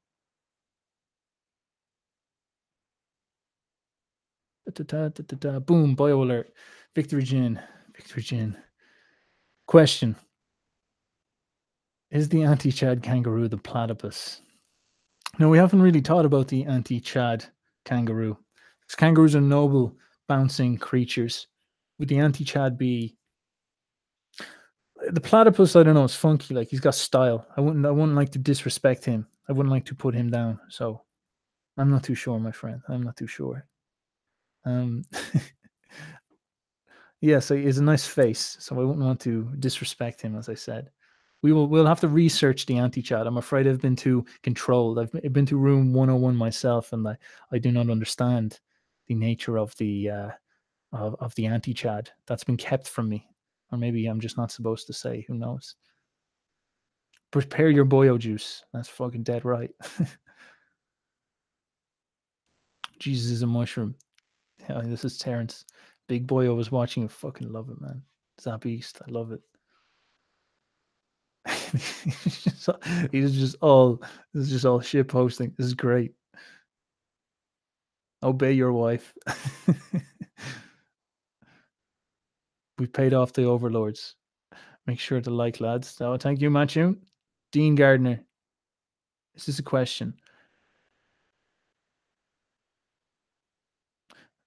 Da, 4.73 4.83
da, 4.83 5.09
da, 5.09 5.59
Boom, 5.59 5.95
boyo 5.95 6.21
alert. 6.21 6.51
Victory 6.93 7.23
Gin. 7.23 7.59
Victory 7.95 8.21
Gin. 8.21 8.57
Question 9.65 10.15
Is 12.11 12.27
the 12.27 12.43
anti 12.43 12.71
Chad 12.71 13.01
kangaroo 13.01 13.47
the 13.47 13.57
platypus? 13.57 14.41
No, 15.39 15.49
we 15.49 15.57
haven't 15.57 15.81
really 15.81 16.01
thought 16.01 16.25
about 16.25 16.47
the 16.47 16.65
anti 16.65 16.99
Chad 16.99 17.45
kangaroo. 17.85 18.37
Because 18.81 18.95
kangaroos 18.95 19.35
are 19.35 19.41
noble, 19.41 19.95
bouncing 20.27 20.77
creatures. 20.77 21.47
Would 21.99 22.09
the 22.09 22.19
anti 22.19 22.43
Chad 22.43 22.77
be 22.77 23.17
the 25.11 25.21
platypus, 25.21 25.75
I 25.75 25.83
don't 25.83 25.93
know, 25.93 26.05
it's 26.05 26.15
funky. 26.15 26.53
Like 26.53 26.69
he's 26.69 26.79
got 26.79 26.95
style. 26.95 27.45
I 27.55 27.61
wouldn't 27.61 27.85
I 27.85 27.91
wouldn't 27.91 28.15
like 28.15 28.31
to 28.31 28.39
disrespect 28.39 29.05
him. 29.05 29.27
I 29.47 29.53
wouldn't 29.53 29.71
like 29.71 29.85
to 29.85 29.95
put 29.95 30.15
him 30.15 30.29
down. 30.29 30.59
So 30.69 31.03
I'm 31.77 31.89
not 31.89 32.03
too 32.03 32.15
sure, 32.15 32.39
my 32.39 32.51
friend. 32.51 32.81
I'm 32.89 33.03
not 33.03 33.17
too 33.17 33.27
sure. 33.27 33.65
Um 34.65 35.03
yeah, 37.21 37.39
so 37.39 37.55
he 37.55 37.65
has 37.65 37.77
a 37.77 37.83
nice 37.83 38.07
face, 38.07 38.57
so 38.59 38.75
I 38.75 38.83
wouldn't 38.83 39.05
want 39.05 39.19
to 39.21 39.51
disrespect 39.59 40.21
him, 40.21 40.35
as 40.35 40.49
I 40.49 40.55
said. 40.55 40.89
We 41.43 41.53
will 41.53 41.67
we'll 41.67 41.85
have 41.85 41.99
to 42.01 42.07
research 42.07 42.65
the 42.65 42.77
anti-Chad. 42.77 43.27
I'm 43.27 43.37
afraid 43.37 43.67
I've 43.67 43.81
been 43.81 43.95
too 43.95 44.25
controlled. 44.41 44.99
I've 44.99 45.11
been 45.33 45.45
to 45.45 45.57
room 45.57 45.93
101 45.93 46.35
myself, 46.35 46.93
and 46.93 47.07
I, 47.07 47.15
I 47.51 47.59
do 47.59 47.71
not 47.71 47.89
understand 47.89 48.59
the 49.07 49.13
nature 49.13 49.57
of 49.57 49.75
the 49.77 50.09
uh, 50.09 50.29
of, 50.93 51.15
of 51.19 51.35
the 51.35 51.45
anti 51.45 51.73
Chad 51.73 52.09
That's 52.25 52.43
been 52.43 52.57
kept 52.57 52.87
from 52.87 53.09
me. 53.09 53.27
Or 53.71 53.77
maybe 53.77 54.07
I'm 54.07 54.19
just 54.19 54.37
not 54.37 54.51
supposed 54.51 54.87
to 54.87 54.93
say. 54.93 55.25
Who 55.27 55.35
knows? 55.35 55.75
Prepare 57.31 57.69
your 57.69 57.85
boyo 57.85 58.17
juice. 58.17 58.63
That's 58.73 58.87
fucking 58.87 59.23
dead 59.23 59.43
right. 59.43 59.71
Jesus 62.99 63.31
is 63.31 63.41
a 63.41 63.47
mushroom. 63.47 63.95
Yeah, 64.69 64.81
this 64.83 65.03
is 65.03 65.17
Terrence. 65.17 65.65
Big 66.07 66.25
boy 66.25 66.47
I 66.47 66.53
was 66.53 66.71
watching. 66.71 67.03
I 67.03 67.07
fucking 67.07 67.51
love 67.51 67.69
it, 67.69 67.81
man. 67.81 68.01
Zap 68.39 68.65
East. 68.65 69.01
I 69.05 69.11
love 69.11 69.33
it. 69.33 69.41
he's 73.11 73.37
just 73.37 73.55
all 73.61 74.01
this 74.33 74.45
is 74.45 74.49
just 74.49 74.65
all 74.65 74.81
shit 74.81 75.07
posting. 75.07 75.53
This 75.57 75.67
is 75.67 75.73
great. 75.73 76.13
Obey 78.23 78.53
your 78.53 78.73
wife. 78.73 79.13
We've 82.77 82.91
paid 82.91 83.13
off 83.13 83.33
the 83.33 83.43
overlords. 83.43 84.15
Make 84.85 84.99
sure 84.99 85.19
to 85.19 85.29
like, 85.29 85.59
lads. 85.59 85.89
So 85.89 86.15
thank 86.17 86.41
you, 86.41 86.49
Matthew. 86.49 86.95
Dean 87.51 87.75
Gardner. 87.75 88.21
This 89.33 89.49
is 89.49 89.59
a 89.59 89.63
question. 89.63 90.13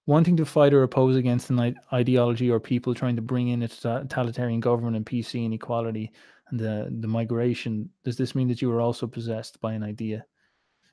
Wanting 0.07 0.37
to 0.39 0.45
fight 0.45 0.73
or 0.73 0.83
oppose 0.83 1.17
against 1.17 1.51
an 1.51 1.77
ideology 1.93 2.51
or 2.51 2.59
people 2.59 2.95
trying 2.95 3.17
to 3.17 3.23
bring 3.23 3.49
in 3.49 3.63
a 3.63 3.69
totalitarian 3.69 4.61
government 4.61 4.97
and 4.97 5.07
PC 5.07 5.45
inequality 5.45 6.11
and 6.51 6.59
the, 6.59 6.89
the 7.01 7.07
migration, 7.07 7.89
does 8.05 8.17
this 8.17 8.35
mean 8.35 8.49
that 8.49 8.61
you 8.61 8.73
are 8.73 8.81
also 8.81 9.07
possessed 9.07 9.61
by 9.61 9.73
an 9.73 9.85
idea? 9.85 10.25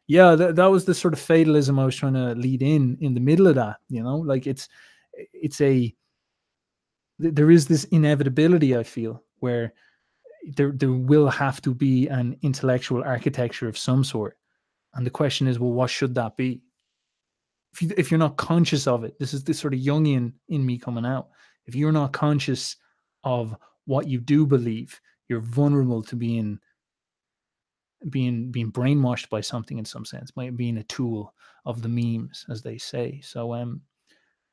Yeah, 0.08 0.36
that, 0.36 0.56
that 0.56 0.68
was 0.68 0.86
the 0.86 0.94
sort 0.94 1.14
of 1.14 1.20
fatalism 1.20 1.80
I 1.80 1.86
was 1.86 1.96
trying 1.96 2.14
to 2.14 2.34
lead 2.36 2.62
in 2.62 2.98
in 3.02 3.14
the 3.14 3.20
middle 3.20 3.48
of 3.48 3.56
that. 3.56 3.78
You 3.90 4.04
know, 4.04 4.18
like 4.18 4.48
it's 4.48 4.70
it's 5.14 5.60
a 5.62 5.94
there 7.20 7.52
is 7.52 7.68
this 7.68 7.86
inevitability 7.86 8.76
I 8.76 8.84
feel 8.84 9.24
where 9.40 9.74
there 10.56 10.72
there 10.72 10.92
will 10.92 11.30
have 11.30 11.62
to 11.64 11.74
be 11.74 12.08
an 12.08 12.38
intellectual 12.42 13.04
architecture 13.04 13.68
of 13.68 13.78
some 13.78 14.04
sort, 14.04 14.38
and 14.94 15.06
the 15.06 15.12
question 15.12 15.48
is, 15.48 15.60
well, 15.60 15.72
what 15.74 15.90
should 15.90 16.16
that 16.16 16.38
be? 16.38 16.62
If 17.74 17.82
you 17.82 17.92
if 17.98 18.12
you're 18.12 18.18
not 18.20 18.38
conscious 18.38 18.88
of 18.88 19.04
it, 19.04 19.20
this 19.20 19.34
is 19.34 19.44
this 19.44 19.60
sort 19.60 19.74
of 19.74 19.80
Jungian 19.80 20.34
in 20.50 20.66
me 20.66 20.78
coming 20.78 21.06
out. 21.06 21.30
If 21.66 21.76
you're 21.76 21.92
not 21.92 22.14
conscious 22.14 22.78
of 23.24 23.56
what 23.86 24.08
you 24.08 24.20
do 24.20 24.46
believe, 24.46 25.00
you're 25.28 25.42
vulnerable 25.42 26.04
to 26.04 26.16
being 26.16 26.60
being 28.10 28.52
being 28.52 28.72
brainwashed 28.72 29.30
by 29.30 29.42
something 29.42 29.78
in 29.78 29.86
some 29.86 30.06
sense, 30.06 30.32
by 30.32 30.50
being 30.50 30.78
a 30.78 30.84
tool 30.84 31.34
of 31.66 31.82
the 31.82 31.90
memes, 31.90 32.46
as 32.50 32.62
they 32.62 32.78
say. 32.78 33.20
So 33.22 33.54
um 33.54 33.82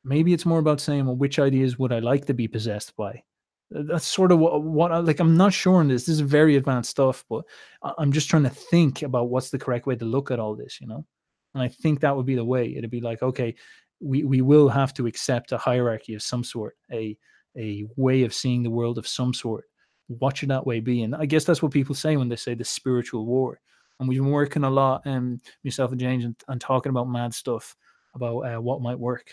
maybe 0.05 0.33
it's 0.33 0.47
more 0.47 0.59
about 0.59 0.81
saying, 0.81 1.07
well, 1.07 1.17
which 1.17 1.39
ideas 1.39 1.79
would 1.79 1.93
I 1.93 1.99
like 1.99 2.27
to 2.27 2.35
be 2.35 2.49
possessed 2.49 2.95
by? 2.97 3.23
That's 3.71 4.07
sort 4.07 4.31
of 4.31 4.39
what, 4.39 4.63
what 4.63 4.93
I, 4.93 4.99
like 4.99 5.21
I'm 5.21 5.37
not 5.37 5.53
sure 5.53 5.81
on 5.81 5.89
this. 5.89 6.07
This 6.07 6.17
is 6.17 6.21
very 6.21 6.57
advanced 6.57 6.91
stuff, 6.91 7.25
but 7.29 7.45
I'm 7.99 8.13
just 8.13 8.29
trying 8.29 8.45
to 8.45 8.51
think 8.51 9.03
about 9.03 9.31
what's 9.31 9.51
the 9.51 9.59
correct 9.59 9.87
way 9.87 9.97
to 9.97 10.05
look 10.05 10.31
at 10.31 10.39
all 10.39 10.55
this, 10.55 10.81
you 10.81 10.87
know? 10.87 11.05
And 11.55 11.63
I 11.63 11.69
think 11.69 12.01
that 12.01 12.17
would 12.17 12.27
be 12.27 12.35
the 12.35 12.45
way. 12.45 12.75
It'd 12.77 12.91
be 12.91 13.01
like, 13.01 13.23
okay, 13.23 13.55
we, 14.01 14.25
we 14.25 14.43
will 14.43 14.69
have 14.69 14.93
to 14.95 15.07
accept 15.07 15.53
a 15.53 15.59
hierarchy 15.59 16.15
of 16.15 16.23
some 16.23 16.45
sort, 16.45 16.77
a 16.93 17.17
a 17.57 17.85
way 17.97 18.25
of 18.25 18.35
seeing 18.35 18.63
the 18.63 18.71
world 18.71 18.99
of 18.99 19.07
some 19.07 19.33
sort. 19.33 19.65
What 20.09 20.37
should 20.37 20.51
that 20.51 20.67
way 20.67 20.81
be? 20.81 21.03
And 21.03 21.15
I 21.15 21.25
guess 21.25 21.45
that's 21.45 21.63
what 21.63 21.73
people 21.73 21.95
say 21.95 22.17
when 22.17 22.29
they 22.29 22.37
say 22.37 22.55
the 22.55 22.65
spiritual 22.65 23.27
war. 23.27 23.61
And 23.99 24.09
we've 24.09 24.21
been 24.21 24.31
working 24.31 24.65
a 24.65 24.71
lot, 24.71 25.07
um, 25.07 25.41
myself 25.63 25.93
and 25.93 26.01
James, 26.01 26.25
and, 26.25 26.35
and 26.49 26.61
talking 26.61 26.91
about 26.91 27.09
mad 27.09 27.33
stuff 27.33 27.77
about 28.15 28.41
uh, 28.41 28.61
what 28.61 28.83
might 28.83 28.99
work 28.99 29.33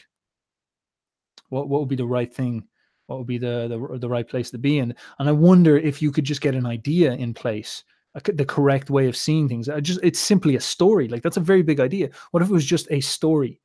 what 1.51 1.69
what 1.69 1.81
would 1.81 1.89
be 1.89 1.95
the 1.95 2.05
right 2.05 2.33
thing? 2.33 2.63
What 3.07 3.19
would 3.19 3.27
be 3.27 3.37
the 3.37 3.67
the, 3.67 3.99
the 3.99 4.09
right 4.09 4.27
place 4.27 4.49
to 4.51 4.57
be 4.57 4.79
in? 4.79 4.95
And 5.19 5.29
I 5.29 5.33
wonder 5.33 5.77
if 5.77 6.01
you 6.01 6.11
could 6.11 6.23
just 6.23 6.41
get 6.41 6.55
an 6.55 6.65
idea 6.65 7.11
in 7.13 7.33
place, 7.33 7.83
the 8.23 8.45
correct 8.45 8.89
way 8.89 9.07
of 9.07 9.17
seeing 9.17 9.47
things. 9.47 9.69
I 9.69 9.81
just 9.81 9.99
it's 10.01 10.19
simply 10.19 10.55
a 10.55 10.61
story. 10.61 11.07
Like 11.07 11.21
that's 11.21 11.37
a 11.37 11.41
very 11.41 11.61
big 11.61 11.79
idea. 11.79 12.09
What 12.31 12.41
if 12.41 12.49
it 12.49 12.53
was 12.53 12.65
just 12.65 12.87
a 12.89 13.01
story? 13.01 13.59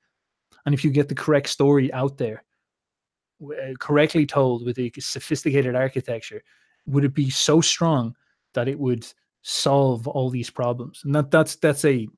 And 0.66 0.74
if 0.74 0.84
you 0.84 0.90
get 0.90 1.08
the 1.08 1.14
correct 1.14 1.48
story 1.48 1.92
out 1.92 2.18
there, 2.18 2.42
uh, 3.42 3.74
correctly 3.78 4.26
told 4.26 4.64
with 4.64 4.78
a 4.78 4.90
sophisticated 4.98 5.76
architecture, 5.76 6.42
would 6.86 7.04
it 7.04 7.14
be 7.14 7.30
so 7.30 7.60
strong 7.60 8.16
that 8.54 8.66
it 8.66 8.78
would 8.78 9.06
solve 9.42 10.08
all 10.08 10.28
these 10.28 10.50
problems? 10.50 11.02
And 11.04 11.14
that 11.14 11.30
that's 11.30 11.54
that's 11.56 11.84
a 11.84 12.08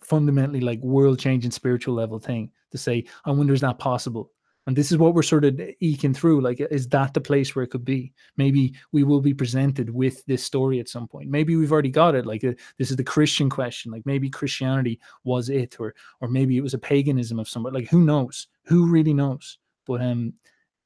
fundamentally 0.00 0.60
like 0.60 0.80
world 0.80 1.18
changing 1.18 1.50
spiritual 1.50 1.94
level 1.94 2.20
thing 2.20 2.52
to 2.70 2.78
say, 2.78 3.04
I 3.24 3.32
wonder 3.32 3.52
is 3.52 3.62
that 3.62 3.80
possible? 3.80 4.30
And 4.68 4.76
this 4.76 4.92
is 4.92 4.98
what 4.98 5.14
we're 5.14 5.22
sort 5.22 5.46
of 5.46 5.58
eking 5.80 6.12
through 6.12 6.42
like 6.42 6.60
is 6.60 6.86
that 6.88 7.14
the 7.14 7.22
place 7.22 7.56
where 7.56 7.62
it 7.62 7.70
could 7.70 7.86
be? 7.86 8.12
Maybe 8.36 8.74
we 8.92 9.02
will 9.02 9.22
be 9.22 9.32
presented 9.32 9.88
with 9.88 10.22
this 10.26 10.44
story 10.44 10.78
at 10.78 10.90
some 10.90 11.08
point. 11.08 11.30
Maybe 11.30 11.56
we've 11.56 11.72
already 11.72 11.88
got 11.88 12.14
it 12.14 12.26
like 12.26 12.44
uh, 12.44 12.52
this 12.76 12.90
is 12.90 12.98
the 12.98 13.02
christian 13.02 13.48
question 13.48 13.90
like 13.90 14.04
maybe 14.04 14.28
christianity 14.28 15.00
was 15.24 15.48
it 15.48 15.80
or 15.80 15.94
or 16.20 16.28
maybe 16.28 16.58
it 16.58 16.60
was 16.60 16.74
a 16.74 16.78
paganism 16.78 17.38
of 17.38 17.48
somebody 17.48 17.76
like 17.76 17.88
who 17.88 18.04
knows? 18.04 18.46
Who 18.64 18.86
really 18.86 19.14
knows? 19.14 19.56
But 19.86 20.02
um 20.02 20.34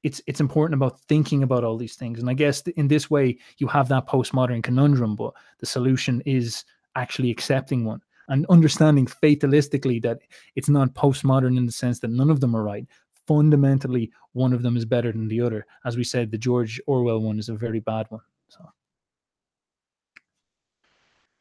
it's 0.04 0.22
it's 0.28 0.40
important 0.40 0.78
about 0.78 1.00
thinking 1.00 1.42
about 1.42 1.64
all 1.64 1.76
these 1.76 1.96
things. 1.96 2.20
And 2.20 2.30
i 2.30 2.34
guess 2.34 2.62
in 2.62 2.86
this 2.86 3.10
way 3.10 3.36
you 3.58 3.66
have 3.66 3.88
that 3.88 4.06
postmodern 4.06 4.62
conundrum 4.62 5.16
but 5.16 5.32
the 5.58 5.66
solution 5.66 6.22
is 6.24 6.64
actually 6.94 7.32
accepting 7.32 7.84
one 7.84 8.00
and 8.28 8.46
understanding 8.48 9.06
fatalistically 9.06 10.00
that 10.02 10.20
it's 10.54 10.68
not 10.68 10.94
postmodern 10.94 11.56
in 11.56 11.66
the 11.66 11.72
sense 11.72 11.98
that 11.98 12.10
none 12.10 12.30
of 12.30 12.40
them 12.40 12.54
are 12.54 12.62
right. 12.62 12.86
Fundamentally, 13.32 14.12
one 14.34 14.52
of 14.52 14.62
them 14.62 14.76
is 14.76 14.84
better 14.84 15.10
than 15.10 15.26
the 15.26 15.40
other. 15.40 15.64
As 15.86 15.96
we 15.96 16.04
said, 16.04 16.30
the 16.30 16.36
George 16.36 16.78
Orwell 16.86 17.22
one 17.22 17.38
is 17.38 17.48
a 17.48 17.54
very 17.54 17.80
bad 17.80 18.04
one. 18.10 18.20
So 18.48 18.60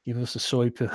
give 0.05 0.15
us 0.15 0.35
a 0.35 0.39
soy 0.39 0.69
pill. 0.69 0.89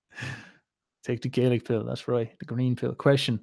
Take 1.04 1.20
the 1.20 1.28
Gaelic 1.28 1.66
pill. 1.66 1.84
That's 1.84 2.08
right. 2.08 2.30
The 2.38 2.46
green 2.46 2.76
pill. 2.76 2.94
Question. 2.94 3.40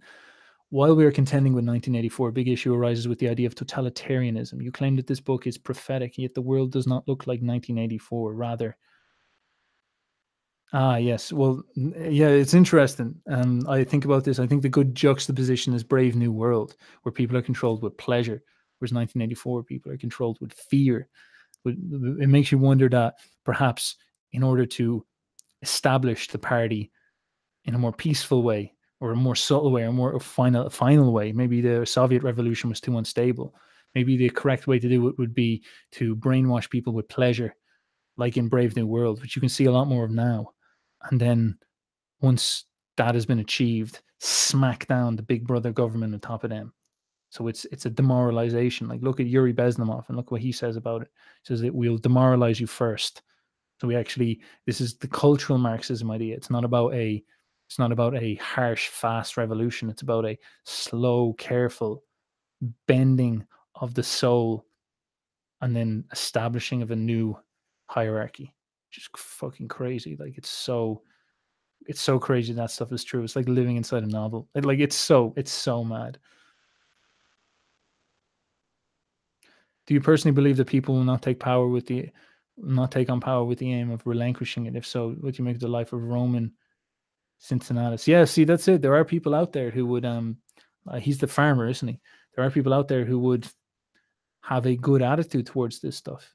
While 0.70 0.96
we 0.96 1.06
are 1.06 1.12
contending 1.12 1.54
with 1.54 1.64
1984, 1.64 2.30
a 2.30 2.32
big 2.32 2.48
issue 2.48 2.74
arises 2.74 3.08
with 3.08 3.20
the 3.20 3.30
idea 3.30 3.46
of 3.46 3.54
totalitarianism. 3.54 4.60
You 4.60 4.72
claim 4.72 4.96
that 4.96 5.06
this 5.06 5.20
book 5.20 5.46
is 5.46 5.60
prophetic, 5.60 6.18
yet 6.18 6.34
the 6.34 6.42
world 6.42 6.72
does 6.72 6.88
not 6.88 7.08
look 7.08 7.28
like 7.28 7.40
1984. 7.42 8.34
Rather, 8.34 8.76
ah, 10.74 10.98
yes. 10.98 11.32
Well, 11.32 11.64
yeah, 11.76 12.30
it's 12.30 12.54
interesting. 12.54 13.16
Um, 13.30 13.66
I 13.68 13.84
think 13.84 14.06
about 14.06 14.24
this. 14.24 14.40
I 14.40 14.48
think 14.48 14.62
the 14.62 14.70
good 14.70 14.96
juxtaposition 14.96 15.74
is 15.74 15.84
Brave 15.84 16.16
New 16.16 16.32
World, 16.32 16.76
where 17.04 17.12
people 17.12 17.38
are 17.38 17.42
controlled 17.42 17.84
with 17.84 17.98
pleasure, 17.98 18.42
whereas 18.80 18.94
1984 18.94 19.64
people 19.64 19.92
are 19.92 19.98
controlled 19.98 20.38
with 20.42 20.54
fear. 20.54 21.08
It 21.66 22.30
makes 22.30 22.52
you 22.52 22.58
wonder 22.58 22.88
that 22.90 23.16
perhaps 23.44 23.96
in 24.32 24.44
order 24.44 24.66
to 24.66 25.06
establish 25.62 26.28
the 26.28 26.38
party 26.38 26.92
in 27.66 27.76
a 27.76 27.80
more 27.80 27.92
peaceful 27.92 28.44
way 28.44 28.74
or 29.00 29.12
a 29.12 29.16
more 29.16 29.36
subtle 29.36 29.72
way 29.72 29.84
or 29.84 29.92
more 29.92 30.20
final 30.20 30.70
final 30.70 31.12
way. 31.12 31.32
Maybe 31.32 31.62
the 31.62 31.86
Soviet 31.86 32.24
revolution 32.24 32.70
was 32.70 32.80
too 32.80 32.98
unstable. 32.98 33.54
Maybe 33.96 34.18
the 34.18 34.30
correct 34.30 34.68
way 34.68 34.80
to 34.80 34.90
do 34.90 35.08
it 35.08 35.18
would 35.18 35.34
be 35.34 35.64
to 35.94 36.16
brainwash 36.16 36.70
people 36.70 36.94
with 36.94 37.08
pleasure, 37.08 37.56
like 38.16 38.38
in 38.38 38.48
Brave 38.48 38.76
New 38.76 38.88
World, 38.88 39.22
which 39.22 39.36
you 39.36 39.40
can 39.40 39.50
see 39.50 39.66
a 39.66 39.72
lot 39.72 39.88
more 39.88 40.06
of 40.06 40.12
now. 40.12 40.52
And 41.10 41.20
then 41.20 41.58
once 42.22 42.66
that 42.98 43.16
has 43.16 43.26
been 43.26 43.40
achieved, 43.40 44.02
smack 44.20 44.88
down 44.88 45.16
the 45.16 45.24
big 45.24 45.46
brother 45.46 45.72
government 45.72 46.14
on 46.14 46.20
top 46.20 46.44
of 46.44 46.50
them. 46.50 46.74
So 47.30 47.48
it's 47.48 47.66
it's 47.66 47.86
a 47.86 47.90
demoralization. 47.90 48.88
Like 48.88 49.02
look 49.02 49.20
at 49.20 49.28
Yuri 49.28 49.54
Bezmenov 49.54 50.08
and 50.08 50.18
look 50.18 50.32
what 50.32 50.42
he 50.42 50.52
says 50.52 50.78
about 50.78 51.02
it. 51.02 51.10
He 51.44 51.48
says 51.48 51.62
that 51.62 51.76
we'll 51.76 51.98
demoralize 51.98 52.60
you 52.60 52.68
first. 52.68 53.22
So 53.80 53.88
we 53.88 53.96
actually 53.96 54.42
this 54.66 54.82
is 54.82 54.96
the 54.96 55.08
cultural 55.08 55.60
Marxism 55.60 56.10
idea. 56.10 56.36
It's 56.36 56.50
not 56.50 56.64
about 56.64 56.94
a 56.94 57.24
it's 57.68 57.80
not 57.80 57.92
about 57.92 58.16
a 58.16 58.36
harsh, 58.36 58.88
fast 58.88 59.36
revolution. 59.36 59.90
It's 59.90 60.02
about 60.02 60.26
a 60.26 60.38
slow, 60.64 61.34
careful 61.34 62.04
bending 62.88 63.46
of 63.76 63.94
the 63.94 64.04
soul 64.04 64.66
and 65.62 65.76
then 65.76 66.06
establishing 66.12 66.82
of 66.82 66.92
a 66.92 66.96
new 66.96 67.38
hierarchy. 67.88 68.54
Just 68.98 69.16
fucking 69.18 69.68
crazy. 69.68 70.18
Like 70.20 70.38
it's 70.38 70.50
so 70.50 71.04
it's 71.86 72.02
so 72.02 72.20
crazy 72.20 72.54
that 72.54 72.72
stuff 72.72 72.92
is 72.92 73.04
true. 73.04 73.24
It's 73.24 73.36
like 73.36 73.48
living 73.48 73.78
inside 73.78 74.04
a 74.04 74.08
novel. 74.08 74.50
It, 74.56 74.66
like 74.66 74.80
it's 74.80 74.96
so 74.96 75.34
it's 75.38 75.52
so 75.52 75.84
mad. 75.84 76.18
Do 79.86 79.94
you 79.94 80.02
personally 80.02 80.36
believe 80.36 80.58
that 80.58 80.68
people 80.68 80.96
will 80.96 81.04
not 81.04 81.22
take 81.22 81.40
power 81.40 81.68
with 81.68 81.86
the 81.86 82.10
not 82.58 82.92
take 82.92 83.10
on 83.10 83.22
power 83.22 83.46
with 83.46 83.60
the 83.60 83.72
aim 83.72 83.92
of 83.92 84.06
relinquishing 84.06 84.66
it? 84.66 84.76
If 84.76 84.86
so, 84.86 85.12
do 85.12 85.32
you 85.32 85.44
make 85.44 85.60
the 85.60 85.68
life 85.68 85.94
of 85.94 86.04
Roman 86.04 86.52
Cincinnatus. 87.40 88.08
Yeah, 88.08 88.26
see, 88.26 88.44
that's 88.44 88.68
it. 88.68 88.82
There 88.82 88.96
are 88.96 89.06
people 89.06 89.36
out 89.36 89.54
there 89.54 89.70
who 89.70 89.86
would 89.88 90.06
um 90.06 90.38
uh, 90.88 91.00
he's 91.00 91.20
the 91.20 91.28
farmer, 91.28 91.68
isn't 91.68 91.88
he? 91.88 92.00
There 92.36 92.46
are 92.46 92.52
people 92.52 92.74
out 92.74 92.88
there 92.88 93.06
who 93.06 93.20
would 93.20 93.48
have 94.42 94.66
a 94.66 94.76
good 94.76 95.02
attitude 95.02 95.46
towards 95.46 95.80
this 95.80 95.96
stuff. 95.96 96.34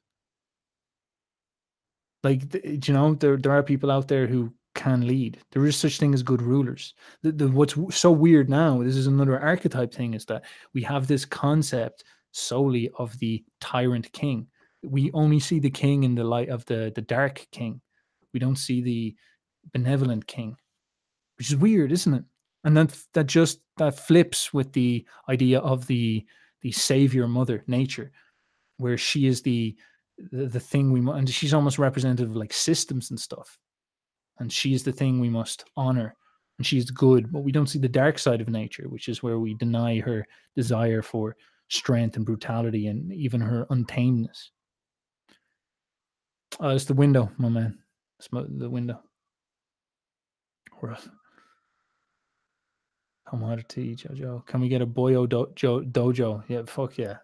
Like 2.23 2.53
you 2.53 2.93
know, 2.93 3.15
there 3.15 3.37
there 3.37 3.51
are 3.51 3.63
people 3.63 3.91
out 3.91 4.07
there 4.07 4.27
who 4.27 4.53
can 4.75 5.05
lead. 5.05 5.39
There 5.51 5.65
is 5.65 5.75
such 5.75 5.99
thing 5.99 6.13
as 6.13 6.23
good 6.23 6.41
rulers. 6.41 6.95
The, 7.21 7.31
the, 7.31 7.47
what's 7.47 7.75
so 7.95 8.11
weird 8.11 8.49
now, 8.49 8.81
this 8.81 8.95
is 8.95 9.07
another 9.07 9.39
archetype 9.39 9.93
thing, 9.93 10.13
is 10.15 10.25
that 10.25 10.43
we 10.73 10.81
have 10.83 11.05
this 11.05 11.25
concept 11.25 12.03
solely 12.31 12.89
of 12.97 13.17
the 13.19 13.43
tyrant 13.61 14.11
king. 14.13 14.47
We 14.83 15.11
only 15.13 15.39
see 15.39 15.59
the 15.59 15.69
king 15.69 16.03
in 16.03 16.15
the 16.15 16.23
light 16.23 16.49
of 16.49 16.65
the 16.65 16.91
the 16.95 17.01
dark 17.01 17.45
king. 17.51 17.81
We 18.33 18.39
don't 18.39 18.57
see 18.57 18.81
the 18.81 19.15
benevolent 19.71 20.25
king 20.27 20.57
which 21.37 21.49
is 21.49 21.57
weird, 21.57 21.91
isn't 21.91 22.13
it? 22.13 22.23
And 22.63 22.77
then 22.77 22.89
that 23.13 23.25
just 23.25 23.59
that 23.77 23.99
flips 23.99 24.53
with 24.53 24.71
the 24.71 25.05
idea 25.27 25.59
of 25.59 25.87
the 25.87 26.25
the 26.61 26.71
savior 26.71 27.27
mother 27.27 27.63
nature, 27.67 28.11
where 28.77 28.97
she 28.97 29.27
is 29.27 29.41
the 29.41 29.75
the, 30.31 30.45
the 30.47 30.59
thing 30.59 30.91
we 30.91 30.99
and 31.11 31.29
she's 31.29 31.53
almost 31.53 31.79
representative 31.79 32.29
of 32.29 32.35
like 32.35 32.53
systems 32.53 33.09
and 33.09 33.19
stuff, 33.19 33.57
and 34.39 34.51
she's 34.51 34.83
the 34.83 34.91
thing 34.91 35.19
we 35.19 35.29
must 35.29 35.65
honor, 35.77 36.15
and 36.57 36.65
she's 36.65 36.89
good, 36.89 37.31
but 37.31 37.43
we 37.43 37.51
don't 37.51 37.67
see 37.67 37.79
the 37.79 37.87
dark 37.87 38.19
side 38.19 38.41
of 38.41 38.49
nature, 38.49 38.89
which 38.89 39.09
is 39.09 39.23
where 39.23 39.39
we 39.39 39.53
deny 39.55 39.99
her 39.99 40.25
desire 40.55 41.01
for 41.01 41.35
strength 41.69 42.17
and 42.17 42.25
brutality 42.25 42.87
and 42.87 43.11
even 43.11 43.41
her 43.41 43.65
untameness 43.69 44.51
Oh, 46.59 46.69
it's 46.69 46.85
the 46.85 46.93
window, 46.93 47.31
my 47.37 47.49
man. 47.49 47.79
It's 48.19 48.29
the 48.31 48.69
window. 48.69 48.99
Commodity 53.27 53.95
Jojo. 53.95 54.45
Can 54.45 54.61
we 54.61 54.67
get 54.67 54.81
a 54.81 54.85
Boyo 54.85 55.27
do, 55.27 55.47
jo, 55.55 55.81
Dojo? 55.81 56.43
Yeah, 56.47 56.63
fuck 56.67 56.97
yeah. 56.97 57.17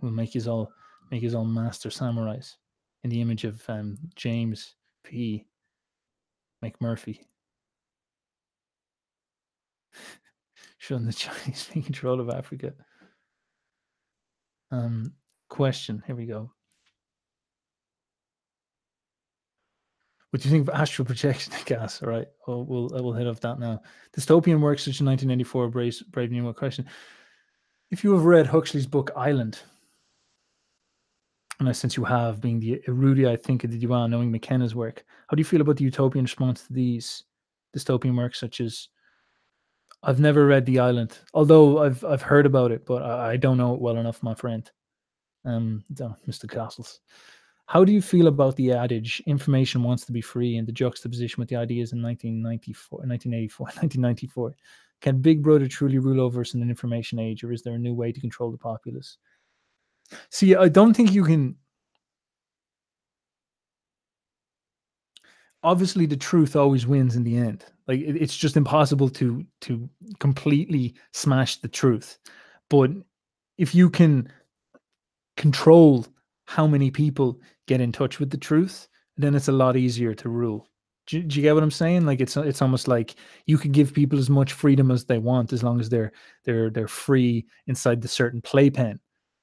We'll 0.00 0.10
make 0.10 0.32
his 0.32 0.48
all 0.48 0.72
make 1.10 1.22
his 1.22 1.34
own 1.34 1.52
master 1.52 1.88
samurais 1.88 2.54
in 3.04 3.10
the 3.10 3.20
image 3.20 3.44
of 3.44 3.62
um, 3.68 3.98
James 4.14 4.74
P. 5.04 5.46
McMurphy. 6.64 7.20
Showing 10.78 11.04
the 11.06 11.12
Chinese 11.12 11.68
in 11.74 11.82
control 11.82 12.20
of 12.20 12.30
Africa. 12.30 12.72
Um, 14.70 15.12
question. 15.48 16.02
Here 16.06 16.16
we 16.16 16.26
go. 16.26 16.50
What 20.30 20.40
do 20.40 20.48
you 20.48 20.52
think 20.52 20.66
of 20.66 20.74
astral 20.74 21.04
projection 21.04 21.52
gas? 21.66 22.02
All 22.02 22.08
right, 22.08 22.26
we'll 22.46 22.64
we'll 22.64 22.88
we'll 22.90 23.12
hit 23.12 23.26
off 23.26 23.40
that 23.40 23.58
now. 23.58 23.82
Dystopian 24.16 24.60
works 24.60 24.82
such 24.82 24.94
as 24.94 25.02
1994, 25.02 25.68
Brave, 25.68 26.02
Brave 26.10 26.30
New 26.30 26.42
World 26.42 26.56
question. 26.56 26.86
If 27.90 28.02
you 28.02 28.12
have 28.12 28.24
read 28.24 28.46
Huxley's 28.46 28.86
book 28.86 29.10
Island, 29.14 29.60
and 31.60 31.76
since 31.76 31.96
you 31.96 32.04
have, 32.04 32.40
being 32.40 32.60
the 32.60 32.82
erudite, 32.88 33.26
I 33.26 33.36
think, 33.36 33.62
did 33.62 33.82
you 33.82 33.92
are 33.92 34.08
knowing 34.08 34.30
McKenna's 34.30 34.74
work, 34.74 35.04
how 35.28 35.34
do 35.34 35.40
you 35.40 35.44
feel 35.44 35.60
about 35.60 35.76
the 35.76 35.84
utopian 35.84 36.24
response 36.24 36.66
to 36.66 36.72
these 36.72 37.24
dystopian 37.76 38.16
works, 38.16 38.40
such 38.40 38.60
as? 38.60 38.88
I've 40.04 40.18
never 40.18 40.46
read 40.46 40.66
The 40.66 40.80
Island, 40.80 41.16
although 41.32 41.78
I've 41.84 42.04
I've 42.04 42.22
heard 42.22 42.44
about 42.44 42.72
it, 42.72 42.84
but 42.84 43.02
I, 43.02 43.32
I 43.32 43.36
don't 43.36 43.56
know 43.56 43.74
it 43.74 43.80
well 43.80 43.96
enough, 43.96 44.20
my 44.22 44.34
friend. 44.34 44.68
Um, 45.44 45.84
Mr. 45.92 46.50
Castles. 46.50 47.00
How 47.66 47.84
do 47.84 47.92
you 47.92 48.02
feel 48.02 48.26
about 48.26 48.56
the 48.56 48.72
adage 48.72 49.22
information 49.26 49.82
wants 49.82 50.04
to 50.06 50.12
be 50.12 50.20
free 50.20 50.56
and 50.56 50.66
the 50.66 50.72
juxtaposition 50.72 51.40
with 51.40 51.48
the 51.48 51.56
ideas 51.56 51.92
in 51.92 52.02
1994, 52.02 52.98
1984, 52.98 53.64
1994? 53.64 54.54
Can 55.00 55.20
Big 55.20 55.42
Brother 55.42 55.66
truly 55.66 55.98
rule 55.98 56.20
over 56.20 56.42
us 56.42 56.54
in 56.54 56.62
an 56.62 56.68
information 56.68 57.18
age, 57.18 57.42
or 57.42 57.52
is 57.52 57.62
there 57.62 57.74
a 57.74 57.78
new 57.78 57.94
way 57.94 58.12
to 58.12 58.20
control 58.20 58.52
the 58.52 58.58
populace? 58.58 59.18
See, 60.30 60.54
I 60.54 60.68
don't 60.68 60.94
think 60.94 61.12
you 61.12 61.24
can. 61.24 61.56
Obviously, 65.62 66.06
the 66.06 66.16
truth 66.16 66.56
always 66.56 66.86
wins 66.86 67.14
in 67.16 67.22
the 67.22 67.36
end. 67.36 67.64
Like 67.86 68.00
it's 68.00 68.36
just 68.36 68.56
impossible 68.56 69.08
to 69.10 69.44
to 69.62 69.88
completely 70.18 70.94
smash 71.12 71.60
the 71.60 71.68
truth. 71.68 72.18
But 72.70 72.90
if 73.58 73.74
you 73.74 73.90
can 73.90 74.32
control 75.36 76.06
how 76.46 76.66
many 76.66 76.90
people 76.90 77.40
get 77.66 77.80
in 77.80 77.92
touch 77.92 78.18
with 78.18 78.30
the 78.30 78.36
truth, 78.36 78.88
then 79.16 79.34
it's 79.34 79.48
a 79.48 79.52
lot 79.52 79.76
easier 79.76 80.14
to 80.14 80.28
rule. 80.28 80.68
Do, 81.06 81.22
do, 81.22 81.36
you 81.36 81.42
get 81.42 81.54
what 81.54 81.62
I'm 81.62 81.70
saying? 81.70 82.06
Like 82.06 82.20
it's 82.20 82.36
it's 82.36 82.62
almost 82.62 82.86
like 82.86 83.16
you 83.46 83.58
can 83.58 83.72
give 83.72 83.92
people 83.92 84.18
as 84.18 84.30
much 84.30 84.52
freedom 84.52 84.90
as 84.90 85.04
they 85.04 85.18
want 85.18 85.52
as 85.52 85.62
long 85.62 85.80
as 85.80 85.88
they're 85.88 86.12
they're 86.44 86.70
they're 86.70 86.88
free 86.88 87.46
inside 87.66 88.00
the 88.00 88.08
certain 88.08 88.40
playpen. 88.40 89.00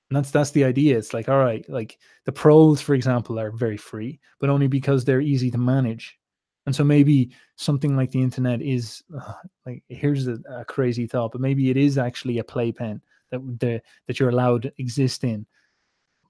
And 0.09 0.17
that's 0.17 0.31
that's 0.31 0.51
the 0.51 0.63
idea. 0.63 0.97
It's 0.97 1.13
like, 1.13 1.29
all 1.29 1.39
right, 1.39 1.67
like 1.69 1.97
the 2.25 2.31
proles, 2.31 2.81
for 2.81 2.95
example, 2.95 3.39
are 3.39 3.51
very 3.51 3.77
free, 3.77 4.19
but 4.39 4.49
only 4.49 4.67
because 4.67 5.05
they're 5.05 5.21
easy 5.21 5.51
to 5.51 5.57
manage. 5.57 6.17
And 6.65 6.75
so 6.75 6.83
maybe 6.83 7.31
something 7.55 7.95
like 7.95 8.11
the 8.11 8.21
internet 8.21 8.61
is 8.61 9.03
uh, 9.19 9.33
like 9.65 9.83
here's 9.89 10.27
a, 10.27 10.39
a, 10.49 10.65
crazy 10.65 11.07
thought, 11.07 11.31
but 11.31 11.41
maybe 11.41 11.69
it 11.69 11.77
is 11.77 11.97
actually 11.97 12.39
a 12.39 12.43
playpen 12.43 13.01
that 13.31 13.39
the 13.59 13.81
that 14.07 14.19
you're 14.19 14.29
allowed 14.29 14.71
exist 14.77 15.23
in 15.23 15.45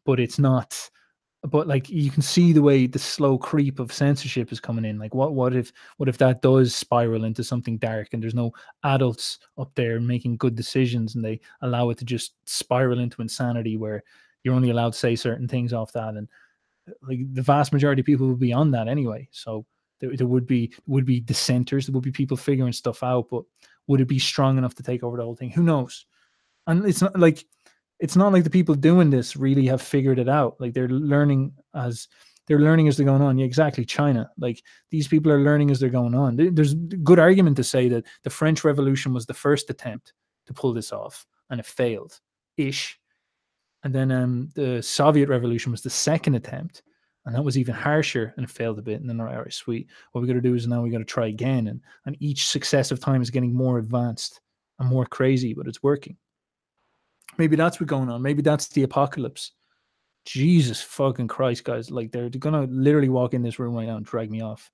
but 0.10 0.20
it's 0.20 0.40
not 0.40 0.90
but 1.44 1.68
like 1.68 1.90
you 1.90 2.12
can 2.12 2.22
see 2.22 2.52
the 2.52 2.62
way 2.62 2.86
the 2.86 3.00
slow 3.00 3.38
creep 3.38 3.80
of 3.80 3.94
censorship 3.94 4.52
is 4.52 4.60
coming 4.60 4.84
in 4.84 5.00
like 5.00 5.16
what 5.16 5.34
what 5.34 5.56
if 5.56 5.72
what 5.98 6.10
if 6.10 6.18
that 6.18 6.42
does 6.42 6.76
spiral 6.76 7.24
into 7.24 7.44
something 7.44 7.78
dark 7.78 8.10
and 8.12 8.22
there's 8.22 8.36
no 8.36 8.52
adults 8.84 9.40
up 9.58 9.72
there 9.76 10.00
making 10.02 10.36
good 10.38 10.56
decisions 10.56 11.16
and 11.16 11.24
they 11.24 11.40
allow 11.62 11.90
it 11.90 11.98
to 11.98 12.06
just 12.06 12.34
spiral 12.46 13.00
into 13.00 13.22
insanity 13.22 13.78
where 13.78 14.04
you're 14.44 14.56
only 14.56 14.70
allowed 14.70 14.92
to 14.94 15.00
say 15.00 15.16
certain 15.16 15.48
things 15.48 15.72
off 15.72 15.94
that 15.94 16.16
and 16.16 16.28
uh, 16.90 16.94
like 17.08 17.20
the 17.34 17.42
vast 17.42 17.72
majority 17.72 18.02
of 18.02 18.06
people 18.06 18.28
will 18.28 18.36
be 18.36 18.54
on 18.54 18.72
that 18.72 18.88
anyway 18.90 19.28
so 19.32 19.66
There, 20.00 20.16
there 20.16 20.28
would 20.28 20.48
be 20.48 20.72
would 20.88 21.06
be 21.06 21.20
dissenters. 21.20 21.86
There 21.86 21.94
would 21.94 22.04
be 22.04 22.12
people 22.12 22.38
figuring 22.38 22.74
stuff 22.74 23.04
out. 23.04 23.28
But 23.30 23.44
would 23.88 24.00
it 24.02 24.08
be 24.08 24.20
strong 24.20 24.58
enough 24.58 24.74
to 24.76 24.84
take 24.84 25.04
over 25.04 25.18
the 25.18 25.24
whole 25.24 25.36
thing? 25.36 25.52
Who 25.52 25.64
knows? 25.64 26.06
And 26.68 26.86
it's 26.86 27.02
not 27.02 27.20
like 27.20 27.46
it's 28.00 28.16
not 28.16 28.32
like 28.32 28.44
the 28.44 28.50
people 28.50 28.76
doing 28.76 29.10
this 29.10 29.36
really 29.36 29.66
have 29.68 29.82
figured 29.82 30.20
it 30.20 30.30
out. 30.30 30.60
Like 30.60 30.74
they're 30.74 30.90
learning 30.90 31.54
as 31.74 32.08
they're 32.48 32.60
learning 32.60 32.88
as 32.88 32.98
they're 32.98 33.06
going 33.06 33.22
on. 33.22 33.38
Yeah, 33.38 33.46
exactly. 33.46 33.86
China, 33.86 34.30
like 34.40 34.64
these 34.90 35.08
people 35.08 35.32
are 35.32 35.44
learning 35.44 35.70
as 35.70 35.80
they're 35.80 35.90
going 35.90 36.16
on. 36.16 36.36
There's 36.36 36.74
good 36.74 37.20
argument 37.20 37.58
to 37.58 37.64
say 37.64 37.90
that 37.90 38.06
the 38.24 38.30
French 38.30 38.64
Revolution 38.64 39.14
was 39.14 39.26
the 39.26 39.36
first 39.36 39.70
attempt 39.70 40.14
to 40.48 40.54
pull 40.54 40.74
this 40.74 40.92
off, 40.92 41.28
and 41.52 41.60
it 41.60 41.66
failed, 41.66 42.20
ish. 42.58 43.00
And 43.84 43.94
then 43.94 44.12
um, 44.12 44.50
the 44.56 44.82
Soviet 44.82 45.30
Revolution 45.30 45.72
was 45.72 45.84
the 45.84 45.92
second 45.92 46.36
attempt, 46.36 46.82
and 47.26 47.36
that 47.36 47.44
was 47.44 47.58
even 47.58 47.76
harsher, 47.76 48.34
and 48.36 48.46
it 48.46 48.50
failed 48.50 48.80
a 48.80 48.82
bit. 48.82 49.00
And 49.00 49.08
then, 49.08 49.20
all 49.20 49.28
right, 49.28 49.54
sweet. 49.54 49.88
What 50.12 50.22
we 50.22 50.28
got 50.28 50.34
to 50.34 50.42
do 50.42 50.56
is 50.56 50.66
now 50.66 50.82
we 50.82 50.90
got 50.90 50.98
to 50.98 51.06
try 51.06 51.28
again, 51.28 51.68
and 51.68 51.82
and 52.06 52.18
each 52.20 52.48
successive 52.48 53.00
time 53.00 53.22
is 53.22 53.30
getting 53.30 53.54
more 53.54 53.78
advanced 53.78 54.42
and 54.80 54.90
more 54.90 55.06
crazy, 55.06 55.54
but 55.54 55.68
it's 55.68 55.84
working. 55.84 56.18
Maybe 57.40 57.56
that's 57.56 57.80
what's 57.80 57.90
going 57.90 58.10
on. 58.10 58.22
Maybe 58.22 58.44
that's 58.44 58.68
the 58.68 58.84
apocalypse 58.84 59.54
Jesus 60.26 60.82
fucking 60.82 61.28
Christ, 61.28 61.64
guys. 61.64 61.90
Like 61.90 62.12
they're, 62.12 62.30
gonna 62.30 62.68
literally 62.70 63.10
walk 63.10 63.34
in 63.34 63.42
this 63.42 63.58
room 63.58 63.74
right 63.74 63.88
now 63.88 63.98
and 63.98 64.06
drag 64.06 64.30
me 64.30 64.42
off. 64.42 64.70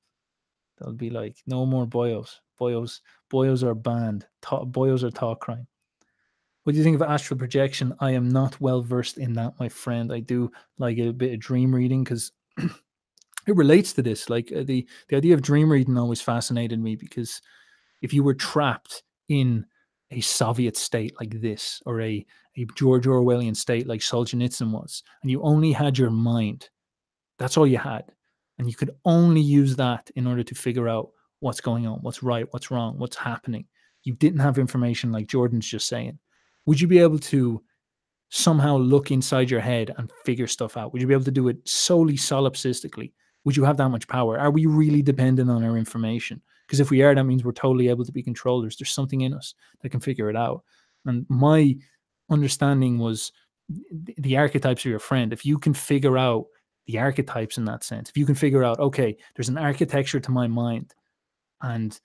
They'll 0.78 0.92
be 0.92 1.10
like, 1.10 1.38
no 1.48 1.66
more 1.66 1.86
boyos. 1.86 2.36
Boyos, 2.60 3.00
boyos 3.32 3.64
are 3.64 3.76
banned. 3.76 4.26
Ta- 4.42 4.66
boyos 4.66 5.04
are 5.04 5.12
thoughtcrime. 5.12 5.66
What 6.64 6.74
do 6.74 6.78
you 6.78 6.84
think 6.84 6.96
of 6.96 7.08
astral 7.08 7.38
projection? 7.38 7.94
I 8.00 8.12
am 8.12 8.28
not 8.28 8.60
well 8.60 8.82
versed 8.82 9.18
in 9.18 9.34
that, 9.34 9.54
my 9.60 9.70
friend. 9.70 10.12
I 10.12 10.20
do 10.20 10.52
like 10.78 10.98
a 10.98 11.12
bit 11.12 11.34
of 11.34 11.40
dream 11.40 11.74
reading 11.74 12.04
because 12.04 12.32
it 12.58 13.56
relates 13.56 13.94
to 13.94 14.02
this. 14.02 14.30
Like 14.30 14.52
uh, 14.52 14.64
the 14.64 14.88
the 15.08 15.16
idea 15.16 15.36
of 15.36 15.42
dream 15.42 15.72
reading 15.72 15.98
always 15.98 16.22
fascinated 16.22 16.80
me 16.80 16.96
because 16.96 17.42
if 18.02 18.14
you 18.14 18.24
were 18.24 18.34
trapped 18.34 19.04
in 19.30 19.66
a 20.16 20.22
Soviet 20.22 20.78
state 20.78 21.14
like 21.20 21.42
this, 21.42 21.82
or 21.86 22.02
a, 22.02 22.26
a 22.58 22.66
George 22.76 23.06
Orwellian 23.06 23.56
state 23.56 23.88
like 23.88 24.02
Solzhenitsyn 24.02 24.72
was, 24.72 25.04
and 25.22 25.30
you 25.30 25.42
only 25.42 25.72
had 25.72 25.98
your 25.98 26.10
mind. 26.10 26.70
That's 27.38 27.58
all 27.58 27.68
you 27.68 27.78
had. 27.78 28.06
And 28.58 28.70
you 28.70 28.76
could 28.76 28.92
only 29.04 29.42
use 29.42 29.76
that 29.76 30.10
in 30.16 30.26
order 30.26 30.44
to 30.44 30.56
figure 30.56 30.88
out 30.88 31.10
what's 31.42 31.60
going 31.60 31.86
on, 31.86 32.00
what's 32.00 32.24
right, 32.24 32.48
what's 32.52 32.72
wrong, 32.72 32.98
what's 32.98 33.18
happening. 33.18 33.66
You 34.04 34.14
didn't 34.14 34.40
have 34.40 34.58
information 34.58 35.12
like 35.12 35.28
Jordan's 35.28 35.68
just 35.68 35.88
saying. 35.88 36.18
Would 36.66 36.80
you 36.80 36.88
be 36.88 37.00
able 37.00 37.20
to 37.20 37.62
somehow 38.30 38.78
look 38.78 39.12
inside 39.12 39.52
your 39.52 39.60
head 39.60 39.94
and 39.98 40.12
figure 40.24 40.48
stuff 40.48 40.78
out? 40.78 40.94
Would 40.94 41.02
you 41.02 41.08
be 41.08 41.14
able 41.14 41.26
to 41.26 41.32
do 41.32 41.50
it 41.50 41.58
solely 41.68 42.16
solipsistically? 42.16 43.12
Would 43.44 43.58
you 43.58 43.66
have 43.66 43.78
that 43.78 43.90
much 43.90 44.08
power? 44.08 44.40
Are 44.40 44.52
we 44.52 44.66
really 44.66 45.02
dependent 45.02 45.50
on 45.50 45.64
our 45.64 45.78
information? 45.78 46.42
Because 46.66 46.80
if 46.80 46.90
we 46.90 47.02
are, 47.04 47.14
that 47.14 47.24
means 47.24 47.44
we're 47.44 47.52
totally 47.52 47.90
able 47.90 48.06
to 48.06 48.12
be 48.12 48.24
controllers. 48.24 48.76
There's 48.76 48.92
something 48.92 49.22
in 49.22 49.34
us 49.34 49.54
that 49.82 49.90
can 49.90 50.00
figure 50.00 50.30
it 50.30 50.36
out. 50.36 50.64
And 51.06 51.26
my 51.30 51.76
understanding 52.30 52.98
was 52.98 53.32
the 54.18 54.38
archetypes 54.38 54.86
are 54.86 54.90
your 54.90 55.00
friend. 55.00 55.32
If 55.32 55.46
you 55.46 55.58
can 55.60 55.74
figure 55.74 56.18
out 56.18 56.46
the 56.88 57.00
archetypes 57.00 57.58
in 57.58 57.66
that 57.66 57.84
sense, 57.84 58.10
if 58.10 58.18
you 58.18 58.26
can 58.26 58.36
figure 58.36 58.64
out, 58.64 58.80
okay, 58.80 59.18
there's 59.36 59.50
an 59.50 59.58
architecture 59.58 60.20
to 60.20 60.32
my 60.32 60.48
mind, 60.48 60.94
and 61.62 62.00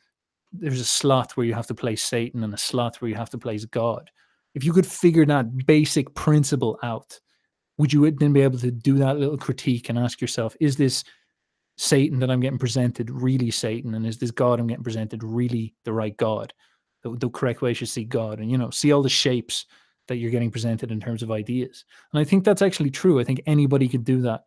there's 0.52 0.80
a 0.80 0.84
slot 0.84 1.36
where 1.36 1.46
you 1.46 1.54
have 1.54 1.66
to 1.66 1.74
place 1.74 2.02
Satan 2.02 2.42
and 2.44 2.52
a 2.52 2.58
slot 2.58 2.96
where 2.96 3.08
you 3.08 3.14
have 3.14 3.30
to 3.30 3.38
place 3.38 3.64
God. 3.64 4.10
If 4.54 4.64
you 4.64 4.72
could 4.72 4.86
figure 4.86 5.24
that 5.26 5.66
basic 5.66 6.14
principle 6.14 6.78
out, 6.82 7.20
would 7.78 7.92
you 7.92 8.10
then 8.10 8.32
be 8.32 8.40
able 8.42 8.58
to 8.58 8.70
do 8.70 8.98
that 8.98 9.18
little 9.18 9.38
critique 9.38 9.88
and 9.88 9.98
ask 9.98 10.20
yourself, 10.20 10.56
is 10.60 10.76
this 10.76 11.04
Satan 11.80 12.18
that 12.18 12.30
I'm 12.30 12.40
getting 12.40 12.58
presented 12.58 13.10
really 13.10 13.50
Satan? 13.50 13.94
And 13.94 14.06
is 14.06 14.18
this 14.18 14.30
God 14.30 14.60
I'm 14.60 14.66
getting 14.66 14.84
presented 14.84 15.24
really 15.24 15.74
the 15.86 15.94
right 15.94 16.14
God? 16.14 16.52
The, 17.02 17.16
the 17.16 17.30
correct 17.30 17.62
way 17.62 17.72
to 17.72 17.86
see 17.86 18.04
God? 18.04 18.38
And, 18.38 18.50
you 18.50 18.58
know, 18.58 18.68
see 18.68 18.92
all 18.92 19.00
the 19.00 19.08
shapes 19.08 19.64
that 20.06 20.16
you're 20.16 20.30
getting 20.30 20.50
presented 20.50 20.92
in 20.92 21.00
terms 21.00 21.22
of 21.22 21.30
ideas. 21.30 21.86
And 22.12 22.20
I 22.20 22.24
think 22.24 22.44
that's 22.44 22.60
actually 22.60 22.90
true. 22.90 23.18
I 23.18 23.24
think 23.24 23.40
anybody 23.46 23.88
could 23.88 24.04
do 24.04 24.20
that. 24.20 24.44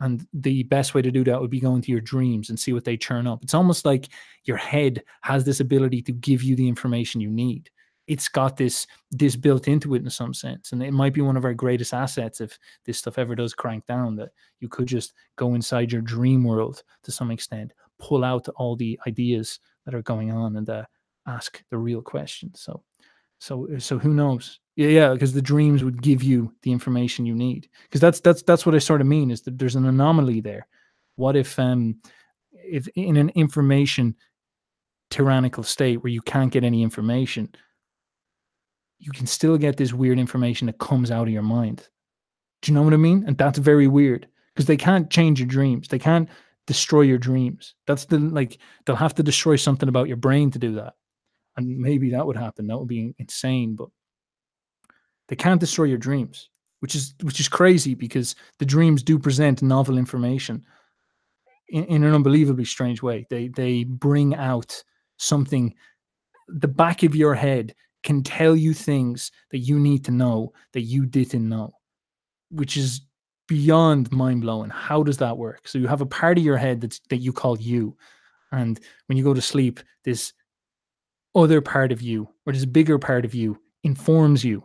And 0.00 0.26
the 0.32 0.62
best 0.62 0.94
way 0.94 1.02
to 1.02 1.10
do 1.10 1.24
that 1.24 1.38
would 1.38 1.50
be 1.50 1.60
going 1.60 1.82
to 1.82 1.92
your 1.92 2.00
dreams 2.00 2.48
and 2.48 2.58
see 2.58 2.72
what 2.72 2.86
they 2.86 2.96
churn 2.96 3.26
up. 3.26 3.42
It's 3.42 3.52
almost 3.52 3.84
like 3.84 4.08
your 4.44 4.56
head 4.56 5.02
has 5.20 5.44
this 5.44 5.60
ability 5.60 6.00
to 6.02 6.12
give 6.12 6.42
you 6.42 6.56
the 6.56 6.68
information 6.68 7.20
you 7.20 7.28
need 7.28 7.68
it's 8.10 8.28
got 8.28 8.56
this 8.56 8.88
this 9.12 9.36
built 9.36 9.68
into 9.68 9.94
it 9.94 10.02
in 10.02 10.10
some 10.10 10.34
sense. 10.34 10.72
And 10.72 10.82
it 10.82 10.92
might 10.92 11.14
be 11.14 11.20
one 11.20 11.36
of 11.36 11.44
our 11.44 11.54
greatest 11.54 11.94
assets 11.94 12.40
if 12.40 12.58
this 12.84 12.98
stuff 12.98 13.18
ever 13.18 13.36
does 13.36 13.54
crank 13.54 13.86
down 13.86 14.16
that 14.16 14.30
you 14.58 14.68
could 14.68 14.88
just 14.88 15.12
go 15.36 15.54
inside 15.54 15.92
your 15.92 16.02
dream 16.02 16.42
world 16.42 16.82
to 17.04 17.12
some 17.12 17.30
extent 17.30 17.72
pull 18.00 18.24
out 18.24 18.48
all 18.56 18.74
the 18.74 18.98
ideas 19.06 19.60
that 19.84 19.94
are 19.94 20.02
going 20.02 20.32
on 20.32 20.56
and 20.56 20.68
uh, 20.68 20.84
ask 21.26 21.62
the 21.70 21.78
real 21.78 22.02
questions. 22.02 22.60
So 22.60 22.82
so 23.38 23.68
so 23.78 23.96
who 23.96 24.12
knows? 24.12 24.58
Yeah 24.74 24.88
yeah 24.88 25.12
because 25.12 25.32
the 25.32 25.42
dreams 25.42 25.84
would 25.84 26.02
give 26.02 26.22
you 26.22 26.52
the 26.62 26.72
information 26.72 27.26
you 27.26 27.34
need. 27.36 27.68
Because 27.84 28.00
that's 28.00 28.18
that's 28.18 28.42
that's 28.42 28.66
what 28.66 28.74
i 28.74 28.78
sort 28.78 29.00
of 29.00 29.06
mean 29.06 29.30
is 29.30 29.42
that 29.42 29.56
there's 29.56 29.76
an 29.76 29.86
anomaly 29.86 30.40
there. 30.40 30.66
What 31.14 31.36
if 31.36 31.56
um 31.60 32.00
if 32.52 32.88
in 32.96 33.16
an 33.16 33.28
information 33.36 34.16
tyrannical 35.10 35.62
state 35.62 36.02
where 36.02 36.12
you 36.12 36.22
can't 36.22 36.52
get 36.52 36.64
any 36.64 36.82
information 36.82 37.54
you 39.00 39.12
can 39.12 39.26
still 39.26 39.56
get 39.56 39.76
this 39.76 39.92
weird 39.92 40.18
information 40.18 40.66
that 40.66 40.78
comes 40.78 41.10
out 41.10 41.26
of 41.26 41.32
your 41.32 41.42
mind. 41.42 41.88
Do 42.62 42.70
you 42.70 42.74
know 42.74 42.82
what 42.82 42.92
I 42.92 42.98
mean? 42.98 43.24
And 43.26 43.36
that's 43.36 43.58
very 43.58 43.88
weird 43.88 44.28
because 44.54 44.66
they 44.66 44.76
can't 44.76 45.10
change 45.10 45.40
your 45.40 45.48
dreams. 45.48 45.88
They 45.88 45.98
can't 45.98 46.28
destroy 46.66 47.00
your 47.00 47.18
dreams. 47.18 47.74
That's 47.86 48.04
the 48.04 48.18
like 48.18 48.58
they'll 48.84 48.96
have 48.96 49.14
to 49.14 49.22
destroy 49.22 49.56
something 49.56 49.88
about 49.88 50.08
your 50.08 50.18
brain 50.18 50.50
to 50.50 50.58
do 50.58 50.74
that. 50.74 50.94
And 51.56 51.78
maybe 51.78 52.10
that 52.10 52.26
would 52.26 52.36
happen. 52.36 52.66
That 52.66 52.78
would 52.78 52.88
be 52.88 53.14
insane, 53.18 53.74
but 53.74 53.88
they 55.28 55.36
can't 55.36 55.60
destroy 55.60 55.84
your 55.84 55.98
dreams, 55.98 56.50
which 56.80 56.94
is 56.94 57.14
which 57.22 57.40
is 57.40 57.48
crazy 57.48 57.94
because 57.94 58.36
the 58.58 58.66
dreams 58.66 59.02
do 59.02 59.18
present 59.18 59.62
novel 59.62 59.96
information 59.96 60.62
in, 61.70 61.84
in 61.84 62.04
an 62.04 62.14
unbelievably 62.14 62.66
strange 62.66 63.02
way. 63.02 63.26
They 63.30 63.48
they 63.48 63.84
bring 63.84 64.34
out 64.34 64.84
something 65.16 65.74
the 66.48 66.68
back 66.68 67.02
of 67.02 67.16
your 67.16 67.34
head 67.34 67.74
can 68.02 68.22
tell 68.22 68.56
you 68.56 68.74
things 68.74 69.30
that 69.50 69.58
you 69.58 69.78
need 69.78 70.04
to 70.06 70.10
know 70.10 70.52
that 70.72 70.82
you 70.82 71.06
didn't 71.06 71.48
know, 71.48 71.70
which 72.50 72.76
is 72.76 73.02
beyond 73.46 74.10
mind 74.12 74.42
blowing. 74.42 74.70
How 74.70 75.02
does 75.02 75.18
that 75.18 75.36
work? 75.36 75.66
So 75.66 75.78
you 75.78 75.86
have 75.88 76.00
a 76.00 76.06
part 76.06 76.38
of 76.38 76.44
your 76.44 76.56
head 76.56 76.80
that's 76.80 77.00
that 77.10 77.18
you 77.18 77.32
call 77.32 77.58
you, 77.58 77.96
and 78.52 78.80
when 79.06 79.18
you 79.18 79.24
go 79.24 79.34
to 79.34 79.42
sleep, 79.42 79.80
this 80.04 80.32
other 81.34 81.60
part 81.60 81.92
of 81.92 82.02
you 82.02 82.28
or 82.46 82.52
this 82.52 82.64
bigger 82.64 82.98
part 82.98 83.24
of 83.24 83.34
you 83.34 83.60
informs 83.84 84.44
you. 84.44 84.64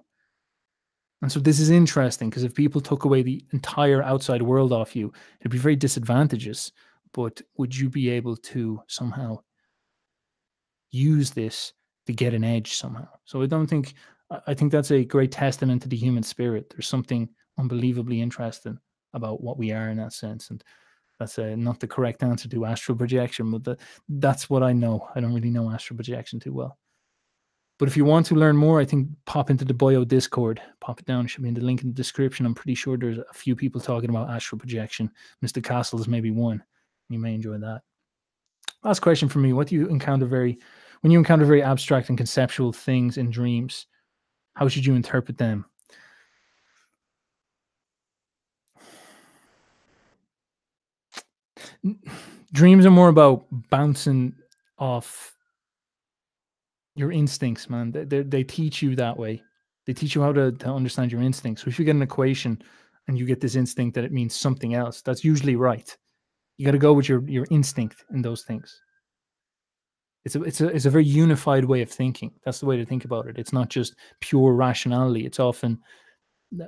And 1.22 1.32
so 1.32 1.40
this 1.40 1.60
is 1.60 1.70
interesting 1.70 2.30
because 2.30 2.44
if 2.44 2.54
people 2.54 2.82
took 2.82 3.06
away 3.06 3.22
the 3.22 3.44
entire 3.52 4.04
outside 4.04 4.42
world 4.42 4.74
off 4.74 4.96
you, 4.96 5.12
it'd 5.40 5.52
be 5.52 5.58
very 5.58 5.76
disadvantageous. 5.76 6.72
But 7.14 7.42
would 7.58 7.76
you 7.76 7.90
be 7.90 8.10
able 8.10 8.36
to 8.38 8.82
somehow 8.88 9.40
use 10.92 11.32
this 11.32 11.74
to 12.06 12.14
get 12.14 12.34
an 12.34 12.44
edge 12.44 12.74
somehow. 12.74 13.08
So 13.26 13.42
I 13.42 13.46
don't 13.48 13.68
think 13.68 13.94
I 14.48 14.54
think 14.54 14.72
that's 14.72 14.92
a 14.92 15.06
great 15.06 15.32
testament 15.32 15.82
to 15.84 15.90
the 15.90 15.96
human 15.96 16.24
spirit. 16.24 16.70
There's 16.70 16.88
something 16.88 17.30
unbelievably 17.60 18.22
interesting 18.22 18.80
about 19.14 19.42
what 19.42 19.58
we 19.58 19.72
are 19.72 19.90
in 19.90 19.98
that 19.98 20.14
sense, 20.14 20.50
and 20.50 20.64
that's 21.20 21.38
a, 21.38 21.56
not 21.56 21.80
the 21.80 21.88
correct 21.88 22.24
answer 22.24 22.50
to 22.50 22.66
astral 22.66 22.98
projection, 22.98 23.52
but 23.52 23.64
the, 23.64 23.78
that's 24.10 24.50
what 24.50 24.64
I 24.64 24.74
know. 24.74 25.08
I 25.16 25.20
don't 25.20 25.34
really 25.34 25.52
know 25.52 25.70
astral 25.70 25.96
projection 25.96 26.40
too 26.40 26.54
well. 26.54 26.78
But 27.78 27.88
if 27.88 27.98
you 27.98 28.06
want 28.06 28.26
to 28.28 28.36
learn 28.36 28.56
more, 28.56 28.80
I 28.80 28.86
think 28.86 29.10
pop 29.26 29.50
into 29.50 29.66
the 29.66 29.74
Boyo 29.74 30.08
Discord. 30.08 30.62
Pop 30.80 31.00
it 31.00 31.06
down. 31.06 31.26
It 31.26 31.28
should 31.30 31.44
be 31.44 31.50
in 31.50 31.54
the 31.54 31.62
link 31.62 31.82
in 31.82 31.90
the 31.90 31.94
description. 31.94 32.46
I'm 32.46 32.56
pretty 32.56 32.76
sure 32.76 32.98
there's 32.98 33.18
a 33.18 33.34
few 33.34 33.56
people 33.56 33.82
talking 33.82 34.10
about 34.10 34.30
astral 34.30 34.60
projection. 34.60 35.12
Mr. 35.44 35.62
Castle 35.62 36.00
is 36.00 36.08
maybe 36.08 36.32
one. 36.32 36.64
You 37.10 37.20
may 37.20 37.34
enjoy 37.34 37.58
that. 37.58 37.82
Last 38.84 39.02
question 39.02 39.28
for 39.28 39.40
me. 39.40 39.52
What 39.52 39.68
do 39.68 39.76
you 39.76 39.88
encounter 39.88 40.26
very 40.26 40.58
when 41.02 41.12
you 41.12 41.20
encounter 41.20 41.46
very 41.46 41.62
abstract 41.62 42.10
and 42.10 42.18
conceptual 42.18 42.72
things 42.72 43.18
in 43.18 43.30
dreams, 43.30 43.88
how 44.56 44.68
should 44.68 44.86
you 44.86 44.96
interpret 44.96 45.38
them? 45.38 45.66
Dreams 52.54 52.86
are 52.86 52.92
more 52.92 53.10
about 53.10 53.46
bouncing 53.70 54.34
off 54.80 55.34
your 56.96 57.12
instincts, 57.12 57.70
man. 57.70 57.92
They, 57.92 58.06
they, 58.06 58.24
they 58.24 58.44
teach 58.44 58.82
you 58.82 58.96
that 58.96 59.18
way. 59.18 59.44
They 59.86 59.94
teach 59.94 60.16
you 60.16 60.22
how 60.22 60.34
to, 60.34 60.52
to 60.52 60.70
understand 60.70 61.12
your 61.12 61.22
instincts. 61.22 61.64
So 61.64 61.70
if 61.70 61.78
you 61.78 61.86
get 61.86 61.96
an 61.96 62.02
equation 62.02 62.62
and 63.08 63.18
you 63.18 63.26
get 63.26 63.42
this 63.42 63.56
instinct 63.56 63.94
that 63.96 64.04
it 64.04 64.12
means 64.12 64.34
something 64.34 64.74
else, 64.74 65.02
that's 65.02 65.24
usually 65.24 65.56
right. 65.56 65.96
You 66.58 66.66
got 66.66 66.72
to 66.72 66.78
go 66.78 66.94
with 66.94 67.08
your, 67.08 67.22
your 67.30 67.46
instinct 67.52 68.06
in 68.12 68.22
those 68.22 68.44
things 68.44 68.82
it's 70.26 70.36
a 70.36 70.44
it's 70.44 70.62
a 70.62 70.68
it's 70.68 70.86
a 70.86 70.90
very 70.90 71.06
unified 71.06 71.66
way 71.66 71.82
of 71.82 71.90
thinking. 71.90 72.32
That's 72.44 72.60
the 72.60 72.66
way 72.66 72.78
to 72.78 72.86
think 72.86 73.06
about 73.06 73.28
it. 73.28 73.38
It's 73.38 73.54
not 73.54 73.70
just 73.70 73.96
pure 74.20 74.54
rationality. 74.54 75.26
It's 75.26 75.40
often 75.40 75.80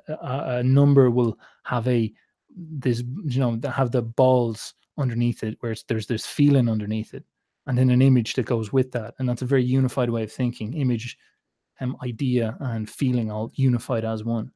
a, 0.07 0.57
a 0.57 0.63
number 0.63 1.09
will 1.09 1.37
have 1.63 1.87
a 1.87 2.13
this 2.55 3.03
you 3.25 3.39
know 3.39 3.59
have 3.69 3.91
the 3.91 4.01
balls 4.01 4.73
underneath 4.97 5.43
it 5.43 5.57
where 5.59 5.75
there's 5.87 6.07
this 6.07 6.25
feeling 6.25 6.69
underneath 6.69 7.13
it 7.13 7.23
and 7.67 7.77
then 7.77 7.89
an 7.89 8.01
image 8.01 8.33
that 8.33 8.45
goes 8.45 8.73
with 8.73 8.91
that 8.91 9.13
and 9.19 9.29
that's 9.29 9.43
a 9.43 9.45
very 9.45 9.63
unified 9.63 10.09
way 10.09 10.23
of 10.23 10.31
thinking 10.31 10.73
image 10.73 11.17
um, 11.79 11.95
idea 12.03 12.57
and 12.61 12.89
feeling 12.89 13.29
all 13.29 13.51
unified 13.55 14.03
as 14.03 14.23
one 14.23 14.51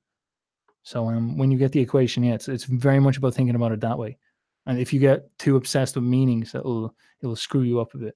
so 0.82 1.07
um, 1.07 1.38
when 1.38 1.52
you 1.52 1.60
get 1.60 1.72
the 1.72 1.80
equation 1.80 2.23
yeah 2.23 2.34
it's, 2.34 2.48
it's 2.48 2.64
very 2.64 2.99
much 2.99 3.18
about 3.18 3.36
thinking 3.36 3.56
about 3.56 3.72
it 3.72 3.80
that 3.80 3.98
way 3.98 4.18
and 4.65 4.80
if 4.80 4.91
you 4.91 4.99
get 4.99 5.30
too 5.38 5.57
obsessed 5.57 5.95
with 5.95 6.03
meanings 6.03 6.56
it'll 6.56 6.95
it'll 7.22 7.36
screw 7.36 7.61
you 7.61 7.80
up 7.80 7.94
a 7.94 7.98
bit 7.98 8.15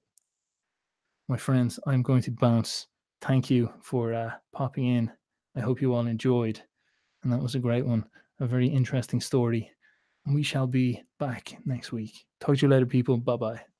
my 1.28 1.36
friends 1.36 1.78
i'm 1.86 2.02
going 2.02 2.22
to 2.22 2.30
bounce 2.30 2.86
thank 3.22 3.50
you 3.50 3.70
for 3.80 4.14
uh, 4.14 4.30
popping 4.52 4.86
in 4.86 5.10
i 5.56 5.60
hope 5.60 5.80
you 5.80 5.94
all 5.94 6.06
enjoyed 6.06 6.60
and 7.22 7.32
that 7.32 7.40
was 7.40 7.54
a 7.54 7.60
great 7.60 7.84
one 7.84 8.04
a 8.40 8.46
very 8.46 8.68
interesting 8.68 9.20
story. 9.20 9.70
And 10.24 10.34
we 10.34 10.42
shall 10.42 10.66
be 10.66 11.02
back 11.18 11.56
next 11.64 11.92
week. 11.92 12.26
Talk 12.40 12.56
to 12.56 12.62
you 12.62 12.68
later, 12.68 12.86
people. 12.86 13.16
Bye 13.16 13.36
bye. 13.36 13.75